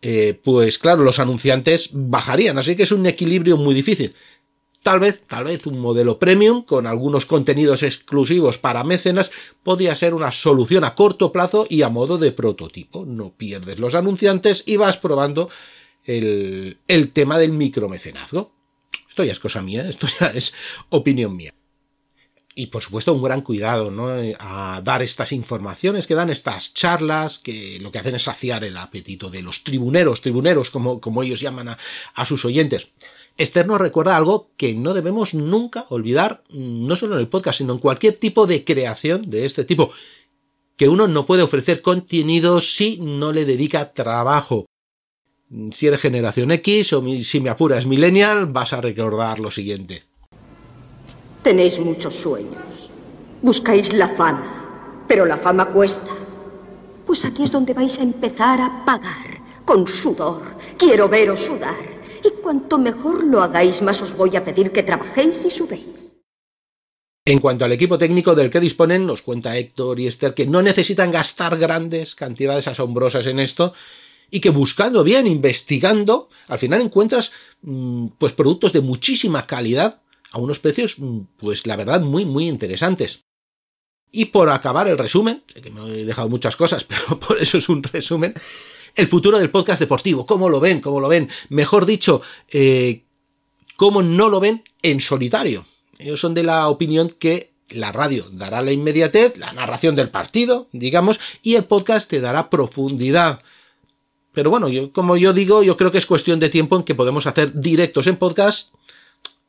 eh, 0.02 0.40
pues 0.44 0.78
claro, 0.78 1.04
los 1.04 1.20
anunciantes 1.20 1.90
bajarían, 1.94 2.58
así 2.58 2.76
que 2.76 2.84
es 2.84 2.92
un 2.92 3.06
equilibrio 3.06 3.56
muy 3.56 3.74
difícil. 3.74 4.14
Tal 4.88 5.02
vez, 5.02 5.22
tal 5.28 5.44
vez 5.44 5.68
un 5.68 5.80
modelo 5.80 6.18
premium 6.18 6.62
con 6.64 6.88
algunos 6.88 7.26
contenidos 7.26 7.84
exclusivos 7.84 8.58
para 8.58 8.86
mecenas 8.86 9.32
podría 9.62 9.94
ser 9.96 10.14
una 10.14 10.32
solución 10.32 10.86
a 10.86 10.96
corto 10.96 11.34
plazo 11.34 11.68
y 11.70 11.82
a 11.82 11.90
modo 11.90 12.18
de 12.18 12.32
prototipo. 12.32 13.06
No 13.06 13.34
pierdes 13.36 13.80
los 13.80 13.96
anunciantes 13.96 14.64
y 14.66 14.78
vas 14.78 14.96
probando 14.96 15.50
el, 16.06 16.78
el 16.88 17.12
tema 17.12 17.38
del 17.38 17.52
micromecenazgo. 17.52 18.54
Esto 19.10 19.26
ya 19.26 19.34
es 19.34 19.42
cosa 19.42 19.62
mía, 19.62 19.90
esto 19.90 20.08
ya 20.22 20.28
es 20.34 20.54
opinión 20.88 21.36
mía 21.36 21.54
y 22.56 22.68
por 22.68 22.82
supuesto 22.82 23.14
un 23.14 23.22
gran 23.22 23.42
cuidado 23.42 23.92
¿no? 23.92 24.08
a 24.40 24.82
dar 24.84 25.04
estas 25.04 25.32
informaciones 25.32 26.08
que 26.08 26.16
dan 26.16 26.32
estas 26.32 26.74
charlas 26.74 27.38
que 27.38 27.78
lo 27.82 27.92
que 27.92 28.00
hacen 28.00 28.16
es 28.16 28.24
saciar 28.24 28.64
el 28.64 28.78
apetito 28.78 29.30
de 29.30 29.44
los 29.44 29.64
tribuneros, 29.64 30.22
tribuneros 30.22 30.72
como, 30.72 31.00
como 31.00 31.22
ellos 31.22 31.40
llaman 31.40 31.68
a, 31.68 31.78
a 32.16 32.26
sus 32.26 32.46
oyentes. 32.46 32.88
Esther 33.38 33.68
nos 33.68 33.80
recuerda 33.80 34.18
algo 34.18 34.52
que 34.58 34.74
no 34.74 34.94
debemos 34.94 35.34
nunca 35.34 35.86
olvidar, 35.90 36.44
no 36.50 36.96
solo 36.96 37.16
en 37.16 37.22
el 37.22 37.28
podcast, 37.28 37.60
sino 37.60 37.74
en 37.74 37.80
cualquier 37.80 38.18
tipo 38.18 38.48
de 38.48 38.64
creación 38.64 39.30
de 39.30 39.46
este 39.46 39.64
tipo, 39.64 39.92
que 40.76 40.90
uno 40.90 41.08
no 41.08 41.26
puede 41.26 41.44
ofrecer 41.44 41.82
contenido 41.82 42.62
si 42.62 42.98
no 42.98 43.32
le 43.32 43.46
dedica 43.46 43.94
trabajo. 43.94 44.66
Si 45.72 45.88
eres 45.88 46.02
generación 46.02 46.52
X 46.52 46.94
o 46.94 47.04
si 47.22 47.40
me 47.40 47.50
apuras 47.50 47.86
millennial, 47.86 48.48
vas 48.48 48.74
a 48.74 48.82
recordar 48.82 49.40
lo 49.40 49.52
siguiente. 49.52 50.04
Tenéis 51.44 51.80
muchos 51.80 52.16
sueños. 52.16 52.64
Buscáis 53.42 53.94
la 53.94 54.10
fama, 54.10 55.06
pero 55.08 55.26
la 55.26 55.38
fama 55.38 55.68
cuesta. 55.68 56.12
Pues 57.06 57.24
aquí 57.24 57.44
es 57.44 57.52
donde 57.52 57.74
vais 57.74 57.98
a 58.00 58.04
empezar 58.04 58.60
a 58.60 58.84
pagar, 58.84 59.42
con 59.64 59.88
sudor. 59.88 60.42
Quiero 60.78 61.08
veros 61.08 61.40
sudar. 61.40 61.97
Y 62.24 62.42
cuanto 62.42 62.78
mejor 62.78 63.24
lo 63.24 63.42
hagáis, 63.42 63.82
más 63.82 64.02
os 64.02 64.16
voy 64.16 64.36
a 64.36 64.46
pedir 64.46 64.72
que 64.72 64.84
trabajéis 64.84 65.46
y 65.46 65.50
sudéis. 65.50 66.14
En 67.26 67.40
cuanto 67.40 67.66
al 67.66 67.74
equipo 67.74 67.98
técnico 67.98 68.36
del 68.36 68.50
que 68.50 68.62
disponen, 68.62 69.06
nos 69.06 69.22
cuenta 69.22 69.58
Héctor 69.58 70.00
y 70.00 70.08
Esther 70.08 70.34
que 70.34 70.46
no 70.46 70.62
necesitan 70.62 71.12
gastar 71.12 71.58
grandes 71.58 72.16
cantidades 72.16 72.70
asombrosas 72.70 73.26
en 73.28 73.40
esto 73.40 73.74
y 74.32 74.40
que 74.40 74.50
buscando 74.50 75.04
bien, 75.04 75.28
investigando, 75.28 76.30
al 76.48 76.60
final 76.60 76.82
encuentras 76.82 77.34
mm, 77.64 78.08
pues 78.18 78.32
productos 78.32 78.72
de 78.72 78.80
muchísima 78.82 79.46
calidad 79.46 80.02
a 80.32 80.40
unos 80.40 80.60
precios, 80.60 81.00
mm, 81.00 81.20
pues 81.38 81.68
la 81.68 81.76
verdad, 81.76 82.00
muy, 82.00 82.24
muy 82.24 82.48
interesantes. 82.48 83.26
Y 84.12 84.26
por 84.26 84.50
acabar 84.50 84.88
el 84.88 84.98
resumen, 84.98 85.44
sé 85.54 85.62
que 85.62 85.72
me 85.72 85.82
he 85.82 86.06
dejado 86.06 86.30
muchas 86.30 86.56
cosas, 86.56 86.84
pero 86.88 87.20
por 87.20 87.42
eso 87.42 87.58
es 87.58 87.68
un 87.70 87.84
resumen, 87.84 88.36
el 88.98 89.08
futuro 89.08 89.38
del 89.38 89.52
podcast 89.52 89.80
deportivo, 89.80 90.26
¿cómo 90.26 90.50
lo 90.50 90.60
ven? 90.60 90.82
¿Cómo 90.82 91.00
lo 91.00 91.08
ven? 91.08 91.30
Mejor 91.50 91.86
dicho, 91.86 92.22
eh, 92.50 93.04
¿cómo 93.76 94.02
no 94.02 94.28
lo 94.28 94.40
ven 94.40 94.64
en 94.82 95.00
solitario? 95.00 95.66
Ellos 96.00 96.20
son 96.20 96.34
de 96.34 96.44
la 96.44 96.68
opinión 96.68 97.10
que 97.18 97.52
la 97.70 97.92
radio 97.92 98.26
dará 98.32 98.62
la 98.62 98.72
inmediatez, 98.72 99.38
la 99.38 99.54
narración 99.54 99.96
del 99.96 100.10
partido, 100.10 100.68
digamos, 100.72 101.20
y 101.44 101.56
el 101.56 101.66
podcast 101.66 102.10
te 102.10 102.20
dará 102.20 102.50
profundidad. 102.50 103.42
Pero 104.34 104.50
bueno, 104.50 104.68
como 104.92 105.16
yo 105.16 105.32
digo, 105.32 105.62
yo 105.62 105.78
creo 105.78 105.92
que 105.92 105.98
es 106.00 106.06
cuestión 106.06 106.40
de 106.40 106.50
tiempo 106.50 106.76
en 106.76 106.84
que 106.84 106.96
podemos 106.96 107.28
hacer 107.28 107.60
directos 107.60 108.08
en 108.08 108.18
podcast 108.18 108.74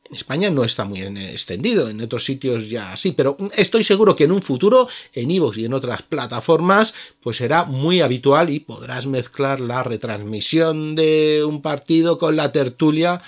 en 0.09 0.15
España 0.15 0.49
no 0.49 0.63
está 0.63 0.85
muy 0.85 1.01
extendido, 1.01 1.89
en 1.89 2.01
otros 2.01 2.25
sitios 2.25 2.69
ya 2.69 2.95
sí, 2.97 3.11
pero 3.11 3.37
estoy 3.55 3.83
seguro 3.83 4.15
que 4.15 4.23
en 4.23 4.31
un 4.31 4.41
futuro, 4.41 4.87
en 5.13 5.29
Evox 5.29 5.57
y 5.57 5.65
en 5.65 5.73
otras 5.73 6.01
plataformas, 6.01 6.95
pues 7.21 7.37
será 7.37 7.65
muy 7.65 8.01
habitual 8.01 8.49
y 8.49 8.59
podrás 8.59 9.05
mezclar 9.05 9.59
la 9.59 9.83
retransmisión 9.83 10.95
de 10.95 11.43
un 11.45 11.61
partido 11.61 12.17
con 12.17 12.35
la 12.35 12.51
tertulia 12.51 13.21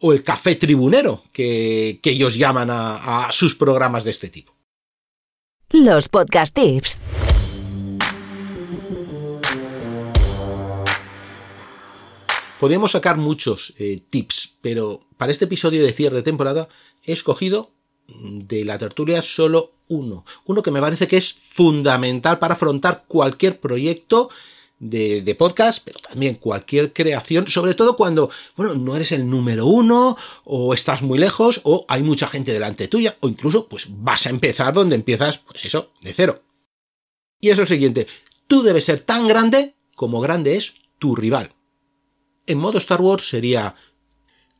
o 0.00 0.12
el 0.12 0.22
café 0.22 0.56
tribunero 0.56 1.24
que, 1.32 2.00
que 2.02 2.10
ellos 2.10 2.36
llaman 2.36 2.70
a, 2.70 3.26
a 3.26 3.32
sus 3.32 3.54
programas 3.54 4.04
de 4.04 4.10
este 4.10 4.28
tipo. 4.28 4.54
Los 5.70 6.08
podcast 6.08 6.54
tips. 6.54 7.02
Podríamos 12.58 12.92
sacar 12.92 13.18
muchos 13.18 13.74
eh, 13.78 14.00
tips, 14.10 14.54
pero 14.60 15.07
para 15.18 15.32
este 15.32 15.44
episodio 15.44 15.84
de 15.84 15.92
cierre 15.92 16.16
de 16.16 16.22
temporada 16.22 16.68
he 17.04 17.12
escogido 17.12 17.72
de 18.08 18.64
la 18.64 18.78
tertulia 18.78 19.20
solo 19.20 19.72
uno. 19.88 20.24
Uno 20.46 20.62
que 20.62 20.70
me 20.70 20.80
parece 20.80 21.06
que 21.06 21.18
es 21.18 21.34
fundamental 21.34 22.38
para 22.38 22.54
afrontar 22.54 23.04
cualquier 23.06 23.60
proyecto 23.60 24.30
de, 24.78 25.22
de, 25.22 25.34
podcast, 25.34 25.82
pero 25.84 25.98
también 25.98 26.36
cualquier 26.36 26.92
creación, 26.92 27.48
sobre 27.48 27.74
todo 27.74 27.96
cuando, 27.96 28.30
bueno, 28.56 28.74
no 28.74 28.94
eres 28.94 29.12
el 29.12 29.28
número 29.28 29.66
uno, 29.66 30.16
o 30.44 30.72
estás 30.72 31.02
muy 31.02 31.18
lejos, 31.18 31.60
o 31.64 31.84
hay 31.88 32.02
mucha 32.04 32.28
gente 32.28 32.52
delante 32.52 32.86
tuya, 32.86 33.16
o 33.20 33.28
incluso, 33.28 33.66
pues 33.66 33.88
vas 33.90 34.26
a 34.26 34.30
empezar 34.30 34.72
donde 34.72 34.94
empiezas, 34.94 35.38
pues 35.38 35.64
eso, 35.64 35.90
de 36.00 36.12
cero. 36.12 36.42
Y 37.40 37.50
es 37.50 37.58
lo 37.58 37.66
siguiente, 37.66 38.06
tú 38.46 38.62
debes 38.62 38.84
ser 38.84 39.00
tan 39.00 39.26
grande 39.26 39.74
como 39.96 40.20
grande 40.20 40.56
es 40.56 40.74
tu 40.98 41.16
rival. 41.16 41.54
En 42.46 42.58
modo 42.58 42.78
Star 42.78 43.00
Wars 43.02 43.28
sería 43.28 43.74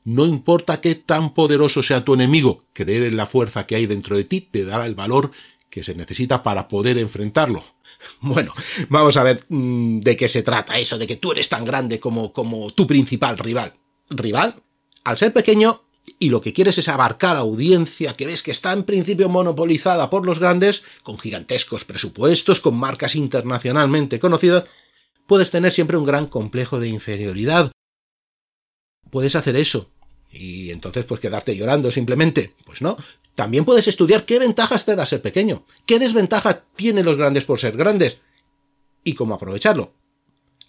no 0.05 0.26
importa 0.26 0.80
qué 0.80 0.94
tan 0.94 1.34
poderoso 1.34 1.82
sea 1.82 2.05
tu 2.05 2.14
enemigo, 2.14 2.64
creer 2.72 3.05
en 3.05 3.16
la 3.16 3.26
fuerza 3.26 3.66
que 3.66 3.76
hay 3.76 3.86
dentro 3.86 4.16
de 4.16 4.24
ti 4.24 4.40
te 4.40 4.64
dará 4.64 4.86
el 4.86 4.94
valor 4.94 5.30
que 5.70 5.82
se 5.82 5.94
necesita 5.94 6.42
para 6.42 6.68
poder 6.68 6.99
enfrentarlo. 6.99 7.64
Bueno, 8.20 8.53
vamos 8.90 9.16
a 9.16 9.24
ver 9.24 9.44
mmm, 9.49 9.99
de 9.99 10.16
qué 10.16 10.28
se 10.28 10.44
trata 10.44 10.78
eso, 10.78 10.99
de 10.99 11.07
que 11.07 11.16
tú 11.16 11.32
eres 11.32 11.49
tan 11.49 11.64
grande 11.64 11.99
como 11.99 12.30
tu 12.70 12.86
principal 12.86 13.36
rival. 13.38 13.74
¿Rival? 14.09 14.55
Al 15.03 15.18
ser 15.18 15.32
pequeño 15.32 15.82
y 16.18 16.30
lo 16.30 16.40
que 16.40 16.53
quieres 16.53 16.78
es 16.78 16.88
abarcar 16.88 17.36
audiencia 17.36 18.14
que 18.14 18.26
ves 18.26 18.42
que 18.42 18.51
está 18.51 18.72
en 18.72 18.84
principio 18.84 19.28
monopolizada 19.28 20.11
por 20.11 20.24
los 20.24 20.38
grandes, 20.38 20.84
con 21.03 21.18
gigantescos 21.18 21.84
presupuestos, 21.84 22.61
con 22.61 22.76
marcas 22.76 23.14
internacionalmente 23.14 24.18
conocidas, 24.18 24.64
puedes 25.26 25.51
tener 25.51 25.72
siempre 25.72 25.96
un 25.96 26.05
gran 26.05 26.26
complejo 26.26 26.80
de 26.80 26.88
inferioridad, 26.88 27.72
puedes 29.11 29.37
hacer 29.37 29.57
eso. 29.57 29.91
Y 30.31 30.71
entonces, 30.71 31.05
pues 31.05 31.21
quedarte 31.21 31.57
llorando 31.57 31.91
simplemente. 31.91 32.55
Pues 32.65 32.83
no. 32.83 32.97
También 33.35 33.65
puedes 33.65 33.87
estudiar 33.87 34.25
qué 34.25 34.39
ventajas 34.41 34.85
te 34.85 34.97
da 34.97 35.07
ser 35.07 35.23
pequeño, 35.23 35.65
qué 35.87 36.01
desventaja 36.01 36.65
tienen 36.75 37.05
los 37.05 37.17
grandes 37.17 37.45
por 37.45 37.61
ser 37.61 37.77
grandes 37.77 38.21
y 39.05 39.15
cómo 39.15 39.35
aprovecharlo. 39.35 39.95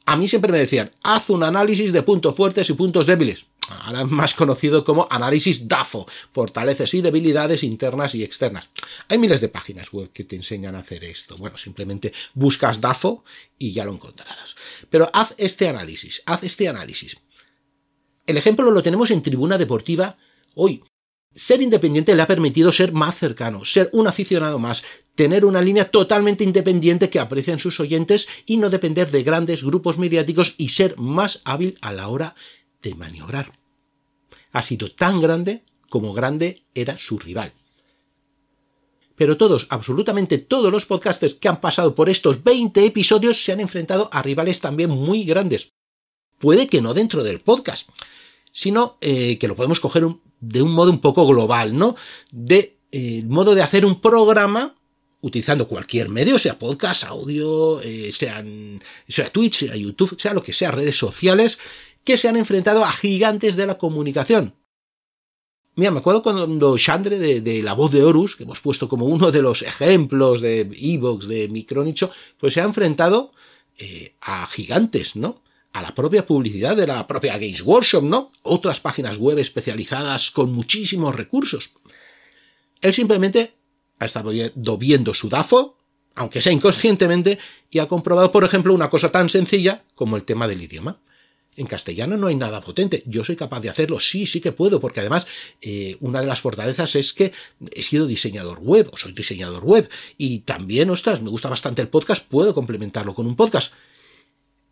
A 0.05 0.15
mí 0.15 0.27
siempre 0.27 0.51
me 0.51 0.59
decían, 0.59 0.91
haz 1.03 1.31
un 1.31 1.43
análisis 1.43 1.91
de 1.91 2.03
puntos 2.03 2.35
fuertes 2.35 2.69
y 2.69 2.73
puntos 2.73 3.07
débiles. 3.07 3.47
Ahora 3.69 4.05
más 4.05 4.33
conocido 4.33 4.83
como 4.83 5.07
análisis 5.09 5.67
DAFO, 5.67 6.07
fortalezas 6.31 6.93
y 6.93 7.01
debilidades 7.01 7.63
internas 7.63 8.15
y 8.15 8.23
externas. 8.23 8.69
Hay 9.07 9.17
miles 9.17 9.41
de 9.41 9.49
páginas 9.49 9.91
web 9.91 10.11
que 10.11 10.23
te 10.23 10.35
enseñan 10.35 10.75
a 10.75 10.79
hacer 10.79 11.03
esto. 11.03 11.37
Bueno, 11.37 11.57
simplemente 11.57 12.13
buscas 12.33 12.81
DAFO 12.81 13.23
y 13.57 13.71
ya 13.71 13.85
lo 13.85 13.93
encontrarás. 13.93 14.55
Pero 14.89 15.09
haz 15.13 15.33
este 15.37 15.67
análisis, 15.67 16.21
haz 16.25 16.43
este 16.43 16.67
análisis. 16.67 17.17
El 18.29 18.37
ejemplo 18.37 18.69
lo 18.69 18.83
tenemos 18.83 19.09
en 19.09 19.23
Tribuna 19.23 19.57
Deportiva 19.57 20.15
hoy. 20.53 20.83
Ser 21.33 21.63
independiente 21.63 22.13
le 22.13 22.21
ha 22.21 22.27
permitido 22.27 22.71
ser 22.71 22.93
más 22.93 23.17
cercano, 23.17 23.65
ser 23.65 23.89
un 23.91 24.05
aficionado 24.05 24.59
más, 24.59 24.83
tener 25.15 25.45
una 25.45 25.63
línea 25.63 25.85
totalmente 25.89 26.43
independiente 26.43 27.09
que 27.09 27.19
aprecian 27.19 27.57
sus 27.57 27.79
oyentes 27.79 28.29
y 28.45 28.57
no 28.57 28.69
depender 28.69 29.09
de 29.09 29.23
grandes 29.23 29.63
grupos 29.63 29.97
mediáticos 29.97 30.53
y 30.57 30.69
ser 30.69 30.95
más 30.99 31.41
hábil 31.43 31.79
a 31.81 31.91
la 31.91 32.07
hora 32.07 32.35
de 32.83 32.93
maniobrar. 32.93 33.51
Ha 34.51 34.61
sido 34.61 34.91
tan 34.91 35.21
grande 35.21 35.63
como 35.89 36.13
grande 36.13 36.61
era 36.75 36.99
su 36.99 37.17
rival. 37.17 37.53
Pero 39.15 39.37
todos, 39.37 39.65
absolutamente 39.71 40.37
todos 40.37 40.71
los 40.71 40.85
podcasters 40.85 41.33
que 41.33 41.47
han 41.47 41.61
pasado 41.61 41.95
por 41.95 42.11
estos 42.11 42.43
20 42.43 42.85
episodios 42.85 43.43
se 43.43 43.53
han 43.53 43.59
enfrentado 43.59 44.07
a 44.13 44.21
rivales 44.21 44.59
también 44.59 44.91
muy 44.91 45.23
grandes. 45.23 45.71
Puede 46.37 46.67
que 46.67 46.83
no 46.83 46.93
dentro 46.93 47.23
del 47.23 47.41
podcast, 47.41 47.89
sino 48.51 48.97
eh, 49.01 49.37
que 49.37 49.47
lo 49.47 49.55
podemos 49.55 49.79
coger 49.79 50.05
de 50.39 50.61
un 50.61 50.71
modo 50.71 50.91
un 50.91 51.01
poco 51.01 51.25
global, 51.27 51.77
¿no? 51.77 51.95
De 52.31 52.77
eh, 52.91 53.23
modo 53.27 53.55
de 53.55 53.61
hacer 53.61 53.85
un 53.85 54.01
programa 54.01 54.75
utilizando 55.21 55.67
cualquier 55.67 56.09
medio, 56.09 56.39
sea 56.39 56.57
podcast, 56.57 57.03
audio, 57.03 57.81
eh, 57.81 58.11
sean, 58.13 58.81
sea 59.07 59.31
Twitch, 59.31 59.65
sea 59.65 59.75
YouTube, 59.75 60.19
sea 60.19 60.33
lo 60.33 60.41
que 60.41 60.53
sea, 60.53 60.71
redes 60.71 60.97
sociales, 60.97 61.59
que 62.03 62.15
se 62.15 62.29
han 62.29 62.37
enfrentado 62.37 62.85
a 62.85 62.91
gigantes 62.91 63.55
de 63.55 63.65
la 63.65 63.77
comunicación. 63.77 64.55
Mira, 65.75 65.91
me 65.91 65.99
acuerdo 65.99 66.23
cuando 66.23 66.77
Chandre 66.77 67.19
de, 67.19 67.41
de, 67.41 67.63
La 67.63 67.73
Voz 67.73 67.91
de 67.91 68.03
Horus, 68.03 68.35
que 68.35 68.43
hemos 68.43 68.59
puesto 68.59 68.89
como 68.89 69.05
uno 69.05 69.31
de 69.31 69.41
los 69.41 69.61
ejemplos 69.61 70.41
de 70.41 70.69
Evox, 70.73 71.27
de 71.27 71.47
Micronicho, 71.47 72.11
pues 72.37 72.53
se 72.53 72.61
ha 72.61 72.65
enfrentado 72.65 73.31
a 74.19 74.45
gigantes, 74.47 75.15
¿no? 75.15 75.41
A 75.73 75.81
la 75.81 75.93
propia 75.93 76.25
publicidad 76.25 76.75
de 76.75 76.87
la 76.87 77.07
propia 77.07 77.37
Games 77.37 77.61
Workshop, 77.61 78.03
¿no? 78.03 78.31
Otras 78.41 78.79
páginas 78.79 79.17
web 79.17 79.37
especializadas 79.37 80.31
con 80.31 80.51
muchísimos 80.51 81.15
recursos. 81.15 81.71
Él 82.81 82.93
simplemente 82.93 83.53
ha 83.99 84.05
estado 84.05 84.31
viendo 84.77 85.13
su 85.13 85.29
DAFO, 85.29 85.77
aunque 86.15 86.41
sea 86.41 86.53
inconscientemente, 86.53 87.37
y 87.69 87.79
ha 87.79 87.87
comprobado, 87.87 88.31
por 88.31 88.43
ejemplo, 88.43 88.73
una 88.73 88.89
cosa 88.89 89.11
tan 89.11 89.29
sencilla 89.29 89.83
como 89.95 90.15
el 90.15 90.23
tema 90.23 90.47
del 90.47 90.61
idioma. 90.61 90.99
En 91.55 91.67
castellano 91.67 92.15
no 92.15 92.27
hay 92.27 92.35
nada 92.35 92.61
potente. 92.61 93.03
Yo 93.05 93.23
soy 93.23 93.35
capaz 93.35 93.59
de 93.59 93.69
hacerlo, 93.69 93.99
sí, 93.99 94.25
sí 94.25 94.39
que 94.39 94.53
puedo, 94.53 94.79
porque 94.79 95.01
además 95.01 95.27
eh, 95.61 95.97
una 95.99 96.21
de 96.21 96.27
las 96.27 96.39
fortalezas 96.39 96.95
es 96.95 97.13
que 97.13 97.33
he 97.71 97.83
sido 97.83 98.07
diseñador 98.07 98.59
web, 98.59 98.89
o 98.93 98.97
soy 98.97 99.11
diseñador 99.11 99.65
web, 99.65 99.89
y 100.17 100.39
también, 100.39 100.89
ostras, 100.89 101.21
me 101.21 101.29
gusta 101.29 101.49
bastante 101.49 101.81
el 101.81 101.89
podcast, 101.89 102.25
puedo 102.25 102.55
complementarlo 102.55 103.13
con 103.13 103.27
un 103.27 103.35
podcast. 103.35 103.73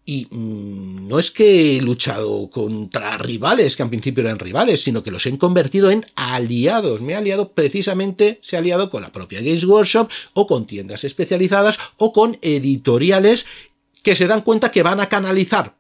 Y 0.10 0.26
mm, 0.32 1.10
no 1.10 1.20
es 1.20 1.32
que 1.32 1.76
he 1.76 1.82
luchado 1.82 2.50
contra 2.50 3.18
rivales, 3.18 3.76
que 3.76 3.84
al 3.84 3.90
principio 3.90 4.24
eran 4.24 4.40
rivales, 4.40 4.82
sino 4.82 5.04
que 5.04 5.12
los 5.12 5.26
he 5.26 5.38
convertido 5.38 5.92
en 5.92 6.06
aliados. 6.16 7.02
Me 7.02 7.12
he 7.12 7.16
aliado 7.18 7.52
precisamente, 7.52 8.40
se 8.42 8.56
ha 8.56 8.60
aliado 8.60 8.90
con 8.90 9.02
la 9.02 9.12
propia 9.12 9.42
Games 9.42 9.66
Workshop 9.66 10.10
o 10.34 10.48
con 10.48 10.66
tiendas 10.66 11.04
especializadas 11.04 11.78
o 11.98 12.14
con 12.14 12.38
editoriales 12.42 13.46
que 14.02 14.16
se 14.16 14.28
dan 14.28 14.44
cuenta 14.44 14.72
que 14.72 14.82
van 14.82 15.02
a 15.02 15.10
canalizar 15.10 15.76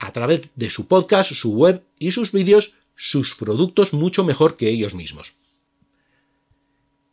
a 0.00 0.12
través 0.12 0.48
de 0.56 0.68
su 0.68 0.88
podcast, 0.88 1.32
su 1.32 1.52
web 1.52 1.84
y 2.00 2.10
sus 2.10 2.32
vídeos 2.32 2.74
sus 2.96 3.36
productos 3.36 3.92
mucho 3.92 4.24
mejor 4.24 4.56
que 4.56 4.68
ellos 4.68 4.94
mismos. 4.94 5.34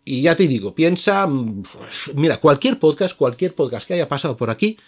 Y 0.04 0.24
ya 0.24 0.36
te 0.36 0.48
digo, 0.48 0.74
piensa, 0.74 1.28
mm, 1.28 1.64
mira, 2.16 2.40
cualquier 2.40 2.80
podcast, 2.80 3.16
cualquier 3.16 3.54
podcast 3.54 3.88
que 3.88 3.94
haya 3.94 4.10
pasado 4.10 4.36
por 4.36 4.50
aquí, 4.50 4.80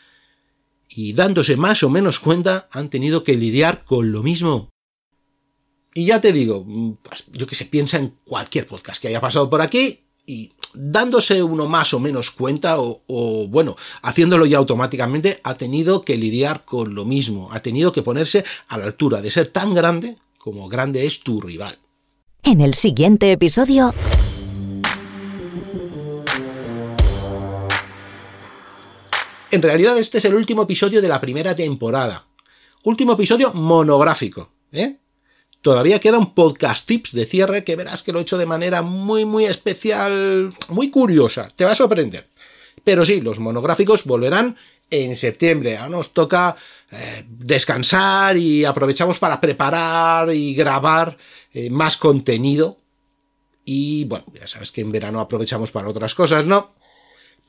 y 0.89 1.13
dándose 1.13 1.55
más 1.55 1.83
o 1.83 1.89
menos 1.89 2.19
cuenta 2.19 2.67
han 2.71 2.89
tenido 2.89 3.23
que 3.23 3.35
lidiar 3.35 3.85
con 3.85 4.11
lo 4.11 4.23
mismo. 4.23 4.69
Y 5.93 6.05
ya 6.05 6.19
te 6.19 6.33
digo, 6.33 6.63
mm, 6.65 6.97
pues, 7.03 7.25
yo 7.31 7.47
que 7.47 7.55
sé, 7.55 7.65
piensa 7.65 7.97
en 7.97 8.15
cualquier 8.25 8.67
podcast 8.67 9.01
que 9.01 9.07
haya 9.07 9.21
pasado 9.21 9.49
por 9.49 9.61
aquí 9.61 10.01
y 10.25 10.51
dándose 10.73 11.41
uno 11.41 11.67
más 11.67 11.93
o 11.93 11.99
menos 11.99 12.29
cuenta 12.31 12.79
o, 12.79 13.01
o, 13.07 13.47
bueno, 13.47 13.75
haciéndolo 14.01 14.45
ya 14.45 14.57
automáticamente, 14.57 15.39
ha 15.43 15.55
tenido 15.55 16.03
que 16.03 16.17
lidiar 16.17 16.65
con 16.65 16.93
lo 16.93 17.05
mismo, 17.05 17.49
ha 17.51 17.61
tenido 17.61 17.91
que 17.91 18.03
ponerse 18.03 18.43
a 18.67 18.77
la 18.77 18.85
altura 18.85 19.21
de 19.21 19.31
ser 19.31 19.47
tan 19.47 19.73
grande 19.73 20.17
como 20.37 20.69
grande 20.69 21.05
es 21.05 21.21
tu 21.21 21.41
rival. 21.41 21.77
En 22.43 22.61
el 22.61 22.73
siguiente 22.73 23.31
episodio... 23.31 23.93
En 29.51 29.63
realidad 29.63 29.97
este 29.97 30.19
es 30.19 30.25
el 30.25 30.35
último 30.35 30.63
episodio 30.63 31.01
de 31.01 31.07
la 31.07 31.19
primera 31.19 31.55
temporada. 31.55 32.27
Último 32.83 33.13
episodio 33.13 33.51
monográfico, 33.53 34.51
¿eh? 34.71 34.97
Todavía 35.61 35.99
queda 35.99 36.19
un 36.19 36.35
podcast 36.35 36.87
tips 36.87 37.13
de 37.13 37.25
cierre 37.25 37.63
que 37.63 37.75
verás 37.75 38.03
que 38.03 38.13
lo 38.13 38.19
he 38.19 38.21
hecho 38.21 38.37
de 38.37 38.45
manera 38.45 38.83
muy, 38.83 39.25
muy 39.25 39.45
especial, 39.45 40.53
muy 40.69 40.91
curiosa. 40.91 41.49
Te 41.55 41.65
va 41.65 41.71
a 41.71 41.75
sorprender. 41.75 42.29
Pero 42.83 43.03
sí, 43.03 43.21
los 43.21 43.39
monográficos 43.39 44.05
volverán 44.05 44.55
en 44.91 45.15
septiembre. 45.15 45.77
Ahora 45.77 45.89
nos 45.89 46.13
toca 46.13 46.55
eh, 46.91 47.25
descansar 47.27 48.37
y 48.37 48.63
aprovechamos 48.63 49.17
para 49.17 49.41
preparar 49.41 50.33
y 50.33 50.53
grabar 50.53 51.17
eh, 51.53 51.71
más 51.71 51.97
contenido. 51.97 52.77
Y 53.65 54.05
bueno, 54.05 54.25
ya 54.39 54.47
sabes 54.47 54.71
que 54.71 54.81
en 54.81 54.91
verano 54.91 55.19
aprovechamos 55.19 55.71
para 55.71 55.89
otras 55.89 56.13
cosas, 56.13 56.45
¿no? 56.45 56.71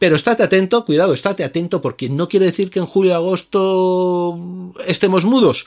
Pero 0.00 0.16
estate 0.16 0.42
atento, 0.42 0.86
cuidado, 0.86 1.12
estate 1.12 1.44
atento 1.44 1.82
porque 1.82 2.08
no 2.08 2.26
quiere 2.26 2.46
decir 2.46 2.70
que 2.70 2.78
en 2.78 2.86
julio 2.86 3.14
agosto 3.14 4.72
estemos 4.86 5.26
mudos. 5.26 5.66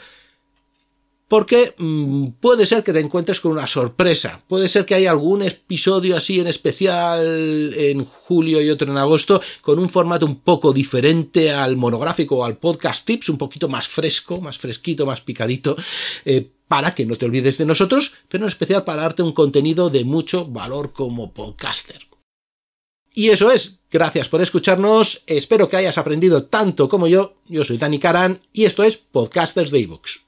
Porque 1.28 1.76
mmm, 1.78 2.30
puede 2.40 2.66
ser 2.66 2.84
que 2.84 2.94
te 2.94 3.00
encuentres 3.00 3.40
con 3.40 3.52
una 3.52 3.68
sorpresa. 3.68 4.42
Puede 4.48 4.70
ser 4.70 4.88
que 4.88 4.96
haya 4.96 5.12
algún 5.12 5.44
episodio 5.44 6.18
así 6.18 6.40
en 6.40 6.48
especial 6.48 7.76
en 7.78 8.06
julio 8.06 8.60
y 8.60 8.72
otro 8.72 8.92
en 8.92 8.98
agosto 8.98 9.40
con 9.62 9.78
un 9.78 9.92
formato 9.92 10.26
un 10.26 10.40
poco 10.40 10.74
diferente 10.74 11.52
al 11.52 11.78
monográfico 11.78 12.38
o 12.38 12.44
al 12.44 12.58
podcast 12.58 13.06
tips, 13.06 13.30
un 13.30 13.38
poquito 13.38 13.70
más 13.70 13.88
fresco, 13.88 14.42
más 14.42 14.58
fresquito, 14.58 15.06
más 15.06 15.22
picadito. 15.22 15.76
Eh, 16.26 16.50
para 16.68 16.96
que 16.96 17.06
no 17.06 17.18
te 17.18 17.26
olvides 17.26 17.60
de 17.60 17.66
nosotros, 17.66 18.14
pero 18.28 18.46
en 18.46 18.48
especial 18.48 18.84
para 18.84 19.04
darte 19.04 19.22
un 19.22 19.34
contenido 19.34 19.92
de 19.92 20.06
mucho 20.06 20.48
valor 20.48 20.92
como 20.92 21.32
podcaster. 21.34 22.08
Y 23.14 23.30
eso 23.30 23.52
es, 23.52 23.80
gracias 23.94 24.28
por 24.28 24.42
escucharnos, 24.42 25.24
espero 25.28 25.70
que 25.70 25.78
hayas 25.78 25.98
aprendido 25.98 26.46
tanto 26.46 26.90
como 26.90 27.08
yo, 27.08 27.36
yo 27.48 27.64
soy 27.64 27.78
Dani 27.78 28.00
Karan 28.00 28.42
y 28.52 28.66
esto 28.66 28.84
es 28.84 28.98
Podcasters 28.98 29.72
de 29.72 29.80
iVoox. 29.80 30.24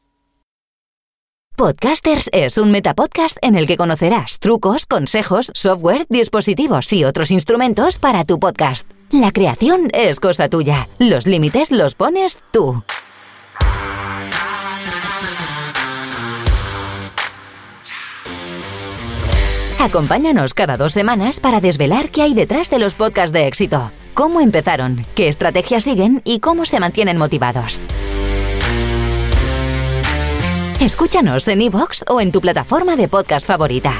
Podcasters 1.57 2.29
es 2.33 2.57
un 2.57 2.71
metapodcast 2.71 3.37
en 3.41 3.55
el 3.55 3.65
que 3.65 3.77
conocerás 3.77 4.39
trucos, 4.39 4.85
consejos, 4.85 5.51
software, 5.53 6.05
dispositivos 6.09 6.91
y 6.93 7.05
otros 7.05 7.31
instrumentos 7.31 7.97
para 7.97 8.25
tu 8.25 8.39
podcast. 8.39 8.91
La 9.09 9.31
creación 9.31 9.89
es 9.93 10.19
cosa 10.19 10.49
tuya, 10.49 10.89
los 10.99 11.25
límites 11.25 11.71
los 11.71 11.95
pones 11.95 12.39
tú. 12.51 12.83
Acompáñanos 19.85 20.55
cada 20.55 20.77
dos 20.77 20.93
semanas 20.93 21.39
para 21.39 21.61
desvelar 21.61 22.09
qué 22.09 22.23
hay 22.23 22.33
detrás 22.33 22.71
de 22.71 22.79
los 22.79 22.95
podcasts 22.95 23.31
de 23.31 23.45
éxito, 23.45 23.91
cómo 24.15 24.41
empezaron, 24.41 25.05
qué 25.13 25.27
estrategias 25.27 25.83
siguen 25.83 26.23
y 26.25 26.39
cómo 26.39 26.65
se 26.65 26.79
mantienen 26.79 27.19
motivados. 27.19 27.83
Escúchanos 30.81 31.47
en 31.47 31.61
iVoox 31.61 32.03
o 32.07 32.19
en 32.19 32.31
tu 32.31 32.41
plataforma 32.41 32.95
de 32.95 33.07
podcast 33.07 33.45
favorita. 33.45 33.93